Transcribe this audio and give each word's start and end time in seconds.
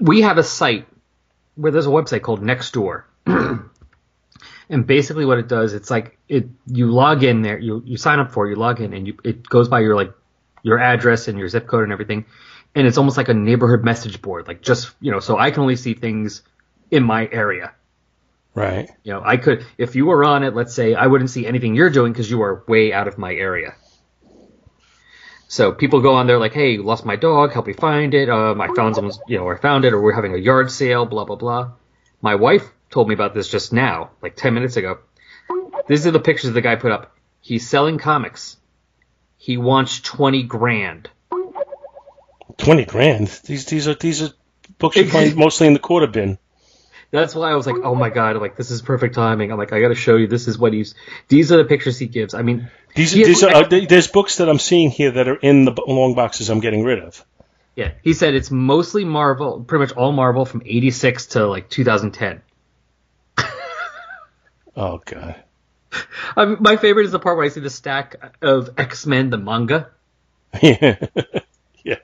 we 0.00 0.22
have 0.22 0.38
a 0.38 0.42
site 0.42 0.86
where 1.54 1.72
there's 1.72 1.86
a 1.86 1.90
website 1.90 2.22
called 2.22 2.42
Nextdoor. 2.42 3.04
and 4.68 4.86
basically 4.86 5.24
what 5.24 5.38
it 5.38 5.48
does, 5.48 5.72
it's 5.72 5.90
like 5.90 6.18
it 6.28 6.46
you 6.66 6.90
log 6.90 7.24
in 7.24 7.42
there, 7.42 7.58
you 7.58 7.82
you 7.84 7.96
sign 7.96 8.18
up 8.18 8.32
for 8.32 8.46
it, 8.46 8.50
you 8.50 8.56
log 8.56 8.80
in 8.80 8.92
and 8.92 9.06
you 9.06 9.16
it 9.24 9.48
goes 9.48 9.68
by 9.68 9.80
your 9.80 9.96
like 9.96 10.12
your 10.62 10.78
address 10.78 11.28
and 11.28 11.38
your 11.38 11.48
zip 11.48 11.66
code 11.66 11.84
and 11.84 11.92
everything. 11.92 12.26
And 12.74 12.86
it's 12.86 12.98
almost 12.98 13.16
like 13.16 13.28
a 13.28 13.34
neighborhood 13.34 13.84
message 13.84 14.20
board, 14.20 14.46
like 14.46 14.62
just, 14.62 14.94
you 15.00 15.10
know, 15.10 15.20
so 15.20 15.38
I 15.38 15.50
can 15.50 15.62
only 15.62 15.76
see 15.76 15.94
things 15.94 16.42
in 16.90 17.02
my 17.02 17.28
area. 17.32 17.72
Right. 18.54 18.90
You 19.04 19.12
know, 19.12 19.22
I 19.24 19.36
could, 19.36 19.64
if 19.78 19.96
you 19.96 20.06
were 20.06 20.24
on 20.24 20.42
it, 20.42 20.54
let's 20.54 20.74
say, 20.74 20.94
I 20.94 21.06
wouldn't 21.06 21.30
see 21.30 21.46
anything 21.46 21.74
you're 21.74 21.90
doing 21.90 22.12
because 22.12 22.30
you 22.30 22.42
are 22.42 22.64
way 22.68 22.92
out 22.92 23.08
of 23.08 23.16
my 23.16 23.32
area. 23.32 23.74
So 25.50 25.72
people 25.72 26.02
go 26.02 26.14
on 26.14 26.26
there 26.26 26.38
like, 26.38 26.52
hey, 26.52 26.72
you 26.72 26.82
lost 26.82 27.06
my 27.06 27.16
dog, 27.16 27.52
help 27.52 27.66
me 27.66 27.72
find 27.72 28.12
it. 28.12 28.28
Um, 28.28 28.60
I 28.60 28.68
found 28.76 28.94
someone's, 28.94 29.18
you 29.26 29.38
know, 29.38 29.44
or 29.44 29.56
I 29.56 29.60
found 29.60 29.86
it, 29.86 29.94
or 29.94 30.00
we're 30.00 30.12
having 30.12 30.34
a 30.34 30.38
yard 30.38 30.70
sale, 30.70 31.06
blah 31.06 31.24
blah 31.24 31.36
blah. 31.36 31.72
My 32.20 32.34
wife 32.34 32.70
told 32.90 33.08
me 33.08 33.14
about 33.14 33.34
this 33.34 33.48
just 33.48 33.72
now, 33.72 34.10
like 34.20 34.36
ten 34.36 34.52
minutes 34.52 34.76
ago. 34.76 34.98
These 35.86 36.06
are 36.06 36.10
the 36.10 36.20
pictures 36.20 36.52
the 36.52 36.60
guy 36.60 36.76
put 36.76 36.92
up. 36.92 37.16
He's 37.40 37.66
selling 37.66 37.96
comics. 37.96 38.58
He 39.38 39.56
wants 39.56 40.00
twenty 40.00 40.42
grand. 40.42 41.08
Twenty 42.58 42.84
grand. 42.84 43.28
These 43.44 43.64
these 43.64 43.88
are 43.88 43.94
these 43.94 44.20
are 44.20 44.30
books 44.78 44.96
you 44.96 45.08
find 45.08 45.34
mostly 45.44 45.66
in 45.66 45.72
the 45.72 45.78
quarter 45.78 46.06
bin. 46.06 46.38
That's 47.10 47.34
why 47.34 47.50
I 47.50 47.54
was 47.54 47.66
like, 47.66 47.76
oh 47.82 47.94
my 47.94 48.10
god, 48.10 48.36
I'm 48.36 48.42
like 48.42 48.58
this 48.58 48.70
is 48.70 48.82
perfect 48.82 49.14
timing. 49.14 49.50
I'm 49.50 49.56
like, 49.56 49.72
I 49.72 49.80
got 49.80 49.88
to 49.88 49.94
show 49.94 50.16
you. 50.16 50.26
This 50.26 50.46
is 50.46 50.58
what 50.58 50.74
he's. 50.74 50.94
These 51.28 51.52
are 51.52 51.56
the 51.56 51.64
pictures 51.64 51.98
he 51.98 52.06
gives. 52.06 52.34
I 52.34 52.42
mean, 52.42 52.70
These 52.94 53.12
he- 53.12 53.24
these 53.24 53.42
are 53.44 53.64
there's 53.68 54.08
books 54.08 54.36
that 54.38 54.48
I'm 54.48 54.58
seeing 54.58 54.90
here 54.90 55.10
that 55.12 55.28
are 55.28 55.36
in 55.36 55.64
the 55.64 55.74
long 55.86 56.14
boxes 56.14 56.48
I'm 56.50 56.60
getting 56.60 56.82
rid 56.84 56.98
of. 57.00 57.24
Yeah, 57.76 57.92
he 58.02 58.12
said 58.12 58.34
it's 58.34 58.50
mostly 58.50 59.04
Marvel, 59.04 59.60
pretty 59.62 59.84
much 59.84 59.92
all 59.92 60.10
Marvel 60.10 60.44
from 60.44 60.62
'86 60.66 61.26
to 61.26 61.46
like 61.46 61.68
2010. 61.70 62.42
Oh 64.76 65.00
god. 65.04 65.42
I 66.36 66.44
mean, 66.44 66.58
my 66.60 66.76
favorite 66.76 67.06
is 67.06 67.12
the 67.12 67.18
part 67.18 67.36
where 67.36 67.46
I 67.46 67.48
see 67.48 67.60
the 67.60 67.70
stack 67.70 68.16
of 68.42 68.70
X 68.78 69.06
Men, 69.06 69.30
the 69.30 69.38
manga. 69.38 69.90
Yeah. 70.62 70.96
yeah. 71.84 71.96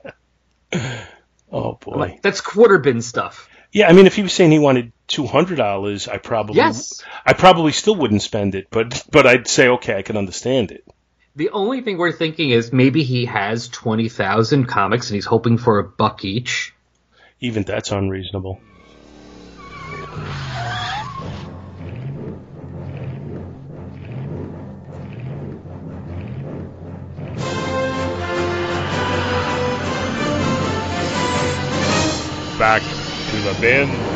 Oh 1.52 1.74
boy. 1.74 1.92
Like, 1.96 2.22
that's 2.22 2.40
quarter 2.40 2.78
bin 2.78 3.00
stuff. 3.00 3.48
yeah, 3.70 3.88
I 3.88 3.92
mean, 3.92 4.06
if 4.06 4.16
he 4.16 4.22
was 4.22 4.32
saying 4.32 4.50
he 4.50 4.58
wanted 4.58 4.90
two 5.06 5.26
hundred 5.26 5.56
dollars, 5.56 6.08
I 6.08 6.18
probably 6.18 6.56
Yes. 6.56 7.02
I 7.24 7.32
probably 7.32 7.72
still 7.72 7.96
wouldn't 7.96 8.22
spend 8.22 8.54
it, 8.54 8.68
but 8.70 9.04
but 9.10 9.26
I'd 9.26 9.48
say 9.48 9.68
okay, 9.68 9.96
I 9.96 10.02
can 10.02 10.16
understand 10.16 10.70
it. 10.70 10.84
The 11.36 11.50
only 11.50 11.80
thing 11.80 11.98
we're 11.98 12.12
thinking 12.12 12.50
is 12.50 12.72
maybe 12.72 13.02
he 13.02 13.24
has 13.24 13.66
20,000 13.66 14.66
comics 14.66 15.08
and 15.10 15.16
he's 15.16 15.24
hoping 15.24 15.58
for 15.58 15.80
a 15.80 15.84
buck 15.84 16.24
each. 16.24 16.72
Even 17.40 17.64
that's 17.64 17.90
unreasonable. 17.90 18.60
Back 32.56 32.82
to 32.82 33.36
the 33.42 33.56
bin. 33.60 34.13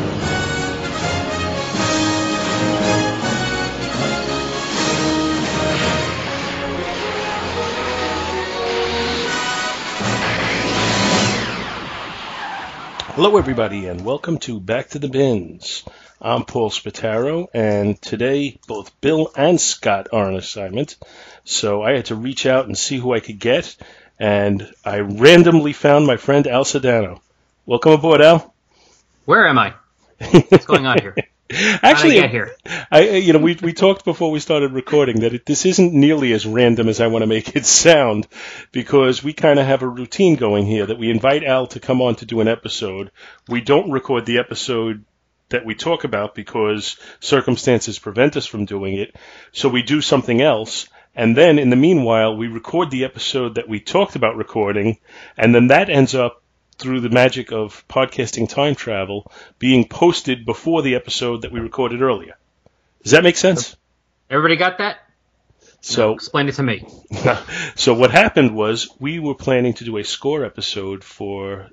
Hello, 13.19 13.37
everybody, 13.37 13.89
and 13.89 14.05
welcome 14.05 14.39
to 14.39 14.61
Back 14.61 14.91
to 14.91 15.01
the 15.01 15.09
Bins. 15.09 15.83
I'm 16.23 16.45
Paul 16.45 16.71
Spataro, 16.71 17.49
and 17.53 18.01
today 18.01 18.61
both 18.69 19.01
Bill 19.01 19.33
and 19.37 19.61
Scott 19.61 20.07
are 20.13 20.29
on 20.29 20.37
assignment, 20.37 20.97
so 21.43 21.83
I 21.83 21.97
had 21.97 22.05
to 22.05 22.15
reach 22.15 22.47
out 22.47 22.67
and 22.67 22.79
see 22.79 22.97
who 22.97 23.13
I 23.13 23.19
could 23.19 23.41
get, 23.41 23.75
and 24.21 24.73
I 24.85 25.01
randomly 25.01 25.73
found 25.73 26.07
my 26.07 26.17
friend 26.17 26.47
Al 26.47 26.63
Sedano. 26.63 27.19
Welcome 27.67 27.91
aboard, 27.91 28.23
Al. 28.23 28.55
Where 29.25 29.49
am 29.49 29.59
I? 29.59 29.75
What's 30.21 30.67
going 30.67 30.87
on 30.87 31.01
here? 31.01 31.17
Actually, 31.51 32.19
I 32.19 32.23
get 32.23 32.31
here? 32.31 32.57
I, 32.91 33.09
you 33.09 33.33
know, 33.33 33.39
we 33.39 33.57
we 33.63 33.73
talked 33.73 34.05
before 34.05 34.31
we 34.31 34.41
started 34.41 34.73
recording 34.73 35.21
that 35.21 35.33
it, 35.33 35.47
this 35.47 35.65
isn't 35.65 35.95
nearly 35.95 36.33
as 36.33 36.45
random 36.45 36.89
as 36.89 37.01
I 37.01 37.07
want 37.07 37.23
to 37.23 37.27
make 37.27 37.57
it 37.57 37.65
sound, 37.65 38.27
because 38.71 39.23
we 39.25 39.33
kind 39.33 39.59
of 39.59 39.67
have 39.67 39.83
a 39.83 39.89
routine 39.89 40.37
going 40.37 40.67
here 40.67 40.87
that 40.87 40.99
we 40.99 41.11
invite 41.11 41.45
Al 41.45 41.67
to 41.69 41.81
come 41.81 42.03
on 42.03 42.17
to 42.17 42.27
do 42.27 42.41
an 42.41 42.49
episode. 42.49 43.11
We 43.49 43.61
don't 43.63 43.91
record 43.91 44.27
the 44.27 44.39
episode 44.39 45.05
that 45.49 45.65
we 45.65 45.75
talk 45.75 46.05
about 46.05 46.35
because 46.35 46.99
circumstances 47.21 47.99
prevent 47.99 48.37
us 48.37 48.47
from 48.47 48.67
doing 48.67 48.99
it, 48.99 49.17
so 49.53 49.69
we 49.69 49.83
do 49.83 50.01
something 50.03 50.43
else. 50.43 50.89
And 51.15 51.37
then 51.37 51.59
in 51.59 51.71
the 51.71 51.77
meanwhile, 51.77 52.37
we 52.37 52.47
record 52.47 52.91
the 52.91 53.05
episode 53.05 53.55
that 53.55 53.69
we 53.69 53.81
talked 53.81 54.15
about 54.15 54.37
recording, 54.37 54.99
and 55.37 55.55
then 55.55 55.69
that 55.69 55.89
ends 55.89 56.15
up 56.15 56.43
through 56.79 57.01
the 57.01 57.11
magic 57.11 57.53
of 57.53 57.87
podcasting 57.89 58.49
time 58.49 58.75
travel 58.75 59.31
being 59.59 59.87
posted 59.89 60.45
before 60.45 60.83
the 60.83 60.95
episode 60.95 61.43
that 61.43 61.53
we 61.53 61.61
recorded 61.61 62.03
earlier. 62.03 62.37
Does 63.03 63.13
that 63.13 63.25
make 63.25 63.37
sense? 63.37 63.77
Everybody 64.31 64.57
got 64.57 64.79
that? 64.79 64.99
So, 65.81 66.15
Explain 66.15 66.49
it 66.49 66.55
to 66.57 66.63
me. 66.63 66.87
so 67.77 67.95
what 67.95 68.11
happened 68.11 68.55
was 68.55 68.89
we 68.99 69.19
were 69.19 69.35
planning 69.35 69.75
to 69.75 69.85
do 69.85 69.97
a 69.97 70.05
score 70.05 70.45
episode 70.45 71.05
for 71.05 71.69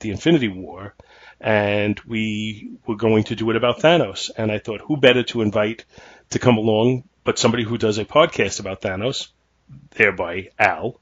the 0.00 0.10
Infinity 0.10 0.48
War, 0.48 0.94
and 1.40 2.00
we 2.00 2.72
were 2.86 2.96
going 2.96 3.24
to 3.24 3.36
do 3.36 3.50
it 3.50 3.56
about 3.56 3.80
Thanos. 3.80 4.30
And 4.36 4.50
I 4.50 4.58
thought, 4.58 4.80
who 4.80 4.96
better 4.96 5.22
to 5.24 5.42
invite 5.42 5.84
to 6.30 6.38
come 6.38 6.56
along 6.56 7.04
but 7.24 7.38
somebody 7.38 7.64
who 7.64 7.78
does 7.78 7.98
a 7.98 8.04
podcast 8.04 8.60
about 8.60 8.80
Thanos, 8.80 9.28
thereby 9.90 10.50
Al. 10.58 11.00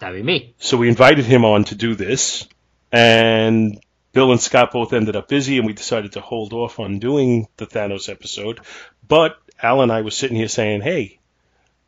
That'd 0.00 0.16
be 0.16 0.22
me. 0.22 0.54
So 0.58 0.76
we 0.76 0.88
invited 0.88 1.24
him 1.24 1.44
on 1.44 1.64
to 1.64 1.74
do 1.74 1.94
this, 1.94 2.46
and 2.94 3.80
Bill 4.12 4.30
and 4.30 4.40
Scott 4.40 4.70
both 4.70 4.92
ended 4.92 5.16
up 5.16 5.26
busy, 5.26 5.58
and 5.58 5.66
we 5.66 5.72
decided 5.72 6.12
to 6.12 6.20
hold 6.20 6.52
off 6.52 6.78
on 6.78 7.00
doing 7.00 7.48
the 7.56 7.66
Thanos 7.66 8.08
episode. 8.08 8.60
But 9.06 9.36
Al 9.60 9.82
and 9.82 9.90
I 9.90 10.02
were 10.02 10.12
sitting 10.12 10.36
here 10.36 10.46
saying, 10.46 10.82
hey, 10.82 11.18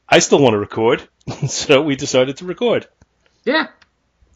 I 0.08 0.18
still 0.18 0.40
want 0.40 0.54
to 0.54 0.58
record. 0.58 1.08
so 1.46 1.80
we 1.82 1.94
decided 1.94 2.38
to 2.38 2.44
record. 2.44 2.88
Yeah. 3.44 3.68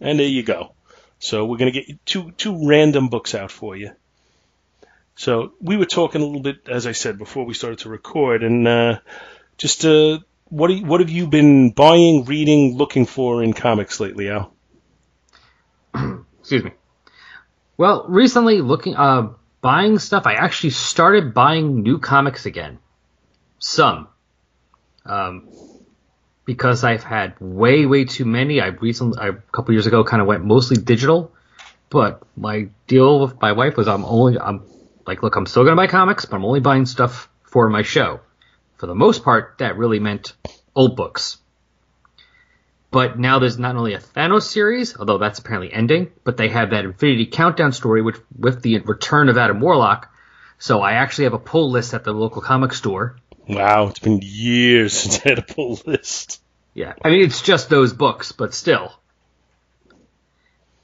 And 0.00 0.20
there 0.20 0.28
you 0.28 0.44
go. 0.44 0.74
So 1.18 1.44
we're 1.44 1.56
going 1.56 1.72
to 1.72 1.82
get 1.82 2.06
two, 2.06 2.30
two 2.32 2.68
random 2.68 3.08
books 3.08 3.34
out 3.34 3.50
for 3.50 3.76
you. 3.76 3.90
So 5.16 5.54
we 5.60 5.76
were 5.76 5.86
talking 5.86 6.22
a 6.22 6.24
little 6.24 6.40
bit, 6.40 6.68
as 6.68 6.86
I 6.86 6.92
said, 6.92 7.18
before 7.18 7.44
we 7.44 7.54
started 7.54 7.80
to 7.80 7.88
record, 7.88 8.44
and 8.44 8.68
uh, 8.68 8.98
just 9.58 9.84
uh, 9.84 10.20
what, 10.44 10.70
you, 10.70 10.86
what 10.86 11.00
have 11.00 11.10
you 11.10 11.26
been 11.26 11.72
buying, 11.72 12.26
reading, 12.26 12.76
looking 12.76 13.06
for 13.06 13.42
in 13.42 13.54
comics 13.54 13.98
lately, 13.98 14.30
Al? 14.30 14.54
Excuse 16.50 16.64
me. 16.64 16.72
Well, 17.76 18.06
recently 18.08 18.60
looking, 18.60 18.96
uh, 18.96 19.34
buying 19.60 20.00
stuff, 20.00 20.26
I 20.26 20.34
actually 20.34 20.70
started 20.70 21.32
buying 21.32 21.84
new 21.84 22.00
comics 22.00 22.44
again. 22.44 22.80
Some. 23.60 24.08
Um, 25.06 25.48
because 26.44 26.82
I've 26.82 27.04
had 27.04 27.34
way, 27.38 27.86
way 27.86 28.04
too 28.04 28.24
many. 28.24 28.60
I 28.60 28.66
recently, 28.66 29.16
I, 29.20 29.28
a 29.28 29.32
couple 29.52 29.74
years 29.74 29.86
ago, 29.86 30.02
kind 30.02 30.20
of 30.20 30.26
went 30.26 30.44
mostly 30.44 30.76
digital. 30.76 31.30
But 31.88 32.20
my 32.36 32.70
deal 32.88 33.20
with 33.20 33.40
my 33.40 33.52
wife 33.52 33.76
was 33.76 33.86
I'm 33.86 34.04
only, 34.04 34.36
I'm 34.36 34.64
like, 35.06 35.22
look, 35.22 35.36
I'm 35.36 35.46
still 35.46 35.62
gonna 35.62 35.76
buy 35.76 35.86
comics, 35.86 36.24
but 36.24 36.34
I'm 36.34 36.44
only 36.44 36.58
buying 36.58 36.84
stuff 36.84 37.28
for 37.44 37.70
my 37.70 37.82
show. 37.82 38.18
For 38.78 38.88
the 38.88 38.96
most 38.96 39.22
part, 39.22 39.58
that 39.58 39.78
really 39.78 40.00
meant 40.00 40.32
old 40.74 40.96
books. 40.96 41.38
But 42.90 43.18
now 43.18 43.38
there's 43.38 43.58
not 43.58 43.76
only 43.76 43.94
a 43.94 44.00
Thanos 44.00 44.42
series, 44.42 44.96
although 44.96 45.18
that's 45.18 45.38
apparently 45.38 45.72
ending, 45.72 46.10
but 46.24 46.36
they 46.36 46.48
have 46.48 46.70
that 46.70 46.84
Infinity 46.84 47.26
Countdown 47.26 47.72
story, 47.72 48.02
which 48.02 48.16
with 48.36 48.62
the 48.62 48.78
return 48.80 49.28
of 49.28 49.38
Adam 49.38 49.60
Warlock. 49.60 50.12
So 50.58 50.80
I 50.80 50.92
actually 50.92 51.24
have 51.24 51.32
a 51.32 51.38
pull 51.38 51.70
list 51.70 51.94
at 51.94 52.04
the 52.04 52.12
local 52.12 52.42
comic 52.42 52.72
store. 52.72 53.16
Wow, 53.48 53.88
it's 53.88 54.00
been 54.00 54.20
years 54.22 54.92
since 55.00 55.24
I 55.24 55.30
had 55.30 55.38
a 55.38 55.42
pull 55.42 55.80
list. 55.86 56.42
Yeah, 56.74 56.94
I 57.02 57.10
mean 57.10 57.24
it's 57.24 57.42
just 57.42 57.68
those 57.68 57.92
books, 57.92 58.32
but 58.32 58.54
still. 58.54 58.92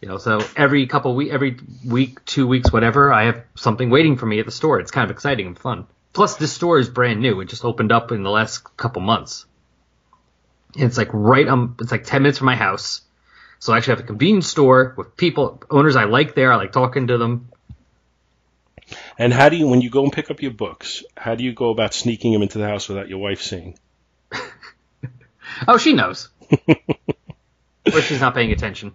You 0.00 0.08
know, 0.08 0.18
so 0.18 0.40
every 0.56 0.86
couple 0.86 1.14
week, 1.16 1.32
every 1.32 1.58
week, 1.84 2.24
two 2.24 2.46
weeks, 2.46 2.70
whatever, 2.70 3.12
I 3.12 3.24
have 3.24 3.42
something 3.56 3.90
waiting 3.90 4.16
for 4.16 4.26
me 4.26 4.38
at 4.38 4.46
the 4.46 4.52
store. 4.52 4.78
It's 4.78 4.90
kind 4.90 5.04
of 5.04 5.10
exciting 5.10 5.46
and 5.46 5.58
fun. 5.58 5.86
Plus, 6.12 6.36
this 6.36 6.52
store 6.52 6.78
is 6.78 6.88
brand 6.88 7.20
new. 7.20 7.40
It 7.40 7.48
just 7.48 7.64
opened 7.64 7.92
up 7.92 8.12
in 8.12 8.22
the 8.22 8.30
last 8.30 8.76
couple 8.76 9.02
months. 9.02 9.46
And 10.76 10.84
it's 10.84 10.98
like 10.98 11.08
right 11.12 11.46
um, 11.48 11.76
it's 11.80 11.92
like 11.92 12.04
ten 12.04 12.22
minutes 12.22 12.38
from 12.38 12.46
my 12.46 12.56
house. 12.56 13.02
So 13.58 13.72
I 13.72 13.78
actually 13.78 13.96
have 13.96 14.04
a 14.04 14.06
convenience 14.06 14.48
store 14.48 14.94
with 14.96 15.16
people, 15.16 15.62
owners 15.70 15.96
I 15.96 16.04
like 16.04 16.34
there. 16.34 16.52
I 16.52 16.56
like 16.56 16.72
talking 16.72 17.06
to 17.06 17.18
them. 17.18 17.48
And 19.18 19.32
how 19.32 19.48
do 19.48 19.56
you, 19.56 19.66
when 19.66 19.80
you 19.80 19.90
go 19.90 20.04
and 20.04 20.12
pick 20.12 20.30
up 20.30 20.42
your 20.42 20.52
books, 20.52 21.02
how 21.16 21.34
do 21.34 21.42
you 21.42 21.52
go 21.52 21.70
about 21.70 21.94
sneaking 21.94 22.32
them 22.32 22.42
into 22.42 22.58
the 22.58 22.68
house 22.68 22.88
without 22.88 23.08
your 23.08 23.18
wife 23.18 23.42
seeing? 23.42 23.78
Oh, 25.66 25.78
she 25.78 25.92
knows. 25.94 26.28
or 27.86 28.00
she's 28.02 28.20
not 28.20 28.34
paying 28.34 28.52
attention. 28.52 28.92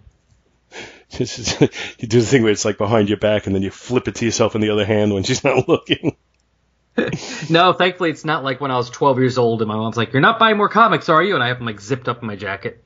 you 1.18 1.26
do 1.26 2.20
the 2.20 2.26
thing 2.26 2.42
where 2.42 2.52
it's 2.52 2.64
like 2.64 2.78
behind 2.78 3.08
your 3.08 3.18
back 3.18 3.46
and 3.46 3.54
then 3.54 3.62
you 3.62 3.70
flip 3.70 4.06
it 4.08 4.14
to 4.16 4.24
yourself 4.24 4.54
in 4.54 4.60
the 4.60 4.70
other 4.70 4.84
hand 4.84 5.12
when 5.12 5.22
she's 5.22 5.44
not 5.44 5.68
looking. 5.68 6.16
no, 7.50 7.72
thankfully 7.72 8.10
it's 8.10 8.24
not 8.24 8.44
like 8.44 8.60
when 8.60 8.70
I 8.70 8.76
was 8.76 8.90
12 8.90 9.18
years 9.18 9.38
old 9.38 9.62
and 9.62 9.68
my 9.68 9.76
mom's 9.76 9.96
like, 9.96 10.12
"You're 10.12 10.20
not 10.20 10.38
buying 10.38 10.56
more 10.56 10.68
comics, 10.68 11.08
are 11.08 11.22
you?" 11.22 11.34
And 11.34 11.42
I 11.42 11.48
have 11.48 11.58
them 11.58 11.66
like 11.66 11.80
zipped 11.80 12.08
up 12.08 12.20
in 12.20 12.26
my 12.26 12.36
jacket. 12.36 12.84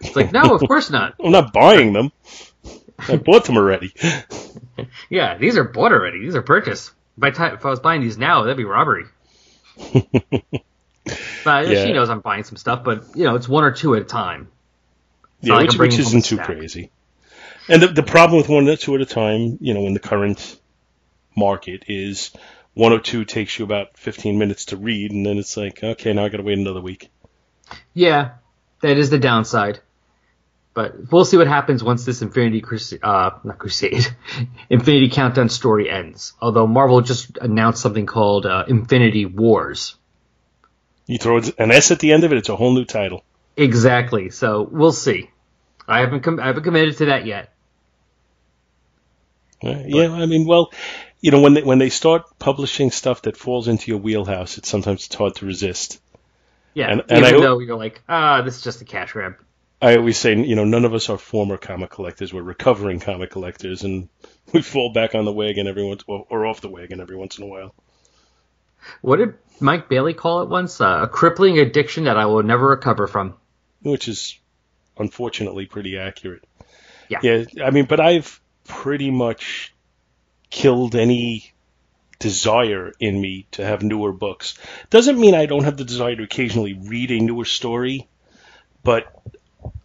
It's 0.00 0.16
like, 0.16 0.32
no, 0.32 0.54
of 0.54 0.60
course 0.60 0.90
not. 0.90 1.14
I'm 1.24 1.32
not 1.32 1.52
buying 1.52 1.92
them. 1.92 2.12
I 2.98 3.16
bought 3.16 3.44
them 3.44 3.56
already. 3.56 3.94
yeah, 5.10 5.38
these 5.38 5.56
are 5.56 5.64
bought 5.64 5.92
already. 5.92 6.20
These 6.20 6.34
are 6.34 6.42
purchased. 6.42 6.92
By 7.16 7.30
time, 7.30 7.54
if 7.54 7.64
I 7.64 7.70
was 7.70 7.80
buying 7.80 8.00
these 8.00 8.18
now, 8.18 8.42
that'd 8.42 8.56
be 8.56 8.64
robbery. 8.64 9.04
but 11.44 11.68
yeah. 11.68 11.84
she 11.84 11.92
knows 11.92 12.10
I'm 12.10 12.20
buying 12.20 12.44
some 12.44 12.56
stuff, 12.56 12.84
but 12.84 13.04
you 13.14 13.24
know, 13.24 13.36
it's 13.36 13.48
one 13.48 13.64
or 13.64 13.72
two 13.72 13.94
at 13.94 14.02
a 14.02 14.04
time. 14.04 14.48
yeah, 15.40 15.54
like 15.54 15.70
which, 15.70 15.78
which 15.78 15.98
isn't 15.98 16.24
too 16.24 16.38
crazy. 16.38 16.90
And 17.68 17.82
the, 17.82 17.88
the 17.88 18.02
problem 18.02 18.38
with 18.38 18.48
one 18.48 18.68
or 18.68 18.76
two 18.76 18.94
at 18.94 19.00
a 19.00 19.06
time, 19.06 19.58
you 19.60 19.74
know, 19.74 19.86
in 19.86 19.94
the 19.94 20.00
current 20.00 20.58
market 21.36 21.84
is 21.88 22.32
one 22.74 22.92
or 22.92 23.00
two 23.00 23.24
takes 23.24 23.58
you 23.58 23.64
about 23.64 23.98
15 23.98 24.38
minutes 24.38 24.66
to 24.66 24.76
read, 24.76 25.12
and 25.12 25.24
then 25.24 25.38
it's 25.38 25.56
like, 25.56 25.82
okay, 25.82 26.12
now 26.12 26.24
I 26.24 26.28
got 26.28 26.38
to 26.38 26.42
wait 26.42 26.58
another 26.58 26.80
week. 26.80 27.10
Yeah, 27.94 28.32
that 28.80 28.98
is 28.98 29.10
the 29.10 29.18
downside. 29.18 29.80
But 30.74 31.12
we'll 31.12 31.26
see 31.26 31.36
what 31.36 31.46
happens 31.46 31.84
once 31.84 32.06
this 32.06 32.22
Infinity 32.22 32.62
Crusade, 32.62 33.00
uh, 33.02 33.32
not 33.44 33.58
Crusade, 33.58 34.06
Infinity 34.70 35.10
Countdown 35.10 35.50
story 35.50 35.90
ends. 35.90 36.32
Although 36.40 36.66
Marvel 36.66 37.02
just 37.02 37.36
announced 37.36 37.82
something 37.82 38.06
called 38.06 38.46
uh, 38.46 38.64
Infinity 38.66 39.26
Wars. 39.26 39.96
You 41.06 41.18
throw 41.18 41.38
an 41.58 41.70
S 41.70 41.90
at 41.90 41.98
the 41.98 42.12
end 42.12 42.24
of 42.24 42.32
it, 42.32 42.38
it's 42.38 42.48
a 42.48 42.56
whole 42.56 42.72
new 42.72 42.86
title. 42.86 43.22
Exactly. 43.54 44.30
So 44.30 44.62
we'll 44.62 44.92
see. 44.92 45.28
I 45.86 46.00
haven't 46.00 46.20
com- 46.22 46.40
I 46.40 46.46
haven't 46.46 46.62
committed 46.62 46.96
to 46.98 47.06
that 47.06 47.26
yet. 47.26 47.52
Uh, 49.62 49.82
yeah, 49.86 50.10
I 50.10 50.26
mean, 50.26 50.46
well, 50.46 50.72
you 51.22 51.30
know, 51.30 51.40
when 51.40 51.54
they 51.54 51.62
when 51.62 51.78
they 51.78 51.88
start 51.88 52.24
publishing 52.38 52.90
stuff 52.90 53.22
that 53.22 53.36
falls 53.36 53.68
into 53.68 53.90
your 53.90 54.00
wheelhouse, 54.00 54.58
it's 54.58 54.68
sometimes 54.68 55.06
it's 55.06 55.14
hard 55.14 55.36
to 55.36 55.46
resist. 55.46 56.00
Yeah, 56.74 56.90
and, 56.90 57.02
and 57.08 57.24
even 57.24 57.36
I, 57.36 57.40
though 57.40 57.58
you're 57.60 57.76
like, 57.76 58.02
ah, 58.08 58.42
this 58.42 58.56
is 58.56 58.62
just 58.62 58.82
a 58.82 58.84
cash 58.84 59.12
grab. 59.12 59.36
I 59.80 59.96
always 59.96 60.18
say, 60.18 60.36
you 60.36 60.56
know, 60.56 60.64
none 60.64 60.84
of 60.84 60.94
us 60.94 61.08
are 61.08 61.18
former 61.18 61.56
comic 61.56 61.90
collectors. 61.90 62.32
We're 62.32 62.42
recovering 62.42 62.98
comic 63.00 63.30
collectors, 63.30 63.84
and 63.84 64.08
we 64.52 64.62
fall 64.62 64.92
back 64.92 65.14
on 65.14 65.24
the 65.24 65.32
wagon 65.32 65.68
every 65.68 65.84
once, 65.84 66.02
or 66.06 66.46
off 66.46 66.60
the 66.60 66.68
wagon 66.68 67.00
every 67.00 67.16
once 67.16 67.38
in 67.38 67.44
a 67.44 67.46
while. 67.46 67.74
What 69.00 69.18
did 69.18 69.34
Mike 69.60 69.88
Bailey 69.88 70.14
call 70.14 70.42
it 70.42 70.48
once? 70.48 70.80
Uh, 70.80 71.00
a 71.02 71.08
crippling 71.08 71.58
addiction 71.58 72.04
that 72.04 72.16
I 72.16 72.26
will 72.26 72.42
never 72.42 72.68
recover 72.68 73.06
from. 73.06 73.34
Which 73.82 74.08
is 74.08 74.38
unfortunately 74.98 75.66
pretty 75.66 75.98
accurate. 75.98 76.44
Yeah. 77.08 77.20
Yeah. 77.22 77.44
I 77.64 77.70
mean, 77.70 77.84
but 77.84 78.00
I've 78.00 78.40
pretty 78.64 79.10
much 79.10 79.71
killed 80.52 80.94
any 80.94 81.50
desire 82.20 82.92
in 83.00 83.20
me 83.20 83.46
to 83.52 83.64
have 83.64 83.82
newer 83.82 84.12
books. 84.12 84.56
Doesn't 84.90 85.18
mean 85.18 85.34
I 85.34 85.46
don't 85.46 85.64
have 85.64 85.76
the 85.76 85.84
desire 85.84 86.14
to 86.14 86.22
occasionally 86.22 86.74
read 86.74 87.10
a 87.10 87.18
newer 87.18 87.46
story, 87.46 88.06
but 88.84 89.12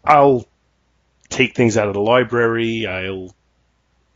I'll 0.04 0.46
take 1.30 1.56
things 1.56 1.78
out 1.78 1.88
of 1.88 1.96
the 1.96 2.02
library. 2.02 2.86
I'll 2.86 3.34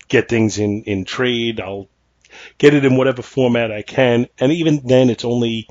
get 0.08 0.30
things 0.30 0.60
in, 0.60 0.84
in 0.84 1.06
trade. 1.06 1.62
I'll 1.62 1.88
get 2.58 2.74
it 2.74 2.86
in 2.86 2.98
whatever 2.98 3.22
format 3.22 3.72
I 3.72 3.82
can. 3.82 4.28
And 4.38 4.52
even 4.52 4.86
then, 4.86 5.10
it's 5.10 5.26
only 5.26 5.68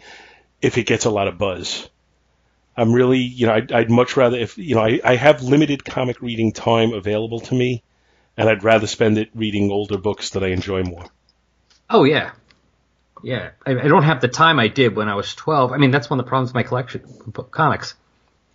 if 0.61 0.79
it 0.79 0.87
gets 0.87 1.05
a 1.05 1.11
lot 1.11 1.29
of 1.29 1.39
buzz. 1.39 1.89
I'm 2.77 2.93
really, 2.93 3.19
you 3.19 3.47
know, 3.47 3.55
I'd, 3.55 3.71
I'd 3.71 3.91
much 3.91 4.17
rather 4.17 4.39
if, 4.39 4.57
you 4.57 4.75
know, 4.75 4.83
I, 4.83 5.01
I 5.05 5.17
have 5.17 5.43
limited 5.43 5.85
comic 5.85 6.23
reading 6.23 6.53
time 6.53 6.95
available 6.95 7.41
to 7.41 7.55
me, 7.55 7.83
and 8.41 8.49
I'd 8.49 8.65
rather 8.65 8.87
spend 8.87 9.19
it 9.19 9.29
reading 9.35 9.71
older 9.71 9.99
books 9.99 10.31
that 10.31 10.43
I 10.43 10.49
enjoy 10.49 10.83
more. 10.83 11.05
Oh, 11.91 12.05
yeah. 12.05 12.33
Yeah. 13.23 13.51
I, 13.67 13.73
I 13.73 13.87
don't 13.87 14.05
have 14.05 14.23
the 14.23 14.29
time 14.29 14.59
I 14.59 14.69
did 14.69 14.97
when 14.97 15.11
I 15.11 15.15
was 15.15 15.35
12. 15.35 15.73
I 15.73 15.77
mean, 15.77 15.91
that's 15.91 16.09
one 16.09 16.19
of 16.19 16.25
the 16.25 16.29
problems 16.31 16.49
with 16.49 16.55
my 16.55 16.63
collection 16.63 17.03
of 17.37 17.51
comics. 17.51 17.95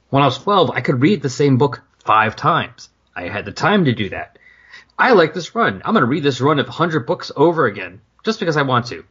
When 0.09 0.23
I 0.23 0.25
was 0.25 0.39
12, 0.39 0.71
I 0.71 0.81
could 0.81 1.03
read 1.03 1.21
the 1.21 1.29
same 1.29 1.59
book 1.59 1.83
five 2.03 2.35
times. 2.35 2.89
I 3.15 3.27
had 3.27 3.45
the 3.45 3.51
time 3.51 3.85
to 3.85 3.93
do 3.93 4.09
that. 4.09 4.39
I 4.97 5.11
like 5.11 5.35
this 5.35 5.53
run. 5.53 5.83
I'm 5.85 5.93
going 5.93 6.01
to 6.01 6.09
read 6.09 6.23
this 6.23 6.41
run 6.41 6.57
of 6.57 6.65
100 6.65 7.05
books 7.05 7.31
over 7.35 7.67
again 7.67 8.01
just 8.23 8.39
because 8.39 8.57
I 8.57 8.63
want 8.63 8.87
to. 8.87 9.05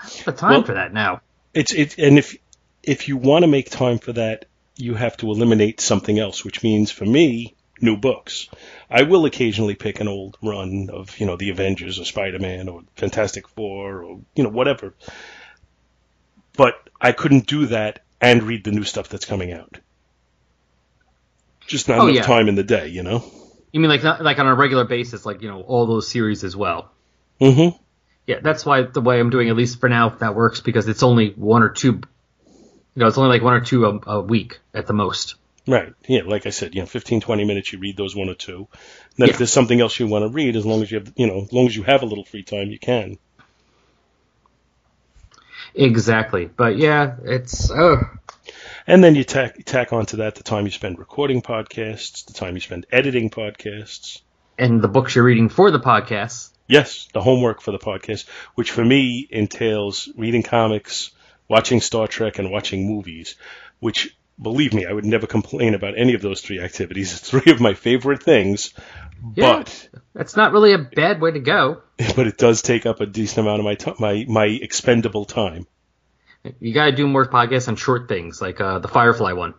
I 0.00 0.06
have 0.06 0.24
the 0.24 0.32
time 0.32 0.50
well, 0.50 0.64
for 0.64 0.74
that 0.74 0.92
now. 0.92 1.20
It's 1.54 1.72
it, 1.72 1.96
and 1.98 2.18
if 2.18 2.36
if 2.82 3.06
you 3.06 3.16
want 3.16 3.44
to 3.44 3.46
make 3.46 3.70
time 3.70 3.98
for 3.98 4.14
that, 4.14 4.46
you 4.76 4.94
have 4.94 5.16
to 5.18 5.30
eliminate 5.30 5.80
something 5.80 6.18
else, 6.18 6.44
which 6.44 6.64
means 6.64 6.90
for 6.90 7.04
me, 7.06 7.54
new 7.80 7.96
books. 7.96 8.48
I 8.90 9.02
will 9.02 9.24
occasionally 9.24 9.74
pick 9.74 10.00
an 10.00 10.08
old 10.08 10.36
run 10.42 10.90
of, 10.92 11.18
you 11.18 11.26
know, 11.26 11.36
the 11.36 11.50
Avengers 11.50 11.98
or 11.98 12.04
Spider-Man 12.04 12.68
or 12.68 12.82
Fantastic 12.96 13.48
Four 13.48 14.02
or, 14.02 14.20
you 14.34 14.44
know, 14.44 14.50
whatever. 14.50 14.94
But 16.56 16.74
I 17.00 17.12
couldn't 17.12 17.46
do 17.46 17.66
that 17.66 18.00
and 18.20 18.42
read 18.42 18.64
the 18.64 18.72
new 18.72 18.84
stuff 18.84 19.08
that's 19.08 19.24
coming 19.24 19.52
out. 19.52 19.78
Just 21.66 21.88
not 21.88 21.98
oh, 21.98 22.02
enough 22.06 22.16
yeah. 22.16 22.22
time 22.22 22.48
in 22.48 22.54
the 22.54 22.62
day, 22.62 22.88
you 22.88 23.02
know? 23.02 23.24
You 23.72 23.80
mean 23.80 23.90
like 23.90 24.02
not, 24.02 24.22
like 24.22 24.38
on 24.38 24.46
a 24.46 24.54
regular 24.54 24.84
basis, 24.84 25.26
like, 25.26 25.42
you 25.42 25.48
know, 25.48 25.62
all 25.62 25.86
those 25.86 26.08
series 26.08 26.44
as 26.44 26.54
well? 26.54 26.92
Mm-hmm. 27.40 27.76
Yeah, 28.26 28.40
that's 28.40 28.64
why 28.64 28.82
the 28.82 29.00
way 29.00 29.18
I'm 29.18 29.30
doing, 29.30 29.48
at 29.48 29.56
least 29.56 29.80
for 29.80 29.88
now, 29.88 30.10
that 30.10 30.34
works 30.34 30.60
because 30.60 30.88
it's 30.88 31.02
only 31.02 31.30
one 31.30 31.62
or 31.62 31.70
two 31.70 32.02
you 32.94 33.00
know, 33.00 33.08
it's 33.08 33.18
only 33.18 33.30
like 33.30 33.42
one 33.42 33.54
or 33.54 33.60
two 33.60 33.86
a, 33.86 34.00
a 34.10 34.20
week 34.20 34.60
at 34.72 34.86
the 34.86 34.92
most. 34.92 35.34
Right. 35.66 35.94
Yeah. 36.06 36.22
Like 36.26 36.46
I 36.46 36.50
said, 36.50 36.74
you 36.74 36.80
know, 36.80 36.86
15, 36.86 37.20
20 37.20 37.44
minutes, 37.44 37.72
you 37.72 37.78
read 37.78 37.96
those 37.96 38.14
one 38.14 38.28
or 38.28 38.34
two. 38.34 38.56
And 38.56 39.16
then 39.16 39.28
yeah. 39.28 39.32
if 39.32 39.38
there's 39.38 39.52
something 39.52 39.80
else 39.80 39.98
you 39.98 40.06
want 40.06 40.24
to 40.24 40.28
read, 40.28 40.56
as 40.56 40.66
long 40.66 40.82
as 40.82 40.90
you 40.90 40.98
have, 40.98 41.12
you 41.16 41.26
know, 41.26 41.42
as 41.42 41.52
long 41.52 41.66
as 41.66 41.74
you 41.74 41.82
have 41.84 42.02
a 42.02 42.06
little 42.06 42.24
free 42.24 42.42
time, 42.42 42.70
you 42.70 42.78
can. 42.78 43.18
Exactly. 45.74 46.46
But 46.46 46.76
yeah, 46.76 47.16
it's, 47.24 47.70
oh. 47.70 48.00
And 48.86 49.02
then 49.02 49.14
you 49.14 49.24
tack, 49.24 49.64
tack 49.64 49.92
onto 49.92 50.18
that 50.18 50.34
the 50.34 50.42
time 50.42 50.66
you 50.66 50.70
spend 50.70 50.98
recording 50.98 51.40
podcasts, 51.40 52.26
the 52.26 52.34
time 52.34 52.54
you 52.54 52.60
spend 52.60 52.86
editing 52.92 53.30
podcasts. 53.30 54.20
And 54.58 54.82
the 54.82 54.88
books 54.88 55.14
you're 55.14 55.24
reading 55.24 55.48
for 55.48 55.70
the 55.70 55.80
podcasts. 55.80 56.50
Yes, 56.66 57.08
the 57.12 57.20
homework 57.20 57.60
for 57.60 57.72
the 57.72 57.78
podcast, 57.78 58.26
which 58.54 58.70
for 58.70 58.84
me 58.84 59.26
entails 59.30 60.08
reading 60.16 60.42
comics, 60.42 61.10
watching 61.48 61.80
Star 61.80 62.06
Trek 62.06 62.38
and 62.38 62.50
watching 62.50 62.86
movies, 62.86 63.36
which 63.80 64.16
believe 64.40 64.74
me, 64.74 64.86
I 64.86 64.92
would 64.92 65.04
never 65.04 65.26
complain 65.26 65.74
about 65.74 65.98
any 65.98 66.14
of 66.14 66.22
those 66.22 66.40
three 66.40 66.60
activities. 66.60 67.12
It's 67.12 67.30
three 67.30 67.52
of 67.52 67.60
my 67.60 67.74
favorite 67.74 68.22
things. 68.22 68.72
Yeah, 69.34 69.56
but 69.58 69.88
that's 70.14 70.36
not 70.36 70.52
really 70.52 70.72
a 70.72 70.78
bad 70.78 71.20
way 71.20 71.30
to 71.32 71.40
go. 71.40 71.82
But 72.16 72.26
it 72.26 72.36
does 72.36 72.60
take 72.60 72.86
up 72.86 73.00
a 73.00 73.06
decent 73.06 73.46
amount 73.46 73.60
of 73.60 73.64
my 73.64 73.74
t- 73.74 73.94
my 73.98 74.24
my 74.28 74.46
expendable 74.46 75.24
time. 75.24 75.66
You 76.60 76.74
got 76.74 76.86
to 76.86 76.92
do 76.92 77.06
more 77.06 77.24
podcasts 77.24 77.68
on 77.68 77.76
short 77.76 78.08
things 78.08 78.42
like 78.42 78.60
uh, 78.60 78.80
the 78.80 78.88
Firefly 78.88 79.32
one. 79.32 79.54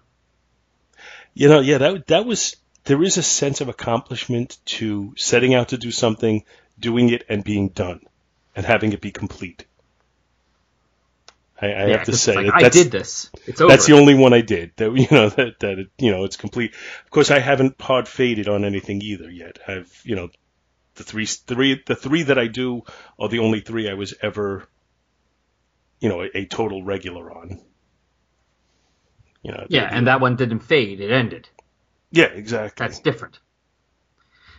You 1.34 1.50
know, 1.50 1.60
yeah, 1.62 1.80
that 1.80 2.08
that 2.08 2.26
was 2.26 2.58
there 2.84 3.02
is 3.02 3.18
a 3.18 3.24
sense 3.24 3.62
of 3.62 3.70
accomplishment 3.70 4.58
to 4.66 5.14
setting 5.18 5.54
out 5.54 5.70
to 5.70 5.78
do 5.78 5.92
something, 5.92 6.44
doing 6.78 7.10
it, 7.10 7.24
and 7.28 7.44
being 7.44 7.70
done, 7.70 8.02
and 8.56 8.66
having 8.66 8.94
it 8.94 9.02
be 9.02 9.12
complete. 9.12 9.66
I, 11.62 11.68
I 11.68 11.70
yeah, 11.70 11.98
have 11.98 12.06
to 12.06 12.18
say 12.18 12.36
like, 12.36 12.46
that 12.48 12.64
I 12.66 12.70
did 12.70 12.92
this. 12.92 13.32
It's 13.46 13.62
over. 13.62 13.70
That's 13.70 13.86
the 13.86 13.94
only 13.94 14.14
one 14.14 14.34
I 14.34 14.42
did. 14.42 14.72
That 14.76 14.92
you 14.96 15.08
know 15.10 15.30
that 15.30 15.60
that 15.60 15.80
it, 15.80 15.88
you 15.98 16.12
know 16.12 16.26
it's 16.26 16.38
complete. 16.38 16.74
Of 17.06 17.12
course, 17.12 17.32
I 17.32 17.40
haven't 17.40 17.78
pod 17.78 18.08
faded 18.08 18.50
on 18.50 18.66
anything 18.66 19.02
either 19.02 19.30
yet. 19.30 19.60
I've 19.68 20.02
you 20.04 20.16
know 20.16 20.30
the 20.96 21.04
three 21.04 21.26
three 21.26 21.82
the 21.86 21.96
three 21.96 22.24
that 22.24 22.38
I 22.38 22.48
do 22.48 22.84
are 23.20 23.30
the 23.30 23.40
only 23.40 23.62
three 23.62 23.90
I 23.90 23.94
was 23.94 24.14
ever 24.22 24.68
you 26.00 26.10
know 26.10 26.24
a, 26.24 26.30
a 26.40 26.46
total 26.46 26.84
regular 26.84 27.32
on. 27.32 27.62
You 29.42 29.52
know. 29.52 29.66
Yeah, 29.70 29.88
and 29.92 30.08
that 30.08 30.22
one 30.22 30.36
didn't 30.36 30.62
fade. 30.62 31.00
It 31.00 31.12
ended. 31.12 31.48
Yeah, 32.12 32.26
exactly. 32.26 32.84
That's 32.84 33.00
different. 33.00 33.40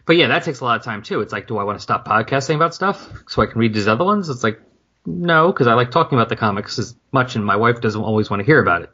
But 0.07 0.17
yeah, 0.17 0.29
that 0.29 0.45
takes 0.45 0.61
a 0.61 0.65
lot 0.65 0.79
of 0.79 0.85
time 0.85 1.03
too. 1.03 1.21
It's 1.21 1.33
like, 1.33 1.49
do 1.49 1.59
I 1.59 1.65
want 1.65 1.76
to 1.76 1.83
stop 1.83 2.07
podcasting 2.07 2.55
about 2.55 2.75
stuff 2.75 3.11
so 3.26 3.43
I 3.43 3.47
can 3.47 3.59
read 3.59 3.75
these 3.75 3.88
other 3.88 4.05
ones? 4.05 4.29
It's 4.29 4.45
like, 4.45 4.61
no, 5.07 5.53
because 5.53 5.67
I 5.67 5.75
like 5.75 5.91
talking 5.91 6.19
about 6.19 6.29
the 6.29 6.37
comics 6.37 6.79
as 6.79 6.97
much, 7.13 7.37
and 7.37 7.45
my 7.45 7.57
wife 7.57 7.81
doesn't 7.81 8.03
always 8.03 8.29
want 8.29 8.41
to 8.41 8.47
hear 8.47 8.61
about 8.61 8.83
it. 8.83 8.91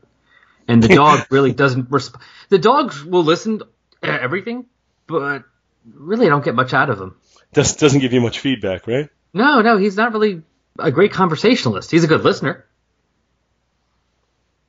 And 0.68 0.82
the 0.82 0.88
dog 0.88 1.26
really 1.30 1.52
doesn't. 1.52 1.90
Resp- 1.90 2.20
the 2.48 2.58
dogs 2.58 3.04
will 3.04 3.24
listen 3.24 3.60
to 3.60 3.66
everything, 4.02 4.66
but 5.06 5.44
really, 5.92 6.26
I 6.26 6.28
don't 6.28 6.44
get 6.44 6.54
much 6.54 6.74
out 6.74 6.90
of 6.90 6.98
them. 6.98 7.16
Does 7.52 7.76
doesn't 7.76 8.00
give 8.00 8.12
you 8.12 8.20
much 8.20 8.38
feedback, 8.38 8.86
right? 8.86 9.08
No, 9.34 9.62
no, 9.62 9.76
he's 9.78 9.96
not 9.96 10.12
really 10.12 10.42
a 10.78 10.90
great 10.90 11.12
conversationalist. 11.12 11.90
He's 11.90 12.04
a 12.04 12.08
good 12.08 12.22
listener. 12.22 12.66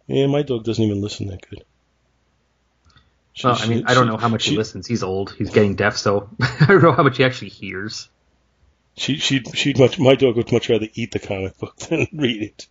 Yeah, 0.08 0.28
my 0.28 0.42
dog 0.42 0.64
doesn't 0.64 0.84
even 0.84 1.02
listen 1.02 1.28
that 1.28 1.48
good. 1.50 1.64
She, 3.34 3.48
well, 3.48 3.58
I 3.60 3.68
mean, 3.68 3.80
she, 3.80 3.86
I 3.86 3.94
don't 3.94 4.08
know 4.08 4.18
how 4.18 4.28
much 4.30 4.44
she, 4.44 4.52
he 4.52 4.58
listens. 4.58 4.86
He's 4.86 5.02
old. 5.02 5.34
He's 5.38 5.50
getting 5.50 5.76
deaf, 5.76 5.98
so 5.98 6.30
I 6.40 6.66
don't 6.68 6.84
know 6.84 6.92
how 6.92 7.04
much 7.04 7.18
he 7.18 7.24
actually 7.24 7.50
hears. 7.50 8.10
She 8.96 9.18
she'd 9.18 9.56
she'd 9.58 9.80
much 9.80 9.98
my 10.00 10.16
dog 10.16 10.36
would 10.36 10.52
much 10.52 10.70
rather 10.70 10.88
eat 10.94 11.12
the 11.12 11.20
comic 11.20 11.58
book 11.58 11.76
than 11.78 12.08
read 12.14 12.44
it. 12.44 12.68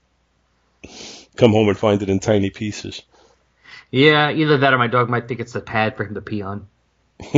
Come 1.37 1.53
home 1.53 1.69
and 1.69 1.79
find 1.79 2.03
it 2.03 2.09
in 2.11 2.21
tiny 2.21 2.51
pieces. 2.51 3.03
Yeah, 3.91 4.31
either 4.31 4.59
that 4.59 4.73
or 4.73 4.79
my 4.79 4.87
dog 4.87 5.11
might 5.11 5.29
think 5.29 5.41
it's 5.41 5.53
the 5.53 5.61
pad 5.61 5.97
for 5.97 6.05
him 6.05 6.15
to 6.15 6.21
pee 6.23 6.43
on. 6.43 6.67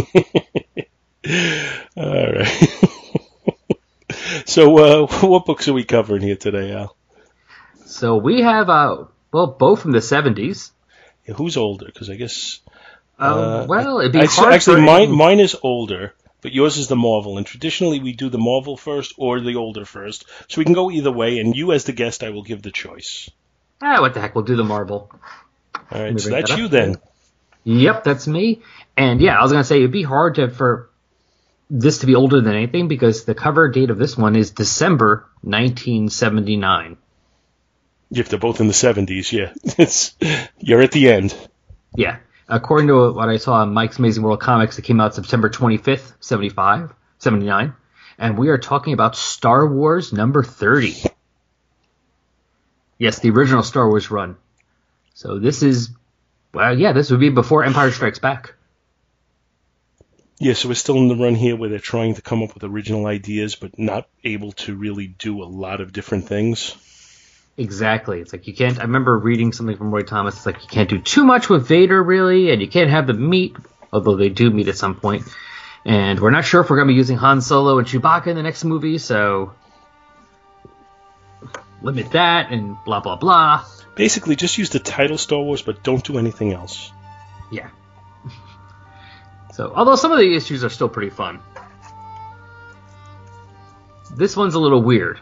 All 1.96 2.32
right. 2.32 2.46
so, 4.46 4.78
uh, 4.78 5.06
what 5.26 5.46
books 5.46 5.68
are 5.68 5.72
we 5.72 5.84
covering 5.84 6.22
here 6.22 6.36
today, 6.36 6.72
Al? 6.72 6.96
So 7.86 8.16
we 8.16 8.42
have, 8.42 8.68
uh, 8.68 9.04
well, 9.32 9.46
both 9.48 9.82
from 9.82 9.92
the 9.92 9.98
70s. 9.98 10.70
Yeah, 11.26 11.34
who's 11.34 11.56
older? 11.56 11.86
Because 11.86 12.10
I 12.10 12.16
guess. 12.16 12.60
Um, 13.18 13.38
Uh, 13.38 13.66
well, 13.66 14.00
it'd 14.00 14.12
be 14.12 14.20
I- 14.20 14.26
hard 14.26 14.52
actually, 14.54 14.82
mine, 14.82 15.10
mine 15.10 15.40
is 15.40 15.56
older, 15.62 16.14
but 16.44 16.52
yours 16.52 16.76
is 16.76 16.88
the 16.88 16.94
Marvel. 16.94 17.38
And 17.38 17.46
traditionally, 17.46 18.00
we 18.00 18.12
do 18.12 18.28
the 18.28 18.36
Marvel 18.36 18.76
first 18.76 19.14
or 19.16 19.40
the 19.40 19.56
older 19.56 19.86
first. 19.86 20.26
So 20.46 20.60
we 20.60 20.66
can 20.66 20.74
go 20.74 20.90
either 20.90 21.10
way. 21.10 21.38
And 21.38 21.56
you, 21.56 21.72
as 21.72 21.84
the 21.84 21.92
guest, 21.92 22.22
I 22.22 22.30
will 22.30 22.42
give 22.42 22.60
the 22.60 22.70
choice. 22.70 23.30
Ah, 23.80 24.02
what 24.02 24.12
the 24.12 24.20
heck? 24.20 24.34
We'll 24.34 24.44
do 24.44 24.54
the 24.54 24.62
Marvel. 24.62 25.10
All 25.90 26.02
right, 26.02 26.20
so 26.20 26.28
that's 26.28 26.50
that 26.50 26.58
you 26.58 26.68
then. 26.68 26.96
Yep, 27.64 28.04
that's 28.04 28.26
me. 28.26 28.60
And 28.94 29.22
yeah, 29.22 29.38
I 29.38 29.42
was 29.42 29.52
gonna 29.52 29.64
say 29.64 29.78
it'd 29.78 29.90
be 29.90 30.02
hard 30.02 30.34
to 30.34 30.50
for 30.50 30.90
this 31.70 32.00
to 32.00 32.06
be 32.06 32.14
older 32.14 32.42
than 32.42 32.54
anything 32.54 32.88
because 32.88 33.24
the 33.24 33.34
cover 33.34 33.70
date 33.70 33.88
of 33.88 33.96
this 33.96 34.14
one 34.14 34.36
is 34.36 34.50
December 34.50 35.26
1979. 35.40 36.98
If 38.10 38.28
they're 38.28 38.38
both 38.38 38.60
in 38.60 38.66
the 38.66 38.74
70s, 38.74 39.32
yeah. 39.32 39.54
It's, 39.78 40.14
you're 40.58 40.82
at 40.82 40.92
the 40.92 41.08
end. 41.08 41.34
Yeah, 41.96 42.18
according 42.48 42.88
to 42.88 43.12
what 43.12 43.28
I 43.28 43.36
saw 43.36 43.54
on 43.54 43.72
Mike's 43.72 43.98
Amazing 43.98 44.22
World 44.22 44.40
Comics, 44.40 44.78
it 44.78 44.82
came 44.82 45.00
out 45.00 45.14
September 45.14 45.48
25th, 45.48 46.14
75, 46.20 46.94
79, 47.18 47.74
and 48.18 48.38
we 48.38 48.48
are 48.48 48.58
talking 48.58 48.92
about 48.92 49.16
Star 49.16 49.66
Wars 49.66 50.12
number 50.12 50.42
30. 50.42 50.96
Yes, 52.98 53.18
the 53.18 53.30
original 53.30 53.62
Star 53.62 53.88
Wars 53.88 54.10
run. 54.10 54.36
So 55.14 55.38
this 55.38 55.62
is, 55.62 55.90
well, 56.52 56.78
yeah, 56.78 56.92
this 56.92 57.10
would 57.10 57.20
be 57.20 57.30
before 57.30 57.64
Empire 57.64 57.90
Strikes 57.90 58.18
Back. 58.18 58.54
Yeah, 60.38 60.54
so 60.54 60.68
we're 60.68 60.74
still 60.74 60.98
in 60.98 61.08
the 61.08 61.16
run 61.16 61.34
here 61.34 61.56
where 61.56 61.70
they're 61.70 61.78
trying 61.78 62.14
to 62.14 62.22
come 62.22 62.42
up 62.42 62.54
with 62.54 62.64
original 62.64 63.06
ideas, 63.06 63.54
but 63.54 63.78
not 63.78 64.08
able 64.24 64.52
to 64.52 64.74
really 64.74 65.06
do 65.06 65.42
a 65.42 65.46
lot 65.46 65.80
of 65.80 65.92
different 65.92 66.26
things. 66.28 66.74
Exactly. 67.56 68.20
It's 68.20 68.32
like 68.32 68.46
you 68.46 68.54
can't. 68.54 68.78
I 68.78 68.82
remember 68.82 69.16
reading 69.16 69.52
something 69.52 69.76
from 69.76 69.92
Roy 69.92 70.02
Thomas. 70.02 70.36
It's 70.36 70.46
like 70.46 70.62
you 70.62 70.68
can't 70.68 70.88
do 70.88 71.00
too 71.00 71.24
much 71.24 71.48
with 71.48 71.68
Vader, 71.68 72.02
really, 72.02 72.50
and 72.50 72.60
you 72.60 72.68
can't 72.68 72.90
have 72.90 73.06
them 73.06 73.28
meet, 73.28 73.56
although 73.92 74.16
they 74.16 74.28
do 74.28 74.50
meet 74.50 74.66
at 74.68 74.76
some 74.76 74.96
point. 74.96 75.22
And 75.84 76.18
we're 76.18 76.30
not 76.30 76.44
sure 76.44 76.62
if 76.62 76.70
we're 76.70 76.76
going 76.76 76.88
to 76.88 76.92
be 76.92 76.96
using 76.96 77.16
Han 77.18 77.40
Solo 77.40 77.78
and 77.78 77.86
Chewbacca 77.86 78.26
in 78.26 78.36
the 78.36 78.42
next 78.42 78.64
movie, 78.64 78.98
so 78.98 79.52
limit 81.82 82.10
that 82.12 82.50
and 82.50 82.76
blah 82.84 83.00
blah 83.00 83.16
blah. 83.16 83.64
Basically, 83.94 84.34
just 84.34 84.58
use 84.58 84.70
the 84.70 84.80
title 84.80 85.18
Star 85.18 85.40
Wars, 85.40 85.62
but 85.62 85.84
don't 85.84 86.02
do 86.02 86.18
anything 86.18 86.52
else. 86.52 86.90
Yeah. 87.52 87.68
So, 89.52 89.72
although 89.72 89.94
some 89.94 90.10
of 90.10 90.18
the 90.18 90.34
issues 90.34 90.64
are 90.64 90.68
still 90.70 90.88
pretty 90.88 91.10
fun, 91.10 91.38
this 94.16 94.36
one's 94.36 94.54
a 94.54 94.58
little 94.58 94.82
weird. 94.82 95.20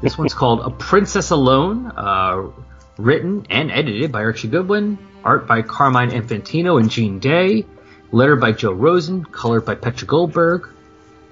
This 0.00 0.18
one's 0.18 0.34
called 0.34 0.60
A 0.60 0.70
Princess 0.70 1.30
Alone, 1.30 1.86
uh, 1.86 2.50
written 2.98 3.46
and 3.50 3.70
edited 3.70 4.10
by 4.10 4.22
Archie 4.22 4.48
Goodwin, 4.48 4.98
art 5.22 5.46
by 5.46 5.62
Carmine 5.62 6.10
Infantino 6.10 6.80
and 6.80 6.90
Gene 6.90 7.18
Day, 7.18 7.64
letter 8.10 8.36
by 8.36 8.52
Joe 8.52 8.72
Rosen, 8.72 9.24
colored 9.24 9.64
by 9.64 9.74
Petra 9.74 10.06
Goldberg. 10.06 10.68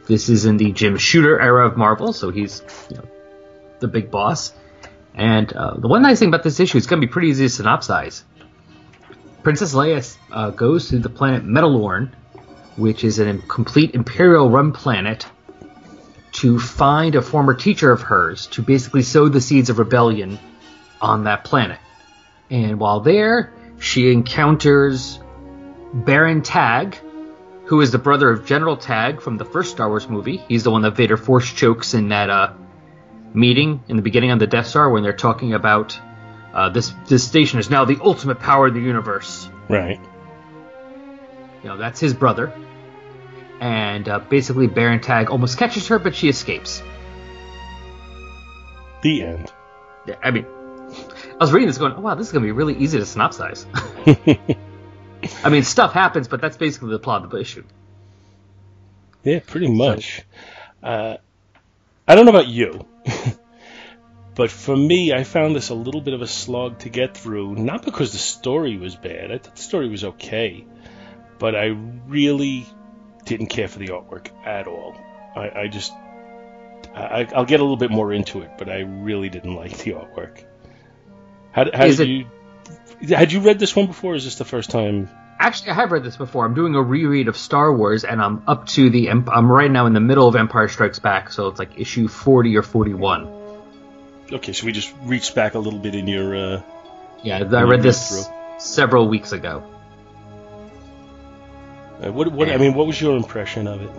This 0.07 0.29
is 0.29 0.45
in 0.45 0.57
the 0.57 0.73
Jim 0.73 0.99
Shooter 0.99 1.41
era 1.41 1.67
of 1.67 1.77
Marvel, 1.77 2.13
so 2.13 2.31
he's 2.31 2.63
you 2.91 2.97
know, 2.97 3.05
the 3.81 3.89
big 3.89 4.11
boss. 4.11 4.53
And 5.15 5.53
uh, 5.53 5.75
the 5.79 5.89
one 5.89 6.03
nice 6.03 6.19
thing 6.19 6.29
about 6.29 6.43
this 6.43 6.61
issue 6.61 6.79
is 6.79 6.87
going 6.87 7.01
to 7.01 7.07
be 7.07 7.13
pretty 7.13 7.29
easy 7.29 7.49
to 7.49 7.63
synopsize. 7.63 8.23
Princess 9.43 9.75
Leia 9.75 10.17
uh, 10.31 10.51
goes 10.51 10.89
to 10.89 10.99
the 10.99 11.09
planet 11.09 11.45
Metalorn, 11.45 12.13
which 12.77 13.05
is 13.05 13.19
a 13.19 13.39
complete 13.39 13.95
Imperial 13.95 14.51
run 14.51 14.73
planet, 14.73 15.27
to 16.35 16.59
find 16.59 17.15
a 17.15 17.23
former 17.23 17.55
teacher 17.55 17.91
of 17.91 18.03
hers 18.03 18.47
to 18.49 18.63
basically 18.63 19.03
sow 19.03 19.29
the 19.29 19.41
seeds 19.41 19.71
of 19.71 19.79
rebellion 19.79 20.39
on 21.01 21.25
that 21.25 21.45
planet. 21.45 21.79
And 22.51 22.79
while 22.79 23.01
there, 23.01 23.53
she 23.79 24.13
encounters 24.13 25.21
Baron 25.93 26.43
Tagge, 26.43 26.97
who 27.67 27.81
is 27.81 27.93
the 27.93 27.99
brother 27.99 28.31
of 28.31 28.47
General 28.47 28.77
Tagge 28.77 29.23
from 29.23 29.37
the 29.39 29.45
first 29.45 29.71
Star 29.71 29.89
Wars 29.89 30.09
movie. 30.09 30.39
He's 30.49 30.65
the 30.65 30.71
one 30.71 30.83
that 30.83 30.97
Vader 30.97 31.17
force 31.17 31.51
chokes 31.53 31.95
in 31.95 32.09
that 32.09 32.31
uh, 32.31 32.53
meeting 33.33 33.83
in 33.89 33.97
the 33.97 34.03
beginning 34.03 34.33
on 34.33 34.39
the 34.39 34.47
Death 34.47 34.67
Star 34.67 34.91
when 34.91 35.03
they're 35.03 35.13
talking 35.13 35.55
about 35.55 35.99
uh, 36.53 36.71
this 36.71 36.93
this 37.07 37.27
station 37.27 37.59
is 37.59 37.71
now 37.71 37.85
the 37.85 37.99
ultimate 38.03 38.41
power 38.41 38.67
of 38.67 38.75
the 38.75 38.81
universe. 38.81 39.49
Right. 39.69 40.01
You 41.63 41.69
know, 41.69 41.77
that's 41.77 42.01
his 42.01 42.13
brother. 42.13 42.53
And 43.65 44.07
uh, 44.11 44.19
basically, 44.19 44.67
Baron 44.67 45.01
Tagge 45.01 45.31
almost 45.31 45.57
catches 45.57 45.89
her, 45.89 45.99
but 45.99 46.15
she 46.15 46.29
escapes. 46.29 46.83
The 49.01 49.23
end. 49.23 49.51
Yeah, 50.07 50.17
I 50.23 50.33
mean, 50.33 50.45
I 50.45 51.37
was 51.41 51.51
reading 51.51 51.69
this 51.69 51.79
going, 51.79 51.95
oh, 51.95 52.03
wow, 52.03 52.15
this 52.15 52.27
is 52.27 52.33
going 52.35 52.43
to 52.43 52.47
be 52.47 52.53
really 52.53 52.77
easy 52.77 52.99
to 52.99 53.05
synopsize. 53.05 53.65
I 55.45 55.49
mean, 55.49 55.63
stuff 55.63 55.95
happens, 55.95 56.29
but 56.29 56.43
that's 56.43 56.59
basically 56.59 56.91
the 56.91 56.99
plot 56.99 57.25
of 57.25 57.31
the 57.31 57.39
issue. 57.39 57.65
Yeah, 59.23 59.41
pretty 59.47 59.69
much. 59.69 60.21
Uh, 60.83 61.17
I 62.07 62.15
don't 62.17 62.27
know 62.27 62.33
about 62.33 62.49
you, 62.49 62.85
but 64.35 64.51
for 64.51 64.77
me, 64.77 65.15
I 65.15 65.25
found 65.25 65.57
this 65.57 65.71
a 65.71 65.75
little 65.75 66.03
bit 66.03 66.13
of 66.13 66.21
a 66.21 66.27
slog 66.27 66.81
to 66.81 66.91
get 66.91 67.17
through. 67.17 67.55
Not 67.55 67.83
because 67.83 68.13
the 68.13 68.19
story 68.19 68.77
was 68.77 68.95
bad; 68.95 69.33
I 69.33 69.39
thought 69.39 69.57
the 69.57 69.63
story 69.63 69.89
was 69.89 70.05
okay, 70.05 70.67
but 71.39 71.57
I 71.57 71.69
really 72.09 72.67
didn't 73.25 73.47
care 73.47 73.69
for 73.69 73.79
the 73.79 73.89
artwork 73.89 74.29
at 74.47 74.67
all. 74.67 74.97
I, 75.37 75.51
I 75.63 75.69
just, 75.69 75.93
I, 76.95 77.27
I'll 77.35 77.45
get 77.45 77.61
a 77.61 77.63
little 77.65 77.77
bit 77.77 77.91
more 77.91 78.13
into 78.13 78.43
it, 78.43 78.53
but 78.59 78.69
I 78.69 78.81
really 78.81 79.29
didn't 79.29 79.55
like 79.63 79.77
the 79.79 79.93
artwork. 79.93 80.45
How, 81.53 81.65
how 81.73 81.87
did 81.87 82.01
it- 82.01 82.09
you? 82.09 82.27
Had 83.09 83.33
you 83.33 83.41
read 83.41 83.59
this 83.59 83.75
one 83.77 83.87
before? 83.87 84.13
Or 84.13 84.17
is 84.17 84.25
this 84.25 84.37
the 84.37 84.45
first 84.45 84.71
time? 84.71 85.11
Actually, 85.39 85.73
I 85.73 85.75
have 85.75 85.93
read 85.93 86.05
this 86.05 86.17
before. 86.17 86.45
I'm 86.47 86.55
doing 86.55 86.75
a 86.75 86.81
reread 86.81 87.29
of 87.29 87.37
Star 87.37 87.75
Wars, 87.75 88.05
and 88.05 88.23
I'm 88.23 88.43
up 88.47 88.67
to 88.69 88.89
the. 88.89 89.11
I'm 89.11 89.51
right 89.51 89.71
now 89.71 89.85
in 89.87 89.93
the 89.93 90.01
middle 90.01 90.27
of 90.29 90.37
Empire 90.37 90.69
Strikes 90.69 91.01
Back, 91.01 91.31
so 91.33 91.49
it's 91.49 91.59
like 91.59 91.79
issue 91.79 92.09
40 92.09 92.57
or 92.57 92.63
41. 92.63 93.61
Okay, 94.33 94.53
so 94.53 94.65
we 94.65 94.73
just 94.73 94.95
reached 95.03 95.35
back 95.35 95.55
a 95.55 95.59
little 95.59 95.81
bit 95.81 95.95
in 95.95 96.07
your. 96.07 96.35
Uh, 96.37 96.63
Yeah, 97.23 97.39
I 97.39 97.43
read 97.43 97.53
read 97.69 97.83
this 97.83 98.25
through. 98.27 98.35
several 98.59 99.09
weeks 99.09 99.33
ago. 99.33 99.63
Uh, 102.05 102.13
what? 102.13 102.31
What? 102.33 102.51
I 102.51 102.57
mean, 102.57 102.75
what 102.75 102.87
was 102.87 103.01
your 103.01 103.17
impression 103.17 103.67
of 103.67 103.83
it? 103.83 103.91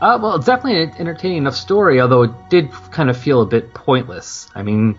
Uh, 0.00 0.18
well, 0.20 0.36
it's 0.36 0.46
definitely 0.46 0.82
an 0.82 0.92
entertaining 0.98 1.38
enough 1.38 1.56
story, 1.56 2.00
although 2.00 2.22
it 2.22 2.50
did 2.50 2.70
kind 2.90 3.08
of 3.08 3.16
feel 3.16 3.40
a 3.40 3.46
bit 3.46 3.72
pointless. 3.72 4.48
I 4.54 4.62
mean, 4.62 4.98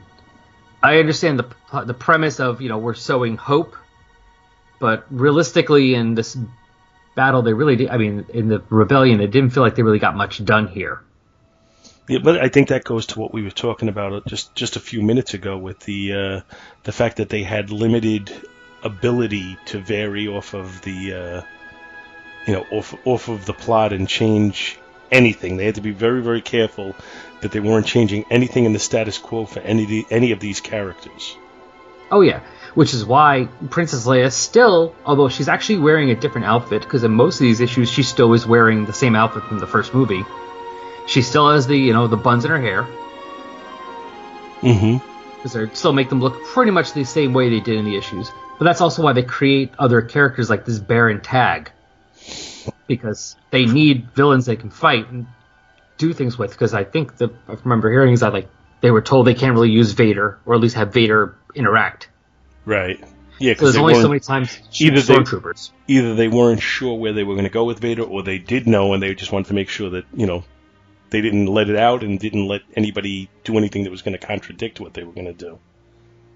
I 0.81 0.99
understand 0.99 1.39
the 1.39 1.83
the 1.83 1.93
premise 1.93 2.39
of 2.39 2.61
you 2.61 2.69
know 2.69 2.77
we're 2.77 2.95
sowing 2.95 3.37
hope, 3.37 3.75
but 4.79 5.05
realistically, 5.11 5.93
in 5.93 6.15
this 6.15 6.37
battle, 7.15 7.41
they 7.41 7.53
really 7.53 7.75
did. 7.75 7.89
I 7.89 7.97
mean, 7.97 8.25
in 8.33 8.47
the 8.47 8.63
rebellion, 8.69 9.21
it 9.21 9.31
didn't 9.31 9.51
feel 9.51 9.63
like 9.63 9.75
they 9.75 9.83
really 9.83 9.99
got 9.99 10.15
much 10.15 10.43
done 10.43 10.67
here. 10.67 11.01
Yeah, 12.07 12.19
but 12.23 12.39
I 12.39 12.47
think 12.47 12.69
that 12.69 12.85
goes 12.85 13.07
to 13.07 13.19
what 13.19 13.33
we 13.33 13.43
were 13.43 13.51
talking 13.51 13.89
about 13.89 14.25
just 14.27 14.55
just 14.55 14.77
a 14.77 14.79
few 14.79 15.01
minutes 15.01 15.33
ago 15.33 15.57
with 15.57 15.79
the 15.81 16.13
uh, 16.13 16.41
the 16.83 16.91
fact 16.91 17.17
that 17.17 17.29
they 17.29 17.43
had 17.43 17.69
limited 17.69 18.31
ability 18.81 19.57
to 19.65 19.79
vary 19.79 20.27
off 20.27 20.53
of 20.53 20.81
the 20.81 21.13
uh, 21.13 21.56
you 22.47 22.53
know 22.53 22.65
off 22.71 22.95
off 23.05 23.27
of 23.27 23.45
the 23.45 23.53
plot 23.53 23.93
and 23.93 24.07
change 24.07 24.79
anything. 25.11 25.57
They 25.57 25.65
had 25.65 25.75
to 25.75 25.81
be 25.81 25.91
very 25.91 26.21
very 26.21 26.41
careful 26.41 26.95
that 27.41 27.51
they 27.51 27.59
weren't 27.59 27.85
changing 27.85 28.25
anything 28.31 28.65
in 28.65 28.73
the 28.73 28.79
status 28.79 29.17
quo 29.19 29.45
for 29.45 29.59
any 29.59 29.83
of 29.83 29.89
the, 29.89 30.05
any 30.09 30.31
of 30.31 30.39
these 30.39 30.59
characters. 30.59 31.37
Oh 32.09 32.21
yeah, 32.21 32.39
which 32.73 32.93
is 32.93 33.05
why 33.05 33.47
Princess 33.69 34.07
Leia 34.07 34.31
still, 34.31 34.95
although 35.05 35.27
she's 35.29 35.49
actually 35.49 35.79
wearing 35.79 36.09
a 36.09 36.15
different 36.15 36.47
outfit, 36.47 36.81
because 36.81 37.03
in 37.03 37.11
most 37.11 37.35
of 37.35 37.41
these 37.41 37.59
issues 37.59 37.91
she 37.91 38.01
still 38.01 38.33
is 38.33 38.47
wearing 38.47 38.85
the 38.85 38.93
same 38.93 39.15
outfit 39.15 39.43
from 39.43 39.59
the 39.59 39.67
first 39.67 39.93
movie. 39.93 40.23
She 41.05 41.21
still 41.21 41.51
has 41.51 41.67
the 41.67 41.77
you 41.77 41.93
know 41.93 42.07
the 42.07 42.17
buns 42.17 42.43
in 42.45 42.51
her 42.51 42.59
hair, 42.61 42.87
Mm-hmm. 44.61 44.97
because 45.35 45.53
they 45.53 45.67
still 45.75 45.93
make 45.93 46.09
them 46.09 46.19
look 46.19 46.43
pretty 46.45 46.71
much 46.71 46.93
the 46.93 47.03
same 47.03 47.33
way 47.33 47.49
they 47.49 47.59
did 47.59 47.77
in 47.77 47.85
the 47.85 47.95
issues. 47.95 48.31
But 48.57 48.65
that's 48.65 48.81
also 48.81 49.03
why 49.03 49.13
they 49.13 49.21
create 49.21 49.71
other 49.77 50.01
characters 50.01 50.49
like 50.49 50.65
this 50.65 50.79
Baron 50.79 51.19
Tagge, 51.19 51.67
because 52.87 53.35
they 53.51 53.65
need 53.65 54.11
villains 54.11 54.45
they 54.45 54.55
can 54.55 54.69
fight 54.69 55.09
and 55.11 55.27
do 55.97 56.13
things 56.13 56.37
with. 56.37 56.51
Because 56.51 56.73
I 56.73 56.83
think 56.83 57.17
the 57.17 57.31
I 57.47 57.53
remember 57.63 57.91
hearing 57.91 58.13
is 58.13 58.21
that 58.21 58.33
like 58.33 58.49
they 58.81 58.91
were 58.91 59.01
told 59.01 59.27
they 59.27 59.33
can't 59.33 59.53
really 59.53 59.71
use 59.71 59.91
Vader, 59.91 60.39
or 60.45 60.55
at 60.55 60.61
least 60.61 60.75
have 60.75 60.93
Vader 60.93 61.35
interact. 61.55 62.09
Right. 62.65 62.99
Yeah, 63.39 63.51
So 63.53 63.55
because 63.55 63.73
there's 63.73 63.81
only 63.81 63.93
so 63.95 64.07
many 64.07 64.19
times 64.19 64.59
either 64.79 64.99
they- 65.01 65.13
stormtroopers. 65.15 65.71
either 65.87 66.15
they 66.15 66.27
weren't 66.27 66.61
sure 66.61 66.95
where 66.97 67.13
they 67.13 67.23
were 67.23 67.35
going 67.35 67.45
to 67.45 67.51
go 67.51 67.65
with 67.65 67.79
Vader, 67.79 68.03
or 68.03 68.23
they 68.23 68.39
did 68.39 68.67
know 68.67 68.93
and 68.93 69.01
they 69.03 69.13
just 69.13 69.31
wanted 69.31 69.47
to 69.49 69.53
make 69.53 69.69
sure 69.69 69.91
that 69.91 70.05
you 70.13 70.25
know 70.25 70.43
they 71.11 71.21
didn't 71.21 71.45
let 71.45 71.69
it 71.69 71.75
out 71.77 72.03
and 72.03 72.19
didn't 72.19 72.47
let 72.47 72.61
anybody 72.75 73.29
do 73.43 73.57
anything 73.57 73.83
that 73.83 73.91
was 73.91 74.01
going 74.01 74.17
to 74.17 74.25
contradict 74.25 74.79
what 74.79 74.93
they 74.93 75.03
were 75.03 75.13
going 75.13 75.27
to 75.27 75.33
do. 75.33 75.59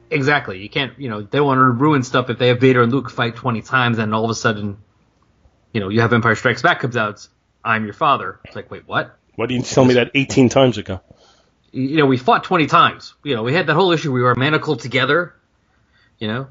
Exactly. 0.10 0.62
You 0.62 0.69
can't, 0.69 0.98
you 1.00 1.10
know, 1.10 1.21
they 1.21 1.39
want 1.39 1.57
to 1.57 1.63
ruin 1.63 2.03
stuff 2.03 2.29
if 2.29 2.38
they 2.38 2.50
have 2.50 2.60
Vader 2.60 2.81
and 2.81 2.91
Luke 2.91 3.10
fight 3.10 3.36
20 3.36 3.62
times 3.62 3.98
and 3.98 4.13
all 4.13 4.24
of 4.25 4.29
a 4.29 4.36
sudden 4.36 4.77
you 5.74 5.80
know, 5.80 5.90
you 5.90 6.01
have 6.01 6.13
Empire 6.13 6.36
Strikes 6.36 6.62
Back 6.62 6.80
comes 6.80 6.98
out, 6.98 7.28
I'm 7.63 7.86
your 7.86 7.94
father. 7.94 8.40
It's 8.46 8.56
like, 8.56 8.72
wait, 8.72 8.88
what? 8.88 9.16
Why 9.36 9.46
didn't 9.46 9.70
you 9.70 9.75
tell 9.75 9.86
me 9.86 9.96
that 9.96 10.12
18 10.13 10.50
times 10.50 10.78
ago? 10.78 11.01
You 11.72 11.98
know, 11.98 12.06
we 12.06 12.18
fought 12.18 12.44
20 12.44 12.68
times. 12.68 13.13
You 13.24 13.36
know, 13.36 13.44
we 13.44 13.54
had 13.54 13.68
that 13.68 13.75
whole 13.75 13.92
issue. 13.92 14.12
We 14.12 14.22
were 14.22 14.36
manacled 14.36 14.82
together. 14.82 15.34
You 16.20 16.28
know, 16.28 16.48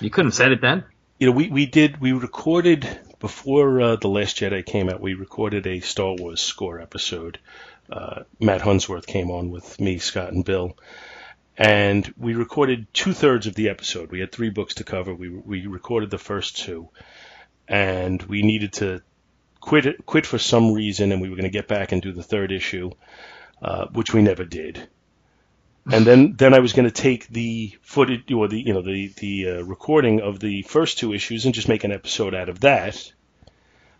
you 0.00 0.10
couldn't 0.10 0.28
have 0.28 0.34
said 0.34 0.52
it 0.52 0.60
then. 0.60 0.84
You 1.18 1.28
know, 1.28 1.32
we, 1.32 1.48
we 1.48 1.66
did, 1.66 2.00
we 2.00 2.12
recorded 2.12 2.86
before 3.22 3.80
uh, 3.80 3.96
The 3.96 4.08
Last 4.08 4.38
Jedi 4.38 4.66
came 4.66 4.90
out, 4.90 5.00
we 5.00 5.14
recorded 5.14 5.64
a 5.64 5.78
Star 5.78 6.16
Wars 6.18 6.40
score 6.40 6.80
episode. 6.80 7.38
Uh, 7.88 8.24
Matt 8.40 8.60
Hunsworth 8.60 9.06
came 9.06 9.30
on 9.30 9.50
with 9.50 9.80
me, 9.80 9.98
Scott, 9.98 10.32
and 10.32 10.44
Bill. 10.44 10.76
And 11.56 12.12
we 12.16 12.34
recorded 12.34 12.92
two 12.92 13.12
thirds 13.12 13.46
of 13.46 13.54
the 13.54 13.68
episode. 13.68 14.10
We 14.10 14.18
had 14.18 14.32
three 14.32 14.50
books 14.50 14.74
to 14.74 14.84
cover. 14.84 15.14
We, 15.14 15.28
we 15.28 15.68
recorded 15.68 16.10
the 16.10 16.18
first 16.18 16.58
two. 16.58 16.88
And 17.72 18.22
we 18.24 18.42
needed 18.42 18.74
to 18.74 19.00
quit 19.60 20.04
quit 20.04 20.26
for 20.26 20.38
some 20.38 20.72
reason, 20.72 21.10
and 21.10 21.22
we 21.22 21.30
were 21.30 21.36
going 21.36 21.50
to 21.50 21.58
get 21.58 21.68
back 21.68 21.92
and 21.92 22.02
do 22.02 22.12
the 22.12 22.22
third 22.22 22.52
issue, 22.52 22.90
uh, 23.62 23.86
which 23.86 24.12
we 24.12 24.20
never 24.20 24.44
did. 24.44 24.86
And 25.90 26.04
then, 26.04 26.34
then 26.36 26.52
I 26.52 26.58
was 26.58 26.74
going 26.74 26.84
to 26.84 27.02
take 27.02 27.28
the 27.28 27.74
footage 27.80 28.30
or 28.30 28.46
the 28.48 28.60
you 28.60 28.74
know 28.74 28.82
the 28.82 29.08
the 29.16 29.48
uh, 29.48 29.62
recording 29.62 30.20
of 30.20 30.38
the 30.38 30.62
first 30.62 30.98
two 30.98 31.14
issues 31.14 31.46
and 31.46 31.54
just 31.54 31.68
make 31.68 31.84
an 31.84 31.92
episode 31.92 32.34
out 32.34 32.50
of 32.50 32.60
that. 32.60 33.10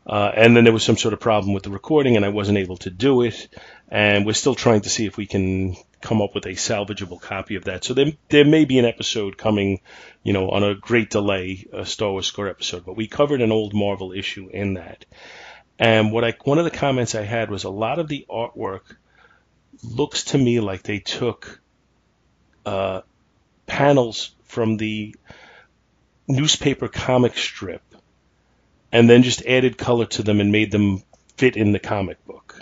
Uh, 0.05 0.31
and 0.35 0.55
then 0.55 0.65
there 0.65 0.73
was 0.73 0.83
some 0.83 0.97
sort 0.99 1.15
of 1.15 1.21
problem 1.21 1.55
with 1.55 1.63
the 1.63 1.71
recording, 1.71 2.17
and 2.17 2.25
I 2.25 2.29
wasn't 2.29 2.59
able 2.59 2.77
to 2.79 2.91
do 2.91 3.23
it. 3.23 3.49
And 3.89 4.27
we're 4.27 4.33
still 4.35 4.57
trying 4.57 4.83
to 4.83 4.91
see 4.91 5.07
if 5.07 5.17
we 5.17 5.27
can 5.27 5.77
come 6.03 6.21
up 6.21 6.35
with 6.35 6.47
a 6.47 6.51
salvageable 6.51 7.21
copy 7.21 7.55
of 7.55 7.65
that. 7.65 7.85
So 7.85 7.95
there, 7.95 8.13
there 8.29 8.45
may 8.45 8.65
be 8.65 8.79
an 8.79 8.85
episode 8.85 9.39
coming, 9.39 9.81
you 10.23 10.33
know, 10.33 10.51
on 10.51 10.63
a 10.63 10.75
great 10.75 11.11
delay, 11.11 11.67
a 11.73 11.87
Star 11.87 12.11
Wars 12.11 12.27
Score 12.27 12.49
episode. 12.49 12.85
But 12.85 12.97
we 12.97 13.07
covered 13.07 13.41
an 13.41 13.53
old 13.53 13.75
Marvel 13.75 14.13
issue 14.13 14.49
in 14.49 14.75
that. 14.75 15.05
And 15.79 16.13
what 16.13 16.25
I 16.25 16.35
one 16.45 16.59
of 16.59 16.65
the 16.65 16.71
comments 16.71 17.15
I 17.15 17.23
had 17.23 17.51
was 17.51 17.65
a 17.65 17.71
lot 17.71 17.99
of 17.99 18.09
the 18.09 18.27
artwork 18.29 18.97
looks 19.83 20.25
to 20.25 20.39
me 20.39 20.61
like 20.61 20.83
they 20.83 20.99
took 21.01 21.61
uh, 22.65 23.01
panels 23.67 24.35
from 24.45 24.77
the 24.77 25.15
newspaper 26.29 26.89
comic 26.89 27.37
strip 27.37 27.83
and 28.93 29.09
then 29.09 29.23
just 29.23 29.45
added 29.47 29.79
color 29.79 30.07
to 30.07 30.23
them 30.23 30.41
and 30.41 30.53
made 30.53 30.71
them 30.71 31.03
fit 31.37 31.57
in 31.57 31.73
the 31.73 31.79
comic 31.79 32.25
book. 32.27 32.61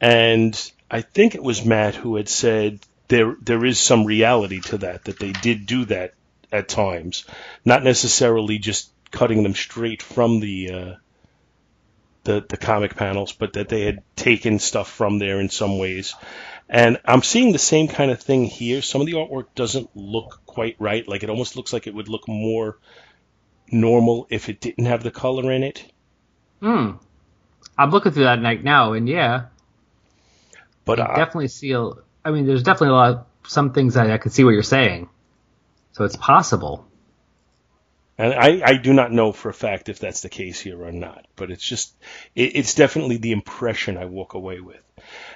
And 0.00 0.72
I 0.90 1.00
think 1.00 1.34
it 1.34 1.42
was 1.42 1.64
Matt 1.64 1.94
who 1.94 2.16
had 2.16 2.28
said 2.28 2.80
there 3.08 3.36
there 3.40 3.64
is 3.64 3.78
some 3.78 4.04
reality 4.04 4.60
to 4.60 4.78
that 4.78 5.04
that 5.04 5.18
they 5.18 5.32
did 5.32 5.66
do 5.66 5.84
that 5.86 6.14
at 6.52 6.68
times, 6.68 7.24
not 7.64 7.82
necessarily 7.82 8.58
just 8.58 8.90
cutting 9.10 9.42
them 9.42 9.54
straight 9.54 10.02
from 10.02 10.40
the 10.40 10.70
uh, 10.70 10.94
the 12.24 12.44
the 12.48 12.56
comic 12.56 12.96
panels, 12.96 13.32
but 13.32 13.54
that 13.54 13.68
they 13.68 13.82
had 13.82 14.02
taken 14.14 14.58
stuff 14.58 14.90
from 14.90 15.18
there 15.18 15.40
in 15.40 15.48
some 15.48 15.78
ways. 15.78 16.14
And 16.68 16.98
I'm 17.04 17.22
seeing 17.22 17.52
the 17.52 17.58
same 17.58 17.86
kind 17.86 18.10
of 18.10 18.20
thing 18.20 18.44
here. 18.44 18.82
Some 18.82 19.00
of 19.00 19.06
the 19.06 19.14
artwork 19.14 19.46
doesn't 19.54 19.90
look 19.94 20.40
quite 20.46 20.76
right. 20.80 21.06
Like 21.06 21.22
it 21.22 21.30
almost 21.30 21.56
looks 21.56 21.72
like 21.72 21.86
it 21.86 21.94
would 21.94 22.08
look 22.08 22.26
more 22.26 22.78
normal 23.70 24.26
if 24.30 24.48
it 24.48 24.60
didn't 24.60 24.86
have 24.86 25.02
the 25.02 25.10
color 25.10 25.50
in 25.50 25.62
it. 25.62 25.84
Hmm. 26.60 26.92
I'm 27.78 27.90
looking 27.90 28.12
through 28.12 28.24
that 28.24 28.40
night 28.40 28.64
now, 28.64 28.94
and 28.94 29.08
yeah, 29.08 29.46
But 30.86 31.00
I 31.00 31.04
I, 31.04 31.12
uh, 31.12 31.16
definitely 31.16 31.48
see. 31.48 31.72
A, 31.72 31.90
I 32.24 32.30
mean, 32.30 32.46
there's 32.46 32.62
definitely 32.62 32.88
a 32.88 32.92
lot. 32.92 33.10
Of, 33.12 33.26
some 33.46 33.72
things 33.72 33.94
that 33.94 34.10
I 34.10 34.18
can 34.18 34.30
see 34.30 34.44
what 34.44 34.50
you're 34.50 34.62
saying, 34.62 35.08
so 35.92 36.04
it's 36.04 36.16
possible. 36.16 36.86
and 38.18 38.34
I, 38.34 38.62
I 38.64 38.76
do 38.76 38.92
not 38.92 39.12
know 39.12 39.32
for 39.32 39.50
a 39.50 39.54
fact 39.54 39.88
if 39.88 39.98
that's 39.98 40.22
the 40.22 40.28
case 40.28 40.58
here 40.60 40.82
or 40.82 40.92
not. 40.92 41.26
But 41.36 41.50
it's 41.50 41.64
just 41.64 41.94
it, 42.34 42.56
it's 42.56 42.74
definitely 42.74 43.18
the 43.18 43.32
impression 43.32 43.96
I 43.96 44.06
walk 44.06 44.34
away 44.34 44.60
with. 44.60 44.82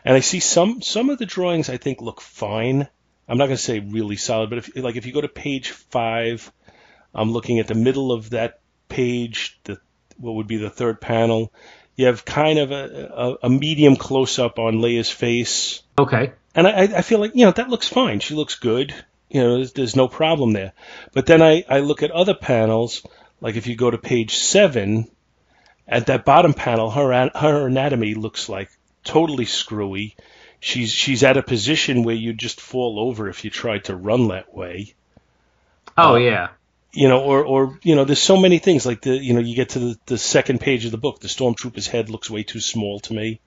And 0.05 0.17
I 0.17 0.21
see 0.21 0.41
some 0.41 0.83
some 0.83 1.11
of 1.11 1.19
the 1.19 1.27
drawings 1.27 1.69
I 1.69 1.77
think 1.77 2.01
look 2.01 2.21
fine. 2.21 2.89
I'm 3.29 3.39
not 3.39 3.47
going 3.47 3.57
to 3.57 3.63
say 3.63 3.79
really 3.79 4.17
solid, 4.17 4.51
but 4.51 4.59
if 4.59 4.77
like 4.77 4.97
if 4.97 5.07
you 5.07 5.13
go 5.13 5.21
to 5.21 5.29
page 5.29 5.71
five, 5.71 6.51
I'm 7.15 7.33
looking 7.33 7.61
at 7.61 7.69
the 7.69 7.75
middle 7.75 8.11
of 8.13 8.31
that 8.31 8.61
page, 8.89 9.61
the 9.65 9.79
what 10.17 10.35
would 10.35 10.49
be 10.49 10.57
the 10.57 10.71
third 10.71 11.01
panel. 11.01 11.53
You 12.01 12.07
have 12.07 12.25
kind 12.25 12.59
of 12.59 12.71
a, 12.73 13.37
a, 13.43 13.47
a 13.47 13.51
medium 13.51 13.95
close 13.97 14.39
up 14.39 14.59
on 14.59 14.77
Leia's 14.77 15.11
face, 15.11 15.83
Okay. 15.99 16.33
and 16.55 16.67
I, 16.67 16.83
I 16.99 17.03
feel 17.03 17.19
like 17.21 17.33
you 17.35 17.45
know 17.45 17.51
that 17.53 17.69
looks 17.69 17.89
fine. 17.89 18.21
She 18.21 18.35
looks 18.35 18.55
good. 18.55 18.95
You 19.29 19.43
know, 19.43 19.57
there's, 19.57 19.73
there's 19.75 19.97
no 19.97 20.09
problem 20.09 20.53
there. 20.55 20.73
But 21.13 21.27
then 21.27 21.43
I, 21.43 21.63
I 21.69 21.81
look 21.81 22.03
at 22.03 22.11
other 22.11 22.33
panels, 22.35 23.05
like 23.43 23.57
if 23.57 23.67
you 23.67 23.77
go 23.77 23.91
to 23.91 23.99
page 23.99 24.35
seven, 24.37 25.11
at 25.87 26.07
that 26.07 26.25
bottom 26.25 26.55
panel, 26.55 26.91
her 26.91 27.31
her 27.35 27.67
anatomy 27.67 28.15
looks 28.15 28.49
like 28.49 28.71
totally 29.05 29.45
screwy. 29.45 30.17
She's 30.59 30.91
she's 30.93 31.23
at 31.23 31.37
a 31.37 31.43
position 31.43 32.03
where 32.03 32.15
you'd 32.15 32.39
just 32.39 32.63
fall 32.63 32.99
over 32.99 33.29
if 33.29 33.45
you 33.45 33.51
tried 33.51 33.85
to 33.85 33.95
run 33.95 34.29
that 34.29 34.55
way. 34.55 34.95
Oh 35.99 36.17
yeah. 36.17 36.49
You 36.93 37.09
know, 37.09 37.21
or 37.23 37.45
or 37.45 37.79
you 37.83 37.95
know, 37.95 38.05
there's 38.05 38.21
so 38.23 38.37
many 38.37 38.59
things 38.59 38.85
like 38.85 39.03
the 39.03 39.17
you 39.17 39.35
know 39.35 39.41
you 39.41 39.55
get 39.55 39.71
to 39.71 39.79
the, 39.79 39.99
the 40.07 40.19
second 40.19 40.61
page 40.61 40.85
of 40.85 40.91
the 40.91 40.99
book, 40.99 41.21
the 41.21 41.29
stormtrooper's 41.29 41.87
head 41.87 42.11
looks 42.11 42.29
way 42.31 42.43
too 42.43 42.61
small 42.61 42.99
to 43.01 43.15
me. 43.15 43.41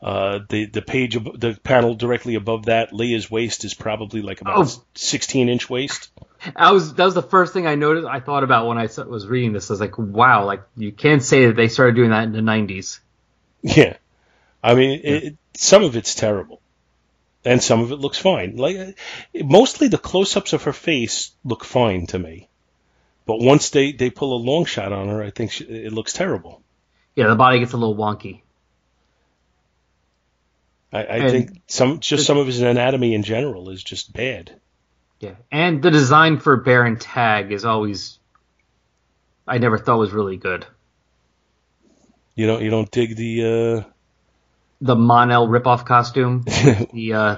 Uh, 0.00 0.38
the 0.48 0.66
the 0.66 0.80
page 0.80 1.14
the 1.34 1.58
panel 1.64 1.94
directly 1.94 2.34
above 2.36 2.66
that, 2.66 2.92
Leia's 2.92 3.30
waist 3.30 3.64
is 3.64 3.74
probably 3.74 4.22
like 4.22 4.40
about 4.40 4.58
Oh. 4.58 4.84
16 4.94 5.48
inch 5.48 5.68
waist. 5.68 6.10
I 6.54 6.70
was 6.72 6.94
that 6.94 7.04
was 7.04 7.14
the 7.14 7.22
first 7.22 7.52
thing 7.52 7.66
I 7.66 7.74
noticed. 7.74 8.06
I 8.06 8.20
thought 8.20 8.44
about 8.44 8.68
when 8.68 8.78
I 8.78 8.88
was 9.06 9.26
reading 9.26 9.52
this. 9.52 9.68
I 9.70 9.72
was 9.74 9.80
like, 9.80 9.98
wow, 9.98 10.44
like 10.46 10.62
you 10.76 10.92
can't 10.92 11.22
say 11.22 11.46
that 11.46 11.56
they 11.56 11.68
started 11.68 11.94
doing 11.96 12.10
that 12.10 12.22
in 12.24 12.32
the 12.32 12.40
'90s. 12.40 13.00
Yeah, 13.60 13.96
I 14.62 14.74
mean, 14.74 15.00
it, 15.02 15.24
it- 15.24 15.36
some 15.54 15.82
of 15.82 15.96
it's 15.96 16.14
terrible, 16.14 16.60
and 17.44 17.60
some 17.60 17.80
of 17.80 17.90
it 17.90 17.96
looks 17.96 18.18
fine. 18.18 18.56
Like 18.56 18.96
mostly 19.34 19.88
the 19.88 19.98
close-ups 19.98 20.52
of 20.52 20.62
her 20.62 20.72
face 20.72 21.32
look 21.44 21.64
fine 21.64 22.06
to 22.06 22.18
me, 22.20 22.47
but 23.28 23.40
once 23.40 23.68
they 23.68 23.92
they 23.92 24.08
pull 24.08 24.34
a 24.34 24.40
long 24.42 24.64
shot 24.64 24.90
on 24.90 25.08
her, 25.08 25.22
I 25.22 25.28
think 25.28 25.52
she, 25.52 25.64
it 25.64 25.92
looks 25.92 26.14
terrible. 26.14 26.62
Yeah, 27.14 27.28
the 27.28 27.34
body 27.34 27.58
gets 27.58 27.74
a 27.74 27.76
little 27.76 27.94
wonky. 27.94 28.40
I, 30.90 31.04
I 31.04 31.28
think 31.28 31.60
some 31.66 32.00
just 32.00 32.22
the- 32.22 32.24
some 32.24 32.38
of 32.38 32.46
his 32.46 32.62
anatomy 32.62 33.14
in 33.14 33.22
general 33.22 33.68
is 33.68 33.84
just 33.84 34.14
bad. 34.14 34.58
Yeah, 35.20 35.34
and 35.52 35.82
the 35.82 35.90
design 35.90 36.38
for 36.38 36.56
Baron 36.56 36.96
Tagge 36.96 37.50
is 37.50 37.66
always, 37.66 38.18
I 39.46 39.58
never 39.58 39.76
thought 39.76 39.98
was 39.98 40.12
really 40.12 40.38
good. 40.38 40.64
You 42.34 42.46
don't 42.46 42.62
you 42.62 42.70
don't 42.70 42.90
dig 42.90 43.14
the. 43.14 43.84
Uh... 43.84 43.90
The 44.80 44.94
Monel 44.94 45.48
ripoff 45.48 45.84
costume, 45.84 46.42
the 46.46 47.12
uh, 47.12 47.36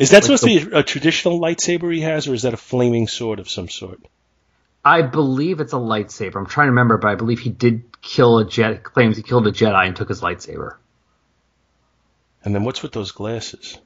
Is 0.00 0.10
that 0.10 0.16
Like 0.16 0.22
supposed 0.24 0.42
to 0.42 0.46
be 0.48 0.76
a 0.76 0.82
traditional 0.82 1.38
lightsaber 1.38 1.94
he 1.94 2.00
has, 2.00 2.26
or 2.26 2.34
is 2.34 2.42
that 2.42 2.54
a 2.54 2.56
flaming 2.56 3.06
sword 3.06 3.38
of 3.38 3.48
some 3.48 3.68
sort? 3.68 4.00
I 4.84 5.02
believe 5.02 5.60
it's 5.60 5.72
a 5.72 5.76
lightsaber. 5.76 6.36
I'm 6.36 6.46
trying 6.46 6.66
to 6.66 6.70
remember, 6.72 6.96
but 6.96 7.08
I 7.08 7.14
believe 7.14 7.38
he 7.40 7.50
did 7.50 8.00
kill 8.00 8.38
a 8.38 8.46
jet. 8.48 8.82
Claims 8.82 9.16
he 9.16 9.22
killed 9.22 9.46
a 9.46 9.52
Jedi 9.52 9.86
and 9.86 9.94
took 9.94 10.08
his 10.08 10.20
lightsaber. 10.22 10.76
And 12.42 12.54
then 12.54 12.64
what's 12.64 12.82
with 12.82 12.92
those 12.92 13.12
glasses? 13.12 13.78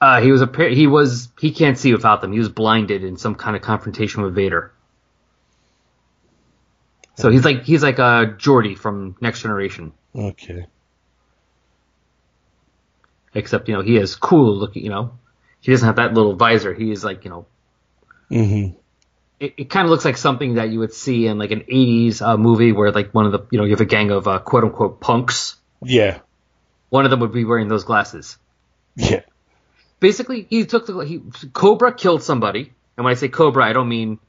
Uh, 0.00 0.20
he 0.20 0.32
was 0.32 0.42
a 0.42 0.50
he 0.70 0.86
was 0.86 1.28
he 1.38 1.52
can't 1.52 1.78
see 1.78 1.92
without 1.92 2.20
them. 2.20 2.32
He 2.32 2.38
was 2.38 2.48
blinded 2.48 3.04
in 3.04 3.16
some 3.16 3.34
kind 3.36 3.54
of 3.54 3.62
confrontation 3.62 4.22
with 4.22 4.34
Vader. 4.34 4.72
So 7.16 7.30
he's 7.30 7.44
like 7.44 7.62
he's 7.62 7.82
like 7.82 7.98
a 8.00 8.34
Geordi 8.36 8.76
from 8.76 9.14
Next 9.20 9.42
Generation, 9.42 9.92
Okay. 10.16 10.66
except 13.34 13.68
you 13.68 13.74
know 13.74 13.82
he 13.82 13.96
is 13.96 14.16
cool 14.16 14.56
looking. 14.56 14.82
You 14.82 14.90
know, 14.90 15.18
he 15.60 15.70
doesn't 15.70 15.86
have 15.86 15.96
that 15.96 16.14
little 16.14 16.34
visor. 16.34 16.74
He 16.74 16.90
is 16.90 17.04
like 17.04 17.24
you 17.24 17.30
know 17.30 17.46
Mm-hmm. 18.30 18.76
It, 19.40 19.54
it 19.56 19.70
kind 19.70 19.84
of 19.84 19.90
looks 19.90 20.04
like 20.04 20.16
something 20.16 20.54
that 20.54 20.70
you 20.70 20.78
would 20.78 20.92
see 20.92 21.26
in 21.26 21.38
like 21.38 21.50
an 21.50 21.60
80s 21.60 22.22
uh, 22.22 22.36
movie 22.36 22.72
where 22.72 22.90
like 22.92 23.12
one 23.12 23.26
of 23.26 23.32
the 23.32 23.40
you 23.50 23.58
know 23.58 23.64
you 23.64 23.70
have 23.70 23.80
a 23.80 23.86
gang 23.86 24.10
of 24.10 24.26
uh, 24.28 24.38
quote 24.38 24.64
unquote 24.64 25.00
punks. 25.00 25.56
Yeah. 25.82 26.20
one 26.88 27.04
of 27.04 27.10
them 27.10 27.20
would 27.20 27.32
be 27.32 27.44
wearing 27.44 27.68
those 27.68 27.84
glasses. 27.84 28.38
Yeah. 28.96 29.22
basically 30.00 30.46
he 30.48 30.64
took 30.64 30.86
the 30.86 30.98
he 31.00 31.20
cobra 31.52 31.92
killed 31.94 32.22
somebody. 32.22 32.72
And 32.96 33.04
when 33.04 33.10
i 33.10 33.14
say 33.14 33.28
cobra 33.28 33.64
i 33.64 33.72
don't 33.72 33.88
mean 33.88 34.20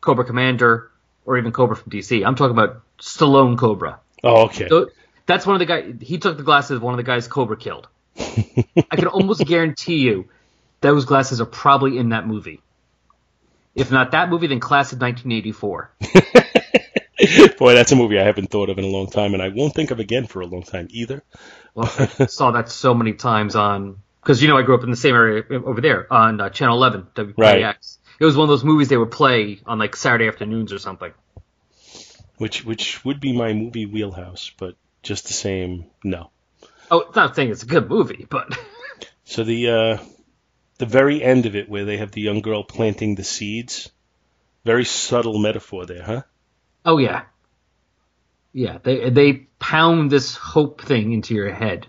cobra 0.00 0.24
commander 0.24 0.90
or 1.24 1.38
even 1.38 1.52
cobra 1.52 1.76
from 1.76 1.92
dc 1.92 2.26
i'm 2.26 2.34
talking 2.34 2.56
about 2.56 2.82
stallone 2.98 3.56
cobra. 3.56 4.00
Oh, 4.24 4.46
okay. 4.46 4.68
so 4.68 4.90
that's 5.26 5.46
one 5.46 5.54
of 5.54 5.60
the 5.60 5.66
guys 5.66 5.94
he 6.00 6.18
took 6.18 6.36
the 6.36 6.42
glasses 6.42 6.72
of 6.72 6.82
one 6.82 6.94
of 6.94 6.98
the 6.98 7.04
guys 7.04 7.28
cobra 7.28 7.56
killed. 7.56 7.86
I 8.18 8.96
can 8.96 9.06
almost 9.06 9.44
guarantee 9.46 9.98
you 9.98 10.28
those 10.80 11.04
glasses 11.04 11.40
are 11.40 11.46
probably 11.46 11.98
in 11.98 12.08
that 12.08 12.26
movie 12.26 12.60
if 13.78 13.90
not 13.90 14.10
that 14.12 14.28
movie 14.28 14.46
then 14.46 14.60
class 14.60 14.92
of 14.92 15.00
1984 15.00 15.92
Boy, 17.58 17.74
that's 17.74 17.90
a 17.90 17.96
movie 17.96 18.18
I 18.18 18.22
haven't 18.24 18.48
thought 18.50 18.70
of 18.70 18.78
in 18.78 18.84
a 18.84 18.88
long 18.88 19.10
time, 19.10 19.34
and 19.34 19.42
I 19.42 19.48
won't 19.48 19.74
think 19.74 19.90
of 19.90 19.98
again 19.98 20.26
for 20.26 20.40
a 20.40 20.46
long 20.46 20.62
time 20.62 20.86
either. 20.90 21.24
Well, 21.74 21.92
I 21.98 22.26
saw 22.26 22.52
that 22.52 22.68
so 22.68 22.94
many 22.94 23.14
times 23.14 23.56
on 23.56 23.98
because 24.22 24.40
you 24.40 24.46
know 24.48 24.56
I 24.56 24.62
grew 24.62 24.76
up 24.76 24.84
in 24.84 24.90
the 24.90 24.96
same 24.96 25.16
area 25.16 25.42
over 25.50 25.80
there 25.80 26.10
on 26.12 26.40
uh, 26.40 26.48
Channel 26.50 26.76
11 26.76 27.08
WPIX. 27.16 27.36
Right. 27.36 27.76
It 28.20 28.24
was 28.24 28.36
one 28.36 28.44
of 28.44 28.48
those 28.50 28.62
movies 28.62 28.88
they 28.88 28.96
would 28.96 29.10
play 29.10 29.60
on 29.66 29.78
like 29.80 29.96
Saturday 29.96 30.28
afternoons 30.28 30.72
or 30.72 30.78
something. 30.78 31.12
which 32.36 32.64
which 32.64 33.04
would 33.04 33.18
be 33.20 33.36
my 33.36 33.52
movie 33.52 33.86
wheelhouse, 33.86 34.52
but 34.56 34.76
just 35.02 35.26
the 35.26 35.32
same, 35.32 35.86
no. 36.04 36.30
Oh, 36.90 37.00
it's 37.00 37.16
not 37.16 37.34
saying 37.34 37.50
it's 37.50 37.64
a 37.64 37.66
good 37.66 37.88
movie, 37.88 38.26
but 38.30 38.56
So 39.24 39.44
the 39.44 39.68
uh, 39.70 39.98
the 40.78 40.86
very 40.86 41.22
end 41.22 41.46
of 41.46 41.54
it, 41.54 41.68
where 41.68 41.84
they 41.84 41.98
have 41.98 42.12
the 42.12 42.20
young 42.20 42.40
girl 42.40 42.62
planting 42.62 43.14
the 43.14 43.24
seeds, 43.24 43.90
very 44.64 44.84
subtle 44.84 45.38
metaphor 45.38 45.86
there, 45.86 46.02
huh? 46.02 46.22
oh 46.84 46.98
yeah, 46.98 47.22
yeah. 48.52 48.78
They 48.82 49.10
they 49.10 49.32
pound 49.58 50.10
this 50.10 50.36
hope 50.36 50.82
thing 50.82 51.12
into 51.12 51.34
your 51.34 51.52
head, 51.52 51.86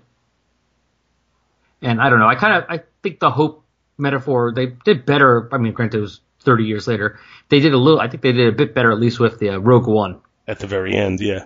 and 1.82 2.02
I 2.02 2.10
don't 2.10 2.20
know. 2.20 2.28
I 2.28 2.36
kind 2.36 2.64
of 2.64 2.70
I 2.70 2.84
think 3.02 3.20
the 3.20 3.32
hope 3.32 3.64
metaphor 3.98 4.52
they 4.54 4.68
did 4.68 5.06
better. 5.06 5.50
I 5.54 5.58
mean, 5.58 5.74
granted, 5.74 6.00
it 6.00 6.02
was 6.02 6.22
30 6.42 6.66
years 6.66 6.88
later. 6.88 7.20
They 7.50 7.60
did 7.60 7.74
a 7.74 7.78
little. 7.78 8.00
I 8.00 8.08
think 8.08 8.24
they 8.24 8.32
did 8.32 8.48
a 8.48 8.56
bit 8.56 8.74
better, 8.74 8.92
at 8.92 9.00
least 9.00 9.20
with 9.20 9.40
the 9.40 9.52
uh, 9.52 9.58
Rogue 9.58 9.88
One. 9.88 10.22
At 10.48 10.60
the 10.60 10.68
very 10.68 10.96
end, 10.96 11.20
yeah. 11.20 11.46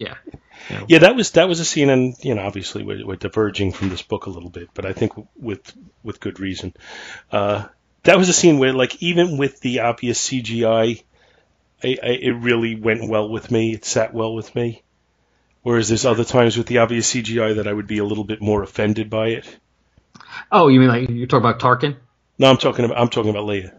Yeah. 0.68 0.84
Yeah, 0.88 0.98
that 0.98 1.16
was 1.16 1.32
that 1.32 1.48
was 1.48 1.58
a 1.58 1.64
scene, 1.64 1.88
and 1.90 2.14
you 2.20 2.34
know, 2.34 2.42
obviously 2.42 2.84
we're, 2.84 3.04
we're 3.04 3.16
diverging 3.16 3.72
from 3.72 3.88
this 3.88 4.02
book 4.02 4.26
a 4.26 4.30
little 4.30 4.50
bit, 4.50 4.68
but 4.74 4.84
I 4.84 4.92
think 4.92 5.12
with 5.34 5.72
with 6.02 6.20
good 6.20 6.38
reason. 6.38 6.74
Uh, 7.32 7.66
that 8.04 8.18
was 8.18 8.28
a 8.28 8.32
scene 8.32 8.58
where, 8.58 8.72
like, 8.72 9.02
even 9.02 9.36
with 9.36 9.60
the 9.60 9.80
obvious 9.80 10.28
CGI, 10.28 11.02
I, 11.82 11.88
I, 12.02 12.06
it 12.06 12.30
really 12.30 12.74
went 12.74 13.08
well 13.08 13.28
with 13.28 13.50
me. 13.50 13.74
It 13.74 13.84
sat 13.84 14.14
well 14.14 14.34
with 14.34 14.54
me. 14.54 14.82
Whereas 15.62 15.88
there's 15.88 16.06
other 16.06 16.24
times 16.24 16.56
with 16.56 16.66
the 16.66 16.78
obvious 16.78 17.12
CGI 17.12 17.56
that 17.56 17.68
I 17.68 17.72
would 17.72 17.86
be 17.86 17.98
a 17.98 18.04
little 18.04 18.24
bit 18.24 18.40
more 18.40 18.62
offended 18.62 19.10
by 19.10 19.28
it. 19.28 19.58
Oh, 20.50 20.68
you 20.68 20.80
mean 20.80 20.88
like 20.88 21.10
you're 21.10 21.26
talking 21.26 21.48
about 21.48 21.60
Tarkin? 21.60 21.96
No, 22.38 22.48
I'm 22.48 22.56
talking 22.56 22.84
about 22.84 22.98
I'm 22.98 23.08
talking 23.08 23.30
about 23.30 23.44
Leia. 23.44 23.74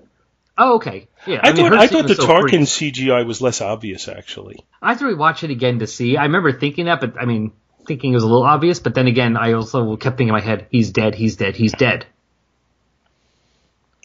Oh, 0.57 0.75
okay. 0.75 1.07
Yeah. 1.27 1.39
I, 1.43 1.53
mean, 1.53 1.69
thought 1.69 1.73
I 1.73 1.87
thought 1.87 2.07
the 2.07 2.15
so 2.15 2.25
Tarkin 2.27 2.67
freaky. 2.67 2.91
CGI 2.93 3.25
was 3.25 3.41
less 3.41 3.61
obvious 3.61 4.07
actually. 4.07 4.63
I 4.81 4.89
have 4.89 4.99
to 4.99 5.05
rewatch 5.05 5.43
it 5.43 5.51
again 5.51 5.79
to 5.79 5.87
see. 5.87 6.17
I 6.17 6.23
remember 6.23 6.51
thinking 6.51 6.85
that, 6.85 6.99
but 6.99 7.19
I 7.19 7.25
mean, 7.25 7.51
thinking 7.85 8.11
it 8.11 8.15
was 8.15 8.23
a 8.23 8.27
little 8.27 8.43
obvious. 8.43 8.79
But 8.79 8.95
then 8.95 9.07
again, 9.07 9.37
I 9.37 9.53
also 9.53 9.95
kept 9.97 10.17
thinking 10.17 10.29
in 10.29 10.33
my 10.33 10.41
head, 10.41 10.67
"He's 10.71 10.91
dead. 10.91 11.15
He's 11.15 11.35
dead. 11.35 11.55
He's 11.55 11.73
dead." 11.73 12.05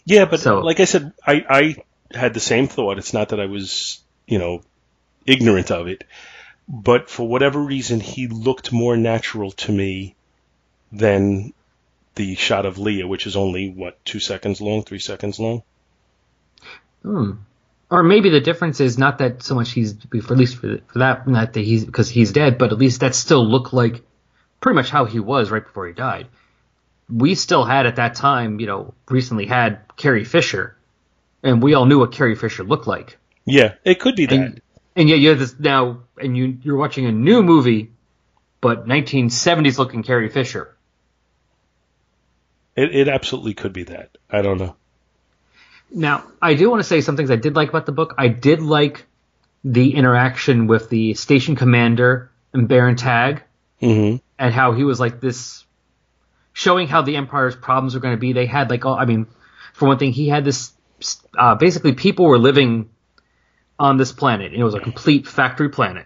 Yeah, 0.05 0.25
but 0.25 0.39
So- 0.39 0.59
like 0.59 0.79
I 0.79 0.85
said, 0.85 1.11
I, 1.25 1.45
I 1.49 2.17
had 2.17 2.33
the 2.33 2.39
same 2.39 2.67
thought. 2.67 2.97
It's 2.97 3.13
not 3.13 3.29
that 3.29 3.39
I 3.39 3.47
was, 3.47 3.99
you 4.25 4.39
know, 4.39 4.61
ignorant 5.25 5.71
of 5.71 5.87
it, 5.87 6.05
but 6.67 7.09
for 7.09 7.27
whatever 7.27 7.59
reason, 7.59 7.99
he 7.99 8.27
looked 8.27 8.71
more 8.71 8.95
natural 8.95 9.51
to 9.51 9.71
me 9.71 10.15
than 10.91 11.53
the 12.15 12.35
shot 12.35 12.65
of 12.65 12.77
Leia, 12.77 13.07
which 13.07 13.27
is 13.27 13.35
only 13.35 13.69
what 13.69 14.03
two 14.05 14.19
seconds 14.19 14.61
long, 14.61 14.83
three 14.83 14.99
seconds 14.99 15.39
long. 15.39 15.63
Hmm. 17.03 17.31
Or 17.89 18.03
maybe 18.03 18.29
the 18.29 18.41
difference 18.41 18.81
is 18.81 18.97
not 18.97 19.19
that 19.19 19.43
so 19.43 19.55
much 19.55 19.71
he's 19.71 19.93
for 19.93 20.33
at 20.33 20.37
least 20.37 20.57
for, 20.57 20.79
for 20.87 20.99
that 20.99 21.27
not 21.27 21.53
that 21.53 21.61
he's 21.61 21.85
because 21.85 22.09
he's 22.09 22.33
dead, 22.33 22.57
but 22.57 22.71
at 22.71 22.77
least 22.77 22.99
that 22.99 23.15
still 23.15 23.45
looked 23.45 23.73
like 23.73 24.03
pretty 24.59 24.75
much 24.75 24.89
how 24.89 25.05
he 25.05 25.19
was 25.19 25.49
right 25.51 25.63
before 25.63 25.87
he 25.87 25.93
died. 25.93 26.27
We 27.09 27.35
still 27.35 27.63
had 27.63 27.85
at 27.85 27.95
that 27.95 28.15
time, 28.15 28.59
you 28.59 28.67
know, 28.67 28.93
recently 29.09 29.45
had 29.45 29.79
Carrie 29.95 30.25
Fisher, 30.25 30.75
and 31.41 31.63
we 31.63 31.73
all 31.73 31.85
knew 31.85 31.99
what 31.99 32.11
Carrie 32.11 32.35
Fisher 32.35 32.65
looked 32.65 32.87
like. 32.87 33.17
Yeah, 33.45 33.75
it 33.85 34.01
could 34.01 34.17
be 34.17 34.25
that. 34.25 34.35
And, 34.35 34.61
and 34.97 35.07
yet 35.07 35.19
you 35.19 35.29
have 35.29 35.39
this 35.39 35.57
now, 35.57 36.01
and 36.19 36.35
you 36.35 36.57
you're 36.61 36.75
watching 36.75 37.05
a 37.05 37.11
new 37.13 37.41
movie, 37.41 37.93
but 38.59 38.85
1970s 38.85 39.77
looking 39.77 40.03
Carrie 40.03 40.29
Fisher. 40.29 40.75
It, 42.75 42.93
it 42.93 43.07
absolutely 43.07 43.53
could 43.53 43.71
be 43.71 43.83
that. 43.85 44.17
I 44.29 44.41
don't 44.41 44.57
know. 44.57 44.75
Now, 45.91 46.25
I 46.41 46.53
do 46.53 46.69
want 46.69 46.81
to 46.81 46.87
say 46.87 47.01
some 47.01 47.15
things 47.15 47.31
I 47.31 47.35
did 47.35 47.55
like 47.55 47.69
about 47.69 47.85
the 47.85 47.91
book. 47.91 48.15
I 48.17 48.27
did 48.27 48.61
like 48.61 49.05
the 49.63 49.95
interaction 49.95 50.67
with 50.67 50.89
the 50.89 51.13
station 51.13 51.55
commander 51.55 52.31
and 52.53 52.67
Baron 52.67 52.95
Tagge, 52.95 53.41
hmm 53.79 54.17
and 54.39 54.53
how 54.53 54.71
he 54.71 54.83
was 54.83 54.99
like 54.99 55.19
this, 55.19 55.65
showing 56.53 56.87
how 56.87 57.01
the 57.01 57.15
Empire's 57.15 57.55
problems 57.55 57.95
were 57.95 57.99
going 57.99 58.13
to 58.13 58.19
be. 58.19 58.33
They 58.33 58.45
had 58.45 58.69
like, 58.69 58.85
all, 58.85 58.93
I 58.93 59.05
mean, 59.05 59.25
for 59.73 59.87
one 59.87 59.97
thing, 59.97 60.11
he 60.11 60.29
had 60.29 60.45
this. 60.45 60.73
Uh, 61.35 61.55
basically, 61.55 61.93
people 61.93 62.25
were 62.25 62.37
living 62.37 62.91
on 63.79 63.97
this 63.97 64.11
planet, 64.11 64.51
and 64.51 64.61
it 64.61 64.63
was 64.63 64.75
a 64.75 64.79
complete 64.79 65.27
factory 65.27 65.69
planet. 65.69 66.05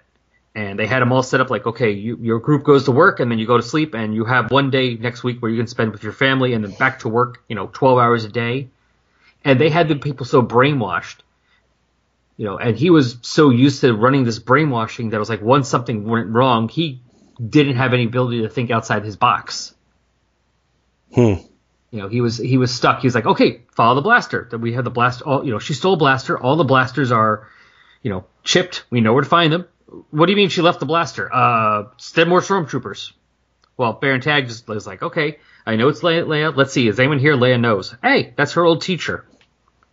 And 0.55 0.79
they 0.79 0.87
had 0.87 1.01
them 1.01 1.11
all 1.11 1.23
set 1.23 1.41
up 1.41 1.49
like, 1.49 1.65
okay, 1.65 1.91
you, 1.91 2.17
your 2.21 2.39
group 2.39 2.63
goes 2.63 2.85
to 2.85 2.91
work, 2.91 3.19
and 3.19 3.29
then 3.29 3.37
you 3.37 3.47
go 3.47 3.57
to 3.57 3.63
sleep, 3.63 3.93
and 3.95 4.15
you 4.15 4.23
have 4.23 4.49
one 4.49 4.69
day 4.69 4.95
next 4.95 5.25
week 5.25 5.41
where 5.41 5.51
you 5.51 5.57
can 5.57 5.67
spend 5.67 5.91
with 5.91 6.03
your 6.03 6.13
family, 6.13 6.53
and 6.53 6.63
then 6.63 6.71
back 6.71 6.99
to 6.99 7.09
work, 7.09 7.43
you 7.49 7.55
know, 7.55 7.69
12 7.73 7.99
hours 7.99 8.23
a 8.23 8.29
day 8.29 8.69
and 9.43 9.60
they 9.60 9.69
had 9.69 9.88
the 9.88 9.95
people 9.95 10.25
so 10.25 10.41
brainwashed 10.41 11.17
you 12.38 12.45
know 12.45 12.58
and 12.58 12.77
he 12.77 12.89
was 12.89 13.17
so 13.21 13.49
used 13.49 13.82
to 13.82 13.93
running 13.93 14.23
this 14.23 14.39
brainwashing 14.39 15.10
that 15.10 15.17
it 15.17 15.19
was 15.19 15.30
like 15.30 15.41
once 15.41 15.69
something 15.69 16.04
went 16.04 16.30
wrong 16.30 16.69
he 16.69 17.01
didn't 17.49 17.75
have 17.75 17.93
any 17.93 18.06
ability 18.06 18.41
to 18.41 18.49
think 18.49 18.71
outside 18.71 19.04
his 19.04 19.15
box. 19.15 19.73
Hmm. 21.13 21.34
you 21.89 21.99
know 21.99 22.08
he 22.08 22.21
was 22.21 22.38
he 22.38 22.58
was 22.58 22.73
stuck. 22.73 23.01
He 23.01 23.08
was 23.08 23.15
like 23.15 23.25
okay 23.25 23.63
follow 23.75 23.95
the 23.95 24.01
blaster. 24.01 24.47
That 24.49 24.60
we 24.60 24.73
have 24.73 24.86
the 24.86 24.89
blast 24.89 25.21
all 25.21 25.43
you 25.45 25.51
know 25.51 25.60
she 25.60 25.73
stole 25.73 25.93
a 25.93 25.97
blaster. 25.97 26.38
All 26.38 26.56
the 26.56 26.63
blasters 26.63 27.12
are 27.12 27.47
you 28.01 28.12
know 28.12 28.25
chipped. 28.43 28.86
We 28.89 29.01
know 29.01 29.13
where 29.13 29.23
to 29.23 29.30
find 29.30 29.51
them. 29.51 29.67
What 30.10 30.27
do 30.27 30.32
you 30.32 30.38
mean 30.38 30.49
she 30.49 30.62
left 30.62 30.80
the 30.80 30.86
blaster? 30.86 31.30
Uh 31.34 31.89
send 31.97 32.30
more 32.30 32.39
stormtroopers. 32.39 33.12
Well 33.75 33.93
baron 33.93 34.21
tag 34.21 34.47
just 34.47 34.67
was 34.67 34.88
like 34.88 35.04
okay 35.04 35.39
i 35.65 35.75
know 35.75 35.89
it's 35.89 36.01
leia, 36.01 36.25
leia. 36.25 36.56
Let's 36.56 36.71
see 36.71 36.88
is 36.88 36.99
anyone 36.99 37.19
here? 37.19 37.36
Leia 37.36 37.60
knows. 37.60 37.93
Hey 38.01 38.34
that's 38.38 38.54
her 38.54 38.63
old 38.63 38.82
teacher 38.82 39.25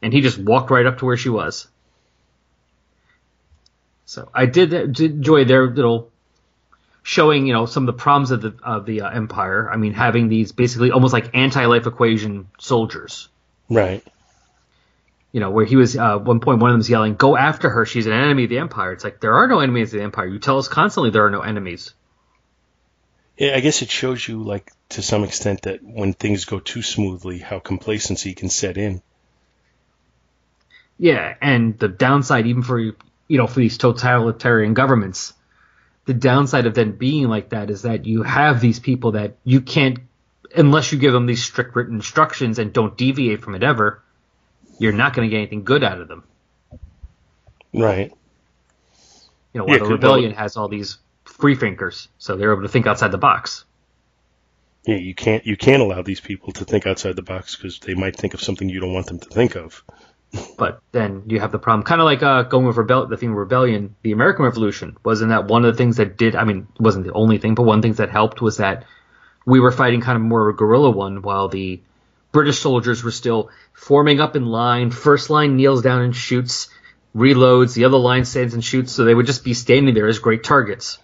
and 0.02 0.12
he 0.12 0.20
just 0.20 0.38
walked 0.38 0.70
right 0.70 0.86
up 0.86 0.98
to 0.98 1.04
where 1.04 1.16
she 1.16 1.28
was 1.28 1.68
so 4.04 4.28
i 4.34 4.46
did, 4.46 4.70
did 4.92 5.00
enjoy 5.12 5.44
their 5.44 5.66
little 5.68 6.10
showing 7.02 7.46
you 7.46 7.52
know 7.52 7.66
some 7.66 7.84
of 7.84 7.86
the 7.86 8.00
problems 8.02 8.30
of 8.30 8.42
the 8.42 8.54
of 8.62 8.86
the 8.86 9.00
uh, 9.02 9.10
empire 9.10 9.70
i 9.70 9.76
mean 9.76 9.92
having 9.94 10.28
these 10.28 10.52
basically 10.52 10.90
almost 10.90 11.12
like 11.12 11.34
anti-life 11.34 11.86
equation 11.86 12.48
soldiers 12.58 13.28
Right. 13.70 14.02
you 15.30 15.40
know, 15.40 15.50
where 15.50 15.66
he 15.66 15.76
was 15.76 15.94
uh, 15.94 16.16
one 16.16 16.40
point 16.40 16.58
one 16.60 16.70
of 16.70 16.72
them 16.72 16.78
was 16.78 16.88
yelling, 16.88 17.16
"Go 17.16 17.36
after 17.36 17.68
her! 17.68 17.84
She's 17.84 18.06
an 18.06 18.14
enemy 18.14 18.44
of 18.44 18.48
the 18.48 18.56
empire." 18.60 18.92
It's 18.92 19.04
like 19.04 19.20
there 19.20 19.34
are 19.34 19.46
no 19.46 19.60
enemies 19.60 19.92
of 19.92 19.98
the 19.98 20.04
empire. 20.04 20.26
You 20.26 20.38
tell 20.38 20.56
us 20.56 20.68
constantly 20.68 21.10
there 21.10 21.26
are 21.26 21.30
no 21.30 21.42
enemies. 21.42 21.92
Yeah, 23.36 23.54
I 23.54 23.60
guess 23.60 23.82
it 23.82 23.90
shows 23.90 24.26
you, 24.26 24.42
like, 24.42 24.72
to 24.88 25.02
some 25.02 25.22
extent, 25.22 25.62
that 25.62 25.80
when 25.82 26.14
things 26.14 26.46
go 26.46 26.60
too 26.60 26.80
smoothly, 26.80 27.38
how 27.40 27.58
complacency 27.58 28.32
can 28.32 28.48
set 28.48 28.78
in. 28.78 29.02
Yeah, 30.98 31.34
and 31.40 31.78
the 31.78 31.88
downside, 31.88 32.46
even 32.46 32.62
for 32.62 32.78
you 32.80 32.94
know, 33.28 33.46
for 33.46 33.60
these 33.60 33.78
totalitarian 33.78 34.74
governments, 34.74 35.34
the 36.06 36.14
downside 36.14 36.66
of 36.66 36.74
them 36.74 36.92
being 36.92 37.28
like 37.28 37.50
that 37.50 37.70
is 37.70 37.82
that 37.82 38.06
you 38.06 38.22
have 38.22 38.60
these 38.60 38.80
people 38.80 39.12
that 39.12 39.36
you 39.44 39.60
can't, 39.60 39.98
unless 40.56 40.92
you 40.92 40.98
give 40.98 41.12
them 41.12 41.26
these 41.26 41.44
strict 41.44 41.76
written 41.76 41.96
instructions 41.96 42.58
and 42.58 42.72
don't 42.72 42.96
deviate 42.96 43.42
from 43.42 43.54
it 43.54 43.62
ever, 43.62 44.02
you're 44.78 44.92
not 44.92 45.12
going 45.14 45.28
to 45.28 45.30
get 45.30 45.38
anything 45.42 45.62
good 45.64 45.84
out 45.84 46.00
of 46.00 46.08
them. 46.08 46.24
Right. 47.74 48.10
You 49.52 49.60
know, 49.60 49.66
Yeah, 49.66 49.72
while 49.72 49.72
the 49.72 49.78
'cause- 49.80 49.90
rebellion 49.90 50.32
has 50.32 50.56
all 50.56 50.68
these 50.68 50.98
free 51.24 51.54
thinkers, 51.54 52.08
so 52.18 52.36
they're 52.36 52.52
able 52.52 52.62
to 52.62 52.68
think 52.68 52.86
outside 52.86 53.12
the 53.12 53.18
box. 53.18 53.64
Yeah, 54.86 54.96
you 54.96 55.14
can't 55.14 55.44
you 55.46 55.56
can't 55.56 55.82
allow 55.82 56.00
these 56.00 56.20
people 56.20 56.52
to 56.54 56.64
think 56.64 56.86
outside 56.86 57.14
the 57.16 57.22
box 57.22 57.56
because 57.56 57.78
they 57.80 57.92
might 57.94 58.16
think 58.16 58.32
of 58.32 58.40
something 58.42 58.70
you 58.70 58.80
don't 58.80 58.94
want 58.94 59.06
them 59.06 59.18
to 59.18 59.28
think 59.28 59.54
of. 59.54 59.84
But 60.58 60.82
then 60.92 61.22
you 61.26 61.40
have 61.40 61.52
the 61.52 61.58
problem, 61.58 61.84
kind 61.84 62.00
of 62.00 62.04
like 62.04 62.22
uh, 62.22 62.42
going 62.42 62.66
with 62.66 62.76
rebel- 62.76 63.06
the 63.06 63.16
theme 63.16 63.30
of 63.30 63.36
rebellion. 63.36 63.94
The 64.02 64.12
American 64.12 64.44
Revolution 64.44 64.96
wasn't 65.02 65.30
that 65.30 65.46
one 65.46 65.64
of 65.64 65.72
the 65.72 65.78
things 65.78 65.96
that 65.96 66.18
did. 66.18 66.36
I 66.36 66.44
mean, 66.44 66.68
wasn't 66.78 67.06
the 67.06 67.12
only 67.12 67.38
thing, 67.38 67.54
but 67.54 67.62
one 67.62 67.78
of 67.78 67.82
the 67.82 67.86
things 67.86 67.96
that 67.96 68.10
helped 68.10 68.42
was 68.42 68.58
that 68.58 68.84
we 69.46 69.60
were 69.60 69.72
fighting 69.72 70.00
kind 70.02 70.16
of 70.16 70.22
more 70.22 70.48
of 70.48 70.54
a 70.54 70.58
guerrilla 70.58 70.90
one, 70.90 71.22
while 71.22 71.48
the 71.48 71.80
British 72.32 72.58
soldiers 72.58 73.02
were 73.02 73.10
still 73.10 73.50
forming 73.72 74.20
up 74.20 74.36
in 74.36 74.44
line. 74.44 74.90
First 74.90 75.30
line 75.30 75.56
kneels 75.56 75.82
down 75.82 76.02
and 76.02 76.14
shoots, 76.14 76.68
reloads. 77.16 77.74
The 77.74 77.86
other 77.86 77.96
line 77.96 78.26
stands 78.26 78.52
and 78.52 78.62
shoots. 78.62 78.92
So 78.92 79.04
they 79.04 79.14
would 79.14 79.26
just 79.26 79.44
be 79.44 79.54
standing 79.54 79.94
there 79.94 80.08
as 80.08 80.18
great 80.18 80.44
targets. 80.44 80.98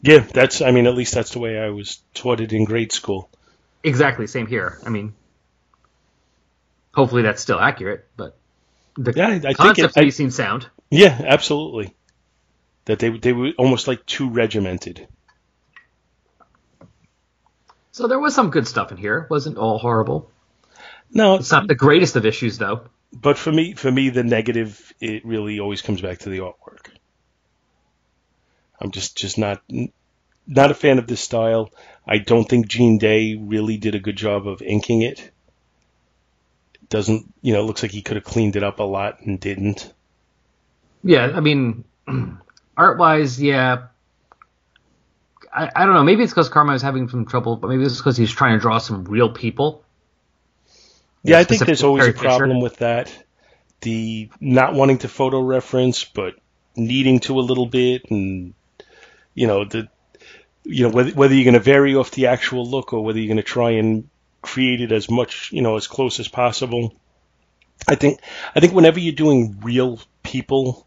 Yeah, 0.00 0.18
that's 0.18 0.62
I 0.62 0.70
mean 0.72 0.86
at 0.86 0.94
least 0.94 1.14
that's 1.14 1.32
the 1.32 1.38
way 1.38 1.58
I 1.58 1.68
was 1.68 2.00
taught 2.14 2.40
it 2.40 2.52
in 2.52 2.64
grade 2.64 2.92
school. 2.92 3.28
Exactly, 3.84 4.26
same 4.26 4.46
here. 4.46 4.78
I 4.84 4.88
mean, 4.88 5.14
hopefully 6.94 7.22
that's 7.22 7.42
still 7.42 7.60
accurate, 7.60 8.06
but 8.16 8.36
the 8.96 9.12
Yeah, 9.16 9.28
I- 9.28 9.32
I 9.34 9.40
think 9.40 9.56
concept 9.56 9.96
it- 9.96 10.04
I- 10.06 10.08
seems 10.10 10.34
sound. 10.34 10.68
Yeah, 10.90 11.20
absolutely. 11.26 11.94
That 12.84 12.98
they 12.98 13.10
they 13.10 13.32
were 13.32 13.52
almost 13.58 13.88
like 13.88 14.04
too 14.06 14.28
regimented. 14.28 15.06
So 17.92 18.06
there 18.08 18.18
was 18.18 18.34
some 18.34 18.50
good 18.50 18.66
stuff 18.66 18.90
in 18.90 18.96
here. 18.98 19.18
It 19.18 19.30
wasn't 19.30 19.58
all 19.58 19.78
horrible. 19.78 20.30
No, 21.12 21.34
It's 21.36 21.50
not 21.52 21.68
the 21.68 21.74
greatest 21.74 22.16
of 22.16 22.24
issues, 22.24 22.56
though. 22.58 22.84
but 23.12 23.36
for 23.36 23.52
me 23.52 23.74
for 23.74 23.90
me 23.92 24.08
the 24.08 24.24
negative 24.24 24.92
it 25.00 25.24
really 25.26 25.60
always 25.60 25.82
comes 25.82 26.00
back 26.00 26.20
to 26.20 26.30
the 26.30 26.38
artwork. 26.38 26.86
I'm 28.80 28.90
just 28.90 29.16
just 29.16 29.36
not 29.38 29.62
not 30.46 30.70
a 30.70 30.74
fan 30.74 30.98
of 30.98 31.06
this 31.06 31.20
style. 31.20 31.70
I 32.06 32.18
don't 32.18 32.48
think 32.48 32.66
Gene 32.66 32.98
Day 32.98 33.34
really 33.36 33.76
did 33.76 33.94
a 33.94 34.00
good 34.00 34.16
job 34.16 34.48
of 34.48 34.62
inking 34.62 35.02
it. 35.02 35.30
Doesn't 36.92 37.32
you 37.40 37.54
know, 37.54 37.60
it 37.60 37.64
looks 37.64 37.82
like 37.82 37.90
he 37.90 38.02
could 38.02 38.16
have 38.16 38.24
cleaned 38.24 38.54
it 38.54 38.62
up 38.62 38.78
a 38.78 38.82
lot 38.82 39.22
and 39.22 39.40
didn't. 39.40 39.90
Yeah, 41.02 41.32
I 41.34 41.40
mean, 41.40 41.84
art 42.76 42.98
wise, 42.98 43.42
yeah. 43.42 43.86
I, 45.50 45.70
I 45.74 45.86
don't 45.86 45.94
know. 45.94 46.04
Maybe 46.04 46.22
it's 46.22 46.32
because 46.32 46.50
Carmine 46.50 46.74
was 46.74 46.82
having 46.82 47.08
some 47.08 47.24
trouble, 47.24 47.56
but 47.56 47.68
maybe 47.68 47.82
it's 47.82 47.96
because 47.96 48.18
he's 48.18 48.30
trying 48.30 48.58
to 48.58 48.60
draw 48.60 48.76
some 48.76 49.04
real 49.04 49.32
people. 49.32 49.82
Yeah, 51.22 51.38
I 51.38 51.44
think 51.44 51.64
there's 51.64 51.82
always 51.82 52.08
a 52.08 52.12
problem 52.12 52.60
with 52.60 52.76
that. 52.76 53.10
The 53.80 54.28
not 54.38 54.74
wanting 54.74 54.98
to 54.98 55.08
photo 55.08 55.40
reference, 55.40 56.04
but 56.04 56.34
needing 56.76 57.20
to 57.20 57.38
a 57.38 57.40
little 57.40 57.66
bit, 57.66 58.10
and 58.10 58.52
you 59.34 59.46
know 59.46 59.64
the, 59.64 59.88
you 60.64 60.86
know 60.86 60.90
whether 60.90 61.12
whether 61.12 61.34
you're 61.34 61.44
going 61.44 61.54
to 61.54 61.60
vary 61.60 61.94
off 61.94 62.10
the 62.10 62.26
actual 62.26 62.68
look 62.68 62.92
or 62.92 63.02
whether 63.02 63.18
you're 63.18 63.28
going 63.28 63.38
to 63.38 63.42
try 63.42 63.70
and 63.70 64.10
create 64.42 64.80
it 64.82 64.92
as 64.92 65.10
much, 65.10 65.50
you 65.52 65.62
know, 65.62 65.76
as 65.76 65.86
close 65.86 66.20
as 66.20 66.28
possible. 66.28 66.94
I 67.88 67.94
think 67.94 68.20
I 68.54 68.60
think 68.60 68.74
whenever 68.74 69.00
you're 69.00 69.14
doing 69.14 69.58
real 69.62 69.98
people, 70.22 70.86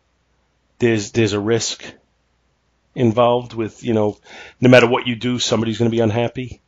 there's 0.80 1.12
there's 1.12 1.34
a 1.34 1.40
risk 1.40 1.84
involved 2.94 3.54
with 3.54 3.84
you 3.84 3.94
know 3.94 4.18
no 4.62 4.70
matter 4.70 4.88
what 4.88 5.08
you 5.08 5.16
do, 5.16 5.40
somebody's 5.40 5.78
going 5.78 5.90
to 5.92 5.96
be 5.96 6.02
unhappy, 6.02 6.62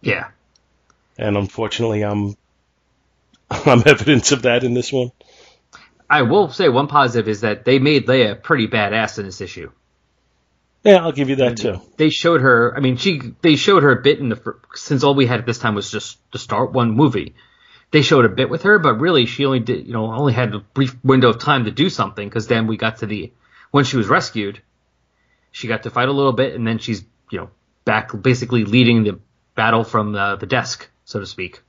Yeah. 0.00 0.28
and 1.18 1.36
unfortunately, 1.36 2.02
I'm 2.02 2.36
I'm 3.50 3.82
evidence 3.86 4.32
of 4.32 4.42
that 4.42 4.64
in 4.64 4.72
this 4.74 4.92
one. 4.92 5.10
I 6.08 6.22
will 6.22 6.50
say 6.50 6.68
one 6.68 6.86
positive 6.86 7.28
is 7.28 7.40
that 7.42 7.64
they 7.64 7.78
made 7.78 8.06
Leia 8.06 8.40
pretty 8.42 8.68
badass 8.68 9.18
in 9.18 9.24
this 9.26 9.40
issue. 9.40 9.70
Yeah, 10.84 10.96
I'll 10.96 11.12
give 11.12 11.30
you 11.30 11.36
that 11.36 11.56
too. 11.56 11.80
They 11.96 12.10
showed 12.10 12.42
her. 12.42 12.74
I 12.76 12.80
mean, 12.80 12.98
she. 12.98 13.20
They 13.40 13.56
showed 13.56 13.82
her 13.82 13.92
a 13.92 14.02
bit 14.02 14.18
in 14.18 14.28
the 14.28 14.56
since 14.74 15.02
all 15.02 15.14
we 15.14 15.26
had 15.26 15.40
at 15.40 15.46
this 15.46 15.58
time 15.58 15.74
was 15.74 15.90
just 15.90 16.18
the 16.30 16.38
start 16.38 16.72
one 16.72 16.90
movie. 16.90 17.34
They 17.90 18.02
showed 18.02 18.26
a 18.26 18.28
bit 18.28 18.50
with 18.50 18.62
her, 18.64 18.78
but 18.78 19.00
really 19.00 19.24
she 19.24 19.46
only 19.46 19.60
did. 19.60 19.86
You 19.86 19.94
know, 19.94 20.12
only 20.12 20.34
had 20.34 20.54
a 20.54 20.58
brief 20.58 20.94
window 21.02 21.30
of 21.30 21.38
time 21.38 21.64
to 21.64 21.70
do 21.70 21.88
something 21.88 22.28
because 22.28 22.48
then 22.48 22.66
we 22.66 22.76
got 22.76 22.98
to 22.98 23.06
the 23.06 23.32
when 23.70 23.84
she 23.84 23.96
was 23.96 24.08
rescued. 24.08 24.60
She 25.52 25.68
got 25.68 25.84
to 25.84 25.90
fight 25.90 26.08
a 26.08 26.12
little 26.12 26.32
bit, 26.32 26.54
and 26.54 26.66
then 26.66 26.78
she's 26.78 27.02
you 27.30 27.38
know 27.38 27.50
back 27.86 28.10
basically 28.20 28.64
leading 28.64 29.04
the 29.04 29.18
battle 29.54 29.84
from 29.84 30.12
the, 30.12 30.36
the 30.36 30.46
desk, 30.46 30.90
so 31.04 31.20
to 31.20 31.26
speak. 31.26 31.62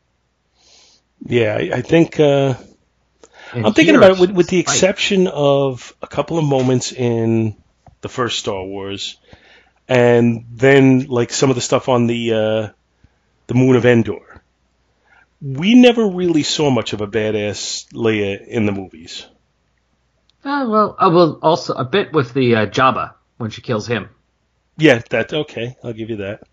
Yeah, 1.25 1.55
I, 1.55 1.77
I 1.77 1.81
think 1.81 2.19
uh, 2.19 2.55
And 3.53 3.65
I'm 3.65 3.73
thinking 3.73 3.95
about 3.95 4.11
it 4.11 4.19
with, 4.19 4.31
with 4.31 4.47
the 4.47 4.59
exception 4.59 5.27
of 5.27 5.95
a 6.01 6.07
couple 6.07 6.37
of 6.37 6.45
moments 6.45 6.91
in 6.91 7.55
the 8.01 8.09
first 8.09 8.39
Star 8.39 8.63
Wars, 8.63 9.17
and 9.87 10.45
then 10.51 11.05
like 11.07 11.31
some 11.31 11.49
of 11.49 11.55
the 11.55 11.61
stuff 11.61 11.89
on 11.89 12.07
the 12.07 12.33
uh, 12.33 12.69
the 13.47 13.53
moon 13.53 13.75
of 13.75 13.85
Endor. 13.85 14.41
We 15.41 15.75
never 15.75 16.07
really 16.07 16.43
saw 16.43 16.69
much 16.69 16.93
of 16.93 17.01
a 17.01 17.07
badass 17.07 17.91
Leia 17.93 18.45
in 18.47 18.65
the 18.65 18.71
movies. 18.71 19.25
Uh, 20.43 20.65
well, 20.69 20.95
uh, 20.99 21.09
well, 21.11 21.39
also 21.41 21.73
a 21.73 21.83
bit 21.83 22.13
with 22.13 22.33
the 22.33 22.55
uh, 22.55 22.65
Jabba 22.67 23.13
when 23.37 23.49
she 23.49 23.61
kills 23.61 23.87
him. 23.87 24.09
Yeah, 24.77 25.01
that 25.09 25.33
okay. 25.33 25.75
I'll 25.83 25.93
give 25.93 26.09
you 26.09 26.17
that. 26.17 26.43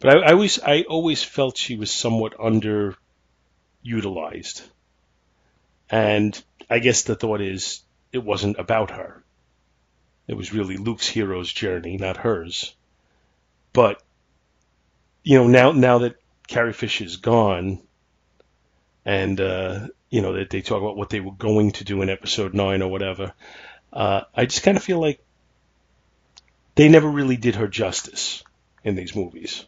But 0.00 0.16
I, 0.16 0.28
I 0.28 0.32
always, 0.32 0.60
I 0.60 0.82
always 0.82 1.22
felt 1.22 1.56
she 1.56 1.76
was 1.76 1.90
somewhat 1.90 2.38
underutilized, 2.38 4.62
and 5.90 6.40
I 6.70 6.78
guess 6.78 7.02
the 7.02 7.16
thought 7.16 7.40
is 7.40 7.82
it 8.12 8.18
wasn't 8.18 8.58
about 8.58 8.90
her. 8.90 9.22
It 10.28 10.36
was 10.36 10.52
really 10.52 10.76
Luke's 10.76 11.08
hero's 11.08 11.50
journey, 11.50 11.96
not 11.96 12.18
hers. 12.18 12.74
But 13.72 14.02
you 15.24 15.38
know, 15.38 15.46
now 15.48 15.72
now 15.72 15.98
that 15.98 16.16
Carrie 16.46 16.74
Fisher 16.74 17.04
is 17.04 17.16
gone, 17.16 17.80
and 19.04 19.40
uh, 19.40 19.88
you 20.10 20.20
know 20.20 20.34
that 20.34 20.50
they 20.50 20.60
talk 20.60 20.82
about 20.82 20.96
what 20.96 21.10
they 21.10 21.20
were 21.20 21.32
going 21.32 21.72
to 21.72 21.84
do 21.84 22.02
in 22.02 22.10
Episode 22.10 22.54
Nine 22.54 22.82
or 22.82 22.90
whatever, 22.90 23.32
uh, 23.92 24.22
I 24.34 24.44
just 24.44 24.62
kind 24.62 24.76
of 24.76 24.84
feel 24.84 25.00
like 25.00 25.24
they 26.74 26.88
never 26.88 27.08
really 27.08 27.36
did 27.36 27.56
her 27.56 27.66
justice 27.66 28.44
in 28.84 28.94
these 28.94 29.16
movies. 29.16 29.64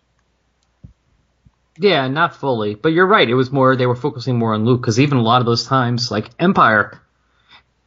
Yeah, 1.79 2.09
not 2.09 2.37
fully, 2.37 2.75
but 2.75 2.91
you're 2.91 3.07
right. 3.07 3.29
It 3.29 3.35
was 3.35 3.51
more 3.51 3.75
they 3.77 3.87
were 3.87 3.97
focusing 3.97 4.39
more 4.39 4.53
on 4.53 4.67
Luke 4.67 4.83
because 4.83 5.01
even 5.01 5.17
a 5.17 5.23
lot 5.23 5.41
of 5.41 5.47
those 5.47 5.65
times, 5.65 6.11
like 6.11 6.29
Empire, 6.39 7.01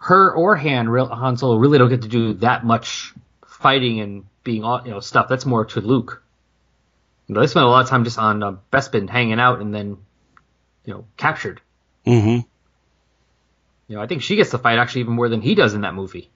her 0.04 0.34
or 0.34 0.56
Han, 0.56 0.90
real 0.90 1.08
Han 1.08 1.38
Solo 1.38 1.58
really 1.58 1.78
don't 1.78 1.90
get 1.90 2.02
to 2.02 2.08
do 2.10 2.34
that 2.36 2.66
much 2.66 3.14
fighting 3.48 4.00
and 4.02 4.26
being 4.44 4.64
all 4.64 4.82
you 4.84 4.92
know 4.92 5.00
stuff. 5.00 5.28
That's 5.30 5.46
more 5.46 5.66
to 5.66 5.80
Luke. 5.82 6.22
You 7.28 7.36
know, 7.36 7.42
they 7.42 7.48
spent 7.48 7.66
a 7.66 7.70
lot 7.70 7.84
of 7.84 7.90
time 7.90 8.04
just 8.04 8.20
on 8.20 8.44
uh, 8.44 8.58
Bespin 8.72 9.10
hanging 9.10 9.40
out 9.40 9.62
and 9.62 9.74
then, 9.74 9.98
you 10.84 10.94
know, 10.94 11.06
captured. 11.16 11.62
Mm-hmm. 12.06 12.46
You 13.88 13.96
know, 13.96 14.02
I 14.02 14.08
think 14.08 14.24
she 14.24 14.36
gets 14.36 14.52
to 14.52 14.58
fight 14.58 14.78
actually 14.78 15.02
even 15.02 15.14
more 15.14 15.30
than 15.30 15.40
he 15.42 15.56
does 15.56 15.74
in 15.74 15.82
that 15.82 15.94
movie. 15.96 16.30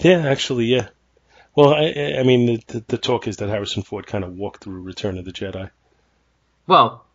Yeah, 0.00 0.26
actually, 0.26 0.66
yeah. 0.66 0.88
Well, 1.56 1.72
I, 1.72 1.86
I- 1.96 2.20
I 2.20 2.22
mean, 2.24 2.44
the, 2.46 2.62
the, 2.66 2.84
the 2.88 2.98
talk 2.98 3.26
is 3.26 3.38
that 3.38 3.48
Harrison 3.48 3.82
Ford 3.82 4.06
kind 4.06 4.22
of 4.22 4.34
walked 4.36 4.62
through 4.64 4.82
Return 4.82 5.16
of 5.16 5.24
the 5.24 5.32
Jedi. 5.32 5.70
Well, 6.66 7.06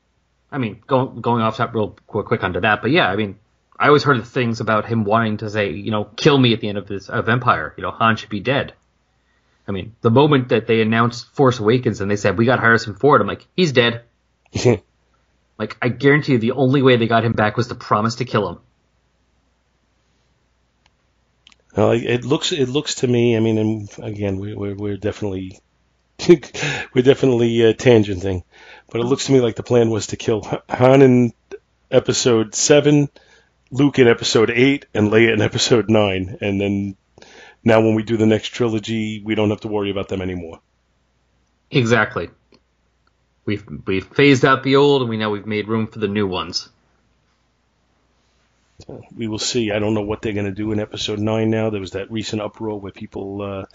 I 0.51 0.57
mean, 0.57 0.81
going 0.87 1.21
going 1.21 1.43
off 1.43 1.57
that 1.57 1.75
real 1.75 1.95
quick, 2.07 2.25
quick 2.25 2.43
onto 2.43 2.61
that, 2.61 2.81
but 2.81 2.89
yeah, 2.89 3.07
I 3.07 3.15
mean, 3.15 3.37
I 3.77 3.87
always 3.87 4.03
heard 4.03 4.19
the 4.19 4.25
things 4.25 4.59
about 4.59 4.85
him 4.85 5.03
wanting 5.03 5.37
to 5.37 5.49
say, 5.49 5.71
you 5.71 5.91
know, 5.91 6.05
kill 6.05 6.37
me 6.37 6.53
at 6.53 6.61
the 6.61 6.69
end 6.69 6.77
of 6.77 6.87
this 6.87 7.09
of 7.09 7.27
Empire. 7.27 7.73
You 7.77 7.83
know, 7.83 7.91
Han 7.91 8.15
should 8.15 8.29
be 8.29 8.39
dead. 8.39 8.73
I 9.67 9.71
mean, 9.71 9.95
the 10.01 10.11
moment 10.11 10.49
that 10.49 10.67
they 10.67 10.81
announced 10.81 11.27
Force 11.33 11.59
Awakens 11.59 12.01
and 12.01 12.11
they 12.11 12.15
said 12.15 12.37
we 12.37 12.45
got 12.45 12.59
Harrison 12.59 12.95
Ford, 12.95 13.21
I'm 13.21 13.27
like, 13.27 13.47
he's 13.55 13.71
dead. 13.71 14.03
Like, 15.55 15.77
I 15.81 15.89
guarantee 15.89 16.33
you, 16.33 16.39
the 16.39 16.53
only 16.53 16.81
way 16.81 16.97
they 16.97 17.07
got 17.07 17.23
him 17.23 17.33
back 17.33 17.57
was 17.57 17.67
to 17.67 17.75
promise 17.75 18.15
to 18.15 18.25
kill 18.25 18.49
him. 18.49 18.59
Well, 21.75 21.91
it 21.91 22.23
looks 22.25 22.51
it 22.51 22.69
looks 22.69 22.95
to 22.95 23.07
me. 23.07 23.35
I 23.35 23.39
mean, 23.39 23.57
and 23.57 23.89
again, 23.99 24.39
we, 24.39 24.53
we're 24.53 24.75
we're 24.75 24.97
definitely 24.97 25.59
we're 26.27 27.03
definitely 27.03 27.65
uh, 27.65 27.73
tangenting, 27.73 28.43
but 28.91 29.01
it 29.01 29.05
looks 29.05 29.25
to 29.25 29.31
me 29.31 29.41
like 29.41 29.55
the 29.55 29.63
plan 29.63 29.89
was 29.89 30.07
to 30.07 30.17
kill 30.17 30.41
Han 30.69 31.01
in 31.01 31.33
Episode 31.89 32.53
Seven, 32.53 33.09
Luke 33.73 33.97
in 33.97 34.07
Episode 34.07 34.51
Eight, 34.51 34.85
and 34.93 35.09
Leia 35.09 35.33
in 35.33 35.41
Episode 35.41 35.89
Nine, 35.89 36.37
and 36.41 36.61
then 36.61 36.95
now 37.63 37.81
when 37.81 37.95
we 37.95 38.03
do 38.03 38.17
the 38.17 38.27
next 38.27 38.49
trilogy, 38.49 39.19
we 39.25 39.33
don't 39.33 39.49
have 39.49 39.61
to 39.61 39.67
worry 39.67 39.89
about 39.89 40.09
them 40.09 40.21
anymore. 40.21 40.59
Exactly. 41.71 42.29
We've 43.45 43.65
we've 43.87 44.05
phased 44.05 44.45
out 44.45 44.61
the 44.61 44.75
old, 44.75 45.01
and 45.01 45.09
we 45.09 45.17
know 45.17 45.31
we've 45.31 45.47
made 45.47 45.67
room 45.67 45.87
for 45.87 45.97
the 45.97 46.07
new 46.07 46.27
ones. 46.27 46.69
we 49.15 49.27
will 49.27 49.39
see. 49.39 49.71
I 49.71 49.79
don't 49.79 49.95
know 49.95 50.01
what 50.01 50.21
they're 50.21 50.33
going 50.33 50.45
to 50.45 50.51
do 50.51 50.71
in 50.71 50.79
episode 50.79 51.17
nine. 51.17 51.49
Now 51.49 51.71
there 51.71 51.81
was 51.81 51.91
that 51.91 52.11
recent 52.11 52.43
uproar 52.43 52.79
where 52.79 52.91
people 52.91 53.41
uh, 53.41 53.65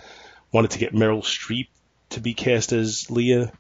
wanted 0.53 0.71
to 0.71 0.79
get 0.79 0.93
Meryl 0.95 1.25
Streep 1.25 1.67
to 2.11 2.21
be 2.21 2.35
cast 2.35 2.73
as 2.73 3.07
Leia, 3.11 3.51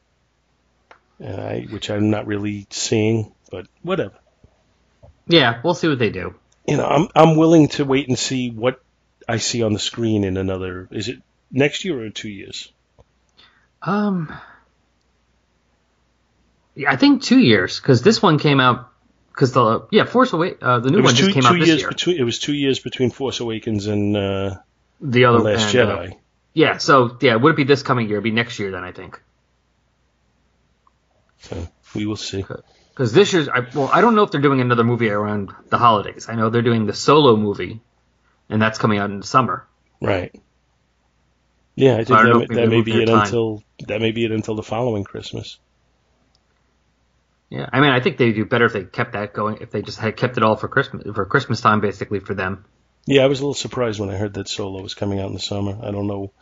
uh, 1.20 1.54
which 1.70 1.90
I'm 1.90 2.10
not 2.10 2.28
really 2.28 2.68
seeing. 2.70 3.34
But 3.50 3.66
whatever. 3.82 4.14
Yeah, 5.28 5.60
we'll 5.62 5.74
see 5.74 5.88
what 5.88 5.98
they 5.98 6.10
do. 6.10 6.34
You 6.66 6.76
know, 6.76 6.86
I'm 6.86 7.08
I'm 7.14 7.36
willing 7.36 7.68
to 7.68 7.84
wait 7.84 8.08
and 8.08 8.18
see 8.18 8.50
what 8.50 8.80
I 9.28 9.38
see 9.38 9.62
on 9.62 9.72
the 9.72 9.78
screen 9.78 10.24
in 10.24 10.36
another. 10.36 10.88
Is 10.90 11.08
it 11.08 11.22
next 11.50 11.84
year 11.84 12.02
or 12.02 12.10
two 12.10 12.28
years? 12.28 12.72
Um, 13.82 14.32
yeah, 16.74 16.90
I 16.90 16.96
think 16.96 17.22
two 17.22 17.38
years 17.38 17.78
because 17.78 18.02
this 18.02 18.20
one 18.22 18.38
came 18.38 18.60
out 18.60 18.90
because 19.32 19.52
the 19.52 19.86
yeah 19.90 20.04
Force 20.04 20.32
Awakens 20.32 20.62
uh, 20.62 20.80
the 20.80 20.90
new 20.90 21.02
one 21.02 21.14
two 21.14 21.30
just 21.30 21.34
came 21.34 21.46
out 21.46 21.58
this 21.58 21.68
years 21.68 21.80
year. 21.80 21.88
between. 21.88 22.18
It 22.18 22.24
was 22.24 22.38
two 22.38 22.54
years 22.54 22.80
between 22.80 23.10
Force 23.10 23.40
Awakens 23.40 23.86
and 23.86 24.16
uh, 24.16 24.56
the 25.00 25.26
other 25.26 25.38
The 25.38 25.44
Last 25.44 25.74
and, 25.74 25.90
uh, 25.90 25.96
Jedi. 25.96 26.16
yeah, 26.54 26.76
so 26.78 27.16
yeah, 27.20 27.36
would 27.36 27.52
it 27.52 27.56
be 27.56 27.64
this 27.64 27.82
coming 27.82 28.08
year? 28.08 28.16
It'd 28.16 28.24
be 28.24 28.30
next 28.30 28.58
year 28.58 28.70
then 28.70 28.84
I 28.84 28.92
think. 28.92 29.20
So 31.40 31.68
we 31.94 32.04
will 32.06 32.16
see. 32.16 32.44
Because 32.98 33.12
this 33.12 33.32
year's, 33.32 33.48
I, 33.48 33.60
well, 33.76 33.88
I 33.92 34.00
don't 34.00 34.16
know 34.16 34.24
if 34.24 34.32
they're 34.32 34.40
doing 34.40 34.60
another 34.60 34.82
movie 34.82 35.08
around 35.08 35.52
the 35.68 35.78
holidays. 35.78 36.26
I 36.28 36.34
know 36.34 36.50
they're 36.50 36.62
doing 36.62 36.84
the 36.84 36.92
solo 36.92 37.36
movie, 37.36 37.80
and 38.48 38.60
that's 38.60 38.76
coming 38.76 38.98
out 38.98 39.08
in 39.08 39.20
the 39.20 39.26
summer. 39.26 39.68
Right. 40.02 40.34
Yeah, 41.76 41.94
I 41.94 42.02
think 42.02 42.18
I 42.18 42.24
that, 42.24 42.48
may- 42.50 42.56
that 42.56 42.68
may 42.68 42.80
be 42.80 43.00
it 43.00 43.06
time. 43.06 43.20
until 43.20 43.62
that 43.86 44.00
may 44.00 44.10
be 44.10 44.24
it 44.24 44.32
until 44.32 44.56
the 44.56 44.64
following 44.64 45.04
Christmas. 45.04 45.60
Yeah, 47.50 47.68
I 47.72 47.78
mean, 47.78 47.90
I 47.90 48.00
think 48.00 48.16
they'd 48.16 48.32
do 48.32 48.44
better 48.44 48.64
if 48.64 48.72
they 48.72 48.82
kept 48.82 49.12
that 49.12 49.32
going. 49.32 49.58
If 49.60 49.70
they 49.70 49.80
just 49.80 50.00
had 50.00 50.16
kept 50.16 50.36
it 50.36 50.42
all 50.42 50.56
for 50.56 50.66
Christmas 50.66 51.04
for 51.14 51.24
Christmas 51.24 51.60
time, 51.60 51.80
basically 51.80 52.18
for 52.18 52.34
them. 52.34 52.64
Yeah, 53.06 53.22
I 53.22 53.26
was 53.26 53.38
a 53.38 53.42
little 53.42 53.54
surprised 53.54 54.00
when 54.00 54.10
I 54.10 54.16
heard 54.16 54.34
that 54.34 54.48
Solo 54.48 54.82
was 54.82 54.94
coming 54.94 55.20
out 55.20 55.28
in 55.28 55.34
the 55.34 55.38
summer. 55.38 55.78
I 55.80 55.92
don't 55.92 56.08
know. 56.08 56.32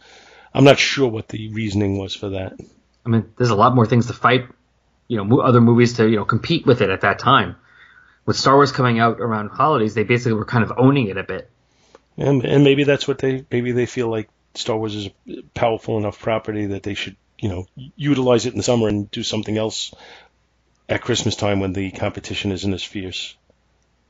I'm 0.54 0.64
not 0.64 0.78
sure 0.78 1.06
what 1.06 1.28
the 1.28 1.52
reasoning 1.52 1.98
was 1.98 2.14
for 2.16 2.30
that. 2.30 2.58
I 3.04 3.08
mean, 3.10 3.30
there's 3.36 3.50
a 3.50 3.54
lot 3.54 3.74
more 3.74 3.84
things 3.84 4.06
to 4.06 4.14
fight. 4.14 4.48
You 5.08 5.22
know, 5.22 5.40
other 5.40 5.60
movies 5.60 5.94
to 5.94 6.08
you 6.08 6.16
know 6.16 6.24
compete 6.24 6.66
with 6.66 6.80
it 6.80 6.90
at 6.90 7.02
that 7.02 7.18
time. 7.18 7.56
With 8.24 8.36
Star 8.36 8.56
Wars 8.56 8.72
coming 8.72 8.98
out 8.98 9.20
around 9.20 9.50
holidays, 9.50 9.94
they 9.94 10.02
basically 10.02 10.32
were 10.32 10.44
kind 10.44 10.64
of 10.64 10.72
owning 10.76 11.06
it 11.06 11.16
a 11.16 11.22
bit. 11.22 11.50
And 12.16 12.44
and 12.44 12.64
maybe 12.64 12.84
that's 12.84 13.06
what 13.06 13.18
they 13.18 13.44
maybe 13.50 13.72
they 13.72 13.86
feel 13.86 14.08
like 14.08 14.28
Star 14.54 14.76
Wars 14.76 14.94
is 14.94 15.08
a 15.28 15.42
powerful 15.54 15.98
enough 15.98 16.18
property 16.18 16.66
that 16.66 16.82
they 16.82 16.94
should, 16.94 17.16
you 17.38 17.48
know, 17.48 17.66
utilize 17.94 18.46
it 18.46 18.52
in 18.52 18.56
the 18.56 18.62
summer 18.62 18.88
and 18.88 19.10
do 19.10 19.22
something 19.22 19.56
else 19.56 19.94
at 20.88 21.02
Christmas 21.02 21.36
time 21.36 21.60
when 21.60 21.72
the 21.72 21.90
competition 21.90 22.52
isn't 22.52 22.72
as 22.72 22.82
fierce. 22.82 23.36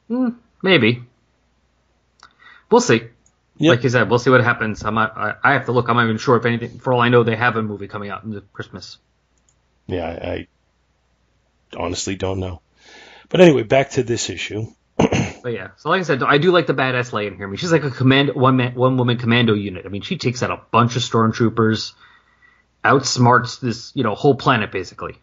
Hmm, 0.08 0.30
maybe. 0.62 1.02
We'll 2.70 2.80
see. 2.80 3.02
Yep. 3.58 3.76
Like 3.76 3.84
you 3.84 3.90
said, 3.90 4.10
we'll 4.10 4.18
see 4.18 4.30
what 4.30 4.44
happens. 4.44 4.84
I'm 4.84 4.94
not, 4.94 5.16
I, 5.16 5.34
I 5.42 5.52
have 5.54 5.66
to 5.66 5.72
look. 5.72 5.88
I'm 5.88 5.96
not 5.96 6.04
even 6.04 6.18
sure 6.18 6.36
if 6.36 6.44
anything. 6.44 6.78
For 6.78 6.92
all 6.92 7.00
I 7.00 7.08
know, 7.08 7.22
they 7.22 7.36
have 7.36 7.56
a 7.56 7.62
movie 7.62 7.88
coming 7.88 8.10
out 8.10 8.24
in 8.24 8.30
the 8.30 8.42
Christmas. 8.52 8.98
Yeah, 9.86 10.04
I, 10.04 10.28
I 10.28 10.46
honestly 11.76 12.16
don't 12.16 12.40
know. 12.40 12.60
But 13.28 13.40
anyway, 13.40 13.62
back 13.62 13.90
to 13.90 14.02
this 14.02 14.30
issue. 14.30 14.66
But 15.42 15.52
yeah, 15.52 15.68
so 15.76 15.90
like 15.90 16.00
I 16.00 16.02
said, 16.02 16.24
I 16.24 16.38
do 16.38 16.50
like 16.50 16.66
the 16.66 16.74
badass 16.74 17.12
Leia 17.12 17.28
in 17.28 17.36
here. 17.36 17.46
I 17.46 17.48
mean, 17.48 17.56
she's 17.56 17.70
like 17.70 17.84
a 17.84 17.90
command 17.92 18.34
one 18.34 18.56
man 18.56 18.74
one 18.74 18.96
woman 18.96 19.16
commando 19.16 19.54
unit. 19.54 19.86
I 19.86 19.90
mean, 19.90 20.02
she 20.02 20.18
takes 20.18 20.42
out 20.42 20.50
a 20.50 20.60
bunch 20.72 20.96
of 20.96 21.02
stormtroopers, 21.02 21.92
outsmarts 22.84 23.60
this 23.60 23.92
you 23.94 24.02
know 24.02 24.16
whole 24.16 24.34
planet 24.34 24.72
basically. 24.72 25.14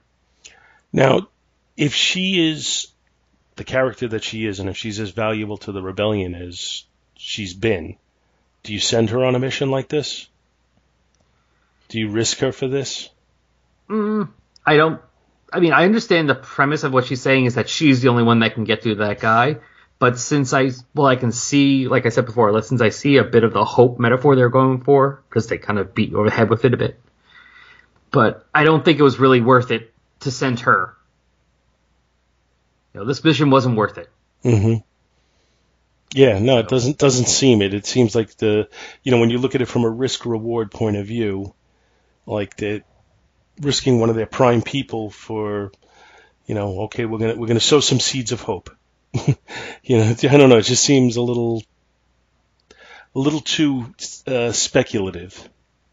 Now, 0.94 1.28
if 1.76 1.94
she 1.94 2.52
is 2.52 2.88
the 3.58 3.66
character 3.66 4.08
that 4.08 4.24
she 4.24 4.46
is, 4.46 4.62
and 4.62 4.70
if 4.70 4.78
she's 4.78 5.00
as 5.02 5.10
valuable 5.12 5.58
to 5.58 5.74
the 5.74 5.82
rebellion 5.82 6.36
as 6.36 6.86
she's 7.18 7.54
been, 7.54 7.98
do 8.64 8.72
you 8.72 8.80
send 8.80 9.10
her 9.10 9.26
on 9.26 9.36
a 9.36 9.40
mission 9.40 9.72
like 9.72 9.90
this? 9.90 10.30
Do 11.90 12.00
you 12.00 12.10
risk 12.10 12.40
her 12.40 12.52
for 12.52 12.68
this? 12.68 13.10
Mm, 13.90 14.30
I 14.66 14.78
don't. 14.78 15.02
I 15.54 15.60
mean, 15.60 15.72
I 15.72 15.86
understand 15.86 16.28
the 16.28 16.36
premise 16.36 16.84
of 16.84 16.92
what 16.92 17.06
she's 17.06 17.22
saying 17.22 17.46
is 17.46 17.56
that 17.56 17.70
she's 17.70 18.02
the 18.02 18.10
only 18.10 18.24
one 18.24 18.40
that 18.40 18.56
can 18.56 18.64
get 18.64 18.82
through 18.82 18.96
that 18.96 19.20
guy. 19.20 19.58
But 20.00 20.18
since 20.18 20.52
I, 20.52 20.72
well, 20.96 21.08
I 21.08 21.16
can 21.16 21.32
see, 21.32 21.88
like 21.88 22.06
I 22.06 22.10
said 22.10 22.26
before, 22.26 22.60
since 22.64 22.82
I 22.82 22.90
see 22.90 23.18
a 23.18 23.24
bit 23.24 23.44
of 23.44 23.54
the 23.54 23.64
hope 23.64 24.00
metaphor 24.00 24.36
they're 24.36 24.50
going 24.50 24.82
for, 24.82 25.24
because 25.30 25.48
they 25.48 25.60
kind 25.60 25.78
of 25.78 25.94
beat 25.94 26.10
you 26.10 26.18
over 26.18 26.30
the 26.30 26.36
head 26.36 26.50
with 26.50 26.66
it 26.66 26.74
a 26.74 26.78
bit. 26.78 27.00
But 28.12 28.46
I 28.54 28.64
don't 28.64 28.84
think 28.84 29.00
it 29.00 29.04
was 29.04 29.20
really 29.20 29.42
worth 29.42 29.72
it 29.72 29.94
to 30.22 30.32
send 30.32 30.62
her. 30.62 30.98
You 32.94 33.02
know, 33.02 33.06
this 33.06 33.24
mission 33.24 33.50
wasn't 33.50 33.78
worth 33.78 33.98
it. 33.98 34.10
Mm-hmm. 34.44 34.82
Yeah, 36.14 36.40
no, 36.40 36.60
it 36.60 36.68
doesn't 36.68 36.98
doesn't 36.98 37.28
seem 37.28 37.62
it. 37.62 37.74
It 37.74 37.86
seems 37.86 38.14
like 38.14 38.36
the 38.38 38.70
you 39.04 39.12
know 39.12 39.20
when 39.20 39.32
you 39.32 39.40
look 39.40 39.56
at 39.56 39.62
it 39.62 39.68
from 39.68 39.84
a 39.84 39.90
risk 39.90 40.26
reward 40.26 40.70
point 40.70 40.96
of 40.96 41.08
view, 41.08 41.56
like 42.28 42.58
that 42.58 42.84
risking 43.60 44.00
one 44.00 44.10
of 44.10 44.16
their 44.16 44.26
prime 44.26 44.62
people 44.62 45.10
for 45.10 45.72
you 46.46 46.56
know 46.56 46.82
okay 46.82 47.06
we're 47.06 47.20
gonna 47.20 47.36
we're 47.36 47.48
gonna 47.48 47.60
sow 47.60 47.80
some 47.80 48.00
seeds 48.00 48.32
of 48.32 48.42
hope. 48.42 48.70
you 49.84 49.98
know 49.98 50.16
I 50.22 50.38
don't 50.38 50.50
know. 50.50 50.58
It 50.58 50.64
just 50.66 50.84
seems 50.84 51.18
a 51.18 51.22
little 51.22 51.64
a 53.16 53.20
little 53.20 53.42
too 53.42 53.94
uh, 54.28 54.52
speculative. 54.52 55.50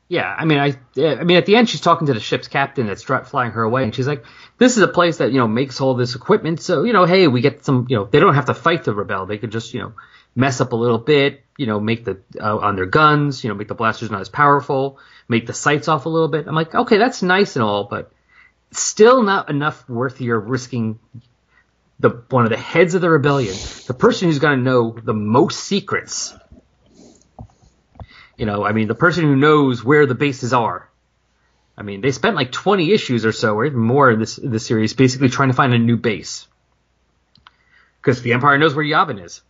Yeah, 0.08 0.34
I 0.36 0.44
mean, 0.44 0.58
I, 0.58 0.74
I 0.96 1.22
mean, 1.22 1.36
at 1.36 1.46
the 1.46 1.54
end, 1.54 1.68
she's 1.68 1.80
talking 1.80 2.08
to 2.08 2.14
the 2.14 2.18
ship's 2.18 2.48
captain 2.48 2.88
that's 2.88 3.04
flying 3.04 3.52
her 3.52 3.62
away, 3.62 3.84
and 3.84 3.94
she's 3.94 4.08
like, 4.08 4.24
"This 4.58 4.76
is 4.76 4.82
a 4.82 4.88
place 4.88 5.18
that 5.18 5.30
you 5.30 5.38
know 5.38 5.46
makes 5.46 5.80
all 5.80 5.94
this 5.94 6.16
equipment, 6.16 6.60
so 6.60 6.82
you 6.82 6.92
know, 6.92 7.04
hey, 7.04 7.28
we 7.28 7.40
get 7.40 7.64
some, 7.64 7.86
you 7.88 7.96
know, 7.96 8.06
they 8.06 8.18
don't 8.18 8.34
have 8.34 8.46
to 8.46 8.54
fight 8.54 8.82
the 8.82 8.92
rebel; 8.92 9.26
they 9.26 9.38
could 9.38 9.52
just, 9.52 9.72
you 9.72 9.80
know, 9.80 9.92
mess 10.34 10.60
up 10.60 10.72
a 10.72 10.76
little 10.76 10.98
bit, 10.98 11.44
you 11.56 11.66
know, 11.66 11.80
make 11.80 12.04
the 12.04 12.20
uh, 12.40 12.58
on 12.58 12.76
their 12.76 12.86
guns, 12.86 13.42
you 13.42 13.48
know, 13.48 13.54
make 13.54 13.68
the 13.68 13.74
blasters 13.74 14.10
not 14.10 14.20
as 14.20 14.28
powerful, 14.28 14.98
make 15.28 15.46
the 15.46 15.52
sights 15.52 15.88
off 15.88 16.06
a 16.06 16.08
little 16.08 16.28
bit." 16.28 16.46
I'm 16.46 16.54
like, 16.54 16.74
okay, 16.74 16.98
that's 16.98 17.22
nice 17.22 17.56
and 17.56 17.62
all, 17.62 17.84
but 17.84 18.12
still 18.72 19.22
not 19.22 19.50
enough 19.50 19.88
worth 19.88 20.20
your 20.20 20.38
risking 20.38 20.98
the 21.98 22.10
one 22.30 22.44
of 22.44 22.50
the 22.50 22.56
heads 22.56 22.94
of 22.94 23.02
the 23.02 23.10
rebellion, 23.10 23.54
the 23.86 23.94
person 23.94 24.28
who's 24.28 24.38
going 24.38 24.58
to 24.58 24.64
know 24.64 24.96
the 25.02 25.12
most 25.12 25.60
secrets 25.60 26.34
you 28.40 28.46
know, 28.46 28.64
I 28.64 28.72
mean, 28.72 28.88
the 28.88 28.94
person 28.94 29.24
who 29.24 29.36
knows 29.36 29.84
where 29.84 30.06
the 30.06 30.14
bases 30.14 30.54
are. 30.54 30.88
I 31.76 31.82
mean, 31.82 32.00
they 32.00 32.10
spent 32.10 32.36
like 32.36 32.50
20 32.50 32.90
issues 32.90 33.26
or 33.26 33.32
so, 33.32 33.54
or 33.54 33.66
even 33.66 33.80
more 33.80 34.10
in 34.10 34.18
this 34.18 34.36
this 34.42 34.64
series, 34.64 34.94
basically 34.94 35.28
trying 35.28 35.50
to 35.50 35.54
find 35.54 35.74
a 35.74 35.78
new 35.78 35.98
base. 35.98 36.48
Because 38.00 38.22
the 38.22 38.32
Empire 38.32 38.56
knows 38.56 38.74
where 38.74 38.84
Yavin 38.84 39.22
is. 39.22 39.42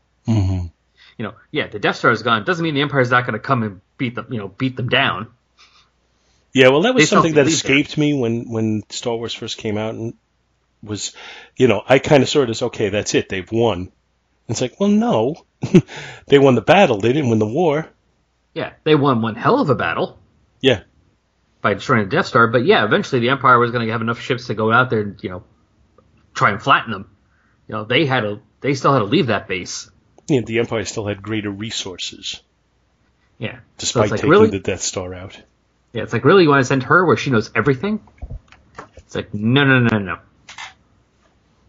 You 1.20 1.24
know, 1.24 1.34
yeah, 1.50 1.68
the 1.68 1.78
Death 1.78 1.96
Star 1.96 2.10
is 2.12 2.22
gone. 2.22 2.44
Doesn't 2.44 2.64
mean 2.64 2.74
the 2.74 2.80
Empire's 2.80 3.10
not 3.10 3.26
going 3.26 3.34
to 3.34 3.40
come 3.40 3.62
and 3.62 3.82
beat 3.98 4.14
them. 4.14 4.28
You 4.32 4.38
know, 4.38 4.48
beat 4.48 4.76
them 4.76 4.88
down. 4.88 5.28
Yeah, 6.54 6.68
well, 6.68 6.82
that 6.82 6.94
was 6.94 7.04
They 7.04 7.06
something 7.06 7.34
that 7.34 7.44
believed 7.44 7.64
there. 7.64 7.76
escaped 7.76 7.98
me 7.98 8.14
when 8.14 8.50
when 8.50 8.84
Star 8.90 9.16
Wars 9.16 9.34
first 9.34 9.58
came 9.58 9.76
out, 9.78 9.94
and 9.94 10.14
was, 10.82 11.14
you 11.56 11.68
know, 11.68 11.82
I 11.86 11.98
kind 11.98 12.22
of 12.22 12.28
saw 12.30 12.42
it 12.42 12.50
as 12.50 12.62
okay, 12.62 12.88
that's 12.88 13.14
it, 13.14 13.28
they've 13.28 13.50
won. 13.52 13.92
It's 14.48 14.60
like, 14.62 14.80
well, 14.80 14.88
no, 14.88 15.36
they 16.28 16.38
won 16.38 16.54
the 16.56 16.62
battle, 16.62 17.00
they 17.00 17.12
didn't 17.12 17.30
win 17.30 17.38
the 17.38 17.46
war. 17.46 17.88
Yeah, 18.54 18.72
they 18.84 18.94
won 18.94 19.22
one 19.22 19.34
hell 19.36 19.60
of 19.60 19.70
a 19.70 19.74
battle 19.74 20.18
Yeah, 20.60 20.84
by 21.62 21.74
destroying 21.74 22.04
the 22.08 22.16
Death 22.16 22.26
Star, 22.26 22.48
but 22.48 22.64
yeah, 22.64 22.84
eventually 22.84 23.20
the 23.20 23.30
Empire 23.30 23.58
was 23.58 23.70
going 23.70 23.86
to 23.86 23.92
have 23.92 24.00
enough 24.02 24.20
ships 24.20 24.46
to 24.48 24.54
go 24.54 24.72
out 24.72 24.90
there 24.90 25.00
and 25.00 25.22
you 25.22 25.30
know 25.30 25.44
try 26.34 26.50
and 26.50 26.62
flatten 26.62 26.92
them. 26.92 27.16
You 27.68 27.74
know, 27.74 27.84
they 27.84 28.06
had 28.06 28.22
to, 28.22 28.40
they 28.60 28.74
still 28.74 28.92
had 28.92 29.00
to 29.00 29.04
leave 29.04 29.28
that 29.28 29.48
base. 29.48 29.90
Yeah, 30.30 30.40
the 30.42 30.58
Empire 30.58 30.84
still 30.84 31.06
had 31.06 31.22
greater 31.22 31.50
resources 31.50 32.40
Yeah, 33.38 33.60
despite 33.78 34.10
like, 34.10 34.20
taking 34.20 34.30
really? 34.30 34.50
the 34.50 34.60
Death 34.60 34.82
Star 34.82 35.14
out. 35.14 35.38
Yeah, 35.92 36.04
it's 36.04 36.12
like 36.12 36.24
really 36.24 36.44
you 36.44 36.48
want 36.48 36.60
to 36.60 36.64
send 36.66 36.84
her 36.84 37.04
where 37.04 37.16
she 37.16 37.30
knows 37.30 37.50
everything? 37.54 38.00
It's 38.96 39.14
like 39.14 39.34
no, 39.34 39.64
no, 39.64 39.80
no, 39.80 39.98
no. 39.98 40.18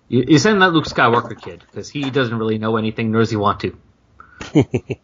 You, 0.07 0.25
you 0.27 0.39
send 0.39 0.61
that 0.61 0.73
Luke 0.73 0.85
Skywalker 0.85 1.41
kid 1.41 1.63
because 1.65 1.89
he 1.89 2.09
doesn't 2.09 2.37
really 2.37 2.57
know 2.57 2.77
anything, 2.77 3.11
nor 3.11 3.21
does 3.21 3.31
he 3.31 3.37
want 3.37 3.61
to. 3.61 3.77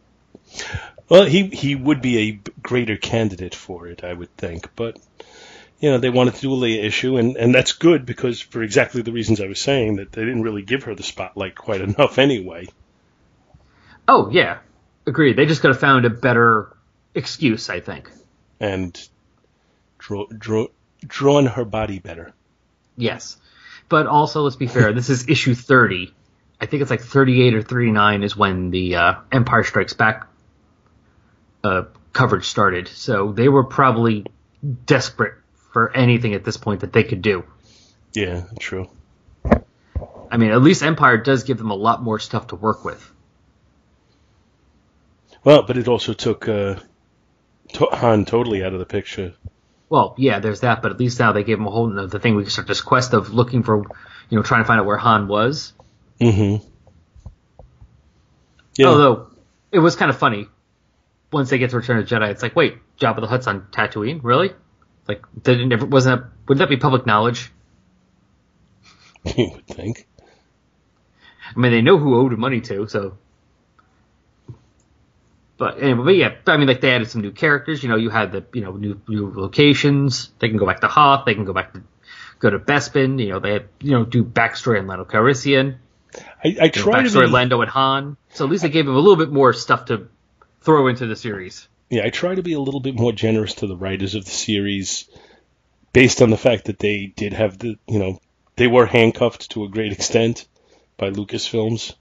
Well, 1.09 1.23
he 1.23 1.47
he 1.47 1.75
would 1.75 2.01
be 2.01 2.17
a 2.17 2.39
greater 2.61 2.97
candidate 2.97 3.55
for 3.55 3.87
it, 3.87 4.03
I 4.03 4.13
would 4.13 4.35
think, 4.37 4.75
but. 4.75 4.99
You 5.79 5.91
know, 5.91 5.99
they 5.99 6.09
wanted 6.09 6.33
to 6.33 6.41
do 6.41 6.53
a 6.53 6.57
Leia 6.57 6.83
issue, 6.83 7.17
and, 7.17 7.37
and 7.37 7.53
that's 7.53 7.73
good 7.73 8.03
because 8.07 8.41
for 8.41 8.63
exactly 8.63 9.03
the 9.03 9.11
reasons 9.11 9.39
I 9.39 9.45
was 9.45 9.61
saying 9.61 9.97
that 9.97 10.11
they 10.11 10.25
didn't 10.25 10.41
really 10.41 10.63
give 10.63 10.85
her 10.85 10.95
the 10.95 11.03
spotlight 11.03 11.53
quite 11.53 11.81
enough 11.89 12.17
anyway. 12.17 12.65
Oh 14.07 14.29
yeah, 14.29 14.59
agreed. 15.05 15.35
They 15.35 15.45
just 15.45 15.61
could 15.61 15.69
have 15.71 15.79
found 15.79 16.05
a 16.05 16.09
better 16.09 16.75
excuse, 17.13 17.69
I 17.69 17.79
think. 17.79 18.09
and 18.59 18.97
draw, 19.97 20.25
draw, 20.27 20.67
drawn 21.05 21.45
her 21.45 21.65
body 21.65 21.99
better. 21.99 22.33
Yes, 22.95 23.37
but 23.89 24.07
also 24.07 24.41
let's 24.43 24.55
be 24.55 24.67
fair. 24.67 24.93
this 24.93 25.09
is 25.09 25.27
issue 25.29 25.55
thirty. 25.55 26.13
I 26.59 26.65
think 26.65 26.81
it's 26.81 26.89
like 26.91 27.01
thirty-eight 27.01 27.53
or 27.53 27.61
thirty-nine 27.61 28.23
is 28.23 28.35
when 28.35 28.71
the 28.71 28.95
uh, 28.95 29.13
Empire 29.31 29.63
Strikes 29.63 29.93
Back 29.93 30.27
uh, 31.63 31.83
coverage 32.13 32.45
started. 32.45 32.87
So 32.87 33.31
they 33.31 33.49
were 33.49 33.63
probably 33.63 34.25
desperate 34.85 35.35
for 35.73 35.95
anything 35.95 36.33
at 36.33 36.43
this 36.43 36.57
point 36.57 36.81
that 36.81 36.93
they 36.93 37.03
could 37.03 37.21
do. 37.21 37.43
Yeah, 38.13 38.45
true. 38.59 38.89
I 40.31 40.37
mean, 40.37 40.51
at 40.51 40.61
least 40.61 40.81
Empire 40.81 41.17
does 41.17 41.43
give 41.43 41.57
them 41.59 41.69
a 41.69 41.75
lot 41.75 42.01
more 42.01 42.17
stuff 42.19 42.47
to 42.47 42.55
work 42.55 42.83
with. 42.83 43.11
Well, 45.43 45.63
but 45.63 45.77
it 45.77 45.87
also 45.87 46.13
took 46.13 46.47
uh, 46.47 46.75
to- 47.73 47.89
Han 47.91 48.25
totally 48.25 48.63
out 48.63 48.73
of 48.73 48.79
the 48.79 48.85
picture. 48.85 49.33
Well, 49.89 50.15
yeah, 50.17 50.39
there's 50.39 50.61
that, 50.61 50.81
but 50.81 50.91
at 50.91 50.99
least 50.99 51.19
now 51.19 51.31
they 51.31 51.43
gave 51.43 51.57
him 51.57 51.67
a 51.67 51.71
whole 51.71 52.07
the 52.07 52.19
thing 52.19 52.35
we 52.35 52.43
can 52.43 52.51
start 52.51 52.67
this 52.67 52.81
quest 52.81 53.13
of 53.13 53.33
looking 53.33 53.63
for, 53.63 53.77
you 54.29 54.37
know, 54.37 54.43
trying 54.43 54.63
to 54.63 54.67
find 54.67 54.79
out 54.79 54.85
where 54.85 54.97
Han 54.97 55.27
was. 55.27 55.73
Mm-hmm. 56.19 56.65
Yeah. 58.75 58.87
Although 58.87 59.27
it 59.71 59.79
was 59.79 59.95
kind 59.95 60.09
of 60.09 60.17
funny 60.17 60.47
once 61.31 61.49
they 61.49 61.57
get 61.57 61.69
to 61.71 61.77
Return 61.77 61.97
of 61.97 62.07
the 62.07 62.15
Jedi. 62.15 62.29
It's 62.29 62.43
like, 62.43 62.55
wait, 62.55 62.77
Jabba 62.99 63.21
the 63.21 63.27
Hutt's 63.27 63.47
on 63.47 63.67
Tatooine, 63.71 64.19
really? 64.23 64.51
Like, 65.07 65.23
did 65.41 65.61
it 65.61 65.65
never 65.65 65.85
wasn't 65.85 66.21
that 66.21 66.29
would 66.47 66.57
that 66.59 66.69
be 66.69 66.77
public 66.77 67.05
knowledge? 67.05 67.51
you 69.23 69.51
would 69.53 69.67
think. 69.67 70.07
I 71.55 71.59
mean, 71.59 71.71
they 71.71 71.81
know 71.81 71.97
who 71.97 72.15
owed 72.15 72.37
money 72.37 72.61
to, 72.61 72.87
so. 72.87 73.17
But 75.57 75.81
anyway, 75.81 76.03
but 76.03 76.15
yeah, 76.15 76.35
I 76.45 76.57
mean, 76.57 76.67
like 76.67 76.81
they 76.81 76.91
added 76.91 77.09
some 77.09 77.21
new 77.21 77.31
characters. 77.31 77.81
You 77.81 77.89
know, 77.89 77.95
you 77.95 78.09
had 78.09 78.31
the 78.31 78.45
you 78.53 78.61
know 78.61 78.73
new 78.73 79.01
new 79.07 79.33
locations. 79.35 80.29
They 80.39 80.49
can 80.49 80.57
go 80.57 80.65
back 80.65 80.81
to 80.81 80.87
Hoth. 80.87 81.25
They 81.25 81.33
can 81.33 81.45
go 81.45 81.53
back 81.53 81.73
to 81.73 81.81
go 82.39 82.49
to 82.49 82.59
Bespin. 82.59 83.19
You 83.19 83.29
know, 83.29 83.39
they 83.39 83.53
had, 83.53 83.65
you 83.81 83.91
know 83.91 84.05
do 84.05 84.23
backstory 84.23 84.79
on 84.79 84.87
Lando 84.87 85.05
Calrissian. 85.05 85.77
I, 86.43 86.55
I 86.61 86.67
try 86.69 87.01
to 87.01 87.09
backstory 87.09 87.25
be, 87.25 87.31
Lando 87.31 87.61
and 87.61 87.71
Han. 87.71 88.17
So 88.29 88.45
at 88.45 88.51
least 88.51 88.63
they 88.63 88.69
gave 88.69 88.87
him 88.87 88.95
a 88.95 88.99
little 88.99 89.15
bit 89.15 89.31
more 89.31 89.53
stuff 89.53 89.85
to 89.85 90.07
throw 90.61 90.87
into 90.87 91.07
the 91.07 91.15
series. 91.15 91.67
yeah, 91.89 92.03
I 92.05 92.09
try 92.09 92.35
to 92.35 92.43
be 92.43 92.53
a 92.53 92.59
little 92.59 92.79
bit 92.79 92.95
more 92.95 93.11
generous 93.11 93.55
to 93.55 93.67
the 93.67 93.75
writers 93.77 94.15
of 94.15 94.25
the 94.25 94.31
series, 94.31 95.09
based 95.93 96.21
on 96.21 96.29
the 96.29 96.37
fact 96.37 96.65
that 96.65 96.79
they 96.79 97.07
did 97.15 97.33
have 97.33 97.57
the, 97.57 97.77
you 97.87 97.99
know, 97.99 98.19
they 98.57 98.67
were 98.67 98.85
handcuffed 98.85 99.51
to 99.51 99.63
a 99.63 99.69
great 99.69 99.91
extent 99.91 100.47
by 100.97 101.09
Lucasfilms. 101.09 101.95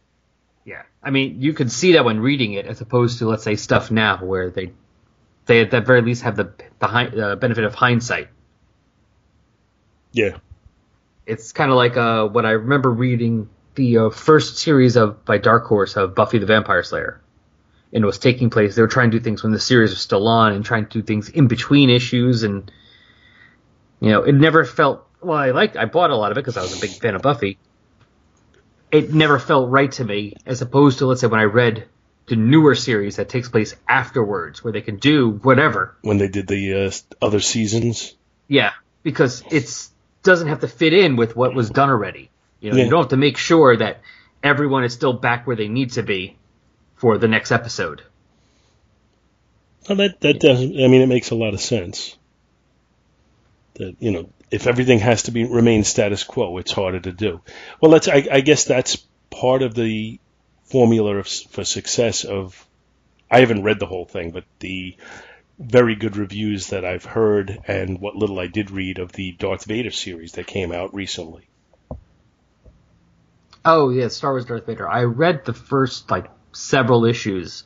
Yeah, 0.67 0.83
I 1.01 1.11
mean, 1.11 1.41
you 1.41 1.53
could 1.53 1.71
see 1.71 1.93
that 1.93 2.05
when 2.05 2.19
reading 2.19 2.55
it, 2.55 2.67
as 2.67 2.81
opposed 2.81 3.21
to 3.21 3.29
let's 3.29 3.45
say 3.45 3.55
stuff 3.55 3.93
now 3.93 4.19
where 4.19 4.51
they 4.51 4.73
they 5.47 5.61
at 5.61 5.71
the 5.71 5.81
very 5.81 6.03
least 6.03 6.23
have 6.23 6.35
the 6.35 6.53
the 6.81 6.87
uh, 6.87 7.37
benefit 7.37 7.62
of 7.62 7.77
hindsight. 7.77 8.29
Yeah. 10.11 10.39
It's 11.25 11.53
kind 11.53 11.71
of 11.71 11.77
like 11.77 11.97
uh, 11.97 12.27
what 12.27 12.45
I 12.45 12.51
remember 12.51 12.91
reading 12.91 13.49
the 13.77 13.99
uh, 13.99 14.11
first 14.11 14.59
series 14.59 14.97
of 14.97 15.25
by 15.25 15.39
Dark 15.39 15.67
Horse 15.67 15.97
of 15.97 16.17
Buffy 16.17 16.39
the 16.39 16.47
Vampire 16.47 16.83
Slayer, 16.83 17.21
and 17.93 18.03
it 18.03 18.07
was 18.07 18.19
taking 18.19 18.51
place. 18.51 18.75
They 18.75 18.83
were 18.83 18.89
trying 18.89 19.12
to 19.12 19.19
do 19.19 19.23
things 19.23 19.45
when 19.45 19.53
the 19.53 19.61
series 19.61 19.91
was 19.91 20.01
still 20.01 20.27
on, 20.27 20.53
and 20.53 20.64
trying 20.64 20.87
to 20.87 20.99
do 20.99 21.03
things 21.03 21.29
in 21.29 21.47
between 21.47 21.91
issues, 21.91 22.43
and 22.43 22.73
you 24.01 24.11
know, 24.11 24.25
it 24.25 24.35
never 24.35 24.64
felt. 24.64 25.07
Well, 25.21 25.39
I 25.39 25.53
liked. 25.53 25.77
I 25.77 25.85
bought 25.85 26.11
a 26.11 26.17
lot 26.17 26.33
of 26.33 26.39
it 26.39 26.41
because 26.41 26.57
I 26.57 26.62
was 26.62 26.77
a 26.77 26.81
big 26.81 26.91
fan 26.91 27.14
of 27.14 27.23
Buffy. 27.23 27.59
It 28.93 29.12
never 29.12 29.39
felt 29.39 29.70
right 29.70 29.91
to 29.93 30.05
me, 30.05 30.34
as 30.47 30.62
opposed 30.62 30.99
to 30.99 31.07
let's 31.07 31.20
say 31.20 31.26
when 31.26 31.41
I 31.41 31.45
read 31.45 31.87
the 32.28 32.37
newer 32.37 32.74
series 32.74 33.16
that 33.16 33.28
takes 33.28 33.49
place 33.49 33.74
afterwards, 33.89 34.62
where 34.62 34.72
they 34.72 34.80
can 34.80 34.97
do 34.97 35.30
whatever. 35.30 35.97
When 36.03 36.18
they 36.18 36.28
did 36.28 36.47
the 36.47 36.87
uh, 36.87 36.91
other 37.24 37.41
seasons. 37.41 38.14
Yeah, 38.49 38.72
because 39.03 39.43
it 39.51 39.89
doesn't 40.22 40.49
have 40.49 40.61
to 40.61 40.68
fit 40.68 40.93
in 40.93 41.16
with 41.16 41.37
what 41.37 41.55
was 41.55 41.70
done 41.70 41.91
already. 41.91 42.30
You 42.61 42.70
know, 42.70 42.76
Yeah. 42.76 42.84
you 42.84 42.91
don't 42.91 43.03
have 43.03 43.11
to 43.11 43.16
make 43.16 43.37
sure 43.37 43.76
that 43.76 44.01
everyone 44.43 44.84
is 44.84 44.93
still 44.93 45.12
back 45.12 45.47
where 45.47 45.57
they 45.57 45.68
need 45.68 45.93
to 45.93 46.03
be 46.03 46.37
for 46.97 47.18
the 47.18 47.28
next 47.28 47.53
episode. 47.53 48.03
Well, 49.89 49.99
that 49.99 50.20
that 50.20 50.41
doesn't. 50.41 50.72
I 50.72 50.89
mean, 50.89 51.01
it 51.03 51.07
makes 51.07 51.30
a 51.30 51.37
lot 51.37 51.55
of 51.55 51.61
sense. 51.61 52.16
That 53.74 53.97
you 54.01 54.11
know, 54.11 54.30
if 54.51 54.67
everything 54.67 55.01
has 55.01 55.25
to 55.25 55.31
be 55.31 55.45
remain 55.45 55.85
status 55.85 56.25
quo, 56.25 56.59
it's 56.59 56.73
harder 56.73 57.01
to 57.01 57.13
do. 57.13 57.41
Well, 57.81 57.91
that's. 57.91 58.09
I, 58.09 58.27
I 58.31 58.41
guess 58.41 58.65
that's 58.65 58.97
part 59.31 59.63
of 59.63 59.75
the 59.75 60.21
formula 60.65 61.17
of, 61.17 61.29
for 61.29 61.65
success 61.65 62.25
of. 62.25 62.67
I 63.31 63.41
haven't 63.41 63.65
read 63.65 63.81
the 63.81 63.87
whole 63.87 64.05
thing, 64.05 64.31
but 64.31 64.45
the 64.61 64.97
very 65.59 65.97
good 65.97 66.17
reviews 66.17 66.69
that 66.69 66.85
I've 66.85 67.05
heard 67.05 67.59
and 67.67 68.01
what 68.01 68.15
little 68.15 68.39
I 68.39 68.47
did 68.47 68.71
read 68.71 68.99
of 68.99 69.13
the 69.13 69.33
Darth 69.33 69.65
Vader 69.65 69.91
series 69.91 70.33
that 70.33 70.47
came 70.47 70.71
out 70.71 70.95
recently. 70.95 71.49
Oh 73.65 73.91
yeah, 73.91 74.09
Star 74.09 74.33
Wars 74.33 74.45
Darth 74.45 74.67
Vader. 74.67 74.89
I 74.89 75.05
read 75.05 75.45
the 75.45 75.55
first 75.55 76.09
like 76.09 76.31
several 76.53 77.05
issues 77.05 77.65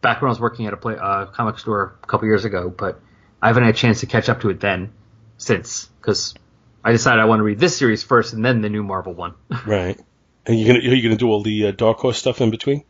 back 0.00 0.22
when 0.22 0.28
I 0.28 0.30
was 0.30 0.40
working 0.40 0.66
at 0.66 0.72
a 0.72 0.76
play, 0.78 0.96
uh, 0.96 1.26
comic 1.26 1.58
store 1.58 1.96
a 2.02 2.06
couple 2.06 2.26
years 2.28 2.46
ago, 2.46 2.70
but 2.70 2.98
I 3.42 3.48
haven't 3.48 3.64
had 3.64 3.74
a 3.74 3.78
chance 3.78 4.00
to 4.00 4.06
catch 4.06 4.30
up 4.30 4.40
to 4.40 4.48
it 4.48 4.60
then 4.60 4.90
since 5.36 5.86
because 6.00 6.34
I 6.84 6.92
decided 6.92 7.20
I 7.20 7.24
want 7.24 7.40
to 7.40 7.44
read 7.44 7.58
this 7.58 7.76
series 7.76 8.02
first 8.02 8.34
and 8.34 8.44
then 8.44 8.60
the 8.60 8.68
new 8.68 8.82
Marvel 8.82 9.14
one. 9.14 9.34
Right. 9.66 9.98
And 10.46 10.60
you're 10.60 10.66
gonna 10.74 10.80
are 10.80 10.94
you 10.94 11.02
gonna 11.02 11.16
do 11.16 11.28
all 11.28 11.42
the 11.42 11.68
uh, 11.68 11.70
Dark 11.70 11.98
Horse 11.98 12.18
stuff 12.18 12.42
in 12.42 12.50
between? 12.50 12.84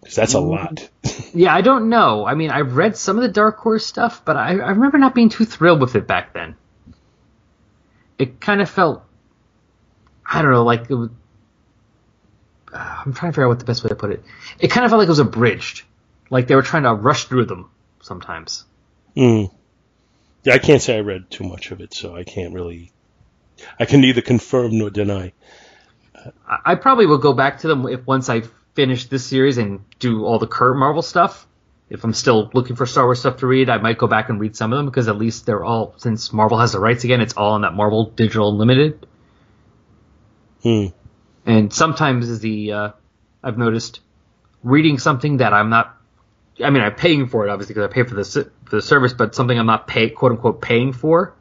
Because 0.00 0.16
that's 0.16 0.34
a 0.34 0.40
lot. 0.40 0.88
yeah, 1.34 1.54
I 1.54 1.60
don't 1.60 1.88
know. 1.88 2.26
I 2.26 2.34
mean, 2.34 2.50
I've 2.50 2.74
read 2.74 2.96
some 2.96 3.16
of 3.16 3.22
the 3.22 3.28
Dark 3.28 3.58
Horse 3.58 3.86
stuff, 3.86 4.24
but 4.24 4.36
I, 4.36 4.48
I 4.48 4.70
remember 4.70 4.98
not 4.98 5.14
being 5.14 5.28
too 5.28 5.44
thrilled 5.44 5.80
with 5.80 5.94
it 5.94 6.08
back 6.08 6.34
then. 6.34 6.56
It 8.18 8.40
kind 8.40 8.60
of 8.60 8.68
felt, 8.68 9.04
I 10.26 10.42
don't 10.42 10.50
know, 10.50 10.64
like 10.64 10.90
it 10.90 10.94
was, 10.94 11.10
uh, 12.72 13.02
I'm 13.06 13.12
trying 13.12 13.30
to 13.30 13.34
figure 13.34 13.44
out 13.44 13.50
what 13.50 13.58
the 13.60 13.64
best 13.64 13.84
way 13.84 13.90
to 13.90 13.94
put 13.94 14.10
it. 14.10 14.24
It 14.58 14.72
kind 14.72 14.84
of 14.84 14.90
felt 14.90 14.98
like 14.98 15.06
it 15.06 15.10
was 15.10 15.20
abridged, 15.20 15.84
like 16.30 16.48
they 16.48 16.56
were 16.56 16.62
trying 16.62 16.82
to 16.82 16.94
rush 16.94 17.26
through 17.26 17.44
them 17.44 17.70
sometimes. 18.00 18.64
Mm. 19.16 19.52
Yeah, 20.44 20.54
I 20.54 20.58
can't 20.58 20.82
say 20.82 20.96
I 20.96 21.00
read 21.00 21.30
too 21.30 21.44
much 21.44 21.70
of 21.70 21.80
it, 21.80 21.94
so 21.94 22.16
I 22.16 22.24
can't 22.24 22.52
really. 22.52 22.92
I 23.78 23.84
can 23.84 24.00
neither 24.00 24.22
confirm 24.22 24.78
nor 24.78 24.90
deny. 24.90 25.32
I, 26.46 26.74
probably 26.74 27.06
will 27.06 27.18
go 27.18 27.32
back 27.32 27.60
to 27.60 27.68
them 27.68 27.86
if 27.86 28.06
once 28.06 28.28
I 28.28 28.42
finish 28.74 29.06
this 29.06 29.26
series 29.26 29.58
and 29.58 29.84
do 29.98 30.24
all 30.24 30.38
the 30.38 30.46
current 30.46 30.78
Marvel 30.78 31.02
stuff. 31.02 31.46
If 31.90 32.04
I'm 32.04 32.14
still 32.14 32.50
looking 32.54 32.76
for 32.76 32.86
Star 32.86 33.04
Wars 33.04 33.20
stuff 33.20 33.38
to 33.38 33.46
read, 33.46 33.68
I 33.68 33.78
might 33.78 33.98
go 33.98 34.06
back 34.06 34.30
and 34.30 34.40
read 34.40 34.56
some 34.56 34.72
of 34.72 34.78
them 34.78 34.86
because 34.86 35.08
at 35.08 35.18
least 35.18 35.46
they're 35.46 35.62
all 35.62 35.94
since 35.98 36.32
Marvel 36.32 36.58
has 36.58 36.72
the 36.72 36.80
rights 36.80 37.04
again, 37.04 37.20
it's 37.20 37.34
all 37.34 37.52
on 37.52 37.62
that 37.62 37.74
Marvel 37.74 38.06
Digital 38.10 38.50
Unlimited. 38.50 39.06
Hmm. 40.62 40.86
And 41.44 41.72
sometimes 41.72 42.28
is 42.28 42.40
the 42.40 42.72
uh, 42.72 42.90
I've 43.42 43.58
noticed 43.58 44.00
reading 44.62 44.98
something 44.98 45.38
that 45.38 45.52
I'm 45.52 45.68
not. 45.68 45.96
I 46.64 46.70
mean, 46.70 46.82
I'm 46.82 46.94
paying 46.94 47.28
for 47.28 47.46
it 47.46 47.50
obviously 47.50 47.74
because 47.74 47.90
I 47.90 47.92
pay 47.92 48.04
for 48.04 48.14
the 48.14 48.50
for 48.72 48.76
the 48.76 48.82
service, 48.82 49.12
but 49.12 49.34
something 49.34 49.58
I'm 49.58 49.66
not 49.66 49.86
pay 49.86 50.08
quote 50.08 50.32
unquote 50.32 50.62
paying 50.62 50.94
for. 50.94 51.34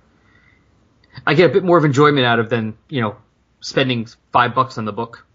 I 1.25 1.33
get 1.33 1.49
a 1.49 1.53
bit 1.53 1.63
more 1.63 1.77
of 1.77 1.85
enjoyment 1.85 2.25
out 2.25 2.39
of 2.39 2.49
than 2.49 2.77
you 2.89 2.99
know 2.99 3.15
spending 3.61 4.05
five 4.33 4.53
bucks 4.53 4.77
on 4.77 4.83
the 4.83 4.91
book. 4.91 5.25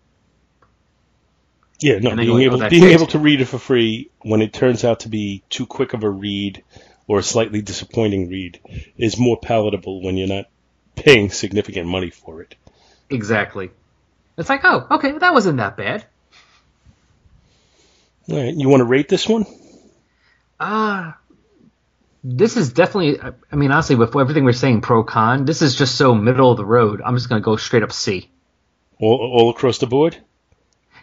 Yeah, 1.80 1.99
no, 2.01 2.14
being 2.14 2.42
able 2.42 2.62
"Oh, 2.62 2.68
being 2.68 2.90
able 2.90 3.07
to 3.07 3.18
read 3.18 3.40
it 3.40 3.47
for 3.47 3.59
free 3.59 4.11
when 4.20 4.42
it 4.42 4.53
turns 4.53 4.84
out 4.84 5.01
to 5.01 5.09
be 5.09 5.42
too 5.49 5.64
quick 5.64 5.94
of 5.94 6.03
a 6.03 6.11
read 6.11 6.62
or 7.07 7.18
a 7.18 7.22
slightly 7.22 7.62
disappointing 7.62 8.28
read 8.28 8.61
is 8.99 9.18
more 9.18 9.38
palatable 9.40 10.03
when 10.03 10.18
you're 10.18 10.28
not 10.28 10.51
paying 10.97 11.30
significant 11.30 11.88
money 11.88 12.11
for 12.11 12.42
it. 12.42 12.57
Exactly. 13.09 13.70
It's 14.36 14.51
like, 14.51 14.61
oh, 14.64 14.86
okay, 14.90 15.12
that 15.16 15.32
wasn't 15.32 15.59
that 15.59 15.78
bad. 15.78 16.05
All 18.28 18.36
right, 18.36 18.55
you 18.55 18.68
want 18.68 18.80
to 18.82 18.84
rate 18.84 19.09
this 19.09 19.26
one? 19.26 19.47
Ah, 20.61 21.16
this 22.28 22.56
is 22.56 22.72
definitely. 22.72 23.20
I 23.52 23.56
mean, 23.56 23.70
honestly, 23.70 23.94
with 23.94 24.16
everything 24.16 24.44
we're 24.44 24.52
saying 24.52 24.80
pro 24.80 25.04
con, 25.04 25.44
this 25.44 25.62
is 25.62 25.76
just 25.76 25.94
so 25.94 26.12
middle 26.12 26.50
of 26.50 26.56
the 26.56 26.64
road. 26.64 27.00
I'm 27.04 27.14
just 27.14 27.28
gonna 27.28 27.40
go 27.40 27.56
straight 27.56 27.84
up 27.84 27.92
C. 27.92 28.28
All, 28.98 29.16
all 29.16 29.50
across 29.50 29.78
the 29.78 29.86
board? 29.86 30.16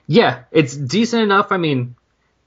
Yeah, 0.05 0.43
it's 0.51 0.75
decent 0.75 1.23
enough. 1.23 1.51
I 1.51 1.57
mean, 1.57 1.95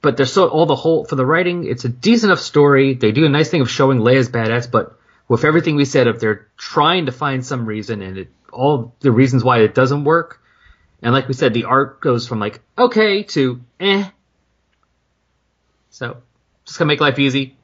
but 0.01 0.15
there's 0.15 0.31
so 0.31 0.47
all 0.47 0.67
the 0.67 0.75
whole 0.75 1.05
for 1.05 1.15
the 1.15 1.25
writing. 1.25 1.65
It's 1.65 1.85
a 1.85 1.89
decent 1.89 2.29
enough 2.29 2.39
story. 2.39 2.93
They 2.93 3.11
do 3.11 3.25
a 3.25 3.29
nice 3.29 3.49
thing 3.49 3.61
of 3.61 3.69
showing 3.69 3.97
Leia's 3.97 4.29
badass, 4.29 4.69
but 4.69 4.99
with 5.27 5.43
everything 5.43 5.75
we 5.75 5.85
said, 5.85 6.05
if 6.05 6.19
they're 6.19 6.47
trying 6.55 7.07
to 7.07 7.11
find 7.11 7.43
some 7.43 7.65
reason 7.65 8.03
and 8.03 8.17
it, 8.19 8.29
all 8.53 8.93
the 8.99 9.11
reasons 9.11 9.43
why 9.43 9.61
it 9.61 9.73
doesn't 9.73 10.03
work, 10.03 10.39
and 11.01 11.13
like 11.13 11.27
we 11.27 11.33
said, 11.33 11.55
the 11.55 11.63
art 11.63 11.99
goes 11.99 12.27
from 12.27 12.39
like 12.39 12.61
okay 12.77 13.23
to 13.23 13.59
eh. 13.79 14.07
So 15.89 16.17
just 16.65 16.77
gonna 16.77 16.89
make 16.89 17.01
life 17.01 17.17
easy. 17.17 17.55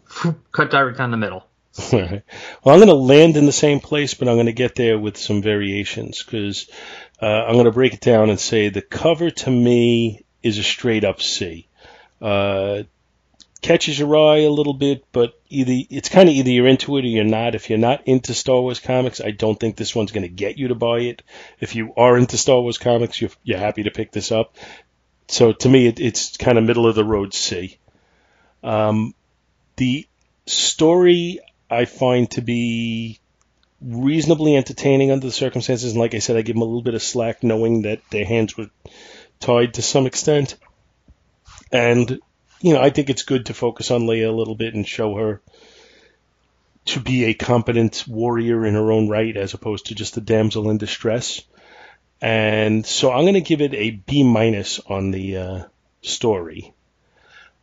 Cut 0.51 0.71
direct 0.71 0.97
down 0.97 1.11
the 1.11 1.17
middle. 1.17 1.45
Well, 1.91 2.75
I'm 2.75 2.79
going 2.79 2.87
to 2.87 2.93
land 2.93 3.35
in 3.35 3.45
the 3.45 3.51
same 3.51 3.79
place, 3.79 4.13
but 4.13 4.27
I'm 4.27 4.35
going 4.35 4.45
to 4.45 4.53
get 4.53 4.75
there 4.75 4.97
with 4.97 5.17
some 5.17 5.41
variations 5.41 6.23
because 6.23 6.69
uh, 7.21 7.25
I'm 7.25 7.53
going 7.53 7.65
to 7.65 7.71
break 7.71 7.93
it 7.93 7.99
down 7.99 8.29
and 8.29 8.39
say 8.39 8.69
the 8.69 8.81
cover 8.81 9.31
to 9.31 9.51
me 9.51 10.23
is 10.41 10.57
a 10.59 10.63
straight 10.63 11.03
up 11.03 11.21
C. 11.21 11.67
Uh, 12.21 12.83
catches 13.61 13.97
your 13.97 14.15
eye 14.15 14.41
a 14.41 14.49
little 14.49 14.73
bit, 14.73 15.05
but 15.11 15.33
either 15.49 15.73
it's 15.89 16.09
kind 16.09 16.29
of 16.29 16.35
either 16.35 16.51
you're 16.51 16.67
into 16.67 16.97
it 16.97 17.05
or 17.05 17.07
you're 17.07 17.23
not. 17.23 17.55
If 17.55 17.69
you're 17.69 17.79
not 17.79 18.07
into 18.07 18.33
Star 18.33 18.61
Wars 18.61 18.79
comics, 18.79 19.19
I 19.19 19.31
don't 19.31 19.59
think 19.59 19.75
this 19.75 19.95
one's 19.95 20.11
going 20.11 20.23
to 20.23 20.29
get 20.29 20.57
you 20.57 20.67
to 20.67 20.75
buy 20.75 20.99
it. 20.99 21.23
If 21.59 21.75
you 21.75 21.93
are 21.97 22.17
into 22.17 22.37
Star 22.37 22.61
Wars 22.61 22.77
comics, 22.77 23.19
you're, 23.19 23.31
you're 23.43 23.57
happy 23.57 23.83
to 23.83 23.91
pick 23.91 24.11
this 24.11 24.31
up. 24.31 24.55
So 25.27 25.53
to 25.53 25.69
me, 25.69 25.87
it, 25.87 25.99
it's 25.99 26.37
kind 26.37 26.57
of 26.57 26.65
middle 26.65 26.87
of 26.87 26.95
the 26.95 27.05
road 27.05 27.33
C. 27.33 27.77
Um, 28.61 29.15
the 29.77 30.07
story 30.45 31.39
I 31.69 31.85
find 31.85 32.29
to 32.31 32.41
be 32.41 33.19
reasonably 33.81 34.55
entertaining 34.55 35.11
under 35.11 35.27
the 35.27 35.31
circumstances. 35.31 35.91
And 35.91 35.99
like 35.99 36.13
I 36.13 36.19
said, 36.19 36.37
I 36.37 36.41
give 36.41 36.55
them 36.55 36.61
a 36.61 36.65
little 36.65 36.81
bit 36.81 36.95
of 36.95 37.03
slack 37.03 37.43
knowing 37.43 37.83
that 37.83 38.01
their 38.11 38.25
hands 38.25 38.57
were 38.57 38.69
tied 39.39 39.75
to 39.75 39.81
some 39.81 40.05
extent. 40.05 40.55
And, 41.71 42.19
you 42.61 42.73
know, 42.73 42.81
I 42.81 42.89
think 42.89 43.09
it's 43.09 43.23
good 43.23 43.47
to 43.47 43.53
focus 43.53 43.91
on 43.91 44.03
Leia 44.03 44.29
a 44.29 44.31
little 44.31 44.55
bit 44.55 44.73
and 44.73 44.87
show 44.87 45.15
her 45.15 45.41
to 46.85 46.99
be 46.99 47.25
a 47.25 47.33
competent 47.33 48.05
warrior 48.07 48.65
in 48.65 48.73
her 48.73 48.91
own 48.91 49.09
right 49.09 49.35
as 49.35 49.53
opposed 49.53 49.87
to 49.87 49.95
just 49.95 50.17
a 50.17 50.21
damsel 50.21 50.69
in 50.69 50.77
distress. 50.77 51.41
And 52.21 52.85
so 52.85 53.11
I'm 53.11 53.23
going 53.23 53.33
to 53.33 53.41
give 53.41 53.61
it 53.61 53.73
a 53.73 53.91
B 53.91 54.23
minus 54.23 54.79
on 54.79 55.11
the 55.11 55.37
uh, 55.37 55.63
story. 56.01 56.73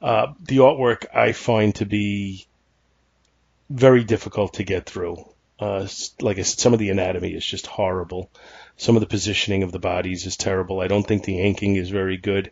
Uh, 0.03 0.35
the 0.41 0.59
artwork 0.59 1.07
I 1.15 1.33
find 1.33 1.75
to 1.77 1.87
be 1.87 2.47
very 3.71 4.05
difficult 4.05 4.55
to 4.55 4.65
get 4.65 4.85
through. 4.85 5.25
Uh, 5.59 5.87
like 6.21 6.39
I 6.39 6.43
said, 6.43 6.59
some 6.59 6.73
of 6.73 6.79
the 6.79 6.91
anatomy 6.91 7.35
is 7.35 7.45
just 7.45 7.67
horrible. 7.67 8.31
Some 8.77 8.97
of 8.97 9.01
the 9.01 9.07
positioning 9.07 9.63
of 9.63 9.73
the 9.73 9.79
bodies 9.79 10.27
is 10.27 10.37
terrible. 10.37 10.81
I 10.81 10.89
don't 10.89 11.07
think 11.07 11.25
the 11.25 11.39
inking 11.39 11.77
is 11.77 11.91
very 11.91 12.17
good, 12.17 12.51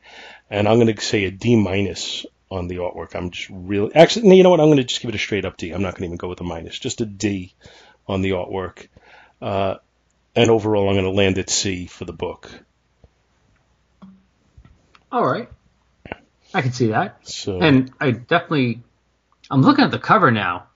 and 0.51 0.69
I'm 0.69 0.79
going 0.79 0.95
to 0.95 1.03
say 1.03 1.25
a 1.25 1.31
D 1.31 1.57
minus 1.57 2.27
on 2.51 2.69
the 2.69 2.77
artwork. 2.77 3.14
I'm 3.14 3.31
just 3.31 3.49
really 3.51 3.95
actually, 3.95 4.37
you 4.37 4.43
know 4.43 4.51
what? 4.51 4.61
I'm 4.61 4.69
going 4.69 4.77
to 4.79 4.85
just 4.85 5.01
give 5.01 5.09
it 5.09 5.14
a 5.14 5.19
straight 5.19 5.45
up 5.45 5.57
D. 5.57 5.71
I'm 5.71 5.83
not 5.83 5.95
going 5.95 6.03
to 6.03 6.07
even 6.07 6.16
go 6.16 6.29
with 6.29 6.41
a 6.41 6.45
minus, 6.45 6.79
just 6.79 7.01
a 7.01 7.07
D 7.07 7.55
on 8.07 8.23
the 8.23 8.31
artwork. 8.31 8.89
Uh, 9.41 9.77
and 10.37 10.51
overall, 10.51 10.89
I'm 10.89 10.95
going 10.95 11.05
to 11.05 11.11
land 11.11 11.39
at 11.39 11.51
C 11.51 11.87
for 11.87 12.05
the 12.05 12.12
book. 12.12 12.51
All 15.11 15.25
right, 15.25 15.49
I 16.53 16.61
can 16.61 16.73
see 16.73 16.89
that. 16.89 17.27
So 17.27 17.61
And 17.61 17.91
I 17.99 18.11
definitely, 18.11 18.83
I'm 19.51 19.62
looking 19.62 19.85
at 19.85 19.91
the 19.91 19.99
cover 19.99 20.31
now, 20.31 20.68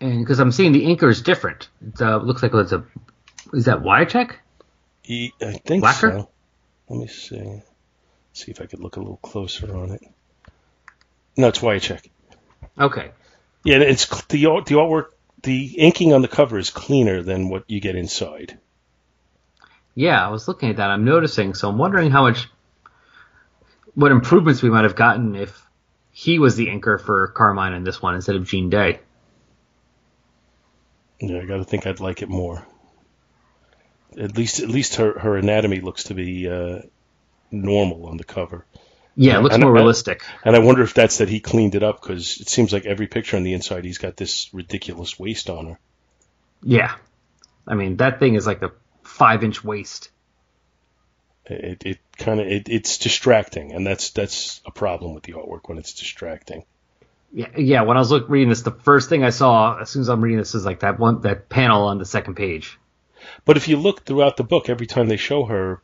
and 0.00 0.20
because 0.20 0.38
I'm 0.38 0.52
seeing 0.52 0.72
the 0.72 0.84
inker 0.84 1.10
is 1.10 1.22
different. 1.22 1.68
It 1.86 2.00
uh, 2.00 2.18
looks 2.18 2.42
like 2.42 2.52
it's 2.54 2.72
a, 2.72 2.84
is 3.52 3.66
that 3.66 3.80
Wiacek? 3.80 4.34
E- 5.04 5.32
I 5.40 5.52
think 5.52 5.84
Lacquer? 5.84 6.10
so. 6.12 6.28
Let 6.88 7.00
me 7.00 7.06
see. 7.08 7.62
See 8.32 8.50
if 8.50 8.60
I 8.60 8.66
could 8.66 8.80
look 8.80 8.96
a 8.96 9.00
little 9.00 9.16
closer 9.18 9.74
on 9.76 9.92
it. 9.92 10.02
No, 11.36 11.48
it's 11.48 11.60
Wiacek. 11.60 12.08
Okay. 12.78 13.10
Yeah, 13.64 13.78
it's 13.78 14.06
the 14.26 14.62
the 14.66 14.74
artwork, 14.74 15.06
the 15.42 15.66
inking 15.78 16.12
on 16.12 16.22
the 16.22 16.28
cover 16.28 16.58
is 16.58 16.70
cleaner 16.70 17.22
than 17.22 17.48
what 17.48 17.64
you 17.68 17.80
get 17.80 17.96
inside. 17.96 18.58
Yeah, 19.94 20.24
I 20.24 20.28
was 20.28 20.46
looking 20.46 20.70
at 20.70 20.76
that. 20.76 20.90
I'm 20.90 21.04
noticing, 21.04 21.54
so 21.54 21.68
I'm 21.70 21.78
wondering 21.78 22.10
how 22.10 22.22
much, 22.22 22.48
what 23.94 24.12
improvements 24.12 24.62
we 24.62 24.68
might 24.68 24.84
have 24.84 24.94
gotten 24.94 25.34
if 25.34 25.66
he 26.12 26.38
was 26.38 26.54
the 26.56 26.66
inker 26.66 27.00
for 27.00 27.28
Carmine 27.28 27.72
in 27.72 27.82
this 27.82 28.00
one 28.02 28.14
instead 28.14 28.36
of 28.36 28.46
Gene 28.46 28.68
Day. 28.68 29.00
Yeah, 31.20 31.38
I 31.38 31.44
got 31.46 31.56
to 31.58 31.64
think 31.64 31.86
I'd 31.86 32.00
like 32.00 32.22
it 32.22 32.28
more. 32.28 32.66
At 34.18 34.36
least, 34.36 34.60
at 34.60 34.68
least 34.68 34.96
her 34.96 35.18
her 35.18 35.36
anatomy 35.36 35.80
looks 35.80 36.04
to 36.04 36.14
be 36.14 36.48
uh, 36.48 36.80
normal 37.50 38.06
on 38.06 38.16
the 38.16 38.24
cover. 38.24 38.64
Yeah, 39.14 39.38
it 39.38 39.42
looks 39.42 39.54
And- 39.54 39.62
more 39.62 39.70
and- 39.72 39.76
realistic. 39.78 40.24
And 40.44 40.54
I 40.54 40.58
wonder 40.58 40.82
if 40.82 40.94
that's 40.94 41.18
that 41.18 41.28
he 41.28 41.40
cleaned 41.40 41.74
it 41.74 41.82
up 41.82 42.00
because 42.02 42.38
it 42.40 42.48
seems 42.48 42.72
like 42.72 42.84
every 42.86 43.06
picture 43.06 43.36
on 43.36 43.42
the 43.44 43.54
inside 43.54 43.84
he's 43.84 43.98
got 43.98 44.16
this 44.16 44.52
ridiculous 44.52 45.18
waist 45.18 45.48
on 45.50 45.66
her. 45.66 45.78
Yeah. 46.62 46.94
I 47.66 47.74
mean, 47.74 47.96
that 47.96 48.18
thing 48.20 48.34
is 48.34 48.46
like 48.46 48.62
a 48.62 48.72
five 49.02 49.42
inch 49.42 49.64
waist. 49.64 50.10
It 51.46 51.82
it 51.86 51.98
kind 52.18 52.40
of 52.40 52.46
it, 52.46 52.68
it's 52.68 52.98
distracting, 52.98 53.72
and 53.72 53.86
that's 53.86 54.10
that's 54.10 54.60
a 54.66 54.70
problem 54.70 55.14
with 55.14 55.22
the 55.24 55.32
artwork 55.34 55.68
when 55.68 55.78
it's 55.78 55.92
distracting. 55.94 56.64
Yeah, 57.32 57.48
yeah. 57.56 57.82
When 57.82 57.96
I 57.96 58.00
was 58.00 58.10
look, 58.10 58.28
reading 58.28 58.48
this, 58.48 58.62
the 58.62 58.70
first 58.70 59.08
thing 59.08 59.24
I 59.24 59.30
saw 59.30 59.78
as 59.80 59.90
soon 59.90 60.02
as 60.02 60.08
I'm 60.08 60.20
reading 60.22 60.38
this 60.38 60.54
is 60.54 60.64
like 60.64 60.80
that 60.80 60.98
one 60.98 61.20
that 61.22 61.48
panel 61.48 61.84
on 61.84 61.98
the 61.98 62.04
second 62.04 62.34
page. 62.34 62.78
But 63.44 63.56
if 63.56 63.68
you 63.68 63.76
look 63.76 64.04
throughout 64.04 64.36
the 64.36 64.44
book, 64.44 64.68
every 64.68 64.86
time 64.86 65.08
they 65.08 65.16
show 65.16 65.44
her 65.44 65.82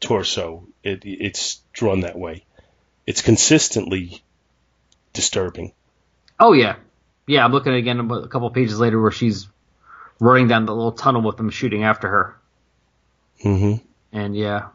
torso, 0.00 0.66
it 0.82 1.02
it's 1.04 1.60
drawn 1.72 2.00
that 2.00 2.18
way. 2.18 2.44
It's 3.06 3.22
consistently 3.22 4.22
disturbing. 5.12 5.72
Oh 6.40 6.52
yeah, 6.52 6.76
yeah. 7.26 7.44
I'm 7.44 7.52
looking 7.52 7.74
again 7.74 8.10
a 8.10 8.28
couple 8.28 8.50
pages 8.50 8.80
later 8.80 9.00
where 9.00 9.10
she's 9.12 9.48
running 10.18 10.48
down 10.48 10.66
the 10.66 10.74
little 10.74 10.92
tunnel 10.92 11.22
with 11.22 11.36
them 11.36 11.50
shooting 11.50 11.84
after 11.84 12.08
her, 12.08 12.36
Mm-hmm. 13.44 13.84
and 14.16 14.36
yeah. 14.36 14.68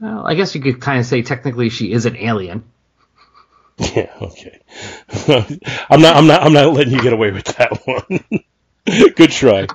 Well, 0.00 0.26
I 0.26 0.34
guess 0.34 0.54
you 0.54 0.60
could 0.60 0.80
kind 0.80 1.00
of 1.00 1.06
say 1.06 1.22
technically 1.22 1.68
she 1.68 1.92
is 1.92 2.06
an 2.06 2.16
alien. 2.16 2.64
Yeah. 3.78 4.10
Okay. 4.20 4.60
I'm 5.90 6.00
not. 6.00 6.16
I'm 6.16 6.26
not. 6.26 6.42
I'm 6.42 6.52
not 6.52 6.72
letting 6.72 6.94
you 6.94 7.02
get 7.02 7.12
away 7.12 7.30
with 7.30 7.44
that 7.44 7.86
one. 7.86 8.42
Good 9.14 9.30
try. 9.30 9.66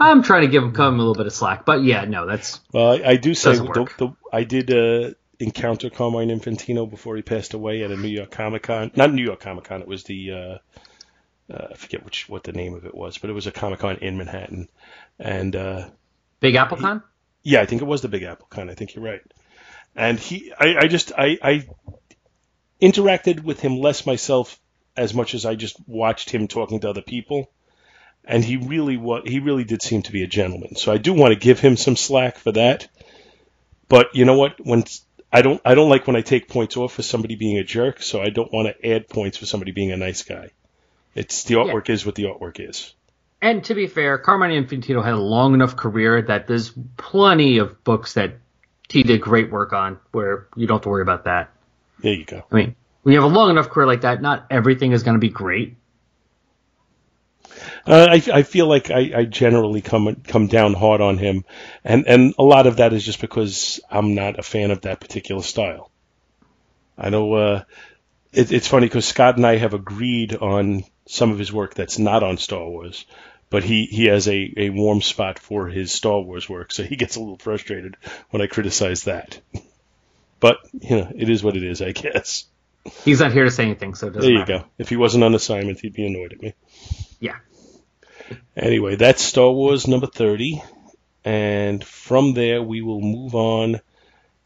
I'm 0.00 0.22
trying 0.22 0.42
to 0.42 0.48
give 0.48 0.62
him 0.62 0.72
come 0.72 0.94
a 0.94 0.98
little 0.98 1.14
bit 1.14 1.26
of 1.26 1.32
slack, 1.32 1.64
but 1.64 1.82
yeah, 1.82 2.04
no, 2.04 2.26
that's 2.26 2.60
Well, 2.72 2.92
I, 2.92 3.10
I 3.10 3.16
do 3.16 3.34
say 3.34 3.54
the, 3.54 3.88
the, 3.98 4.14
I 4.32 4.44
did 4.44 4.70
uh, 4.70 5.14
encounter 5.38 5.90
Carmine 5.90 6.28
Infantino 6.28 6.88
before 6.88 7.16
he 7.16 7.22
passed 7.22 7.54
away 7.54 7.82
at 7.82 7.90
a 7.90 7.96
New 7.96 8.08
York 8.08 8.30
Comic 8.30 8.64
Con. 8.64 8.90
Not 8.94 9.12
New 9.12 9.22
York 9.22 9.40
Comic 9.40 9.64
Con. 9.64 9.80
It 9.80 9.88
was 9.88 10.04
the 10.04 10.32
uh, 10.32 10.58
uh, 11.52 11.68
I 11.70 11.74
forget 11.74 12.04
which 12.04 12.28
what 12.28 12.44
the 12.44 12.52
name 12.52 12.74
of 12.74 12.86
it 12.86 12.94
was, 12.94 13.18
but 13.18 13.30
it 13.30 13.34
was 13.34 13.46
a 13.46 13.52
Comic 13.52 13.80
Con 13.80 13.96
in 13.96 14.16
Manhattan. 14.16 14.68
And 15.18 15.54
uh, 15.54 15.88
Big 16.40 16.54
Apple 16.54 16.78
Con. 16.78 17.02
Yeah, 17.42 17.60
I 17.60 17.66
think 17.66 17.82
it 17.82 17.86
was 17.86 18.02
the 18.02 18.08
Big 18.08 18.22
Apple 18.22 18.46
Con. 18.50 18.70
I 18.70 18.74
think 18.74 18.94
you're 18.94 19.04
right. 19.04 19.22
And 19.94 20.18
he, 20.18 20.52
I, 20.58 20.76
I 20.80 20.86
just, 20.88 21.12
I, 21.16 21.38
I 21.42 21.66
interacted 22.80 23.42
with 23.42 23.60
him 23.60 23.78
less 23.78 24.06
myself 24.06 24.58
as 24.96 25.14
much 25.14 25.34
as 25.34 25.44
I 25.44 25.54
just 25.54 25.76
watched 25.86 26.30
him 26.30 26.48
talking 26.48 26.80
to 26.80 26.90
other 26.90 27.02
people. 27.02 27.50
And 28.24 28.44
he 28.44 28.56
really 28.56 28.96
was, 28.96 29.22
he 29.26 29.40
really 29.40 29.64
did 29.64 29.82
seem 29.82 30.02
to 30.02 30.12
be 30.12 30.22
a 30.22 30.28
gentleman. 30.28 30.76
So 30.76 30.92
I 30.92 30.98
do 30.98 31.12
want 31.12 31.32
to 31.32 31.38
give 31.40 31.58
him 31.60 31.76
some 31.76 31.96
slack 31.96 32.36
for 32.36 32.52
that. 32.52 32.88
But 33.88 34.14
you 34.14 34.24
know 34.24 34.38
what? 34.38 34.64
When 34.64 34.84
I 35.32 35.42
don't, 35.42 35.60
I 35.64 35.74
don't 35.74 35.90
like 35.90 36.06
when 36.06 36.16
I 36.16 36.20
take 36.20 36.48
points 36.48 36.76
off 36.76 36.94
for 36.94 37.02
somebody 37.02 37.34
being 37.34 37.58
a 37.58 37.64
jerk. 37.64 38.02
So 38.02 38.22
I 38.22 38.30
don't 38.30 38.52
want 38.52 38.68
to 38.68 38.88
add 38.88 39.08
points 39.08 39.38
for 39.38 39.46
somebody 39.46 39.72
being 39.72 39.92
a 39.92 39.96
nice 39.96 40.22
guy. 40.22 40.50
It's 41.14 41.44
the 41.44 41.56
artwork 41.56 41.90
is 41.90 42.06
what 42.06 42.14
the 42.14 42.24
artwork 42.24 42.66
is. 42.66 42.94
And 43.42 43.64
to 43.64 43.74
be 43.74 43.88
fair, 43.88 44.18
Carmine 44.18 44.64
Infantino 44.64 45.04
had 45.04 45.14
a 45.14 45.18
long 45.18 45.52
enough 45.52 45.74
career 45.76 46.22
that 46.22 46.46
there's 46.46 46.72
plenty 46.96 47.58
of 47.58 47.82
books 47.82 48.14
that 48.14 48.34
he 48.88 49.02
did 49.02 49.20
great 49.20 49.50
work 49.50 49.72
on 49.72 49.98
where 50.12 50.46
you 50.54 50.68
don't 50.68 50.76
have 50.76 50.82
to 50.82 50.88
worry 50.88 51.02
about 51.02 51.24
that. 51.24 51.50
There 51.98 52.14
you 52.14 52.24
go. 52.24 52.44
I 52.52 52.54
mean, 52.54 52.76
when 53.02 53.14
you 53.14 53.20
have 53.20 53.30
a 53.30 53.34
long 53.34 53.50
enough 53.50 53.68
career 53.68 53.88
like 53.88 54.02
that, 54.02 54.22
not 54.22 54.46
everything 54.48 54.92
is 54.92 55.02
going 55.02 55.16
to 55.16 55.20
be 55.20 55.28
great. 55.28 55.76
Uh, 57.84 58.06
I, 58.10 58.22
I 58.32 58.42
feel 58.44 58.68
like 58.68 58.92
I, 58.92 59.10
I 59.14 59.24
generally 59.24 59.80
come 59.80 60.14
come 60.24 60.46
down 60.46 60.74
hard 60.74 61.00
on 61.00 61.18
him, 61.18 61.44
and 61.84 62.06
and 62.06 62.34
a 62.38 62.44
lot 62.44 62.68
of 62.68 62.76
that 62.76 62.92
is 62.92 63.04
just 63.04 63.20
because 63.20 63.80
I'm 63.90 64.14
not 64.14 64.38
a 64.38 64.42
fan 64.42 64.70
of 64.70 64.82
that 64.82 65.00
particular 65.00 65.42
style. 65.42 65.90
I 66.96 67.10
know 67.10 67.34
uh, 67.34 67.64
it, 68.32 68.52
it's 68.52 68.68
funny 68.68 68.86
because 68.86 69.06
Scott 69.06 69.36
and 69.36 69.46
I 69.46 69.56
have 69.56 69.74
agreed 69.74 70.36
on 70.36 70.84
some 71.06 71.32
of 71.32 71.38
his 71.38 71.52
work 71.52 71.74
that's 71.74 71.98
not 71.98 72.22
on 72.22 72.36
Star 72.36 72.64
Wars, 72.68 73.04
but 73.52 73.62
he, 73.62 73.84
he 73.86 74.06
has 74.06 74.26
a, 74.28 74.52
a 74.56 74.70
warm 74.70 75.00
spot 75.02 75.38
for 75.38 75.68
his 75.68 75.92
Star 75.92 76.20
Wars 76.20 76.48
work, 76.48 76.72
so 76.72 76.82
he 76.82 76.96
gets 76.96 77.16
a 77.16 77.20
little 77.20 77.38
frustrated 77.38 77.96
when 78.30 78.42
I 78.42 78.46
criticize 78.46 79.04
that. 79.04 79.38
But 80.40 80.58
you 80.80 80.96
know, 80.96 81.12
it 81.14 81.28
is 81.28 81.44
what 81.44 81.56
it 81.56 81.62
is, 81.62 81.80
I 81.80 81.92
guess. 81.92 82.46
He's 83.04 83.20
not 83.20 83.30
here 83.32 83.44
to 83.44 83.50
say 83.50 83.64
anything, 83.64 83.94
so 83.94 84.08
it 84.08 84.14
doesn't 84.14 84.22
There 84.22 84.32
you 84.32 84.38
matter. 84.40 84.58
go. 84.60 84.64
If 84.78 84.88
he 84.88 84.96
wasn't 84.96 85.22
on 85.22 85.34
assignment, 85.36 85.78
he'd 85.80 85.92
be 85.92 86.04
annoyed 86.06 86.32
at 86.32 86.42
me. 86.42 86.54
Yeah. 87.20 87.36
Anyway, 88.56 88.96
that's 88.96 89.22
Star 89.22 89.50
Wars 89.52 89.86
number 89.86 90.06
30. 90.08 90.60
And 91.24 91.84
from 91.84 92.34
there, 92.34 92.60
we 92.62 92.82
will 92.82 93.00
move 93.00 93.34
on 93.36 93.80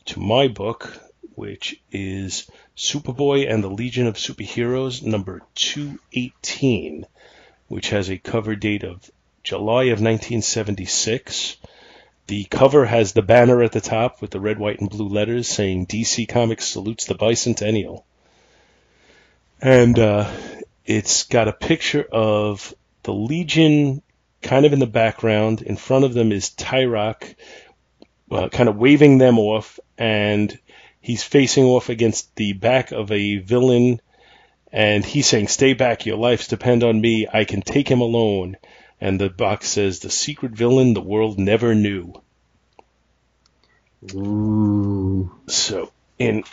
to 0.07 0.21
my 0.21 0.49
book, 0.49 0.93
which 1.35 1.81
is 1.91 2.51
Superboy 2.77 3.51
and 3.51 3.65
the 3.65 3.71
Legion 3.71 4.07
of 4.07 4.17
Superheroes, 4.17 5.03
number 5.03 5.41
218, 5.55 7.07
which 7.69 7.91
has 7.91 8.09
a 8.09 8.19
cover 8.19 8.55
date 8.55 8.85
of 8.85 9.11
July 9.43 9.85
of 9.85 10.01
1976. 10.01 11.57
The 12.27 12.45
cover 12.45 12.85
has 12.87 13.13
the 13.13 13.23
banner 13.23 13.63
at 13.63 13.73
the 13.73 13.81
top 13.81 14.21
with 14.21 14.31
the 14.31 14.41
red, 14.41 14.59
white, 14.59 14.81
and 14.81 14.91
blue 14.91 15.09
letters 15.09 15.49
saying 15.49 15.87
DC 15.87 16.29
Comics 16.29 16.67
salutes 16.67 17.07
the 17.07 17.15
bicentennial. 17.15 18.03
And 19.61 19.99
uh, 19.99 20.31
it's 20.85 21.25
got 21.25 21.49
a 21.49 21.53
picture 21.53 22.07
of 22.11 22.75
the 23.05 23.15
Legion 23.15 24.03
kind 24.43 24.67
of 24.67 24.73
in 24.73 24.79
the 24.79 24.87
background. 24.87 25.63
In 25.63 25.77
front 25.77 26.05
of 26.05 26.15
them 26.15 26.33
is 26.33 26.51
Tyroc, 26.51 27.35
uh, 28.31 28.49
kind 28.49 28.69
of 28.69 28.77
waving 28.77 29.19
them 29.19 29.39
off, 29.39 29.79
and 29.97 30.57
he's 31.01 31.23
facing 31.23 31.65
off 31.65 31.89
against 31.89 32.35
the 32.37 32.53
back 32.53 32.93
of 32.93 33.13
a 33.13 33.37
villain, 33.37 34.01
and 34.77 35.07
he's 35.07 35.27
saying, 35.27 35.49
"Stay 35.49 35.73
back, 35.73 36.05
your 36.05 36.19
lives 36.19 36.49
depend 36.49 36.85
on 36.85 37.01
me. 37.01 37.27
I 37.33 37.45
can 37.45 37.63
take 37.63 37.89
him 37.89 38.03
alone." 38.03 38.59
And 39.01 39.19
the 39.19 39.31
box 39.31 39.69
says, 39.69 40.01
"The 40.01 40.11
secret 40.11 40.53
villain 40.53 40.93
the 40.93 41.01
world 41.01 41.39
never 41.39 41.75
knew." 41.75 42.21
Ooh. 44.15 45.35
So, 45.47 45.91
in 46.19 46.45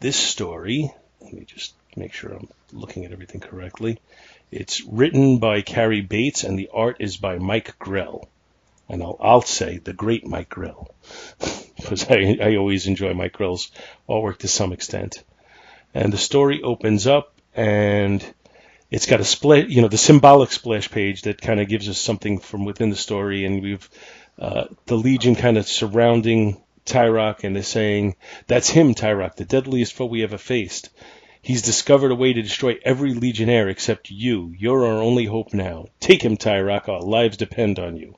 this 0.00 0.16
story, 0.16 0.90
let 1.20 1.34
me 1.34 1.44
just 1.44 1.74
make 1.96 2.14
sure 2.14 2.32
I'm 2.32 2.48
looking 2.72 3.04
at 3.04 3.12
everything 3.12 3.42
correctly. 3.42 3.98
It's 4.50 4.82
written 4.82 5.36
by 5.36 5.60
Cary 5.60 6.00
Bates, 6.00 6.44
and 6.44 6.58
the 6.58 6.70
art 6.72 6.96
is 7.00 7.18
by 7.18 7.36
Mike 7.36 7.78
Grell. 7.78 8.26
And 8.88 9.02
I'll, 9.02 9.18
I'll 9.20 9.42
say 9.42 9.76
the 9.76 9.92
great 9.92 10.26
Mike 10.26 10.48
Grell, 10.48 10.94
because 11.76 12.10
I, 12.10 12.38
I 12.40 12.56
always 12.56 12.86
enjoy 12.86 13.12
Mike 13.12 13.34
Grell's 13.34 13.70
artwork 14.08 14.38
to 14.38 14.48
some 14.48 14.72
extent. 14.72 15.22
And 15.92 16.10
the 16.10 16.18
story 16.18 16.62
opens 16.62 17.06
up, 17.06 17.35
and 17.56 18.24
it's 18.90 19.06
got 19.06 19.20
a 19.20 19.24
split, 19.24 19.68
you 19.68 19.82
know, 19.82 19.88
the 19.88 19.98
symbolic 19.98 20.52
splash 20.52 20.90
page 20.90 21.22
that 21.22 21.40
kind 21.40 21.60
of 21.60 21.68
gives 21.68 21.88
us 21.88 21.98
something 21.98 22.38
from 22.38 22.64
within 22.64 22.90
the 22.90 22.96
story, 22.96 23.44
and 23.44 23.62
we've 23.62 23.88
uh, 24.38 24.66
the 24.84 24.96
Legion 24.96 25.34
kind 25.34 25.56
of 25.56 25.66
surrounding 25.66 26.62
Tyroc, 26.84 27.42
and 27.42 27.56
they're 27.56 27.62
saying, 27.62 28.16
"That's 28.46 28.68
him, 28.68 28.94
Tyroc, 28.94 29.36
the 29.36 29.44
deadliest 29.44 29.94
foe 29.94 30.06
we 30.06 30.22
ever 30.22 30.38
faced. 30.38 30.90
He's 31.42 31.62
discovered 31.62 32.10
a 32.10 32.16
way 32.16 32.32
to 32.32 32.42
destroy 32.42 32.76
every 32.84 33.14
Legionnaire 33.14 33.68
except 33.68 34.10
you. 34.10 34.54
You're 34.56 34.84
our 34.84 35.02
only 35.02 35.24
hope 35.24 35.54
now. 35.54 35.86
Take 36.00 36.22
him, 36.22 36.36
Tyroc. 36.36 36.88
Our 36.88 37.00
lives 37.00 37.38
depend 37.38 37.78
on 37.78 37.96
you." 37.96 38.16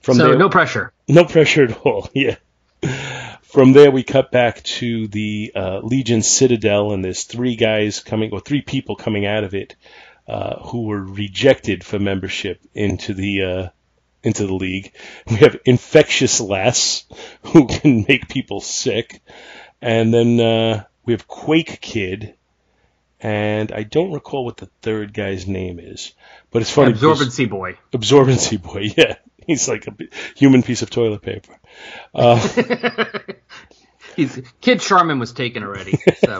From 0.00 0.16
so 0.18 0.28
there, 0.28 0.38
no 0.38 0.48
pressure. 0.48 0.92
no 1.08 1.24
pressure 1.24 1.64
at 1.64 1.78
all. 1.78 2.10
Yeah. 2.14 2.36
From 3.42 3.72
there, 3.72 3.90
we 3.90 4.02
cut 4.02 4.30
back 4.30 4.62
to 4.64 5.08
the 5.08 5.52
uh, 5.54 5.80
Legion 5.82 6.22
Citadel, 6.22 6.92
and 6.92 7.04
there's 7.04 7.24
three 7.24 7.56
guys 7.56 8.00
coming, 8.00 8.30
or 8.32 8.40
three 8.40 8.60
people 8.60 8.96
coming 8.96 9.24
out 9.24 9.44
of 9.44 9.54
it, 9.54 9.76
uh, 10.28 10.58
who 10.60 10.82
were 10.86 11.02
rejected 11.02 11.84
for 11.84 11.98
membership 11.98 12.60
into 12.74 13.14
the 13.14 13.42
uh, 13.42 13.68
into 14.22 14.46
the 14.46 14.54
league. 14.54 14.92
We 15.30 15.36
have 15.36 15.58
Infectious 15.64 16.40
Lass, 16.40 17.04
who 17.42 17.66
can 17.66 18.04
make 18.08 18.28
people 18.28 18.60
sick, 18.60 19.22
and 19.80 20.12
then 20.12 20.40
uh, 20.40 20.84
we 21.04 21.12
have 21.12 21.28
Quake 21.28 21.80
Kid, 21.80 22.34
and 23.20 23.72
I 23.72 23.84
don't 23.84 24.12
recall 24.12 24.44
what 24.44 24.56
the 24.56 24.68
third 24.82 25.14
guy's 25.14 25.46
name 25.46 25.78
is, 25.78 26.12
but 26.50 26.62
it's 26.62 26.70
funny. 26.70 26.92
Absorbency 26.92 27.48
boy. 27.48 27.78
Absorbency 27.92 28.60
boy, 28.60 28.90
yeah. 28.96 29.16
He's 29.48 29.68
like 29.68 29.86
a 29.86 29.94
human 30.34 30.62
piece 30.62 30.82
of 30.82 30.90
toilet 30.90 31.22
paper. 31.22 31.56
Uh, 32.14 32.40
He's 34.16 34.40
Kid 34.60 34.80
Sharman 34.82 35.18
was 35.18 35.32
taken 35.32 35.62
already. 35.62 35.98
So 36.18 36.38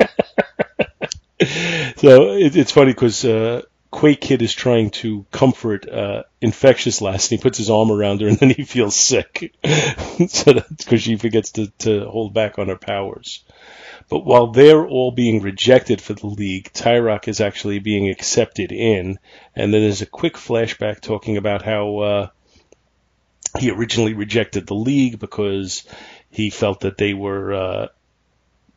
so 1.97 2.33
it, 2.33 2.57
it's 2.57 2.73
funny 2.73 2.93
because 2.93 3.25
uh, 3.25 3.63
Quake 3.91 4.21
Kid 4.21 4.43
is 4.43 4.55
trying 4.55 4.91
to 4.91 5.25
comfort 5.31 5.89
uh, 5.89 6.25
Infectious 6.41 7.01
Lass, 7.01 7.31
and 7.31 7.39
he 7.39 7.43
puts 7.43 7.59
his 7.59 7.71
arm 7.71 7.91
around 7.91 8.21
her, 8.21 8.29
and 8.29 8.39
then 8.39 8.51
he 8.51 8.65
feels 8.65 8.95
sick. 8.97 9.55
so 10.29 10.53
that's 10.53 10.85
because 10.85 11.03
she 11.03 11.17
forgets 11.17 11.53
to, 11.53 11.69
to 11.79 12.07
hold 12.07 12.35
back 12.35 12.59
on 12.59 12.69
her 12.69 12.77
powers. 12.77 13.45
But 14.09 14.25
while 14.25 14.49
they're 14.49 14.87
all 14.87 15.11
being 15.11 15.43
rejected 15.43 16.01
for 16.01 16.15
the 16.15 16.27
league, 16.27 16.73
Tyroc 16.73 17.27
is 17.27 17.41
actually 17.41 17.81
being 17.81 18.09
accepted 18.09 18.71
in. 18.71 19.19
And 19.55 19.75
then 19.75 19.81
there's 19.83 20.03
a 20.03 20.07
quick 20.07 20.35
flashback 20.35 21.01
talking 21.01 21.37
about 21.37 21.63
how 21.63 21.99
uh, 21.99 22.29
he 23.59 23.71
originally 23.71 24.15
rejected 24.15 24.67
the 24.67 24.75
League 24.75 25.19
because 25.19 25.85
he 26.31 26.51
felt 26.51 26.81
that 26.81 26.99
they 26.99 27.15
were 27.15 27.55
uh, 27.55 27.89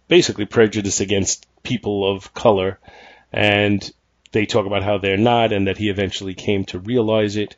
basically 0.07 0.45
prejudiced 0.45 1.01
against 1.01 1.45
people 1.63 2.09
of 2.09 2.33
color, 2.33 2.79
and 3.31 3.91
they 4.31 4.45
talk 4.45 4.65
about 4.65 4.83
how 4.83 4.97
they're 4.97 5.17
not, 5.17 5.51
and 5.51 5.67
that 5.67 5.77
he 5.77 5.89
eventually 5.89 6.33
came 6.33 6.65
to 6.65 6.79
realize 6.79 7.35
it. 7.35 7.55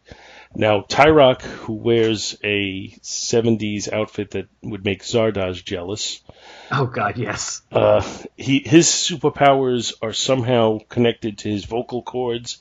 Now, 0.53 0.81
Tyroc, 0.81 1.43
who 1.43 1.73
wears 1.73 2.37
a 2.43 2.89
70s 3.03 3.91
outfit 3.91 4.31
that 4.31 4.47
would 4.61 4.83
make 4.83 5.03
Zardoz 5.03 5.63
jealous, 5.63 6.21
Oh 6.69 6.85
God, 6.85 7.17
yes. 7.17 7.61
uh, 7.71 8.01
he 8.35 8.59
his 8.65 8.87
superpowers 8.87 9.93
are 10.01 10.13
somehow 10.13 10.79
connected 10.89 11.37
to 11.39 11.49
his 11.49 11.65
vocal 11.65 12.01
cords, 12.01 12.57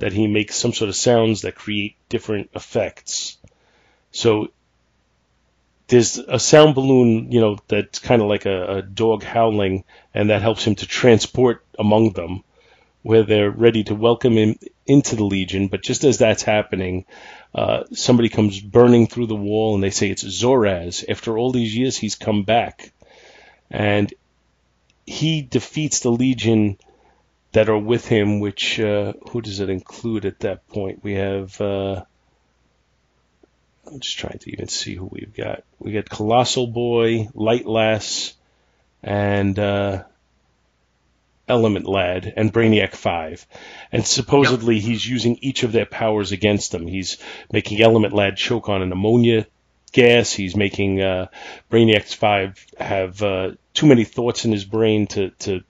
that 0.00 0.12
he 0.12 0.26
makes 0.26 0.56
some 0.56 0.72
sort 0.72 0.88
of 0.88 0.96
sounds 0.96 1.42
that 1.42 1.54
create 1.54 1.96
different 2.08 2.50
effects. 2.54 3.36
So 4.14 4.46
there's 5.88 6.18
a 6.18 6.38
sound 6.38 6.76
balloon, 6.76 7.32
you 7.32 7.40
know, 7.40 7.58
that's 7.66 7.98
kind 7.98 8.22
of 8.22 8.28
like 8.28 8.46
a, 8.46 8.76
a 8.76 8.82
dog 8.82 9.24
howling, 9.24 9.82
and 10.14 10.30
that 10.30 10.40
helps 10.40 10.64
him 10.64 10.76
to 10.76 10.86
transport 10.86 11.64
among 11.80 12.12
them, 12.12 12.44
where 13.02 13.24
they're 13.24 13.50
ready 13.50 13.82
to 13.84 13.94
welcome 13.96 14.34
him 14.34 14.56
into 14.86 15.16
the 15.16 15.24
Legion. 15.24 15.66
But 15.66 15.82
just 15.82 16.04
as 16.04 16.18
that's 16.18 16.44
happening, 16.44 17.06
uh, 17.56 17.84
somebody 17.92 18.28
comes 18.28 18.60
burning 18.60 19.08
through 19.08 19.26
the 19.26 19.34
wall, 19.34 19.74
and 19.74 19.82
they 19.82 19.90
say 19.90 20.10
it's 20.10 20.22
Zoraz. 20.22 21.04
After 21.08 21.36
all 21.36 21.50
these 21.50 21.76
years, 21.76 21.96
he's 21.96 22.14
come 22.14 22.44
back, 22.44 22.92
and 23.68 24.14
he 25.06 25.42
defeats 25.42 26.00
the 26.00 26.12
Legion 26.12 26.78
that 27.50 27.68
are 27.68 27.78
with 27.78 28.06
him. 28.06 28.38
Which 28.38 28.78
uh, 28.78 29.14
who 29.30 29.42
does 29.42 29.58
it 29.58 29.70
include 29.70 30.24
at 30.24 30.38
that 30.40 30.68
point? 30.68 31.02
We 31.02 31.14
have. 31.14 31.60
Uh, 31.60 32.04
I'm 33.86 34.00
just 34.00 34.18
trying 34.18 34.38
to 34.38 34.52
even 34.52 34.68
see 34.68 34.94
who 34.94 35.06
we've 35.06 35.34
got. 35.34 35.64
We 35.78 35.92
got 35.92 36.08
Colossal 36.08 36.66
Boy, 36.66 37.28
Light 37.34 37.66
Lass, 37.66 38.34
and 39.02 39.58
uh, 39.58 40.04
Element 41.48 41.86
Lad, 41.86 42.32
and 42.36 42.52
Brainiac 42.52 42.94
5. 42.94 43.46
And 43.92 44.06
supposedly 44.06 44.80
he's 44.80 45.06
using 45.06 45.38
each 45.42 45.62
of 45.62 45.72
their 45.72 45.86
powers 45.86 46.32
against 46.32 46.72
them. 46.72 46.86
He's 46.86 47.18
making 47.52 47.82
Element 47.82 48.14
Lad 48.14 48.36
choke 48.36 48.68
on 48.68 48.80
an 48.80 48.90
ammonia 48.90 49.46
gas. 49.92 50.32
He's 50.32 50.56
making 50.56 51.02
uh, 51.02 51.26
Brainiac 51.70 52.14
5 52.14 52.66
have 52.78 53.22
uh, 53.22 53.50
too 53.74 53.86
many 53.86 54.04
thoughts 54.04 54.46
in 54.46 54.52
his 54.52 54.64
brain 54.64 55.06
to, 55.08 55.30
to 55.30 55.62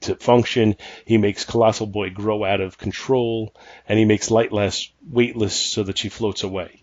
to 0.00 0.16
function. 0.16 0.74
He 1.04 1.16
makes 1.16 1.44
Colossal 1.44 1.86
Boy 1.86 2.10
grow 2.10 2.44
out 2.44 2.60
of 2.60 2.76
control, 2.76 3.54
and 3.88 4.00
he 4.00 4.04
makes 4.04 4.32
Light 4.32 4.50
Lass 4.50 4.90
weightless 5.08 5.54
so 5.54 5.84
that 5.84 5.96
she 5.96 6.08
floats 6.08 6.42
away 6.42 6.81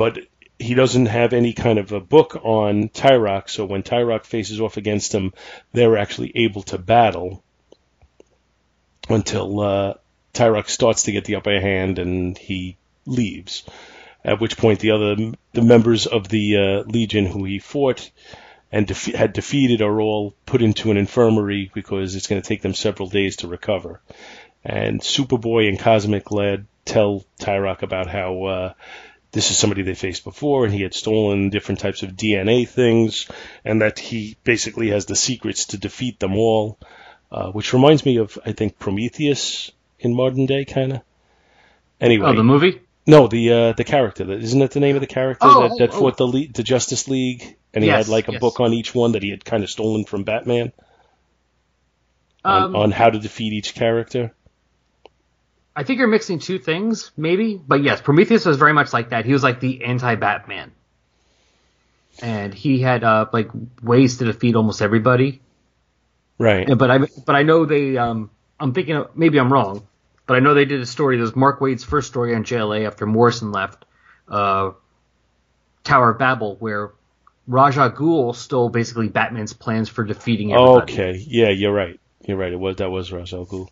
but 0.00 0.18
he 0.58 0.72
doesn't 0.72 1.04
have 1.04 1.34
any 1.34 1.52
kind 1.52 1.78
of 1.78 1.92
a 1.92 2.00
book 2.00 2.34
on 2.42 2.88
Tyroc, 2.88 3.50
so 3.50 3.66
when 3.66 3.82
Tyroc 3.82 4.24
faces 4.24 4.58
off 4.58 4.78
against 4.78 5.14
him, 5.14 5.34
they're 5.74 5.98
actually 5.98 6.32
able 6.36 6.62
to 6.62 6.78
battle 6.78 7.44
until 9.10 9.60
uh, 9.60 9.94
Tyroc 10.32 10.70
starts 10.70 11.02
to 11.02 11.12
get 11.12 11.26
the 11.26 11.34
upper 11.34 11.60
hand 11.60 11.98
and 11.98 12.38
he 12.38 12.78
leaves. 13.04 13.62
At 14.24 14.40
which 14.40 14.56
point, 14.56 14.80
the 14.80 14.92
other 14.92 15.16
the 15.52 15.60
members 15.60 16.06
of 16.06 16.28
the 16.28 16.56
uh, 16.56 16.90
Legion 16.90 17.26
who 17.26 17.44
he 17.44 17.58
fought 17.58 18.10
and 18.72 18.86
defe- 18.86 19.14
had 19.14 19.34
defeated 19.34 19.82
are 19.82 20.00
all 20.00 20.34
put 20.46 20.62
into 20.62 20.90
an 20.90 20.96
infirmary 20.96 21.70
because 21.74 22.14
it's 22.14 22.26
going 22.26 22.40
to 22.40 22.48
take 22.48 22.62
them 22.62 22.72
several 22.72 23.10
days 23.10 23.36
to 23.36 23.48
recover. 23.48 24.00
And 24.64 25.02
Superboy 25.02 25.68
and 25.68 25.78
Cosmic 25.78 26.30
Lad 26.30 26.64
tell 26.86 27.26
Tyroc 27.38 27.82
about 27.82 28.06
how 28.06 28.44
uh, 28.44 28.72
this 29.32 29.50
is 29.50 29.56
somebody 29.58 29.82
they 29.82 29.94
faced 29.94 30.24
before, 30.24 30.64
and 30.64 30.74
he 30.74 30.82
had 30.82 30.94
stolen 30.94 31.50
different 31.50 31.80
types 31.80 32.02
of 32.02 32.10
DNA 32.16 32.66
things, 32.68 33.28
and 33.64 33.80
that 33.82 33.98
he 33.98 34.36
basically 34.44 34.88
has 34.88 35.06
the 35.06 35.16
secrets 35.16 35.66
to 35.66 35.78
defeat 35.78 36.18
them 36.18 36.36
all, 36.36 36.78
uh, 37.30 37.50
which 37.52 37.72
reminds 37.72 38.04
me 38.04 38.16
of, 38.16 38.38
I 38.44 38.52
think, 38.52 38.78
Prometheus 38.78 39.70
in 40.00 40.14
modern 40.14 40.46
day, 40.46 40.64
kind 40.64 40.92
of. 40.94 41.00
Anyway, 42.00 42.26
Oh, 42.26 42.34
the 42.34 42.42
movie. 42.42 42.80
no, 43.06 43.28
the 43.28 43.52
uh, 43.52 43.72
the 43.74 43.84
character 43.84 44.30
isn't 44.32 44.58
that 44.60 44.70
the 44.72 44.80
name 44.80 44.96
of 44.96 45.00
the 45.00 45.06
character 45.06 45.46
Oh, 45.48 45.68
that, 45.68 45.78
that 45.78 45.90
oh, 45.94 45.98
fought 46.00 46.16
the 46.16 46.26
Le- 46.26 46.48
the 46.48 46.62
Justice 46.62 47.06
League, 47.08 47.56
and 47.74 47.84
he 47.84 47.90
Yes, 47.90 48.06
had 48.06 48.12
like 48.12 48.28
a 48.28 48.32
yes. 48.32 48.40
book 48.40 48.58
on 48.60 48.72
each 48.72 48.94
one 48.94 49.12
that 49.12 49.22
he 49.22 49.30
had 49.30 49.44
kind 49.44 49.62
of 49.62 49.70
stolen 49.70 50.04
from 50.06 50.24
Batman 50.24 50.72
on, 52.44 52.62
Um, 52.64 52.76
on 52.76 52.90
how 52.90 53.10
to 53.10 53.18
defeat 53.18 53.52
each 53.52 53.74
character. 53.74 54.34
I 55.74 55.84
think 55.84 55.98
you're 55.98 56.08
mixing 56.08 56.38
two 56.38 56.58
things, 56.58 57.12
maybe. 57.16 57.56
But 57.56 57.82
yes, 57.82 58.00
Prometheus 58.00 58.44
was 58.44 58.56
very 58.56 58.72
much 58.72 58.92
like 58.92 59.10
that. 59.10 59.24
He 59.24 59.32
was 59.32 59.42
like 59.42 59.60
the 59.60 59.84
anti-Batman, 59.84 60.72
and 62.20 62.52
he 62.52 62.80
had 62.80 63.04
uh, 63.04 63.26
like 63.32 63.50
ways 63.82 64.18
to 64.18 64.24
defeat 64.24 64.56
almost 64.56 64.82
everybody. 64.82 65.40
Right. 66.38 66.68
Yeah, 66.68 66.74
But 66.74 66.90
I 66.90 66.98
but 67.26 67.36
I 67.36 67.42
know 67.42 67.66
they. 67.66 67.96
Um, 67.96 68.30
I'm 68.58 68.74
thinking 68.74 68.96
of, 68.96 69.16
maybe 69.16 69.38
I'm 69.38 69.52
wrong, 69.52 69.86
but 70.26 70.36
I 70.36 70.40
know 70.40 70.54
they 70.54 70.64
did 70.64 70.80
a 70.80 70.86
story. 70.86 71.16
That 71.16 71.22
was 71.22 71.36
Mark 71.36 71.60
Waid's 71.60 71.84
first 71.84 72.08
story 72.08 72.34
on 72.34 72.44
JLA 72.44 72.86
after 72.86 73.06
Morrison 73.06 73.52
left. 73.52 73.84
Uh, 74.28 74.72
Tower 75.82 76.10
of 76.10 76.18
Babel, 76.18 76.56
where 76.60 76.92
Ra's 77.46 77.76
al 77.76 77.90
Ghul 77.90 78.34
stole 78.34 78.68
basically 78.68 79.08
Batman's 79.08 79.52
plans 79.52 79.88
for 79.88 80.04
defeating 80.04 80.52
everybody. 80.52 80.92
Okay. 80.92 81.24
Yeah, 81.26 81.48
you're 81.48 81.72
right. 81.72 81.98
You're 82.26 82.36
right. 82.36 82.52
It 82.52 82.60
was 82.60 82.76
that 82.76 82.90
was 82.90 83.12
Ra's 83.12 83.32
al 83.32 83.46
Ghul. 83.46 83.68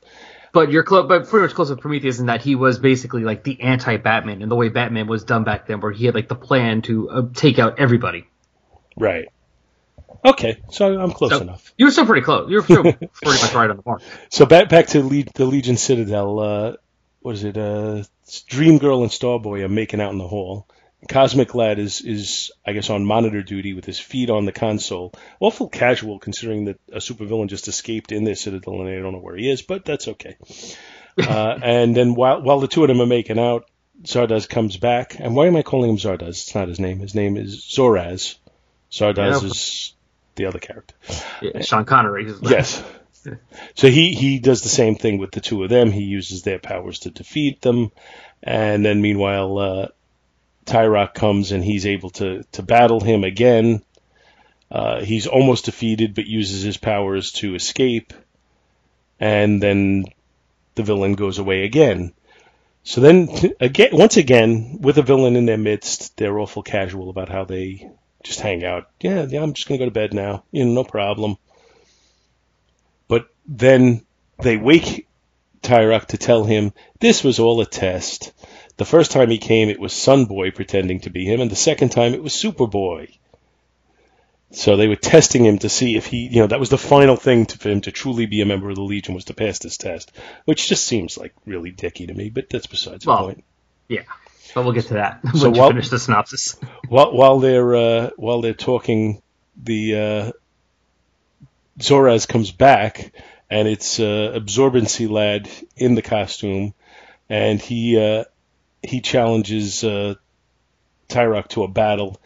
But 0.59 0.73
you're 0.73 0.83
close, 0.83 1.07
but 1.07 1.29
pretty 1.29 1.47
much 1.47 1.55
close 1.55 1.71
with 1.71 1.79
Prometheus 1.79 2.19
in 2.19 2.27
that 2.27 2.43
he 2.43 2.57
was 2.57 2.81
basically 2.81 3.23
like 3.23 3.45
the 3.45 3.61
anti-Batman 3.61 4.43
in 4.43 4.49
the 4.49 4.57
way 4.57 4.69
Batman 4.71 5.07
was 5.07 5.23
done 5.23 5.45
back 5.45 5.69
then, 5.69 5.81
where 5.81 5.93
he 5.93 6.05
had 6.07 6.17
like 6.17 6.27
the 6.27 6.35
plan 6.35 6.83
to 6.83 7.09
uh, 7.09 7.23
take 7.33 7.61
out 7.61 7.79
everybody. 7.79 8.27
Right. 8.97 9.29
Okay, 10.25 10.61
so 10.73 10.99
I'm 10.99 11.13
close 11.13 11.31
So 11.31 11.43
enough. 11.43 11.73
you 11.77 11.87
were 11.87 11.93
still 11.93 12.07
pretty 12.07 12.23
close. 12.25 12.51
You 12.51 12.57
were 12.57 12.63
still 12.65 12.83
pretty 12.83 13.07
much 13.41 13.55
right 13.55 13.71
on 13.71 13.77
the 13.77 13.85
mark. 13.87 14.03
So 14.31 14.47
back 14.47 14.69
back 14.69 14.89
to 14.89 15.03
Le- 15.05 15.23
the 15.33 15.45
Legion 15.45 15.77
Citadel. 15.77 16.41
Uh, 16.41 16.73
what 17.21 17.37
is 17.37 17.45
it? 17.45 17.57
Uh, 17.57 18.03
Dream 18.49 18.79
Girl 18.79 19.03
and 19.03 19.13
Starboy 19.13 19.63
are 19.63 19.69
making 19.69 20.01
out 20.01 20.11
in 20.11 20.19
the 20.19 20.27
hall. 20.27 20.67
Cosmic 21.09 21.55
Lad 21.55 21.79
is 21.79 22.01
is 22.01 22.51
I 22.67 22.73
guess 22.73 22.91
on 22.91 23.05
monitor 23.05 23.43
duty 23.43 23.73
with 23.75 23.85
his 23.85 23.99
feet 24.01 24.31
on 24.31 24.47
the 24.47 24.53
console. 24.53 25.13
Awful 25.39 25.69
casual 25.69 26.19
considering 26.19 26.65
that 26.65 26.81
a 26.93 26.97
supervillain 26.99 27.49
just 27.49 27.69
escaped 27.69 28.11
in 28.11 28.25
their 28.25 28.35
citadel 28.35 28.81
and 28.81 28.89
they 28.89 28.97
don't 29.01 29.13
know 29.13 29.19
where 29.21 29.37
he 29.37 29.49
is, 29.51 29.63
but 29.63 29.85
that's 29.85 30.09
okay. 30.09 30.37
Uh, 31.17 31.59
and 31.63 31.95
then 31.97 32.15
while 32.15 32.43
while 32.43 32.59
the 32.61 32.69
two 32.69 32.83
of 32.83 32.89
them 32.89 33.01
are 33.01 33.07
making 33.07 33.39
out, 33.39 33.71
Zardoz 34.03 34.49
comes 34.49 34.77
back. 34.77 35.19
And 35.21 35.37
why 35.37 35.47
am 35.47 35.57
I 35.57 35.63
calling 35.63 35.91
him 35.91 35.99
Zardoz? 35.99 36.29
It's 36.31 36.55
not 36.55 36.69
his 36.69 36.81
name. 36.81 36.99
His 36.99 37.15
name 37.15 37.37
is 37.37 37.61
Zoraz. 37.65 38.35
Zardoz 38.91 39.43
Yeah. 39.43 39.49
is 39.49 39.95
the 40.35 40.47
other 40.47 40.59
character. 40.59 40.95
Yeah, 41.43 41.61
Sean 41.63 41.85
Connery. 41.85 42.27
is- 42.27 42.41
Yes. 42.43 42.83
So 43.75 43.89
he, 43.91 44.15
he 44.15 44.39
does 44.39 44.63
the 44.63 44.71
same 44.71 44.95
thing 44.95 45.19
with 45.19 45.33
the 45.33 45.41
two 45.41 45.63
of 45.63 45.69
them. 45.69 45.91
He 45.91 46.05
uses 46.05 46.45
their 46.45 46.59
powers 46.59 47.01
to 47.01 47.11
defeat 47.11 47.61
them. 47.61 47.91
And 48.43 48.87
then 48.87 49.03
meanwhile, 49.03 49.59
uh, 49.59 49.89
Tyroc 50.69 51.15
comes 51.15 51.53
and 51.53 51.65
he's 51.65 51.87
able 51.87 52.11
to, 52.11 52.45
to 52.53 52.63
battle 52.63 53.01
him 53.01 53.25
again. 53.25 53.83
Uh, 54.71 55.01
he's 55.01 55.27
almost 55.27 55.65
defeated, 55.65 56.15
but 56.15 56.27
uses 56.27 56.63
his 56.63 56.77
powers 56.77 57.33
to 57.33 57.55
escape. 57.55 58.13
And 59.19 59.63
then 59.63 60.05
the 60.75 60.83
villain 60.83 61.15
goes 61.15 61.39
away 61.39 61.65
again. 61.65 62.13
So 62.85 63.01
then, 63.01 63.29
again, 63.61 63.91
once 63.93 64.17
again, 64.17 64.79
with 64.81 64.99
a 64.99 65.03
villain 65.03 65.37
in 65.37 65.47
their 65.47 65.59
midst, 65.59 66.17
they're 66.17 66.39
awful 66.39 66.63
casual 66.63 67.11
about 67.11 67.29
how 67.29 67.45
they 67.45 67.91
just 68.23 68.41
hang 68.41 68.65
out. 68.65 68.89
Yeah, 69.01 69.27
yeah, 69.29 69.43
I'm 69.43 69.55
just 69.55 69.69
gonna 69.69 69.79
go 69.79 69.85
to 69.87 69.91
bed 69.91 70.15
now. 70.15 70.45
You 70.53 70.65
know, 70.65 70.73
no 70.73 70.85
problem. 70.85 71.37
But 73.09 73.29
then 73.47 74.03
they 74.43 74.57
wake 74.57 75.07
Tyroc 75.63 76.07
to 76.07 76.19
tell 76.19 76.45
him 76.45 76.73
this 77.01 77.25
was 77.25 77.39
all 77.39 77.61
a 77.61 77.67
test. 77.67 78.33
The 78.79 78.85
first 78.85 79.11
time 79.11 79.29
he 79.29 79.39
came, 79.39 79.69
it 79.69 79.81
was 79.81 79.93
Sunboy 79.93 80.55
pretending 80.55 81.01
to 81.01 81.11
be 81.11 81.25
him, 81.25 81.41
and 81.41 81.51
the 81.51 81.57
second 81.57 81.91
time 81.91 82.15
it 82.15 82.23
was 82.23 82.33
Superboy. 82.33 83.13
So 84.53 84.77
they 84.77 84.89
were 84.89 84.97
testing 84.97 85.45
him 85.45 85.59
to 85.59 85.69
see 85.69 85.97
if 85.97 86.07
he, 86.07 86.29
you 86.29 86.41
know, 86.41 86.47
that 86.47 86.61
was 86.61 86.71
the 86.71 86.79
final 86.79 87.17
thing 87.17 87.47
to, 87.47 87.59
for 87.59 87.69
him 87.69 87.83
to 87.83 87.93
truly 87.93 88.27
be 88.27 88.41
a 88.41 88.47
member 88.47 88.71
of 88.71 88.77
the 88.77 88.83
Legion 88.83 89.15
was 89.15 89.27
to 89.27 89.35
pass 89.35 89.59
this 89.59 89.77
test, 89.77 90.13
which 90.47 90.69
just 90.69 90.87
seems 90.87 91.19
like 91.19 91.35
really 91.45 91.71
dicky 91.71 92.07
to 92.07 92.15
me. 92.15 92.31
But 92.31 92.49
that's 92.49 92.67
besides 92.67 93.05
the 93.05 93.15
point. 93.15 93.45
Yeah, 93.89 94.03
but 94.55 94.63
we'll 94.63 94.73
get 94.73 94.87
to 94.87 94.95
that 94.95 95.23
when 95.23 95.35
So 95.37 95.51
while- 95.51 95.69
finish 95.69 95.89
the 95.91 95.99
synopsis. 95.99 96.57
While 96.89 97.13
while 97.15 97.41
they're 97.41 97.77
uh, 97.77 98.11
while 98.17 98.41
they're 98.41 98.55
talking, 98.55 99.21
the 99.63 99.97
uh, 99.97 100.33
Zoraz 101.79 102.27
comes 102.27 102.51
back, 102.51 103.13
and 103.51 103.69
it's 103.69 104.01
uh, 104.01 104.33
Absorbency 104.35 105.11
Lad 105.11 105.51
in 105.77 105.95
the 105.95 106.03
costume, 106.03 106.73
and 107.29 107.61
he 107.61 107.99
uh, 107.99 108.25
he 108.83 109.01
challenges 109.01 109.85
uh, 109.85 110.15
Tyroc 111.09 111.49
to 111.49 111.65
a 111.65 111.69
battle, 111.69 112.21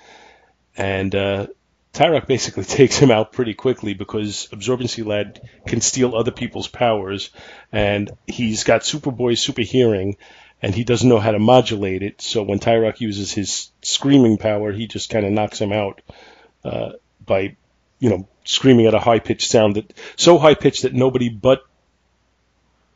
and 0.76 1.14
uh, 1.14 1.46
Tyroc 1.92 2.26
basically 2.26 2.64
takes 2.78 2.96
him 2.96 3.10
out 3.10 3.32
pretty 3.32 3.54
quickly 3.54 3.94
because 3.94 4.48
Absorbency 4.52 5.04
Lad 5.04 5.40
can 5.66 5.80
steal 5.80 6.14
other 6.14 6.30
people's 6.30 6.68
powers, 6.68 7.30
and 7.70 8.10
he's 8.26 8.64
got 8.64 8.82
Superboy's 8.82 9.40
super 9.40 9.62
hearing, 9.62 10.16
and 10.60 10.74
he 10.74 10.84
doesn't 10.84 11.08
know 11.08 11.20
how 11.20 11.32
to 11.32 11.38
modulate 11.38 12.02
it. 12.02 12.20
So 12.22 12.42
when 12.42 12.60
Tyroc 12.60 13.00
uses 13.00 13.32
his 13.32 13.70
screaming 13.82 14.38
power, 14.38 14.72
he 14.72 14.86
just 14.86 15.10
kind 15.10 15.26
of 15.26 15.32
knocks 15.32 15.58
him 15.60 15.72
out 15.72 16.00
uh, 16.64 16.92
by, 17.24 17.56
you 17.98 18.10
know, 18.10 18.28
screaming 18.44 18.86
at 18.86 18.94
a 18.94 19.00
high 19.00 19.18
pitched 19.18 19.50
sound 19.50 19.76
that 19.76 19.92
so 20.16 20.38
high 20.38 20.54
pitched 20.54 20.82
that 20.82 20.94
nobody 20.94 21.28
but 21.28 21.62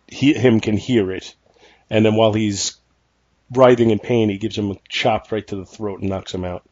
he, 0.09 0.33
him 0.33 0.61
can 0.61 0.77
hear 0.77 1.11
it. 1.13 1.35
And 1.91 2.05
then 2.05 2.15
while 2.15 2.33
he's 2.33 2.77
writhing 3.51 3.91
in 3.91 3.99
pain, 3.99 4.29
he 4.29 4.39
gives 4.39 4.57
him 4.57 4.71
a 4.71 4.77
chop 4.89 5.31
right 5.33 5.47
to 5.47 5.57
the 5.57 5.67
throat 5.67 6.01
and 6.01 6.09
knocks 6.09 6.35
him 6.35 6.45
out. 6.45 6.65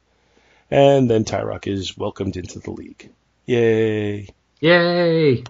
And 0.70 1.08
then 1.08 1.24
Tyroc 1.24 1.66
is 1.66 1.96
welcomed 1.96 2.36
into 2.36 2.58
the 2.58 2.70
league. 2.70 3.10
Yay! 3.46 4.28
Yay! 4.60 5.44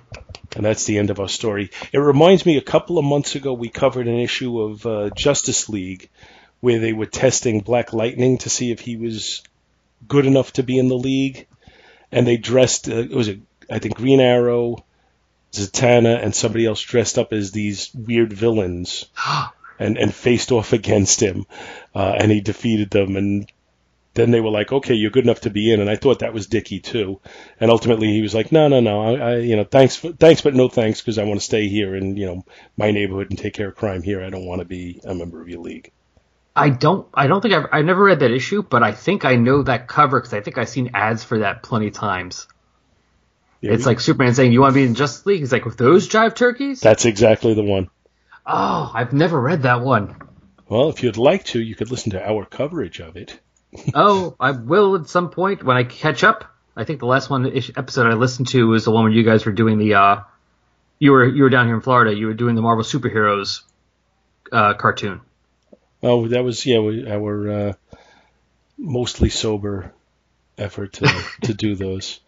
And 0.56 0.64
that's 0.64 0.84
the 0.84 0.98
end 0.98 1.10
of 1.10 1.20
our 1.20 1.28
story. 1.28 1.70
It 1.92 1.98
reminds 1.98 2.44
me 2.44 2.56
a 2.56 2.62
couple 2.62 2.98
of 2.98 3.04
months 3.04 3.34
ago 3.34 3.52
we 3.52 3.68
covered 3.68 4.06
an 4.06 4.18
issue 4.18 4.60
of 4.60 4.86
uh, 4.86 5.10
Justice 5.10 5.68
League 5.68 6.10
where 6.60 6.78
they 6.78 6.92
were 6.92 7.06
testing 7.06 7.60
Black 7.60 7.92
Lightning 7.92 8.38
to 8.38 8.50
see 8.50 8.70
if 8.70 8.80
he 8.80 8.96
was 8.96 9.42
good 10.06 10.26
enough 10.26 10.52
to 10.54 10.62
be 10.62 10.78
in 10.78 10.88
the 10.88 10.96
league. 10.96 11.46
And 12.10 12.26
they 12.26 12.36
dressed, 12.36 12.88
uh, 12.88 12.96
it 12.96 13.10
was 13.10 13.28
a, 13.28 13.38
I 13.70 13.78
think 13.78 13.96
Green 13.96 14.20
Arrow, 14.20 14.84
Zatanna, 15.52 16.22
and 16.22 16.34
somebody 16.34 16.66
else 16.66 16.80
dressed 16.80 17.18
up 17.18 17.32
as 17.32 17.50
these 17.52 17.92
weird 17.94 18.32
villains 18.32 19.06
and, 19.78 19.96
and 19.98 20.14
faced 20.14 20.52
off 20.52 20.72
against 20.72 21.20
him. 21.20 21.46
Uh, 21.94 22.14
and 22.18 22.30
he 22.30 22.40
defeated 22.40 22.90
them. 22.90 23.16
And 23.16 23.50
then 24.14 24.30
they 24.30 24.40
were 24.40 24.50
like, 24.50 24.72
okay, 24.72 24.94
you're 24.94 25.10
good 25.10 25.24
enough 25.24 25.42
to 25.42 25.50
be 25.50 25.72
in. 25.72 25.80
And 25.80 25.90
I 25.90 25.96
thought 25.96 26.20
that 26.20 26.32
was 26.32 26.46
Dicky 26.46 26.80
too. 26.80 27.20
And 27.60 27.70
ultimately 27.70 28.08
he 28.08 28.22
was 28.22 28.34
like, 28.34 28.52
no, 28.52 28.68
no, 28.68 28.80
no, 28.80 29.02
I, 29.02 29.12
I 29.14 29.36
you 29.38 29.56
know, 29.56 29.64
thanks, 29.64 29.96
for, 29.96 30.12
thanks, 30.12 30.40
but 30.40 30.54
no 30.54 30.68
thanks 30.68 31.00
because 31.00 31.18
I 31.18 31.24
want 31.24 31.40
to 31.40 31.44
stay 31.44 31.68
here 31.68 31.94
in, 31.94 32.16
you 32.16 32.26
know, 32.26 32.44
my 32.76 32.90
neighborhood 32.90 33.30
and 33.30 33.38
take 33.38 33.54
care 33.54 33.68
of 33.68 33.76
crime 33.76 34.02
here. 34.02 34.22
I 34.22 34.30
don't 34.30 34.46
want 34.46 34.60
to 34.60 34.64
be 34.64 35.00
a 35.04 35.14
member 35.14 35.40
of 35.40 35.48
your 35.48 35.60
league. 35.60 35.90
I 36.56 36.68
don't. 36.70 37.08
I 37.12 37.26
don't 37.26 37.40
think 37.40 37.54
I've. 37.54 37.66
I 37.72 37.82
never 37.82 38.04
read 38.04 38.20
that 38.20 38.30
issue, 38.30 38.62
but 38.62 38.82
I 38.82 38.92
think 38.92 39.24
I 39.24 39.36
know 39.36 39.64
that 39.64 39.88
cover 39.88 40.20
because 40.20 40.32
I 40.34 40.40
think 40.40 40.56
I've 40.56 40.68
seen 40.68 40.92
ads 40.94 41.24
for 41.24 41.40
that 41.40 41.64
plenty 41.64 41.88
of 41.88 41.94
times. 41.94 42.46
Yeah, 43.60 43.72
it's 43.72 43.86
like 43.86 43.98
Superman 43.98 44.34
saying, 44.34 44.52
"You 44.52 44.60
want 44.60 44.72
to 44.72 44.80
be 44.80 44.86
in 44.86 44.94
Justice 44.94 45.26
League?" 45.26 45.40
He's 45.40 45.50
like, 45.50 45.64
"With 45.64 45.76
those 45.76 46.08
jive 46.08 46.36
turkeys?" 46.36 46.80
that's 46.80 47.06
exactly 47.06 47.54
the 47.54 47.64
one. 47.64 47.90
Oh, 48.46 48.90
I've 48.94 49.12
never 49.12 49.40
read 49.40 49.62
that 49.62 49.80
one. 49.80 50.16
Well, 50.68 50.88
if 50.88 51.02
you'd 51.02 51.16
like 51.16 51.44
to, 51.46 51.60
you 51.60 51.74
could 51.74 51.90
listen 51.90 52.12
to 52.12 52.26
our 52.28 52.44
coverage 52.44 53.00
of 53.00 53.16
it. 53.16 53.38
oh, 53.94 54.36
I 54.40 54.52
will 54.52 54.96
at 54.96 55.08
some 55.08 55.30
point 55.30 55.62
when 55.62 55.76
I 55.76 55.84
catch 55.84 56.24
up. 56.24 56.44
I 56.76 56.84
think 56.84 57.00
the 57.00 57.06
last 57.06 57.30
one 57.30 57.46
episode 57.76 58.06
I 58.06 58.14
listened 58.14 58.48
to 58.48 58.66
was 58.68 58.84
the 58.84 58.90
one 58.90 59.04
where 59.04 59.12
you 59.12 59.22
guys 59.24 59.44
were 59.46 59.52
doing 59.52 59.78
the. 59.78 59.94
uh 59.94 60.20
You 60.98 61.12
were 61.12 61.26
you 61.26 61.42
were 61.44 61.50
down 61.50 61.66
here 61.66 61.74
in 61.76 61.80
Florida. 61.82 62.14
You 62.16 62.26
were 62.26 62.34
doing 62.34 62.54
the 62.56 62.62
Marvel 62.62 62.84
superheroes 62.84 63.60
uh, 64.50 64.74
cartoon. 64.74 65.20
Oh, 66.02 66.26
that 66.28 66.42
was 66.44 66.64
yeah 66.66 66.80
we- 66.80 67.08
our 67.08 67.50
uh, 67.50 67.72
mostly 68.78 69.28
sober 69.28 69.92
effort 70.58 70.94
to 70.94 71.24
to 71.42 71.54
do 71.54 71.74
those. 71.76 72.20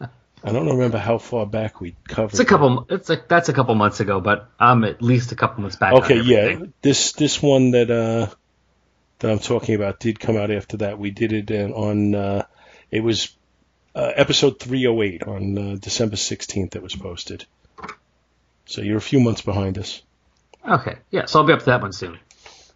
I 0.46 0.52
don't 0.52 0.68
remember 0.68 0.98
how 0.98 1.18
far 1.18 1.44
back 1.44 1.80
we 1.80 1.96
covered. 2.06 2.30
It's 2.30 2.38
a 2.38 2.44
couple. 2.44 2.86
It's 2.88 3.08
like 3.08 3.26
that's 3.26 3.48
a 3.48 3.52
couple 3.52 3.74
months 3.74 3.98
ago, 3.98 4.20
but 4.20 4.48
I'm 4.60 4.84
at 4.84 5.02
least 5.02 5.32
a 5.32 5.34
couple 5.34 5.62
months 5.62 5.74
back. 5.74 5.92
Okay, 5.94 6.20
yeah. 6.20 6.60
This 6.82 7.12
this 7.12 7.42
one 7.42 7.72
that 7.72 7.90
uh 7.90 8.32
that 9.18 9.30
I'm 9.30 9.40
talking 9.40 9.74
about 9.74 9.98
did 9.98 10.20
come 10.20 10.36
out 10.36 10.52
after 10.52 10.76
that. 10.78 11.00
We 11.00 11.10
did 11.10 11.32
it 11.32 11.50
on 11.72 12.14
uh 12.14 12.46
it 12.92 13.00
was 13.00 13.36
uh, 13.96 14.12
episode 14.14 14.60
308 14.60 15.22
on 15.24 15.58
uh, 15.58 15.76
December 15.80 16.16
16th 16.16 16.72
that 16.72 16.82
was 16.82 16.94
posted. 16.94 17.46
So 18.66 18.82
you're 18.82 18.98
a 18.98 19.00
few 19.00 19.20
months 19.20 19.40
behind 19.40 19.78
us. 19.78 20.02
Okay, 20.68 20.98
yeah. 21.10 21.24
So 21.24 21.40
I'll 21.40 21.46
be 21.46 21.54
up 21.54 21.60
to 21.60 21.64
that 21.66 21.80
one 21.80 21.92
soon. 21.92 22.18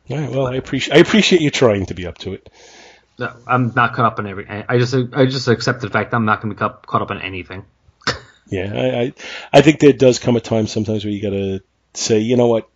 All 0.08 0.18
right, 0.18 0.30
well, 0.30 0.46
I 0.46 0.56
appreciate 0.56 0.96
I 0.96 1.00
appreciate 1.00 1.40
you 1.40 1.50
trying 1.50 1.86
to 1.86 1.94
be 1.94 2.06
up 2.06 2.18
to 2.18 2.32
it. 2.32 2.50
No, 3.20 3.36
I'm 3.46 3.72
not 3.76 3.92
caught 3.92 4.06
up 4.06 4.18
in 4.18 4.26
every. 4.26 4.48
I 4.48 4.78
just 4.78 4.94
I 4.94 5.26
just 5.26 5.46
accept 5.46 5.82
the 5.82 5.90
fact 5.90 6.14
I'm 6.14 6.24
not 6.24 6.40
going 6.40 6.48
to 6.48 6.54
be 6.54 6.58
caught, 6.58 6.86
caught 6.86 7.02
up 7.02 7.10
on 7.10 7.20
anything. 7.20 7.64
Yeah, 8.52 8.72
I, 8.74 9.00
I 9.00 9.12
I 9.52 9.60
think 9.60 9.78
there 9.78 9.92
does 9.92 10.18
come 10.18 10.34
a 10.34 10.40
time 10.40 10.66
sometimes 10.66 11.04
where 11.04 11.12
you 11.12 11.22
got 11.22 11.30
to 11.30 11.62
say, 11.94 12.18
you 12.18 12.36
know 12.36 12.48
what, 12.48 12.68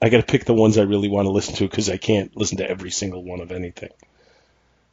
I 0.00 0.08
got 0.08 0.18
to 0.18 0.22
pick 0.22 0.44
the 0.44 0.54
ones 0.54 0.78
I 0.78 0.82
really 0.82 1.08
want 1.08 1.26
to 1.26 1.32
listen 1.32 1.56
to 1.56 1.64
because 1.68 1.90
I 1.90 1.96
can't 1.96 2.36
listen 2.36 2.58
to 2.58 2.70
every 2.70 2.92
single 2.92 3.24
one 3.24 3.40
of 3.40 3.50
anything. 3.50 3.90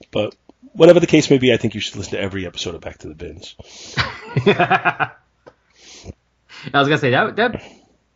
But 0.10 0.36
whatever 0.72 1.00
the 1.00 1.06
case 1.06 1.30
may 1.30 1.38
be, 1.38 1.54
I 1.54 1.58
think 1.58 1.76
you 1.76 1.82
should 1.82 1.98
listen 1.98 2.14
to 2.14 2.20
every 2.20 2.48
episode 2.48 2.74
of 2.74 2.82
Back 2.82 2.98
to 3.00 3.10
the 3.10 3.14
Bins. 3.14 3.56
I 3.96 5.12
was 6.74 6.88
gonna 6.88 6.98
say 6.98 7.12
that 7.12 7.36
that. 7.36 7.62
I 7.62 7.62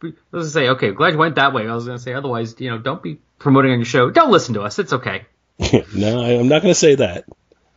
was 0.02 0.16
gonna 0.32 0.46
say 0.46 0.70
okay. 0.70 0.94
Glad 0.94 1.14
you 1.14 1.20
went 1.20 1.36
that 1.36 1.54
way. 1.54 1.68
I 1.68 1.76
was 1.76 1.86
gonna 1.86 2.00
say 2.00 2.16
otherwise, 2.16 2.56
you 2.58 2.72
know, 2.72 2.80
don't 2.80 3.04
be 3.04 3.20
promoting 3.38 3.74
on 3.74 3.78
your 3.78 3.86
show. 3.86 4.10
Don't 4.10 4.32
listen 4.32 4.56
to 4.56 4.62
us. 4.62 4.80
It's 4.80 4.94
okay. 4.94 5.26
no, 5.96 6.22
I, 6.22 6.40
I'm 6.40 6.48
not 6.48 6.62
going 6.62 6.74
to 6.74 6.80
say 6.80 6.96
that. 6.96 7.26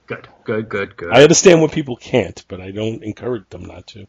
Good, 0.06 0.28
good, 0.44 0.68
good, 0.68 0.96
good. 0.96 1.12
I 1.12 1.22
understand 1.22 1.60
when 1.60 1.70
people 1.70 1.96
can't, 1.96 2.44
but 2.48 2.60
I 2.60 2.72
don't 2.72 3.02
encourage 3.02 3.48
them 3.48 3.64
not 3.64 3.86
to. 3.88 4.06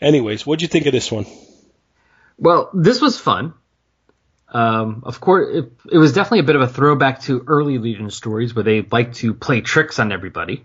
Anyways, 0.00 0.46
what'd 0.46 0.62
you 0.62 0.68
think 0.68 0.86
of 0.86 0.92
this 0.92 1.12
one? 1.12 1.26
Well, 2.38 2.70
this 2.74 3.00
was 3.00 3.20
fun. 3.20 3.54
Um, 4.48 5.02
of 5.06 5.20
course, 5.20 5.48
it, 5.56 5.72
it 5.92 5.98
was 5.98 6.12
definitely 6.12 6.40
a 6.40 6.44
bit 6.44 6.56
of 6.56 6.62
a 6.62 6.68
throwback 6.68 7.22
to 7.22 7.44
early 7.46 7.78
Legion 7.78 8.10
stories 8.10 8.54
where 8.54 8.64
they 8.64 8.82
like 8.82 9.14
to 9.14 9.32
play 9.32 9.60
tricks 9.60 9.98
on 9.98 10.12
everybody. 10.12 10.64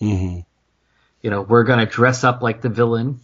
Mm-hmm. 0.00 0.40
You 1.22 1.30
know, 1.30 1.42
we're 1.42 1.64
gonna 1.64 1.86
dress 1.86 2.24
up 2.24 2.42
like 2.42 2.62
the 2.62 2.68
villain. 2.68 3.20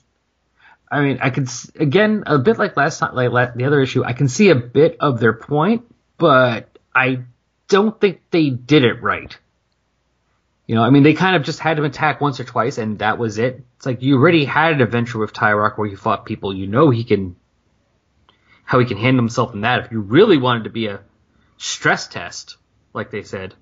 I 0.90 1.00
mean, 1.00 1.18
I 1.20 1.30
could 1.30 1.48
again 1.76 2.24
a 2.26 2.38
bit 2.38 2.58
like 2.58 2.76
last 2.76 2.98
time, 2.98 3.14
like 3.14 3.30
la- 3.30 3.50
the 3.54 3.64
other 3.64 3.80
issue. 3.80 4.04
I 4.04 4.12
can 4.12 4.28
see 4.28 4.50
a 4.50 4.54
bit 4.54 4.98
of 5.00 5.18
their 5.18 5.32
point, 5.32 5.82
but 6.18 6.68
I 6.94 7.22
don't 7.74 8.00
think 8.00 8.20
they 8.30 8.50
did 8.50 8.84
it 8.84 9.02
right. 9.02 9.36
You 10.66 10.76
know, 10.76 10.82
I 10.82 10.90
mean, 10.90 11.02
they 11.02 11.12
kind 11.12 11.34
of 11.36 11.42
just 11.42 11.58
had 11.58 11.76
him 11.76 11.84
attack 11.84 12.20
once 12.20 12.38
or 12.38 12.44
twice, 12.44 12.78
and 12.78 13.00
that 13.00 13.18
was 13.18 13.36
it. 13.38 13.64
It's 13.76 13.84
like 13.84 14.00
you 14.02 14.16
already 14.16 14.44
had 14.44 14.72
an 14.72 14.80
adventure 14.80 15.18
with 15.18 15.32
Tyroc 15.32 15.76
where 15.76 15.88
he 15.88 15.96
fought 15.96 16.24
people. 16.24 16.54
You 16.54 16.68
know 16.68 16.90
he 16.90 17.02
can, 17.04 17.34
how 18.64 18.78
he 18.78 18.86
can 18.86 18.96
handle 18.96 19.22
himself 19.22 19.54
in 19.54 19.62
that. 19.62 19.86
If 19.86 19.92
you 19.92 20.00
really 20.00 20.38
wanted 20.38 20.64
to 20.64 20.70
be 20.70 20.86
a 20.86 21.00
stress 21.58 22.06
test, 22.06 22.56
like 22.94 23.10
they 23.10 23.24
said, 23.24 23.54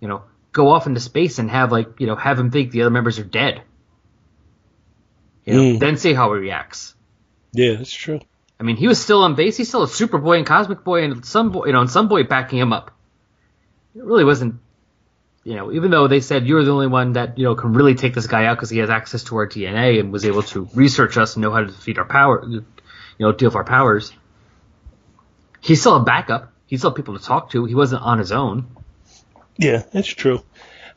you 0.00 0.06
know, 0.08 0.22
go 0.52 0.70
off 0.70 0.86
into 0.86 1.00
space 1.00 1.38
and 1.38 1.50
have 1.50 1.72
like, 1.72 1.98
you 2.00 2.06
know, 2.06 2.16
have 2.16 2.38
him 2.38 2.50
think 2.50 2.70
the 2.70 2.82
other 2.82 2.90
members 2.90 3.18
are 3.18 3.24
dead. 3.24 3.60
You 5.44 5.54
know, 5.54 5.60
Mm. 5.74 5.80
then 5.80 5.96
see 5.96 6.14
how 6.14 6.32
he 6.32 6.40
reacts. 6.40 6.94
Yeah, 7.52 7.74
that's 7.74 7.92
true. 7.92 8.20
I 8.58 8.62
mean, 8.62 8.76
he 8.76 8.88
was 8.88 9.02
still 9.02 9.22
on 9.22 9.34
base. 9.34 9.56
He's 9.58 9.68
still 9.68 9.82
a 9.82 9.86
Superboy 9.86 10.38
and 10.38 10.46
Cosmic 10.46 10.82
Boy 10.82 11.04
and 11.04 11.24
some 11.26 11.50
boy, 11.50 11.66
you 11.66 11.72
know, 11.72 11.82
and 11.82 11.90
some 11.90 12.08
boy 12.08 12.22
backing 12.24 12.58
him 12.58 12.72
up. 12.72 12.92
It 13.96 14.04
really 14.04 14.24
wasn't, 14.24 14.56
you 15.42 15.54
know, 15.54 15.72
even 15.72 15.90
though 15.90 16.06
they 16.06 16.20
said 16.20 16.46
you're 16.46 16.62
the 16.62 16.70
only 16.70 16.86
one 16.86 17.14
that 17.14 17.38
you 17.38 17.44
know 17.44 17.54
can 17.54 17.72
really 17.72 17.94
take 17.94 18.14
this 18.14 18.26
guy 18.26 18.44
out 18.44 18.56
because 18.56 18.68
he 18.68 18.78
has 18.78 18.90
access 18.90 19.24
to 19.24 19.36
our 19.36 19.48
DNA 19.48 19.98
and 19.98 20.12
was 20.12 20.26
able 20.26 20.42
to 20.42 20.68
research 20.74 21.16
us 21.16 21.34
and 21.34 21.42
know 21.42 21.50
how 21.50 21.60
to 21.60 21.66
defeat 21.66 21.96
our 21.96 22.04
power, 22.04 22.44
you 22.46 22.64
know, 23.18 23.32
deal 23.32 23.48
with 23.48 23.56
our 23.56 23.64
powers. 23.64 24.12
He's 25.60 25.80
still 25.80 25.96
a 25.96 26.04
backup. 26.04 26.52
He 26.66 26.76
still 26.76 26.90
had 26.90 26.96
people 26.96 27.18
to 27.18 27.24
talk 27.24 27.50
to. 27.52 27.64
He 27.64 27.74
wasn't 27.74 28.02
on 28.02 28.18
his 28.18 28.32
own. 28.32 28.66
Yeah, 29.56 29.82
that's 29.92 30.08
true. 30.08 30.42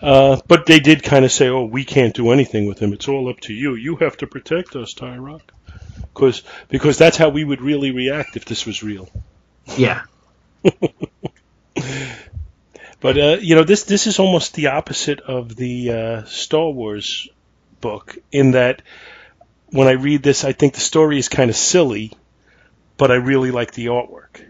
Uh, 0.01 0.41
but 0.47 0.65
they 0.65 0.79
did 0.79 1.03
kind 1.03 1.23
of 1.23 1.31
say, 1.31 1.47
"Oh, 1.47 1.65
we 1.65 1.85
can't 1.85 2.13
do 2.13 2.31
anything 2.31 2.67
with 2.67 2.79
him. 2.79 2.91
It's 2.91 3.07
all 3.07 3.29
up 3.29 3.39
to 3.41 3.53
you. 3.53 3.75
You 3.75 3.95
have 3.97 4.17
to 4.17 4.27
protect 4.27 4.75
us, 4.75 4.93
Tyroc." 4.93 5.41
Because 6.13 6.43
because 6.67 6.97
that's 6.97 7.17
how 7.17 7.29
we 7.29 7.43
would 7.43 7.61
really 7.61 7.91
react 7.91 8.35
if 8.35 8.45
this 8.45 8.65
was 8.65 8.83
real. 8.83 9.09
Yeah. 9.77 10.01
But 13.01 13.17
uh, 13.17 13.37
you 13.41 13.55
know, 13.55 13.63
this 13.63 13.83
this 13.83 14.07
is 14.07 14.19
almost 14.19 14.53
the 14.53 14.67
opposite 14.67 15.21
of 15.21 15.55
the 15.55 15.91
uh, 15.91 16.23
Star 16.25 16.69
Wars 16.69 17.29
book 17.79 18.17
in 18.31 18.51
that 18.51 18.81
when 19.71 19.87
I 19.87 19.91
read 19.91 20.23
this, 20.23 20.43
I 20.43 20.51
think 20.51 20.73
the 20.73 20.81
story 20.81 21.17
is 21.17 21.29
kind 21.29 21.49
of 21.49 21.55
silly, 21.55 22.11
but 22.97 23.11
I 23.11 23.15
really 23.15 23.51
like 23.51 23.73
the 23.73 23.87
artwork. 23.87 24.41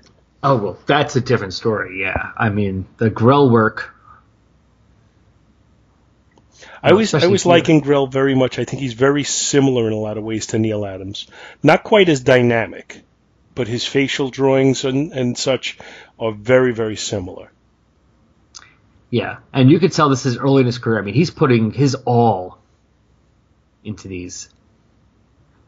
Oh 0.41 0.57
well, 0.57 0.79
that's 0.85 1.15
a 1.15 1.21
different 1.21 1.53
story. 1.53 2.01
Yeah. 2.01 2.31
I 2.37 2.49
mean, 2.49 2.87
the 2.97 3.09
Grell 3.09 3.49
work. 3.49 3.93
I 6.81 6.93
was 6.93 7.13
I 7.13 7.27
was 7.27 7.43
here. 7.43 7.49
liking 7.49 7.81
Grell 7.81 8.07
very 8.07 8.35
much. 8.35 8.57
I 8.57 8.63
think 8.63 8.81
he's 8.81 8.93
very 8.93 9.25
similar 9.25 9.85
in 9.87 9.93
a 9.93 9.97
lot 9.97 10.17
of 10.17 10.23
ways 10.23 10.47
to 10.47 10.59
Neal 10.59 10.85
Adams. 10.85 11.27
Not 11.61 11.83
quite 11.83 12.07
as 12.07 12.21
dynamic, 12.21 13.01
but 13.53 13.67
his 13.67 13.85
facial 13.85 14.29
drawings 14.29 14.85
and, 14.85 15.11
and 15.11 15.37
such 15.37 15.77
are 16.17 16.31
very 16.31 16.73
very 16.73 16.95
similar. 16.95 17.51
Yeah, 19.09 19.37
and 19.51 19.71
you 19.71 19.79
could 19.79 19.91
tell 19.91 20.09
this 20.09 20.25
is 20.25 20.37
early 20.37 20.61
in 20.61 20.65
his 20.65 20.77
career. 20.77 20.99
I 20.99 21.01
mean, 21.01 21.15
he's 21.15 21.31
putting 21.31 21.71
his 21.71 21.95
all 21.95 22.59
into 23.83 24.07
these. 24.07 24.49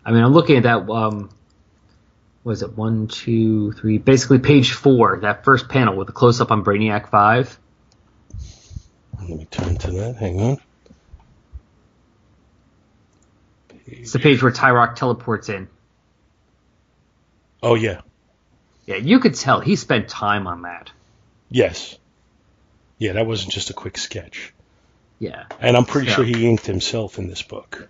I 0.05 0.11
mean, 0.11 0.23
I'm 0.23 0.33
looking 0.33 0.57
at 0.57 0.63
that. 0.63 0.89
Um, 0.89 1.29
what 2.43 2.53
is 2.53 2.61
it? 2.61 2.77
One, 2.77 3.07
two, 3.07 3.71
three. 3.73 3.97
Basically, 3.97 4.39
page 4.39 4.73
four, 4.73 5.19
that 5.21 5.43
first 5.43 5.69
panel 5.69 5.95
with 5.95 6.07
the 6.07 6.13
close 6.13 6.41
up 6.41 6.51
on 6.51 6.63
Brainiac 6.63 7.09
Five. 7.09 7.57
Let 9.19 9.29
me 9.29 9.45
turn 9.49 9.77
to 9.77 9.91
that. 9.91 10.15
Hang 10.15 10.39
on. 10.39 10.57
It's 13.85 14.13
the 14.13 14.19
page 14.19 14.41
where 14.41 14.51
Tyroc 14.51 14.95
teleports 14.95 15.49
in. 15.49 15.67
Oh 17.63 17.75
yeah, 17.75 18.01
Yeah, 18.85 18.95
you 18.95 19.19
could 19.19 19.35
tell 19.35 19.59
he 19.59 19.75
spent 19.75 20.07
time 20.07 20.47
on 20.47 20.63
that. 20.63 20.91
Yes. 21.49 21.97
Yeah, 23.01 23.13
that 23.13 23.25
wasn't 23.25 23.51
just 23.51 23.71
a 23.71 23.73
quick 23.73 23.97
sketch. 23.97 24.53
Yeah, 25.17 25.45
And 25.59 25.75
I'm 25.75 25.85
pretty 25.85 26.09
So- 26.09 26.17
sure 26.17 26.23
he 26.23 26.47
inked 26.47 26.67
himself 26.67 27.17
in 27.17 27.27
this 27.27 27.41
book. 27.41 27.89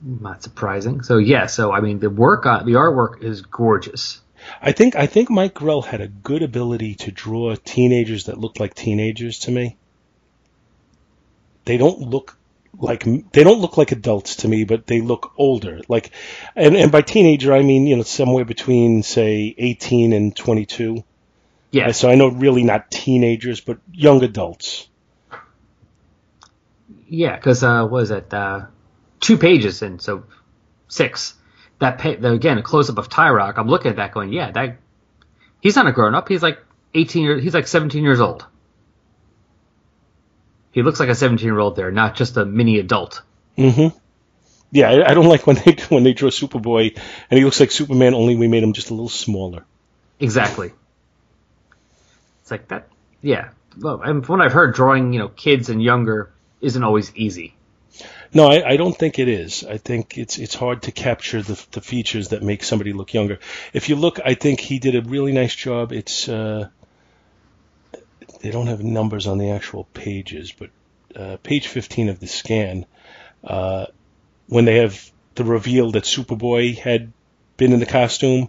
not 0.00 0.44
surprising. 0.44 1.02
So 1.02 1.18
yeah, 1.18 1.46
so 1.46 1.72
I 1.72 1.80
mean 1.80 1.98
the 1.98 2.08
work 2.08 2.46
on 2.46 2.66
the 2.66 2.74
artwork 2.74 3.20
is 3.24 3.42
gorgeous. 3.42 4.20
I 4.62 4.70
think 4.70 4.94
I 4.94 5.06
think 5.06 5.28
Mike 5.28 5.54
Grell 5.54 5.82
had 5.82 6.00
a 6.00 6.06
good 6.06 6.44
ability 6.44 6.94
to 7.02 7.10
draw 7.10 7.56
teenagers 7.56 8.26
that 8.26 8.38
looked 8.38 8.60
like 8.60 8.74
teenagers 8.74 9.40
to 9.40 9.50
me. 9.50 9.76
They 11.64 11.78
don't 11.78 11.98
look 11.98 12.38
like 12.78 13.02
they 13.32 13.42
don't 13.42 13.60
look 13.60 13.76
like 13.76 13.90
adults 13.90 14.36
to 14.36 14.48
me, 14.48 14.62
but 14.62 14.86
they 14.86 15.00
look 15.00 15.32
older. 15.36 15.80
Like, 15.88 16.12
and 16.54 16.76
and 16.76 16.92
by 16.92 17.02
teenager 17.02 17.52
I 17.52 17.62
mean 17.62 17.88
you 17.88 17.96
know 17.96 18.04
somewhere 18.04 18.44
between 18.44 19.02
say 19.02 19.52
18 19.58 20.12
and 20.12 20.34
22. 20.36 21.02
Yeah, 21.70 21.92
So 21.92 22.08
I 22.10 22.14
know 22.14 22.28
really 22.28 22.64
not 22.64 22.90
teenagers, 22.90 23.60
but 23.60 23.78
young 23.92 24.22
adults. 24.24 24.88
yeah, 27.06 27.36
because 27.36 27.62
uh, 27.62 27.86
what 27.86 28.02
is 28.04 28.10
it? 28.10 28.32
Uh, 28.32 28.66
two 29.20 29.36
pages 29.38 29.82
and 29.82 30.00
so 30.00 30.24
six. 30.88 31.34
That 31.78 31.98
pa- 31.98 32.16
the, 32.18 32.32
again 32.32 32.58
a 32.58 32.62
close 32.62 32.90
up 32.90 32.98
of 32.98 33.08
Tyroc. 33.08 33.54
I'm 33.58 33.68
looking 33.68 33.90
at 33.90 33.96
that 33.96 34.12
going, 34.12 34.32
yeah, 34.32 34.50
that 34.50 34.78
he's 35.60 35.76
not 35.76 35.86
a 35.86 35.92
grown 35.92 36.14
up. 36.14 36.28
He's 36.28 36.42
like 36.42 36.58
18 36.94 37.22
years. 37.22 37.42
He's 37.42 37.54
like 37.54 37.66
17 37.66 38.02
years 38.02 38.20
old. 38.20 38.46
He 40.72 40.82
looks 40.82 41.00
like 41.00 41.08
a 41.08 41.14
17 41.14 41.44
year 41.44 41.58
old 41.58 41.76
there, 41.76 41.90
not 41.90 42.14
just 42.16 42.36
a 42.36 42.44
mini 42.44 42.78
adult. 42.78 43.22
hmm 43.56 43.88
Yeah, 44.70 44.90
I, 44.90 45.10
I 45.10 45.14
don't 45.14 45.26
like 45.28 45.46
when 45.46 45.56
they 45.56 45.76
when 45.88 46.02
they 46.04 46.12
draw 46.14 46.30
Superboy 46.30 46.96
and 47.30 47.38
he 47.38 47.44
looks 47.44 47.60
like 47.60 47.70
Superman. 47.70 48.14
Only 48.14 48.36
we 48.36 48.48
made 48.48 48.62
him 48.62 48.72
just 48.72 48.90
a 48.90 48.94
little 48.94 49.08
smaller. 49.08 49.64
Exactly. 50.20 50.72
It's 52.48 52.50
like 52.50 52.68
that. 52.68 52.88
Yeah. 53.20 53.50
Well, 53.78 54.00
and 54.00 54.24
from 54.24 54.38
what 54.38 54.46
I've 54.46 54.54
heard, 54.54 54.74
drawing 54.74 55.12
you 55.12 55.18
know 55.18 55.28
kids 55.28 55.68
and 55.68 55.82
younger 55.82 56.32
isn't 56.62 56.82
always 56.82 57.14
easy. 57.14 57.54
No, 58.32 58.46
I, 58.46 58.70
I 58.70 58.76
don't 58.78 58.96
think 58.96 59.18
it 59.18 59.28
is. 59.28 59.64
I 59.64 59.76
think 59.76 60.16
it's 60.16 60.38
it's 60.38 60.54
hard 60.54 60.84
to 60.84 60.90
capture 60.90 61.42
the 61.42 61.62
the 61.72 61.82
features 61.82 62.28
that 62.28 62.42
make 62.42 62.64
somebody 62.64 62.94
look 62.94 63.12
younger. 63.12 63.38
If 63.74 63.90
you 63.90 63.96
look, 63.96 64.18
I 64.24 64.32
think 64.32 64.60
he 64.60 64.78
did 64.78 64.94
a 64.96 65.02
really 65.02 65.32
nice 65.32 65.54
job. 65.54 65.92
It's 65.92 66.26
uh, 66.26 66.70
they 68.40 68.50
don't 68.50 68.68
have 68.68 68.82
numbers 68.82 69.26
on 69.26 69.36
the 69.36 69.50
actual 69.50 69.84
pages, 69.92 70.50
but 70.50 70.70
uh, 71.14 71.36
page 71.42 71.68
15 71.68 72.08
of 72.08 72.18
the 72.18 72.28
scan, 72.28 72.86
uh, 73.44 73.84
when 74.46 74.64
they 74.64 74.76
have 74.76 74.98
the 75.34 75.44
reveal 75.44 75.90
that 75.90 76.04
Superboy 76.04 76.78
had 76.78 77.12
been 77.58 77.74
in 77.74 77.80
the 77.80 77.84
costume, 78.00 78.48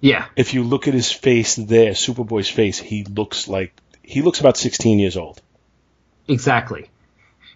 Yeah. 0.00 0.26
if 0.36 0.54
you 0.54 0.64
look 0.64 0.88
at 0.88 0.94
his 0.94 1.12
face 1.12 1.56
there, 1.56 1.92
Superboy's 1.92 2.48
face, 2.48 2.78
he 2.78 3.04
looks 3.04 3.48
like 3.48 3.72
he 4.02 4.22
looks 4.22 4.40
about 4.40 4.56
16 4.56 4.98
years 4.98 5.16
old. 5.16 5.40
Exactly. 6.26 6.90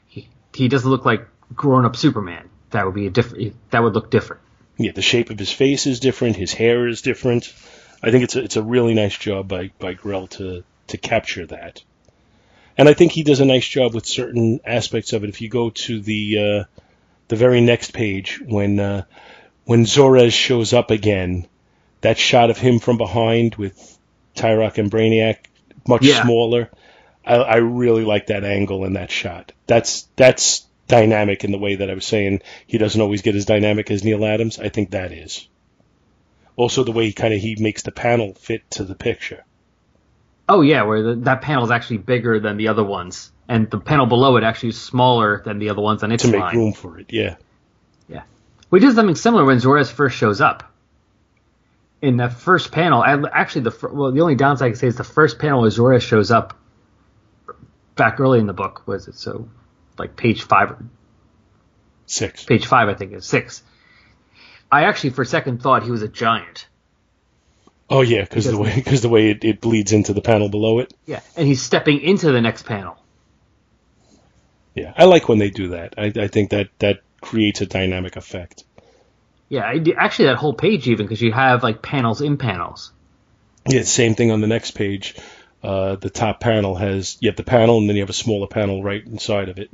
He 0.06 0.28
he 0.54 0.68
doesn't 0.68 0.90
look 0.90 1.04
like 1.04 1.26
grown 1.54 1.84
up 1.84 1.96
Superman. 1.96 2.48
That 2.70 2.86
would 2.86 2.94
be 2.94 3.06
a 3.06 3.10
different. 3.10 3.54
That 3.70 3.82
would 3.82 3.94
look 3.94 4.10
different. 4.10 4.42
Yeah, 4.76 4.92
the 4.92 5.02
shape 5.02 5.30
of 5.30 5.38
his 5.38 5.52
face 5.52 5.86
is 5.86 6.00
different. 6.00 6.36
His 6.36 6.52
hair 6.52 6.86
is 6.88 7.02
different. 7.02 7.52
I 8.02 8.10
think 8.10 8.24
it's 8.24 8.36
a, 8.36 8.42
it's 8.42 8.56
a 8.56 8.62
really 8.62 8.94
nice 8.94 9.16
job 9.16 9.48
by 9.48 9.70
by 9.78 9.94
Grell 9.94 10.26
to 10.28 10.64
to 10.88 10.98
capture 10.98 11.46
that. 11.46 11.82
And 12.76 12.88
I 12.88 12.94
think 12.94 13.12
he 13.12 13.22
does 13.22 13.40
a 13.40 13.44
nice 13.44 13.66
job 13.66 13.94
with 13.94 14.04
certain 14.04 14.60
aspects 14.64 15.12
of 15.12 15.22
it. 15.22 15.30
If 15.30 15.40
you 15.40 15.48
go 15.48 15.70
to 15.70 16.00
the 16.00 16.38
uh, 16.38 16.80
the 17.28 17.36
very 17.36 17.60
next 17.60 17.92
page 17.92 18.40
when 18.44 18.80
uh, 18.80 19.04
when 19.64 19.84
Zorez 19.84 20.32
shows 20.32 20.72
up 20.72 20.90
again, 20.90 21.46
that 22.04 22.18
shot 22.18 22.50
of 22.50 22.58
him 22.58 22.78
from 22.78 22.98
behind 22.98 23.54
with 23.56 23.98
Tyroc 24.36 24.78
and 24.78 24.90
Brainiac 24.90 25.36
much 25.88 26.04
Yeah. 26.04 26.22
smaller. 26.22 26.70
I, 27.26 27.36
I 27.36 27.56
really 27.56 28.04
like 28.04 28.26
that 28.26 28.44
angle 28.44 28.84
in 28.84 28.92
that 28.92 29.10
shot. 29.10 29.52
That's 29.66 30.06
that's 30.16 30.66
dynamic 30.86 31.44
in 31.44 31.50
the 31.50 31.58
way 31.58 31.76
that 31.76 31.88
I 31.90 31.94
was 31.94 32.04
saying 32.04 32.42
he 32.66 32.76
doesn't 32.76 33.00
always 33.00 33.22
get 33.22 33.34
as 33.34 33.46
dynamic 33.46 33.90
as 33.90 34.04
Neal 34.04 34.24
Adams. 34.24 34.58
I 34.58 34.68
think 34.68 34.90
that 34.90 35.12
is. 35.12 35.48
Also, 36.56 36.84
the 36.84 36.92
way 36.92 37.06
he 37.06 37.12
kind 37.14 37.32
of 37.32 37.40
he 37.40 37.56
makes 37.58 37.82
the 37.82 37.90
panel 37.90 38.34
fit 38.34 38.70
to 38.72 38.84
the 38.84 38.94
picture. 38.94 39.44
Oh 40.46 40.60
yeah, 40.60 40.82
where 40.82 41.02
the, 41.02 41.14
that 41.22 41.40
panel 41.40 41.64
is 41.64 41.70
actually 41.70 41.98
bigger 41.98 42.38
than 42.38 42.58
the 42.58 42.68
other 42.68 42.84
ones, 42.84 43.32
and 43.48 43.70
the 43.70 43.80
panel 43.80 44.04
below 44.04 44.36
it 44.36 44.44
actually 44.44 44.68
is 44.68 44.80
smaller 44.80 45.40
than 45.42 45.58
the 45.58 45.70
other 45.70 45.80
ones 45.80 46.02
on 46.02 46.12
its 46.12 46.24
to 46.24 46.30
make 46.30 46.40
line. 46.42 46.56
room 46.56 46.72
for 46.74 46.98
it. 46.98 47.06
Yeah, 47.08 47.36
yeah. 48.08 48.24
We 48.70 48.78
did 48.80 48.94
something 48.94 49.16
similar 49.16 49.44
when 49.46 49.56
Zorez 49.56 49.90
first 49.90 50.16
shows 50.18 50.42
up. 50.42 50.70
In 52.04 52.18
that 52.18 52.34
first 52.34 52.70
panel, 52.70 53.02
actually 53.02 53.62
the 53.62 53.88
well, 53.90 54.12
the 54.12 54.20
only 54.20 54.34
downside 54.34 54.66
I 54.66 54.70
can 54.70 54.78
say 54.78 54.86
is 54.88 54.96
the 54.96 55.04
first 55.04 55.38
panel 55.38 55.62
where 55.62 55.70
Zorez 55.70 56.02
shows 56.02 56.30
up 56.30 56.54
back 57.96 58.20
early 58.20 58.40
in 58.40 58.46
the 58.46 58.52
book 58.52 58.86
was 58.86 59.08
it 59.08 59.14
so 59.14 59.48
like 59.96 60.14
page 60.14 60.42
five 60.42 60.76
six. 62.06 62.44
page 62.44 62.66
five 62.66 62.88
I 62.88 62.94
think 62.94 63.12
is 63.12 63.24
six. 63.24 63.62
I 64.70 64.84
actually 64.84 65.10
for 65.10 65.22
a 65.22 65.26
second 65.26 65.62
thought 65.62 65.82
he 65.82 65.90
was 65.90 66.02
a 66.02 66.08
giant. 66.08 66.66
Oh 67.88 68.02
yeah, 68.02 68.22
because 68.22 68.44
the 68.44 68.58
way 68.58 68.74
because 68.74 69.00
the 69.00 69.08
way 69.08 69.30
it, 69.30 69.42
it 69.42 69.60
bleeds 69.62 69.92
into 69.92 70.12
the 70.12 70.20
panel 70.20 70.50
below 70.50 70.80
it. 70.80 70.92
Yeah, 71.06 71.20
and 71.36 71.46
he's 71.46 71.62
stepping 71.62 72.00
into 72.00 72.32
the 72.32 72.40
next 72.40 72.64
panel. 72.64 72.98
Yeah, 74.74 74.92
I 74.96 75.04
like 75.04 75.28
when 75.28 75.38
they 75.38 75.50
do 75.50 75.68
that. 75.68 75.94
I, 75.96 76.12
I 76.16 76.28
think 76.28 76.50
that 76.50 76.68
that 76.80 77.00
creates 77.22 77.60
a 77.60 77.66
dynamic 77.66 78.16
effect. 78.16 78.64
Yeah, 79.54 79.94
actually 79.96 80.26
that 80.26 80.36
whole 80.36 80.52
page 80.52 80.88
even 80.88 81.06
because 81.06 81.22
you 81.22 81.30
have 81.30 81.62
like 81.62 81.80
panels 81.80 82.20
in 82.20 82.38
panels. 82.38 82.92
Yeah, 83.68 83.84
same 83.84 84.16
thing 84.16 84.32
on 84.32 84.40
the 84.40 84.48
next 84.48 84.72
page. 84.72 85.14
Uh, 85.62 85.94
the 85.94 86.10
top 86.10 86.40
panel 86.40 86.74
has 86.74 87.16
you 87.20 87.30
have 87.30 87.36
the 87.36 87.44
panel, 87.44 87.78
and 87.78 87.88
then 87.88 87.94
you 87.94 88.02
have 88.02 88.10
a 88.10 88.14
smaller 88.14 88.48
panel 88.48 88.82
right 88.82 89.06
inside 89.06 89.48
of 89.48 89.58
it. 89.58 89.70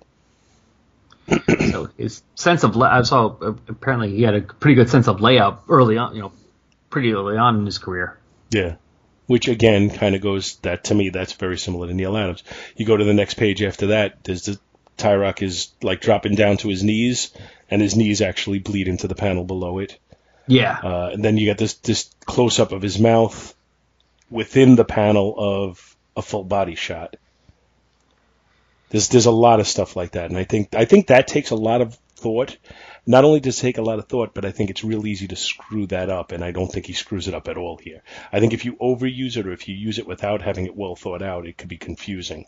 So 1.71 1.89
his 1.97 2.23
sense 2.35 2.63
of 2.63 2.77
I 2.77 3.01
saw 3.03 3.35
apparently 3.69 4.15
he 4.15 4.23
had 4.23 4.35
a 4.35 4.43
pretty 4.43 4.75
good 4.75 4.91
sense 4.91 5.09
of 5.09 5.23
layout 5.23 5.63
early 5.69 5.97
on, 5.97 6.15
you 6.15 6.21
know, 6.21 6.33
pretty 6.91 7.15
early 7.15 7.39
on 7.39 7.57
in 7.61 7.65
his 7.65 7.79
career. 7.79 8.19
Yeah. 8.51 8.77
Which 9.29 9.49
again 9.49 9.89
kind 9.89 10.15
of 10.15 10.21
goes 10.21 10.57
that 10.57 10.85
to 10.85 10.95
me 10.95 11.09
that's 11.09 11.33
very 11.33 11.57
similar 11.57 11.87
to 11.87 11.95
Neal 11.95 12.17
Adams. 12.19 12.43
You 12.77 12.85
go 12.85 12.99
to 12.99 13.05
the 13.05 13.15
next 13.15 13.35
page 13.35 13.63
after 13.63 13.87
that, 13.89 14.25
there's 14.25 14.45
the 14.45 14.61
Tyroc 14.99 15.43
is 15.43 15.73
like 15.83 16.01
dropping 16.01 16.35
down 16.35 16.59
to 16.59 16.69
his 16.69 16.85
knees, 16.85 17.31
and 17.71 17.81
his 17.81 17.97
knees 17.97 18.21
actually 18.21 18.59
bleed 18.59 18.89
into 18.89 19.09
the 19.09 19.15
panel 19.15 19.45
below 19.45 19.79
it. 19.79 19.99
Yeah, 20.47 20.79
Uh, 20.83 21.11
and 21.13 21.25
then 21.25 21.37
you 21.37 21.47
get 21.47 21.59
this 21.59 21.75
this 21.75 22.11
close 22.27 22.59
up 22.59 22.73
of 22.73 22.83
his 22.83 22.99
mouth 22.99 23.55
within 24.31 24.75
the 24.75 24.85
panel 24.85 25.35
of 25.39 25.97
a 26.17 26.23
full 26.23 26.45
body 26.45 26.75
shot. 26.75 27.17
There's 28.91 29.09
there's 29.09 29.27
a 29.27 29.31
lot 29.31 29.61
of 29.61 29.69
stuff 29.69 29.95
like 29.95 30.13
that, 30.13 30.31
and 30.31 30.39
I 30.39 30.45
think 30.45 30.75
I 30.75 30.85
think 30.85 31.07
that 31.07 31.29
takes 31.29 31.51
a 31.51 31.57
lot 31.57 31.81
of 31.81 31.95
thought. 32.17 32.57
Not 33.07 33.25
only 33.25 33.41
does 33.41 33.59
it 33.59 33.63
take 33.63 33.79
a 33.79 33.83
lot 33.83 33.99
of 33.99 34.09
thought, 34.09 34.35
but 34.35 34.45
I 34.45 34.51
think 34.51 34.71
it's 34.71 34.85
real 34.85 35.07
easy 35.07 35.29
to 35.29 35.37
screw 35.37 35.87
that 35.87 36.11
up, 36.11 36.33
and 36.33 36.45
I 36.45 36.51
don't 36.51 36.71
think 36.71 36.87
he 36.87 36.93
screws 36.93 37.29
it 37.29 37.35
up 37.35 37.49
at 37.49 37.57
all 37.57 37.77
here. 37.79 38.03
I 38.33 38.41
think 38.41 38.53
if 38.53 38.65
you 38.65 38.75
overuse 38.77 39.37
it 39.37 39.47
or 39.47 39.53
if 39.53 39.69
you 39.69 39.75
use 39.77 39.99
it 39.99 40.07
without 40.07 40.43
having 40.43 40.67
it 40.67 40.77
well 40.77 40.97
thought 40.97 41.23
out, 41.23 41.47
it 41.47 41.57
could 41.57 41.69
be 41.69 41.79
confusing. 41.79 42.47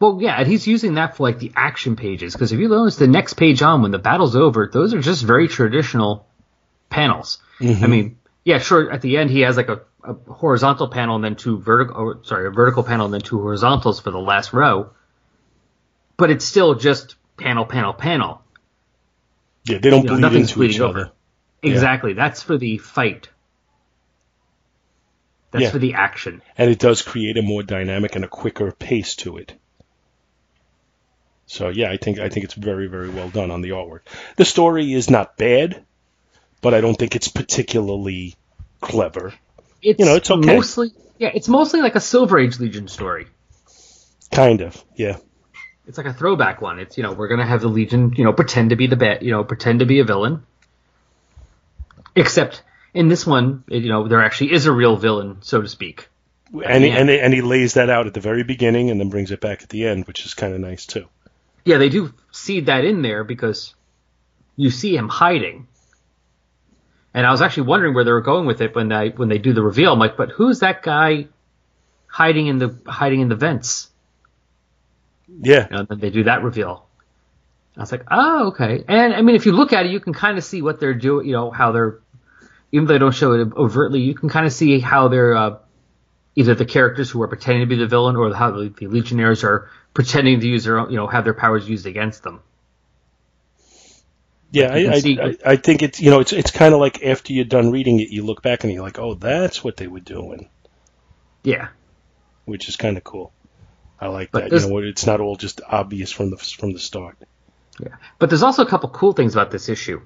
Well, 0.00 0.18
yeah, 0.20 0.36
and 0.38 0.46
he's 0.46 0.66
using 0.66 0.94
that 0.94 1.16
for 1.16 1.24
like 1.24 1.38
the 1.38 1.52
action 1.54 1.96
pages 1.96 2.32
because 2.32 2.52
if 2.52 2.60
you 2.60 2.68
notice 2.68 2.96
the 2.96 3.06
next 3.06 3.34
page 3.34 3.62
on 3.62 3.82
when 3.82 3.90
the 3.90 3.98
battle's 3.98 4.36
over, 4.36 4.68
those 4.72 4.94
are 4.94 5.00
just 5.00 5.24
very 5.24 5.48
traditional 5.48 6.26
panels. 6.90 7.38
I 7.60 7.64
mm-hmm. 7.64 7.90
mean, 7.90 8.18
yeah, 8.44 8.58
sure. 8.58 8.90
At 8.90 9.02
the 9.02 9.16
end, 9.18 9.30
he 9.30 9.40
has 9.40 9.56
like 9.56 9.68
a, 9.68 9.82
a 10.02 10.14
horizontal 10.14 10.88
panel 10.88 11.16
and 11.16 11.24
then 11.24 11.36
two 11.36 11.58
vertical. 11.58 12.20
Sorry, 12.24 12.46
a 12.46 12.50
vertical 12.50 12.82
panel 12.82 13.06
and 13.06 13.14
then 13.14 13.20
two 13.20 13.40
horizontals 13.40 14.00
for 14.00 14.10
the 14.10 14.18
last 14.20 14.52
row. 14.52 14.90
But 16.16 16.30
it's 16.30 16.44
still 16.44 16.74
just 16.74 17.16
panel, 17.36 17.64
panel, 17.64 17.92
panel. 17.92 18.42
Yeah, 19.64 19.78
they 19.78 19.90
don't 19.90 20.02
You 20.02 20.08
know, 20.08 20.12
bleed 20.14 20.20
nothing's 20.20 20.48
into 20.48 20.58
bleeding 20.58 20.74
each 20.74 20.80
over. 20.80 21.00
other. 21.00 21.12
Exactly. 21.62 22.12
That's 22.14 22.42
for 22.42 22.58
the 22.58 22.78
fight. 22.78 23.28
That's 25.52 25.64
Yeah. 25.64 25.70
for 25.70 25.78
the 25.78 25.94
action. 25.94 26.42
and 26.56 26.70
it 26.70 26.78
does 26.78 27.02
create 27.02 27.36
a 27.36 27.42
more 27.42 27.62
dynamic 27.62 28.16
and 28.16 28.24
a 28.24 28.28
quicker 28.28 28.72
pace 28.72 29.14
to 29.16 29.36
it. 29.36 29.54
So 31.52 31.68
yeah, 31.68 31.90
I 31.90 31.98
think 31.98 32.18
I 32.18 32.30
think 32.30 32.44
it's 32.44 32.54
very 32.54 32.86
very 32.86 33.10
well 33.10 33.28
done 33.28 33.50
on 33.50 33.60
the 33.60 33.70
artwork. 33.70 34.00
The 34.36 34.44
story 34.46 34.94
is 34.94 35.10
not 35.10 35.36
bad, 35.36 35.84
but 36.62 36.72
I 36.72 36.80
don't 36.80 36.94
think 36.94 37.14
it's 37.14 37.28
particularly 37.28 38.36
clever. 38.80 39.34
It's 39.82 40.00
You 40.00 40.06
know, 40.06 40.14
it's 40.14 40.30
okay. 40.30 40.56
Mostly, 40.56 40.92
yeah, 41.18 41.30
it's 41.34 41.48
mostly 41.48 41.82
like 41.82 41.94
a 41.94 42.00
Silver 42.00 42.38
Age 42.38 42.58
Legion 42.58 42.88
story. 42.88 43.26
Kind 44.30 44.62
of, 44.62 44.82
yeah. 44.96 45.18
It's 45.86 45.98
like 45.98 46.06
a 46.06 46.14
throwback 46.14 46.62
one. 46.62 46.78
It's 46.78 46.96
you 46.96 47.02
know 47.02 47.12
we're 47.12 47.28
gonna 47.28 47.46
have 47.46 47.60
the 47.60 47.68
Legion, 47.68 48.14
you 48.16 48.24
know, 48.24 48.32
pretend 48.32 48.70
to 48.70 48.76
be 48.76 48.86
the 48.86 48.96
bad, 48.96 49.22
you 49.22 49.32
know, 49.32 49.44
pretend 49.44 49.80
to 49.80 49.86
be 49.86 49.98
a 49.98 50.04
villain. 50.04 50.46
Except 52.16 52.62
in 52.94 53.08
this 53.08 53.26
one, 53.26 53.62
you 53.68 53.90
know, 53.90 54.08
there 54.08 54.24
actually 54.24 54.54
is 54.54 54.64
a 54.64 54.72
real 54.72 54.96
villain, 54.96 55.42
so 55.42 55.60
to 55.60 55.68
speak. 55.68 56.08
And 56.50 56.82
he, 56.82 56.90
and 56.90 57.10
he, 57.10 57.20
and 57.20 57.34
he 57.34 57.42
lays 57.42 57.74
that 57.74 57.90
out 57.90 58.06
at 58.06 58.14
the 58.14 58.20
very 58.20 58.42
beginning 58.42 58.90
and 58.90 58.98
then 58.98 59.10
brings 59.10 59.30
it 59.30 59.40
back 59.42 59.62
at 59.62 59.68
the 59.68 59.86
end, 59.86 60.06
which 60.06 60.24
is 60.24 60.32
kind 60.32 60.54
of 60.54 60.60
nice 60.60 60.86
too. 60.86 61.06
Yeah, 61.64 61.78
they 61.78 61.88
do 61.88 62.12
seed 62.30 62.66
that 62.66 62.84
in 62.84 63.02
there 63.02 63.24
because 63.24 63.74
you 64.56 64.70
see 64.70 64.96
him 64.96 65.08
hiding. 65.08 65.68
And 67.14 67.26
I 67.26 67.30
was 67.30 67.42
actually 67.42 67.64
wondering 67.64 67.94
where 67.94 68.04
they 68.04 68.10
were 68.10 68.22
going 68.22 68.46
with 68.46 68.60
it 68.60 68.74
when 68.74 68.88
they 68.88 69.10
when 69.10 69.28
they 69.28 69.38
do 69.38 69.52
the 69.52 69.62
reveal. 69.62 69.92
I'm 69.92 69.98
like, 69.98 70.16
but 70.16 70.30
who's 70.30 70.60
that 70.60 70.82
guy 70.82 71.28
hiding 72.06 72.46
in 72.46 72.58
the 72.58 72.78
hiding 72.86 73.20
in 73.20 73.28
the 73.28 73.36
vents? 73.36 73.90
Yeah. 75.28 75.66
And 75.70 75.88
then 75.88 75.98
they 75.98 76.10
do 76.10 76.24
that 76.24 76.42
reveal. 76.42 76.86
I 77.76 77.80
was 77.80 77.92
like, 77.92 78.04
oh, 78.10 78.48
okay. 78.48 78.84
And 78.86 79.14
I 79.14 79.22
mean, 79.22 79.34
if 79.34 79.46
you 79.46 79.52
look 79.52 79.72
at 79.72 79.86
it, 79.86 79.92
you 79.92 80.00
can 80.00 80.12
kind 80.12 80.36
of 80.36 80.44
see 80.44 80.62
what 80.62 80.80
they're 80.80 80.94
doing. 80.94 81.26
You 81.26 81.32
know, 81.32 81.50
how 81.50 81.72
they're 81.72 82.00
even 82.72 82.86
though 82.86 82.94
they 82.94 82.98
don't 82.98 83.14
show 83.14 83.32
it 83.32 83.52
overtly, 83.54 84.00
you 84.00 84.14
can 84.14 84.30
kind 84.30 84.46
of 84.46 84.52
see 84.52 84.80
how 84.80 85.08
they're 85.08 85.36
uh, 85.36 85.58
either 86.34 86.54
the 86.54 86.64
characters 86.64 87.10
who 87.10 87.22
are 87.22 87.28
pretending 87.28 87.60
to 87.60 87.66
be 87.66 87.76
the 87.76 87.86
villain 87.86 88.16
or 88.16 88.34
how 88.34 88.50
the, 88.50 88.68
the 88.70 88.86
Legionnaires 88.86 89.44
are 89.44 89.70
pretending 89.94 90.40
to 90.40 90.48
use 90.48 90.64
their 90.64 90.78
own, 90.78 90.90
you 90.90 90.96
know, 90.96 91.06
have 91.06 91.24
their 91.24 91.34
powers 91.34 91.68
used 91.68 91.86
against 91.86 92.22
them. 92.22 92.40
Yeah, 94.50 94.70
I, 94.70 94.78
I, 94.78 95.52
I, 95.52 95.56
think 95.56 95.82
it's 95.82 95.98
you 95.98 96.10
know 96.10 96.20
it's 96.20 96.34
it's 96.34 96.50
kind 96.50 96.74
of 96.74 96.80
like 96.80 97.02
after 97.02 97.32
you're 97.32 97.46
done 97.46 97.70
reading 97.70 98.00
it, 98.00 98.10
you 98.10 98.22
look 98.22 98.42
back 98.42 98.64
and 98.64 98.72
you're 98.72 98.82
like, 98.82 98.98
oh, 98.98 99.14
that's 99.14 99.64
what 99.64 99.78
they 99.78 99.86
were 99.86 100.00
doing, 100.00 100.50
Yeah. 101.42 101.68
which 102.44 102.68
is 102.68 102.76
kind 102.76 102.98
of 102.98 103.04
cool. 103.04 103.32
I 103.98 104.08
like 104.08 104.30
But 104.30 104.50
that. 104.50 104.60
You 104.60 104.68
know, 104.68 104.78
it's 104.78 105.06
not 105.06 105.20
all 105.20 105.36
just 105.36 105.62
obvious 105.66 106.12
from 106.12 106.30
the 106.30 106.36
from 106.36 106.72
the 106.72 106.78
start. 106.78 107.16
Yeah. 107.80 107.94
But 108.18 108.28
there's 108.28 108.42
also 108.42 108.62
a 108.62 108.68
couple 108.68 108.90
cool 108.90 109.14
things 109.14 109.34
about 109.34 109.50
this 109.50 109.70
issue. 109.70 110.02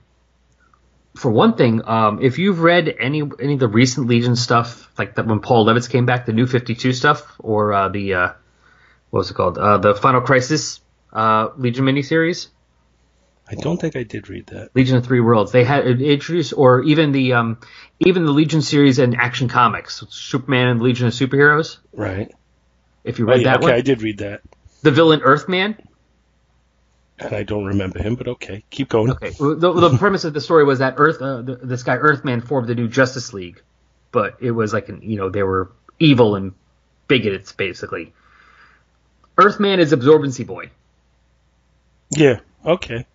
For 1.16 1.30
one 1.30 1.56
thing, 1.56 1.82
um, 1.84 2.20
if 2.22 2.38
you've 2.38 2.60
read 2.60 2.94
any 3.00 3.22
any 3.40 3.54
of 3.54 3.58
the 3.58 3.68
recent 3.68 4.06
Legion 4.06 4.36
stuff, 4.36 4.88
like 4.96 5.16
that 5.16 5.26
when 5.26 5.40
Paul 5.40 5.66
Levitz 5.66 5.90
came 5.90 6.06
back, 6.06 6.26
the 6.26 6.32
New 6.32 6.46
Fifty 6.46 6.76
Two 6.76 6.92
stuff, 6.92 7.34
or 7.40 7.72
uh, 7.72 7.88
the 7.88 8.14
uh, 8.14 8.32
what 9.10 9.18
was 9.18 9.30
it 9.30 9.34
called, 9.34 9.58
uh, 9.58 9.78
the 9.78 9.94
Final 9.94 10.20
Crisis 10.20 10.80
uh, 11.12 11.48
Legion 11.56 11.84
miniseries, 11.84 12.48
I 13.48 13.54
don't 13.54 13.80
think 13.80 13.94
I 13.94 14.02
did 14.02 14.28
read 14.28 14.48
that. 14.48 14.74
Legion 14.74 14.96
of 14.96 15.04
Three 15.04 15.20
Worlds, 15.20 15.52
they 15.52 15.62
had 15.62 15.86
introduced, 15.86 16.52
or 16.56 16.82
even 16.82 17.12
the 17.12 17.34
um, 17.34 17.58
even 18.00 18.24
the 18.24 18.32
Legion 18.32 18.60
series 18.60 18.98
and 18.98 19.14
Action 19.16 19.48
Comics, 19.48 20.02
Superman 20.10 20.66
and 20.68 20.82
Legion 20.82 21.06
of 21.06 21.12
Superheroes. 21.12 21.78
Right. 21.92 22.34
If 23.04 23.20
you 23.20 23.26
Oh, 23.26 23.32
read 23.32 23.42
yeah, 23.42 23.52
that 23.52 23.56
okay, 23.58 23.66
one, 23.66 23.74
I 23.74 23.82
did 23.82 24.02
read 24.02 24.18
that, 24.18 24.40
the 24.82 24.90
villain 24.90 25.20
Earthman, 25.22 25.76
and 27.20 27.34
I 27.34 27.44
don't 27.44 27.66
remember 27.66 28.00
him, 28.02 28.16
but 28.16 28.26
okay, 28.26 28.64
keep 28.68 28.88
going. 28.88 29.12
Okay. 29.12 29.30
The, 29.30 29.72
the 29.72 29.96
premise 29.96 30.24
of 30.24 30.34
the 30.34 30.40
story 30.40 30.64
was 30.64 30.80
that 30.80 30.94
Earth, 30.96 31.22
uh, 31.22 31.42
the, 31.42 31.56
this 31.56 31.84
guy 31.84 31.94
Earthman 31.94 32.40
formed 32.40 32.66
the 32.68 32.74
new 32.74 32.88
Justice 32.88 33.32
League, 33.32 33.62
but 34.10 34.38
it 34.40 34.50
was 34.50 34.72
like, 34.72 34.88
an, 34.88 35.02
you 35.02 35.16
know, 35.16 35.30
they 35.30 35.44
were 35.44 35.70
evil 36.00 36.34
and 36.34 36.52
bigoted, 37.06 37.50
basically. 37.56 38.12
Earthman 39.38 39.80
is 39.80 39.92
Absorbency 39.92 40.46
Boy. 40.46 40.70
Yeah. 42.10 42.40
Okay. 42.64 43.06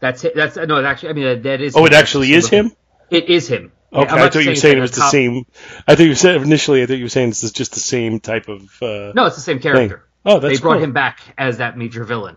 That's 0.00 0.24
it. 0.24 0.34
That's 0.34 0.56
no. 0.56 0.84
Actually, 0.84 1.08
I 1.08 1.12
mean 1.12 1.24
that, 1.24 1.42
that 1.44 1.60
is. 1.60 1.76
Oh, 1.76 1.84
it 1.86 1.92
actually 1.92 2.32
is 2.32 2.48
him. 2.48 2.72
It 3.10 3.28
is 3.28 3.48
him. 3.48 3.72
Okay, 3.92 4.10
I'm 4.10 4.18
I 4.18 4.28
thought 4.28 4.44
you 4.44 4.50
were 4.50 4.56
saying 4.56 4.78
it 4.78 4.82
was 4.82 4.92
the 4.92 5.08
same. 5.08 5.46
I 5.86 5.94
thought 5.94 6.04
you 6.04 6.14
said 6.14 6.36
initially. 6.36 6.82
I 6.82 6.86
thought 6.86 6.98
you 6.98 7.04
were 7.04 7.08
saying 7.08 7.30
this 7.30 7.42
is 7.42 7.52
just 7.52 7.72
the 7.72 7.80
same 7.80 8.20
type 8.20 8.48
of. 8.48 8.62
Uh, 8.82 9.12
No, 9.14 9.26
it's 9.26 9.36
the 9.36 9.42
same 9.42 9.60
character. 9.60 10.04
Oh, 10.26 10.40
that's 10.40 10.58
they 10.58 10.60
brought 10.60 10.74
cool. 10.74 10.84
him 10.84 10.92
back 10.92 11.20
as 11.38 11.58
that 11.58 11.78
major 11.78 12.04
villain. 12.04 12.36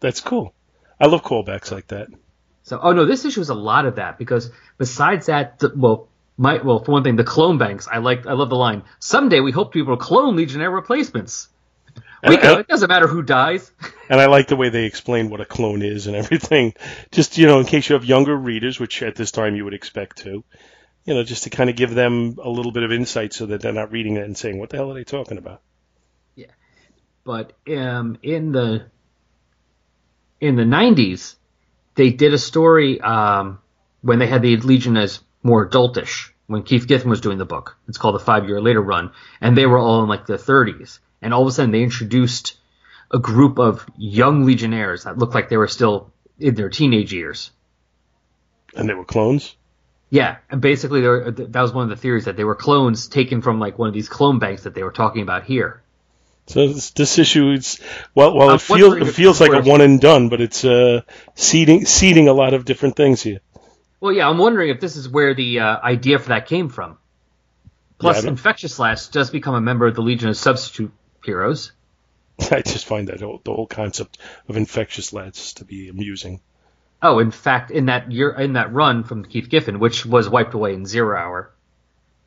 That's 0.00 0.20
cool. 0.20 0.54
I 1.00 1.06
love 1.06 1.22
callbacks 1.22 1.72
like 1.72 1.88
that. 1.88 2.08
So, 2.62 2.78
oh 2.80 2.92
no, 2.92 3.06
this 3.06 3.24
issue 3.24 3.40
is 3.40 3.48
a 3.48 3.54
lot 3.54 3.86
of 3.86 3.96
that 3.96 4.18
because 4.18 4.52
besides 4.76 5.26
that, 5.26 5.58
the, 5.58 5.72
well, 5.74 6.08
my 6.36 6.58
well, 6.62 6.84
for 6.84 6.92
one 6.92 7.02
thing, 7.02 7.16
the 7.16 7.24
clone 7.24 7.58
banks. 7.58 7.88
I 7.90 7.98
like, 7.98 8.26
I 8.26 8.34
love 8.34 8.50
the 8.50 8.56
line. 8.56 8.84
Someday 9.00 9.40
we 9.40 9.50
hope 9.50 9.72
people 9.72 9.96
clone 9.96 10.36
Legionnaire 10.36 10.70
replacements. 10.70 11.48
We 12.26 12.34
And- 12.34 12.42
could. 12.42 12.58
It 12.60 12.68
doesn't 12.68 12.88
matter 12.88 13.06
who 13.06 13.22
dies. 13.22 13.70
And 14.10 14.18
I 14.18 14.26
like 14.26 14.48
the 14.48 14.56
way 14.56 14.70
they 14.70 14.86
explain 14.86 15.28
what 15.28 15.42
a 15.42 15.44
clone 15.44 15.82
is 15.82 16.06
and 16.06 16.16
everything. 16.16 16.72
Just, 17.12 17.36
you 17.36 17.46
know, 17.46 17.60
in 17.60 17.66
case 17.66 17.90
you 17.90 17.92
have 17.94 18.06
younger 18.06 18.34
readers, 18.34 18.80
which 18.80 19.02
at 19.02 19.16
this 19.16 19.30
time 19.32 19.54
you 19.54 19.64
would 19.64 19.74
expect 19.74 20.18
to, 20.20 20.42
you 21.04 21.14
know, 21.14 21.22
just 21.24 21.42
to 21.44 21.50
kind 21.50 21.68
of 21.68 21.76
give 21.76 21.94
them 21.94 22.38
a 22.42 22.48
little 22.48 22.72
bit 22.72 22.84
of 22.84 22.90
insight 22.90 23.34
so 23.34 23.44
that 23.44 23.60
they're 23.60 23.74
not 23.74 23.92
reading 23.92 24.16
it 24.16 24.24
and 24.24 24.34
saying, 24.34 24.58
what 24.58 24.70
the 24.70 24.78
hell 24.78 24.90
are 24.90 24.94
they 24.94 25.04
talking 25.04 25.36
about? 25.36 25.60
Yeah, 26.34 26.46
but 27.22 27.52
um, 27.68 28.16
in 28.22 28.50
the 28.52 28.86
in 30.40 30.56
the 30.56 30.62
90s, 30.62 31.34
they 31.94 32.08
did 32.10 32.32
a 32.32 32.38
story 32.38 32.98
um, 33.00 33.58
when 34.00 34.18
they 34.20 34.26
had 34.26 34.40
the 34.40 34.56
Legion 34.56 34.96
as 34.96 35.20
more 35.42 35.68
adultish. 35.68 36.30
When 36.48 36.62
Keith 36.62 36.88
Giffen 36.88 37.10
was 37.10 37.20
doing 37.20 37.38
the 37.38 37.44
book, 37.44 37.76
it's 37.88 37.98
called 37.98 38.14
the 38.14 38.20
Five 38.20 38.48
Year 38.48 38.60
Later 38.60 38.80
Run, 38.80 39.12
and 39.40 39.56
they 39.56 39.66
were 39.66 39.78
all 39.78 40.02
in 40.02 40.08
like 40.08 40.26
their 40.26 40.38
30s, 40.38 40.98
and 41.22 41.32
all 41.32 41.42
of 41.42 41.48
a 41.48 41.52
sudden 41.52 41.70
they 41.70 41.82
introduced 41.82 42.56
a 43.12 43.18
group 43.18 43.58
of 43.58 43.86
young 43.96 44.44
Legionnaires 44.44 45.04
that 45.04 45.18
looked 45.18 45.34
like 45.34 45.50
they 45.50 45.56
were 45.56 45.68
still 45.68 46.10
in 46.38 46.54
their 46.54 46.70
teenage 46.70 47.12
years. 47.12 47.50
And 48.74 48.88
they 48.88 48.94
were 48.94 49.04
clones? 49.04 49.56
Yeah, 50.10 50.38
and 50.48 50.62
basically 50.62 51.02
were, 51.02 51.30
that 51.30 51.60
was 51.60 51.72
one 51.72 51.84
of 51.84 51.90
the 51.90 51.96
theories 51.96 52.24
that 52.24 52.36
they 52.36 52.44
were 52.44 52.54
clones 52.54 53.08
taken 53.08 53.42
from 53.42 53.60
like 53.60 53.78
one 53.78 53.88
of 53.88 53.94
these 53.94 54.08
clone 54.08 54.38
banks 54.38 54.62
that 54.62 54.74
they 54.74 54.82
were 54.82 54.92
talking 54.92 55.22
about 55.22 55.44
here. 55.44 55.82
So 56.46 56.66
this, 56.66 56.90
this 56.92 57.18
issue 57.18 57.50
is, 57.50 57.78
well, 58.14 58.34
well, 58.34 58.48
I'm 58.48 58.54
it 58.54 58.62
feels, 58.62 58.96
it 58.96 59.12
feels 59.12 59.38
like 59.38 59.52
a 59.52 59.68
one 59.68 59.82
and 59.82 60.00
done, 60.00 60.30
but 60.30 60.40
it's, 60.40 60.64
uh, 60.64 61.02
seeding, 61.34 61.84
seeding 61.84 62.28
a 62.28 62.32
lot 62.32 62.54
of 62.54 62.64
different 62.64 62.96
things 62.96 63.20
here. 63.20 63.40
Well, 64.00 64.12
yeah, 64.12 64.28
I'm 64.28 64.38
wondering 64.38 64.70
if 64.70 64.80
this 64.80 64.96
is 64.96 65.08
where 65.08 65.34
the 65.34 65.60
uh, 65.60 65.80
idea 65.80 66.18
for 66.18 66.28
that 66.28 66.46
came 66.46 66.68
from. 66.68 66.98
Plus, 67.98 68.22
Yeah, 68.22 68.30
Infectious 68.30 68.78
Lass 68.78 69.08
does 69.08 69.30
become 69.30 69.54
a 69.54 69.60
member 69.60 69.86
of 69.86 69.94
the 69.94 70.02
Legion 70.02 70.28
of 70.28 70.36
Substitute 70.36 70.92
Heroes. 71.24 71.72
I 72.50 72.62
just 72.62 72.86
find 72.86 73.08
that 73.08 73.20
whole, 73.20 73.40
the 73.42 73.52
whole 73.52 73.66
concept 73.66 74.18
of 74.48 74.56
Infectious 74.56 75.12
Lass 75.12 75.54
to 75.54 75.64
be 75.64 75.88
amusing. 75.88 76.40
Oh, 77.02 77.18
in 77.18 77.30
fact, 77.30 77.70
in 77.70 77.86
that 77.86 78.10
year, 78.10 78.30
in 78.30 78.54
that 78.54 78.72
run 78.72 79.04
from 79.04 79.24
Keith 79.24 79.48
Giffen, 79.48 79.78
which 79.78 80.06
was 80.06 80.28
wiped 80.28 80.54
away 80.54 80.74
in 80.74 80.86
Zero 80.86 81.18
Hour, 81.18 81.52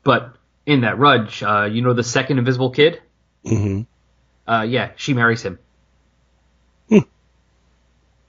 but 0.02 0.34
in 0.66 0.82
that 0.82 0.98
run, 0.98 1.28
uh, 1.42 1.64
you 1.64 1.82
know 1.82 1.92
the 1.92 2.04
second 2.04 2.38
Invisible 2.38 2.70
Kid? 2.70 3.00
hmm 3.44 3.82
Uh, 4.46 4.62
yeah, 4.68 4.92
she 4.96 5.14
marries 5.14 5.42
him. 5.42 5.58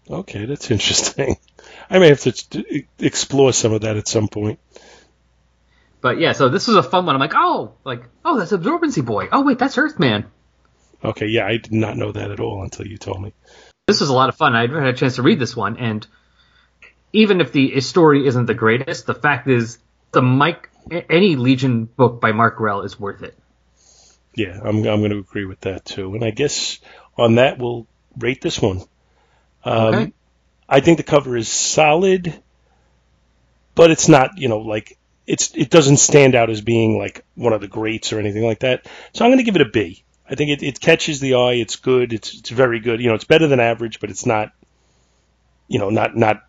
Okay, 0.09 0.45
that's 0.45 0.69
interesting. 0.69 1.37
I 1.89 1.99
may 1.99 2.09
have 2.09 2.21
to 2.21 2.83
explore 2.99 3.53
some 3.53 3.73
of 3.73 3.81
that 3.81 3.97
at 3.97 4.07
some 4.07 4.27
point. 4.27 4.59
But 6.01 6.19
yeah, 6.19 6.33
so 6.33 6.49
this 6.49 6.67
was 6.67 6.75
a 6.75 6.83
fun 6.83 7.05
one. 7.05 7.15
I'm 7.15 7.21
like, 7.21 7.33
oh, 7.35 7.75
like, 7.85 8.03
oh, 8.25 8.37
that's 8.37 8.51
Absorbency 8.51 9.05
Boy. 9.05 9.29
Oh, 9.31 9.41
wait, 9.43 9.57
that's 9.57 9.77
Earthman. 9.77 10.25
Okay, 11.03 11.27
yeah, 11.27 11.45
I 11.45 11.57
did 11.57 11.71
not 11.73 11.97
know 11.97 12.11
that 12.11 12.31
at 12.31 12.39
all 12.39 12.63
until 12.63 12.87
you 12.87 12.97
told 12.97 13.21
me. 13.21 13.33
this 13.87 13.99
was 14.01 14.09
a 14.09 14.13
lot 14.13 14.29
of 14.29 14.35
fun. 14.35 14.55
I 14.55 14.61
had 14.67 14.87
a 14.87 14.93
chance 14.93 15.15
to 15.15 15.21
read 15.21 15.39
this 15.39 15.55
one, 15.55 15.77
and 15.77 16.05
even 17.13 17.41
if 17.41 17.51
the 17.51 17.79
story 17.81 18.25
isn't 18.27 18.45
the 18.47 18.53
greatest, 18.53 19.05
the 19.05 19.13
fact 19.13 19.47
is 19.47 19.77
the 20.11 20.21
Mike 20.21 20.69
any 21.09 21.35
Legion 21.37 21.85
book 21.85 22.19
by 22.19 22.31
Mark 22.33 22.57
Grell 22.57 22.81
is 22.81 22.99
worth 22.99 23.23
it. 23.23 23.37
Yeah, 24.35 24.59
I'm 24.61 24.77
I'm 24.77 24.99
going 24.99 25.11
to 25.11 25.19
agree 25.19 25.45
with 25.45 25.61
that 25.61 25.85
too. 25.85 26.15
And 26.15 26.23
I 26.23 26.31
guess 26.31 26.79
on 27.17 27.35
that 27.35 27.59
we'll 27.59 27.87
rate 28.17 28.41
this 28.41 28.59
one. 28.59 28.81
Um, 29.63 29.93
Okay. 29.93 30.13
I 30.67 30.79
think 30.79 30.97
the 30.97 31.03
cover 31.03 31.35
is 31.37 31.47
solid, 31.47 32.41
but 33.75 33.91
it's 33.91 34.07
not 34.07 34.37
you 34.37 34.49
know 34.49 34.59
like 34.59 34.97
it's 35.25 35.55
it 35.55 35.69
doesn't 35.69 35.97
stand 35.97 36.35
out 36.35 36.49
as 36.49 36.61
being 36.61 36.97
like 36.97 37.25
one 37.35 37.53
of 37.53 37.61
the 37.61 37.67
greats 37.67 38.13
or 38.13 38.19
anything 38.19 38.43
like 38.43 38.59
that. 38.59 38.87
So 39.13 39.23
I'm 39.23 39.31
going 39.31 39.39
to 39.39 39.43
give 39.43 39.55
it 39.55 39.61
a 39.61 39.69
B. 39.69 40.03
I 40.29 40.35
think 40.35 40.51
it, 40.51 40.63
it 40.63 40.79
catches 40.79 41.19
the 41.19 41.35
eye. 41.35 41.53
It's 41.53 41.75
good. 41.75 42.13
It's 42.13 42.37
it's 42.39 42.49
very 42.49 42.79
good. 42.79 43.01
You 43.01 43.09
know, 43.09 43.15
it's 43.15 43.23
better 43.23 43.47
than 43.47 43.59
average, 43.59 43.99
but 43.99 44.09
it's 44.09 44.25
not 44.25 44.51
you 45.67 45.79
know 45.79 45.89
not 45.89 46.15
not 46.15 46.43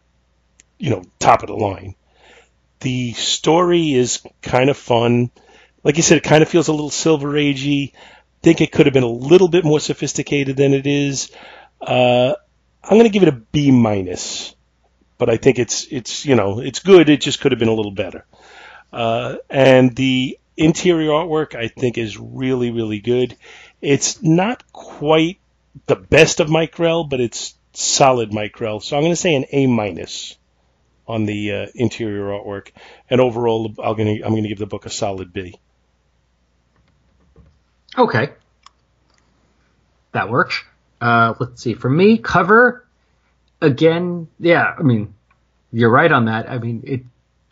you 0.79 0.91
know 0.91 1.03
top 1.19 1.43
of 1.43 1.49
the 1.49 1.57
line. 1.57 1.95
The 2.81 3.13
story 3.13 3.93
is 3.93 4.21
kind 4.43 4.71
of 4.71 4.77
fun. 4.77 5.31
Like 5.83 5.97
you 5.97 6.03
said, 6.03 6.19
it 6.19 6.25
kind 6.25 6.43
of 6.43 6.49
feels 6.49 6.69
a 6.69 6.73
little 6.73 6.91
Silver 6.91 7.33
Agey. 7.33 7.93
I 7.95 7.99
think 8.43 8.61
it 8.61 8.73
could 8.73 8.87
have 8.87 8.93
been 8.93 9.03
a 9.03 9.09
little 9.09 9.49
bit 9.49 9.65
more 9.65 9.81
sophisticated 9.81 10.57
than 10.57 10.75
it 10.75 10.87
is. 10.87 11.31
Uh, 11.81 12.35
I'm 12.85 12.99
going 12.99 13.05
to 13.05 13.09
give 13.11 13.23
it 13.23 13.29
a 13.31 13.33
B 13.33 13.71
minus, 13.71 14.55
but 15.17 15.31
I 15.31 15.39
think 15.39 15.59
it's 15.59 15.87
it's 15.91 16.27
you 16.27 16.35
know 16.35 16.61
it's 16.61 16.81
good. 16.81 17.09
It 17.09 17.23
just 17.23 17.41
could 17.41 17.53
have 17.53 17.59
been 17.59 17.69
a 17.69 17.75
little 17.75 17.93
better. 17.93 18.27
Uh, 18.93 19.37
and 19.49 19.97
the 19.97 20.39
interior 20.57 21.11
artwork 21.11 21.55
I 21.55 21.69
think 21.69 21.97
is 21.97 22.19
really 22.19 22.71
really 22.71 23.01
good. 23.01 23.37
It's 23.81 24.23
not 24.23 24.71
quite 24.73 25.39
the 25.87 25.97
best 25.97 26.41
of 26.41 26.51
Mike 26.51 26.73
Grell, 26.73 27.05
but 27.05 27.21
it's 27.21 27.55
solid 27.73 28.33
Mike 28.33 28.53
Grell. 28.53 28.81
So 28.81 28.97
I'm 28.97 29.03
going 29.03 29.13
to 29.13 29.17
say 29.17 29.35
an 29.35 29.47
A 29.51 29.67
minus 29.67 30.37
on 31.09 31.25
the 31.25 31.53
uh, 31.53 31.67
interior 31.75 32.25
artwork, 32.25 32.71
and 33.09 33.21
overall 33.21 33.75
I'm 33.83 33.97
going 33.97 34.19
to 34.19 34.25
I'm 34.25 34.33
going 34.33 34.43
to 34.43 34.49
give 34.49 34.59
the 34.59 34.67
book 34.67 34.85
a 34.85 34.91
solid 34.91 35.33
B. 35.33 35.59
Okay, 37.97 38.31
that 40.13 40.29
works. 40.29 40.63
Uh, 41.01 41.35
let's 41.39 41.63
see. 41.63 41.75
For 41.75 41.91
me, 41.91 42.19
cover 42.19 42.87
again. 43.61 44.29
Yeah, 44.39 44.75
I 44.79 44.83
mean, 44.83 45.15
you're 45.73 45.91
right 45.91 46.11
on 46.11 46.27
that. 46.27 46.51
I 46.51 46.59
mean, 46.59 46.83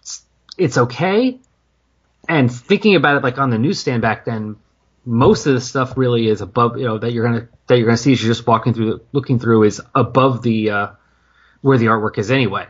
it's 0.05 0.23
it's 0.57 0.79
okay. 0.79 1.39
And 2.29 2.53
thinking 2.53 2.95
about 2.95 3.17
it, 3.17 3.23
like 3.23 3.39
on 3.39 3.51
the 3.51 3.59
newsstand 3.59 4.01
back 4.03 4.25
then, 4.25 4.57
most 5.05 5.47
of 5.47 5.55
the 5.55 5.61
stuff 5.61 5.97
really 5.97 6.29
is 6.29 6.41
above. 6.41 6.79
You 6.79 6.85
know 6.85 6.99
that 6.99 7.13
you're 7.13 7.25
gonna 7.25 7.49
that 7.67 7.79
you're 7.79 7.87
gonna 7.87 7.97
see 7.97 8.13
as 8.13 8.23
you're 8.23 8.33
just 8.33 8.47
walking 8.47 8.75
through, 8.75 9.01
looking 9.13 9.39
through, 9.39 9.65
is 9.65 9.81
above 9.95 10.43
the 10.43 10.71
uh, 10.71 10.89
where 11.61 11.79
the 11.79 11.87
artwork 11.87 12.19
is 12.19 12.31
anyway. 12.31 12.67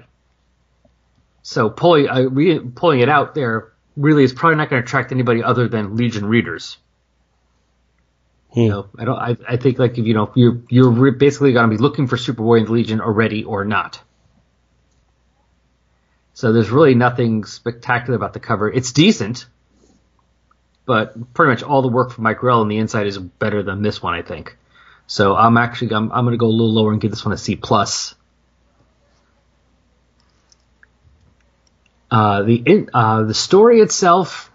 So 1.43 1.69
pulling 1.69 2.09
uh, 2.09 2.23
re- 2.23 2.61
pulling 2.61 3.01
it 3.01 3.09
out 3.09 3.35
there 3.35 3.73
really 3.97 4.25
is 4.25 4.33
probably 4.33 4.57
not 4.57 4.71
going 4.71 4.81
to 4.81 4.87
attract 4.87 5.13
anybody 5.13 5.43
other 5.43 5.69
than 5.69 5.97
Legion 5.97 6.25
readers. 6.25 6.79
You 8.55 8.69
know, 8.69 8.89
I 8.99 9.05
don't. 9.05 9.19
I, 9.19 9.37
I 9.49 9.57
think 9.57 9.79
like 9.79 9.97
if 9.97 10.07
you 10.07 10.13
know 10.13 10.31
you're 10.35 10.61
you're 10.69 10.91
re- 10.91 11.11
basically 11.13 11.53
going 11.55 11.71
to 11.71 11.75
be 11.75 11.81
looking 11.81 12.07
for 12.07 12.17
Superboy 12.17 12.59
and 12.59 12.67
the 12.67 12.73
Legion 12.73 13.01
already 13.01 13.45
or 13.45 13.65
not. 13.65 14.01
So 16.35 16.53
there's 16.53 16.71
really 16.71 16.95
nothing 16.95 17.45
spectacular 17.45 18.17
about 18.17 18.35
the 18.35 18.41
cover. 18.41 18.71
It's 18.71 18.93
decent, 18.93 19.47
but 20.87 21.33
pretty 21.33 21.51
much 21.51 21.63
all 21.63 21.83
the 21.83 21.89
work 21.89 22.11
from 22.11 22.25
Mike 22.25 22.39
Grell 22.39 22.61
on 22.61 22.69
the 22.69 22.79
inside 22.79 23.07
is 23.07 23.19
better 23.19 23.63
than 23.63 23.83
this 23.83 24.03
one, 24.03 24.15
I 24.15 24.23
think. 24.23 24.57
So 25.07 25.35
I'm 25.35 25.57
actually 25.57 25.95
I'm, 25.95 26.13
I'm 26.13 26.25
going 26.25 26.33
to 26.33 26.39
go 26.39 26.47
a 26.47 26.49
little 26.49 26.73
lower 26.73 26.93
and 26.93 27.01
give 27.01 27.11
this 27.11 27.25
one 27.25 27.33
a 27.33 27.39
C 27.39 27.57
plus. 27.57 28.15
Uh, 32.11 32.43
the 32.43 32.57
in, 32.57 32.91
uh, 32.93 33.23
the 33.23 33.33
story 33.33 33.81
itself, 33.81 34.52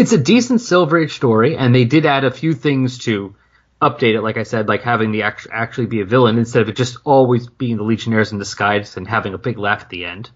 it's 0.00 0.12
a 0.12 0.18
decent 0.18 0.62
Silver 0.62 0.98
Age 0.98 1.12
story, 1.12 1.58
and 1.58 1.74
they 1.74 1.84
did 1.84 2.06
add 2.06 2.24
a 2.24 2.30
few 2.30 2.54
things 2.54 2.96
to 3.00 3.34
update 3.82 4.14
it. 4.14 4.22
Like 4.22 4.38
I 4.38 4.44
said, 4.44 4.66
like 4.66 4.80
having 4.80 5.12
the 5.12 5.24
act- 5.24 5.46
actually 5.52 5.88
be 5.88 6.00
a 6.00 6.06
villain 6.06 6.38
instead 6.38 6.62
of 6.62 6.70
it 6.70 6.76
just 6.76 6.96
always 7.04 7.48
being 7.48 7.76
the 7.76 7.82
Legionnaires 7.82 8.32
in 8.32 8.38
disguise 8.38 8.96
and 8.96 9.06
having 9.06 9.34
a 9.34 9.38
big 9.38 9.58
laugh 9.58 9.82
at 9.82 9.90
the 9.90 10.06
end. 10.06 10.30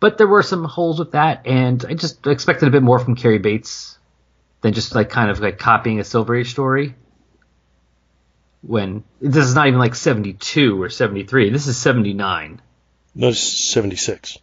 But 0.00 0.18
there 0.18 0.26
were 0.26 0.42
some 0.42 0.64
holes 0.64 0.98
with 0.98 1.12
that, 1.12 1.46
and 1.46 1.84
I 1.88 1.94
just 1.94 2.26
expected 2.26 2.66
a 2.66 2.72
bit 2.72 2.82
more 2.82 2.98
from 2.98 3.14
Cary 3.14 3.38
Bates 3.38 3.96
than 4.62 4.72
just 4.72 4.96
like 4.96 5.08
kind 5.08 5.30
of 5.30 5.38
like 5.38 5.58
copying 5.58 6.00
a 6.00 6.04
Silver 6.04 6.34
Age 6.34 6.50
story. 6.50 6.96
When 8.62 9.04
this 9.20 9.46
is 9.46 9.54
not 9.54 9.68
even 9.68 9.78
like 9.78 9.94
72 9.94 10.82
or 10.82 10.90
73, 10.90 11.50
this 11.50 11.68
is 11.68 11.76
79. 11.76 12.60
No, 13.14 13.28
it's 13.28 13.38
76. 13.38 14.38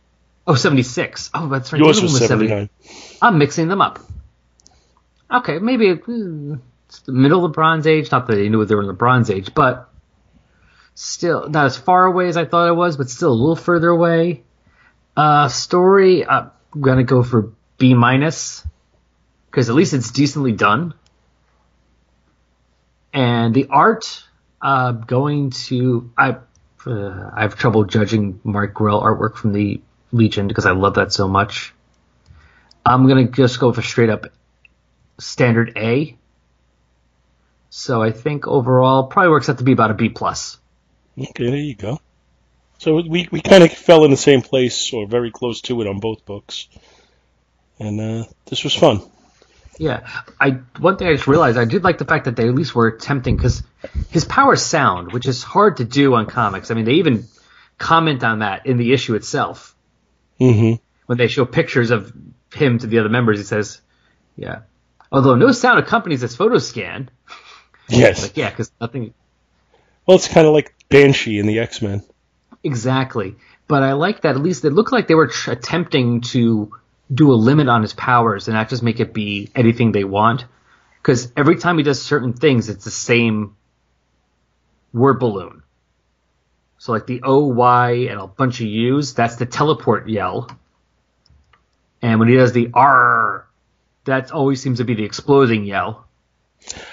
Oh, 0.46 0.56
76. 0.56 1.30
Oh, 1.34 1.48
that's 1.48 1.72
right. 1.72 1.82
Yours 1.82 2.02
was 2.02 2.14
one 2.14 2.22
70. 2.22 2.48
79. 2.48 2.70
I'm 3.22 3.38
mixing 3.38 3.68
them 3.68 3.82
up. 3.82 4.00
Okay, 5.32 5.60
maybe 5.60 5.96
hmm, 5.96 6.56
it's 6.88 7.00
the 7.02 7.14
middle 7.14 7.44
of 7.44 7.52
the 7.52 7.56
Bronze 7.56 7.88
Age. 7.88 8.12
Not 8.12 8.28
that 8.28 8.36
they 8.36 8.50
knew 8.50 8.64
they 8.66 8.76
were 8.76 8.82
in 8.82 8.88
the 8.88 8.94
Bronze 8.94 9.30
Age, 9.30 9.54
but 9.56 9.90
still 10.96 11.50
not 11.50 11.66
as 11.66 11.78
far 11.78 12.06
away 12.06 12.28
as 12.28 12.38
I 12.38 12.46
thought 12.46 12.68
it 12.68 12.76
was, 12.76 12.98
but 12.98 13.10
still 13.10 13.32
a 13.32 13.34
little 13.34 13.56
further 13.56 13.90
away. 13.90 14.44
Uh, 15.16 15.48
story, 15.48 16.26
uh, 16.26 16.48
I'm 16.74 16.82
gonna 16.82 17.04
go 17.04 17.24
for 17.24 17.54
B 17.78 17.94
minus 17.94 18.66
because 19.50 19.70
at 19.70 19.76
least 19.76 19.94
it's 19.94 20.12
decently 20.12 20.52
done. 20.52 20.94
And 23.14 23.54
the 23.54 23.68
art, 23.70 24.24
uh, 24.62 24.92
going 24.92 25.52
to 25.68 26.12
I, 26.18 26.38
uh, 26.86 27.30
I 27.34 27.42
have 27.44 27.56
trouble 27.56 27.86
judging 27.86 28.40
Mark 28.44 28.74
Grell 28.74 29.02
artwork 29.02 29.36
from 29.36 29.54
the 29.54 29.82
Legion 30.14 30.48
because 30.48 30.66
I 30.66 30.72
love 30.72 30.96
that 30.96 31.12
so 31.12 31.28
much. 31.28 31.74
I'm 32.86 33.08
gonna 33.08 33.28
just 33.28 33.60
go 33.60 33.74
for 33.74 33.82
straight 33.82 34.10
up 34.10 34.28
standard 35.20 35.74
A. 35.78 36.16
So 37.70 38.02
I 38.02 38.12
think 38.12 38.48
overall 38.48 39.08
probably 39.08 39.32
works 39.32 39.50
out 39.50 39.58
to 39.58 39.64
be 39.64 39.72
about 39.72 39.92
a 39.92 39.96
B 39.96 40.10
plus. 40.10 40.60
Okay, 41.18 41.48
there 41.48 41.56
you 41.56 41.76
go. 41.76 42.00
So 42.78 42.96
we, 42.96 43.28
we 43.32 43.42
kind 43.42 43.64
of 43.64 43.72
fell 43.72 44.04
in 44.04 44.12
the 44.12 44.18
same 44.18 44.42
place 44.42 44.94
or 44.94 45.08
very 45.08 45.32
close 45.32 45.62
to 45.62 45.82
it 45.82 45.88
on 45.88 46.00
both 46.00 46.26
books. 46.26 46.68
And 47.80 48.00
uh, 48.00 48.26
this 48.46 48.64
was 48.64 48.76
fun. 48.76 49.02
Yeah, 49.80 50.08
I 50.40 50.60
one 50.78 50.98
thing 50.98 51.08
I 51.08 51.14
just 51.14 51.28
realized 51.28 51.58
I 51.58 51.66
did 51.66 51.84
like 51.84 51.98
the 51.98 52.06
fact 52.06 52.26
that 52.26 52.36
they 52.36 52.48
at 52.48 52.54
least 52.54 52.76
were 52.76 52.88
attempting 52.88 53.36
because 53.36 53.64
his 54.12 54.24
powers 54.24 54.62
sound, 54.62 55.12
which 55.12 55.28
is 55.28 55.42
hard 55.42 55.78
to 55.78 55.86
do 55.86 56.14
on 56.14 56.28
comics. 56.28 56.70
I 56.70 56.76
mean, 56.76 56.86
they 56.86 56.94
even 56.94 57.26
comment 57.80 58.24
on 58.24 58.40
that 58.40 58.68
in 58.68 58.78
the 58.78 58.94
issue 58.94 59.16
itself 59.16 59.76
Mm-hmm. 60.40 60.82
when 61.06 61.18
they 61.18 61.28
show 61.28 61.46
pictures 61.46 61.92
of 61.92 62.12
him 62.54 62.80
to 62.80 62.88
the 62.88 63.00
other 63.00 63.10
members. 63.10 63.38
He 63.38 63.44
says, 63.46 63.82
"Yeah, 64.36 64.62
although 65.12 65.36
no 65.36 65.52
sound 65.52 65.80
accompanies 65.80 66.22
this 66.22 66.36
photo 66.36 66.58
scan." 66.58 67.10
Yes. 67.90 68.24
Like, 68.24 68.38
yeah, 68.38 68.50
because 68.50 68.72
nothing 68.80 69.14
Well, 70.08 70.16
it's 70.16 70.30
kind 70.30 70.48
of 70.48 70.54
like 70.54 70.74
Banshee 70.88 71.38
in 71.38 71.48
the 71.48 71.60
X 71.60 71.82
Men. 71.82 72.02
Exactly. 72.64 73.36
But 73.68 73.84
I 73.84 73.94
like 73.94 74.22
that 74.22 74.36
at 74.36 74.42
least 74.42 74.64
it 74.64 74.72
looked 74.72 74.94
like 74.94 75.08
they 75.08 75.16
were 75.16 75.28
tr- 75.28 75.52
attempting 75.52 76.22
to 76.22 76.72
do 77.14 77.32
a 77.32 77.36
limit 77.36 77.68
on 77.68 77.82
his 77.82 77.94
powers 77.94 78.48
and 78.48 78.56
not 78.56 78.70
just 78.70 78.84
make 78.84 79.02
it 79.02 79.14
be 79.14 79.50
anything 79.54 79.92
they 79.92 80.06
want. 80.06 80.46
Because 81.02 81.32
every 81.36 81.58
time 81.58 81.78
he 81.78 81.84
does 81.84 82.02
certain 82.02 82.34
things, 82.34 82.70
it's 82.70 82.86
the 82.86 82.92
same 82.92 83.58
word 84.94 85.20
balloon. 85.20 85.63
So 86.84 86.92
like 86.92 87.08
the 87.08 87.22
O, 87.24 87.48
Y, 87.48 87.92
and 88.12 88.20
a 88.20 88.28
bunch 88.28 88.60
of 88.60 88.68
U's, 88.68 89.14
that's 89.14 89.38
the 89.38 89.46
teleport 89.46 90.10
yell. 90.10 90.50
And 92.02 92.20
when 92.20 92.28
he 92.28 92.36
does 92.36 92.52
the 92.52 92.72
R, 92.74 93.48
that 94.04 94.34
always 94.34 94.62
seems 94.62 94.80
to 94.80 94.84
be 94.84 94.94
the 94.94 95.06
exploding 95.06 95.64
yell. 95.64 96.06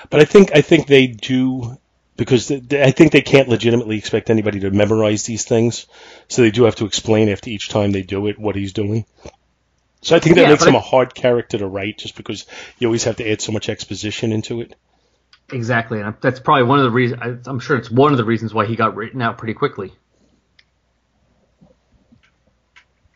But 0.09 0.21
I 0.21 0.27
think 0.27 0.53
I 0.55 0.61
think 0.61 0.87
they 0.87 1.09
do 1.09 1.77
because 2.17 2.47
th- 2.47 2.69
th- 2.69 2.87
I 2.87 2.93
think 2.93 3.11
they 3.11 3.21
can't 3.23 3.49
legitimately 3.49 3.99
expect 3.99 4.31
anybody 4.31 4.61
to 4.61 4.71
memorize 4.71 5.25
these 5.25 5.45
things, 5.45 5.87
so 6.29 6.43
they 6.43 6.53
do 6.53 6.63
have 6.67 6.77
to 6.77 6.87
explain 6.87 7.29
after 7.29 7.51
each 7.51 7.69
time 7.69 7.91
they 7.91 8.03
do 8.03 8.29
it 8.29 8.39
what 8.39 8.55
he's 8.55 8.73
doing. 8.73 9.07
So 10.03 10.15
I 10.15 10.21
think 10.21 10.37
that 10.37 10.43
Yeah, 10.43 10.51
makes 10.51 10.65
him 10.65 10.77
I- 10.77 10.79
a 10.79 10.83
hard 10.83 11.17
character 11.17 11.59
to 11.59 11.67
write, 11.67 11.99
just 11.99 12.15
because 12.15 12.47
you 12.79 12.87
always 12.87 13.03
have 13.03 13.17
to 13.17 13.29
add 13.29 13.41
so 13.41 13.51
much 13.51 13.69
exposition 13.69 14.31
into 14.31 14.61
it. 14.61 14.77
Exactly, 15.53 16.01
and 16.01 16.15
that's 16.21 16.41
probably 16.41 16.65
one 16.65 16.79
of 16.79 16.85
the 16.85 16.91
reasons. 16.91 17.47
I'm 17.47 17.61
sure 17.61 17.77
it's 17.77 17.91
one 17.91 18.13
of 18.13 18.19
the 18.19 18.25
reasons 18.25 18.55
why 18.55 18.67
he 18.67 18.77
got 18.77 18.95
written 18.97 19.21
out 19.23 19.39
pretty 19.39 19.55
quickly. 19.55 19.93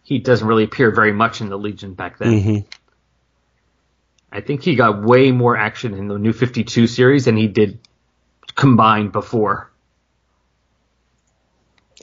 He 0.03 0.19
doesn't 0.19 0.47
really 0.47 0.65
appear 0.65 0.91
very 0.91 1.13
much 1.13 1.41
in 1.41 1.49
the 1.49 1.57
Legion 1.57 1.95
back 1.95 2.19
then. 2.19 2.43
hmm 2.43 2.59
I 4.31 4.41
think 4.41 4.65
he 4.65 4.75
got 4.75 5.01
way 5.05 5.31
more 5.31 5.57
action 5.57 5.95
in 5.95 6.09
the 6.09 6.19
New 6.19 6.33
52 6.33 6.89
series 6.89 7.27
than 7.27 7.37
he 7.37 7.47
did 7.47 7.79
combined 8.57 9.13
before. 9.13 9.71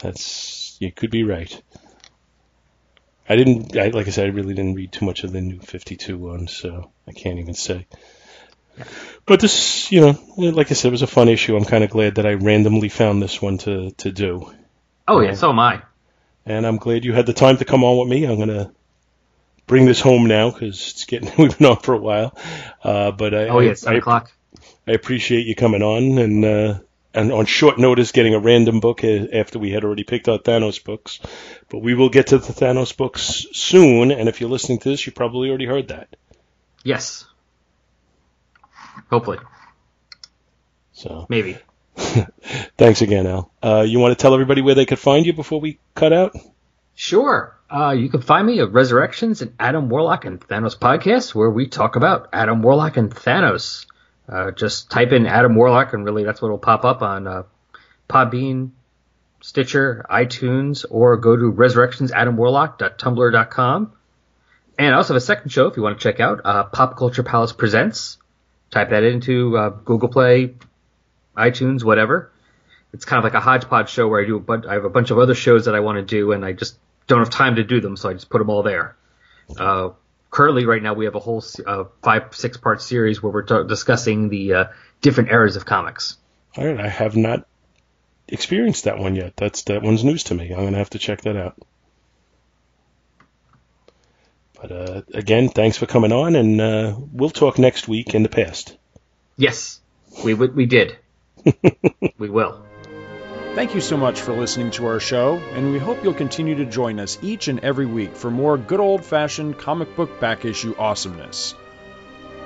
That's 0.02 0.78
you 0.80 0.94
could 0.94 1.12
be 1.12 1.24
right. 1.24 1.62
I 3.28 3.36
didn't, 3.36 3.78
I, 3.78 3.90
like 3.90 4.08
I 4.08 4.12
said, 4.12 4.28
I 4.28 4.30
really 4.30 4.54
didn't 4.54 4.76
read 4.76 4.92
too 4.92 5.06
much 5.06 5.24
of 5.24 5.32
the 5.32 5.42
new 5.42 5.60
Fifty 5.60 5.96
Two 5.96 6.18
one, 6.18 6.48
so 6.48 6.92
I 7.08 7.12
can't 7.12 7.40
even 7.40 7.54
say. 7.54 7.86
But 9.26 9.40
this, 9.40 9.92
you 9.92 10.02
know, 10.02 10.20
like 10.38 10.72
I 10.72 10.74
said, 10.74 10.90
it 10.90 10.92
was 10.92 11.02
a 11.02 11.08
fun 11.08 11.30
issue. 11.30 11.56
I'm 11.56 11.66
kind 11.66 11.84
of 11.84 11.90
glad 11.90 12.16
that 12.16 12.26
I 12.26 12.34
randomly 12.34 12.90
found 12.90 13.22
this 13.22 13.42
one 13.42 13.58
to 13.60 13.92
to 13.92 14.12
do, 14.12 14.52
Oh 15.08 15.20
yeah, 15.22 15.34
so 15.34 15.50
am 15.50 15.60
I. 15.60 15.82
and 16.46 16.66
I'm 16.66 16.78
glad 16.78 17.06
you 17.06 17.14
had 17.14 17.26
the 17.26 17.34
time 17.34 17.58
to 17.58 17.66
come 17.66 17.84
on 17.84 17.98
with 18.00 18.10
me. 18.10 18.26
I'm 18.26 18.40
gonna 18.40 18.72
bring 19.68 19.86
this 19.86 20.02
home 20.02 20.26
now 20.26 20.50
because 20.52 20.92
it's 20.92 21.06
getting 21.06 21.32
we've 21.38 21.58
been 21.58 21.68
on 21.68 21.78
for 21.78 21.94
a 21.94 22.00
while. 22.00 22.36
Uh, 22.84 23.12
but 23.12 23.34
I, 23.34 23.48
Oh 23.50 23.60
yeah, 23.60 23.74
seven 23.76 23.96
I, 23.96 24.00
o'clock. 24.00 24.32
I 24.88 24.92
appreciate 24.94 25.46
you 25.46 25.56
coming 25.56 25.84
on 25.84 26.18
and 26.18 26.44
uh, 26.46 26.80
and 27.14 27.32
on 27.32 27.46
short 27.46 27.78
notice 27.78 28.12
getting 28.12 28.34
a 28.34 28.40
random 28.40 28.80
book 28.80 29.04
after 29.04 29.60
we 29.60 29.72
had 29.72 29.84
already 29.84 30.04
picked 30.04 30.28
out 30.30 30.44
Thanos 30.46 30.84
books. 30.84 31.20
But 31.70 31.80
we 31.80 31.94
will 31.94 32.10
get 32.10 32.28
to 32.28 32.38
the 32.40 32.54
Thanos 32.54 32.96
books 32.96 33.46
soon, 33.54 34.12
and 34.12 34.28
if 34.28 34.42
you're 34.42 34.50
listening 34.50 34.80
to 34.80 34.90
this, 34.90 35.06
you 35.06 35.12
probably 35.12 35.50
already 35.50 35.66
heard 35.68 35.90
that. 35.90 36.16
Yes. 36.84 37.26
Hopefully, 39.10 39.40
So 40.94 41.26
maybe. 41.30 41.58
thanks 42.78 43.02
again, 43.02 43.28
Al. 43.28 43.52
Uh, 43.62 43.86
you 43.88 44.00
want 44.00 44.18
to 44.18 44.22
tell 44.22 44.34
everybody 44.34 44.62
where 44.62 44.76
they 44.76 44.86
could 44.86 45.00
find 45.00 45.26
you 45.26 45.34
before 45.34 45.60
we 45.60 45.80
cut 45.96 46.14
out? 46.14 46.36
Sure. 46.96 47.58
Uh, 47.70 47.92
you 47.92 48.10
can 48.10 48.22
find 48.22 48.46
me 48.46 48.60
at 48.60 48.72
Resurrections 48.72 49.42
and 49.42 49.54
Adam 49.60 49.90
Warlock 49.90 50.26
and 50.26 50.40
Thanos 50.40 50.78
podcast, 50.78 51.34
where 51.34 51.50
we 51.50 51.68
talk 51.68 51.96
about 51.96 52.30
Adam 52.34 52.62
Warlock 52.62 52.98
and 52.98 53.14
Thanos. 53.14 53.86
Uh, 54.28 54.52
just 54.52 54.92
type 54.92 55.12
in 55.12 55.26
Adam 55.26 55.56
Warlock, 55.56 55.94
and 55.94 56.06
really 56.06 56.24
that's 56.24 56.42
what 56.42 56.52
will 56.52 56.58
pop 56.58 56.86
up 56.86 57.02
on 57.02 57.28
uh, 57.28 57.44
Podbean, 58.10 58.72
Stitcher, 59.42 60.06
iTunes, 60.10 60.86
or 60.90 61.18
go 61.18 61.36
to 61.36 61.52
resurrectionsadamwarlock.tumblr.com. 61.52 63.94
And 64.78 64.94
I 64.94 64.98
also 64.98 65.14
have 65.14 65.22
a 65.22 65.26
second 65.26 65.50
show 65.50 65.68
if 65.68 65.78
you 65.78 65.84
want 65.84 66.00
to 66.00 66.04
check 66.04 66.20
out 66.20 66.42
uh, 66.46 66.64
Pop 66.66 66.98
Culture 66.98 67.24
Palace 67.24 67.52
Presents. 67.52 68.18
Type 68.72 68.90
that 68.90 69.04
into 69.04 69.58
uh, 69.58 69.70
Google 69.70 70.10
Play, 70.10 70.56
iTunes, 71.36 71.84
whatever 71.84 72.32
it's 72.94 73.06
kind 73.06 73.18
of 73.20 73.24
like 73.24 73.34
a 73.34 73.40
hodgepodge 73.40 73.90
show 73.90 74.08
where 74.08 74.22
I 74.22 74.26
do 74.26 74.40
bunch, 74.40 74.66
I 74.66 74.74
have 74.74 74.86
a 74.86 74.90
bunch 74.90 75.12
of 75.12 75.20
other 75.20 75.36
shows 75.36 75.66
that 75.66 75.76
I 75.76 75.80
want 75.80 75.98
to 75.98 76.02
do 76.02 76.32
and 76.32 76.44
I 76.44 76.54
just 76.54 76.78
don't 77.08 77.20
have 77.20 77.30
time 77.30 77.56
to 77.56 77.64
do 77.64 77.82
them, 77.82 77.98
so 77.98 78.10
I 78.10 78.14
just 78.14 78.30
put 78.30 78.40
them 78.40 78.50
all 78.50 78.64
there. 78.64 78.96
Uh, 79.58 79.90
currently, 80.30 80.66
right 80.66 80.82
now, 80.82 80.94
we 80.94 81.06
have 81.06 81.16
a 81.16 81.20
whole 81.20 81.44
uh, 81.66 81.86
five, 82.04 82.36
six 82.36 82.58
part 82.58 82.82
series 82.82 83.22
where 83.22 83.32
we're 83.32 83.42
t- 83.44 83.68
discussing 83.68 84.30
the 84.30 84.54
uh, 84.54 84.66
different 85.02 85.32
eras 85.32 85.56
of 85.56 85.66
comics. 85.66 86.18
All 86.58 86.66
right, 86.66 86.80
I 86.80 86.88
have 86.88 87.16
not 87.16 87.48
experienced 88.28 88.86
that 88.86 88.98
one 88.98 89.16
yet. 89.16 89.36
That's 89.36 89.64
that 89.64 89.82
one's 89.82 90.04
news 90.04 90.24
to 90.26 90.36
me. 90.36 90.52
I'm 90.52 90.64
gonna 90.64 90.78
have 90.78 90.92
to 90.92 91.00
check 91.00 91.22
that 91.22 91.36
out. 91.36 91.58
But 94.62 94.72
uh, 94.72 95.02
again, 95.14 95.50
thanks 95.50 95.78
for 95.78 95.88
coming 95.88 96.12
on, 96.12 96.36
and 96.36 96.62
uh, 96.62 96.96
we'll 97.12 97.32
talk 97.32 97.58
next 97.58 97.88
week 97.88 98.14
in 98.14 98.22
the 98.22 98.30
past. 98.30 98.78
Yes, 99.36 99.80
we 100.24 100.36
we, 100.36 100.48
we 100.48 100.66
did. 100.68 100.98
we 102.20 102.30
will. 102.30 102.64
Thank 103.56 103.74
you 103.74 103.82
so 103.82 103.98
much 103.98 104.22
for 104.22 104.34
listening 104.34 104.72
to 104.72 104.86
our 104.86 105.00
show, 105.00 105.38
and 105.54 105.72
we 105.72 105.80
hope 105.80 106.04
you'll 106.04 106.14
continue 106.14 106.56
to 106.56 106.66
join 106.66 107.00
us 107.00 107.18
each 107.22 107.48
and 107.48 107.60
every 107.62 107.88
week 107.88 108.16
for 108.16 108.30
more 108.30 108.58
good 108.58 108.80
old 108.80 109.04
fashioned 109.04 109.58
comic 109.58 109.96
book 109.96 110.20
back 110.20 110.46
issue 110.46 110.76
awesomeness. 110.78 111.56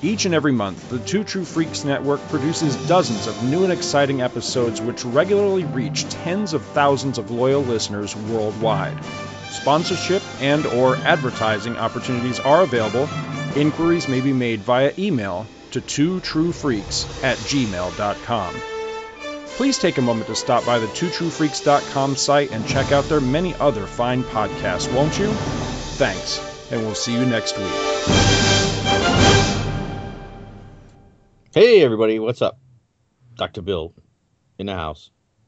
Each 0.00 0.26
and 0.26 0.34
every 0.34 0.52
month, 0.52 0.90
the 0.90 1.00
Two 1.00 1.24
True 1.24 1.44
Freaks 1.44 1.84
Network 1.84 2.20
produces 2.28 2.76
dozens 2.86 3.26
of 3.26 3.42
new 3.42 3.64
and 3.64 3.72
exciting 3.72 4.22
episodes 4.22 4.80
which 4.80 5.04
regularly 5.04 5.64
reach 5.64 6.08
tens 6.08 6.52
of 6.52 6.62
thousands 6.62 7.18
of 7.18 7.32
loyal 7.32 7.62
listeners 7.62 8.14
worldwide. 8.14 8.96
Sponsorship 9.50 10.22
and 10.40 10.66
or 10.66 10.96
advertising 10.98 11.76
opportunities 11.76 12.38
are 12.38 12.62
available. 12.62 13.08
Inquiries 13.56 14.08
may 14.08 14.20
be 14.20 14.32
made 14.32 14.60
via 14.60 14.92
email 14.98 15.46
to 15.72 15.80
twotruefreaks 15.80 17.24
at 17.24 17.36
gmail.com. 17.38 18.54
Please 19.56 19.78
take 19.78 19.98
a 19.98 20.02
moment 20.02 20.28
to 20.28 20.36
stop 20.36 20.64
by 20.64 20.78
the 20.78 20.86
twotruefreaks.com 20.86 22.14
site 22.14 22.52
and 22.52 22.64
check 22.68 22.92
out 22.92 23.04
their 23.08 23.20
many 23.20 23.52
other 23.56 23.84
fine 23.84 24.22
podcasts, 24.22 24.92
won't 24.94 25.18
you? 25.18 25.26
Thanks, 25.96 26.38
and 26.70 26.82
we'll 26.82 26.94
see 26.94 27.14
you 27.14 27.26
next 27.26 27.58
week. 27.58 28.37
Hey, 31.54 31.82
everybody, 31.82 32.18
what's 32.18 32.42
up? 32.42 32.60
Dr. 33.36 33.62
Bill 33.62 33.94
in 34.58 34.66
the 34.66 34.74
house. 34.74 35.10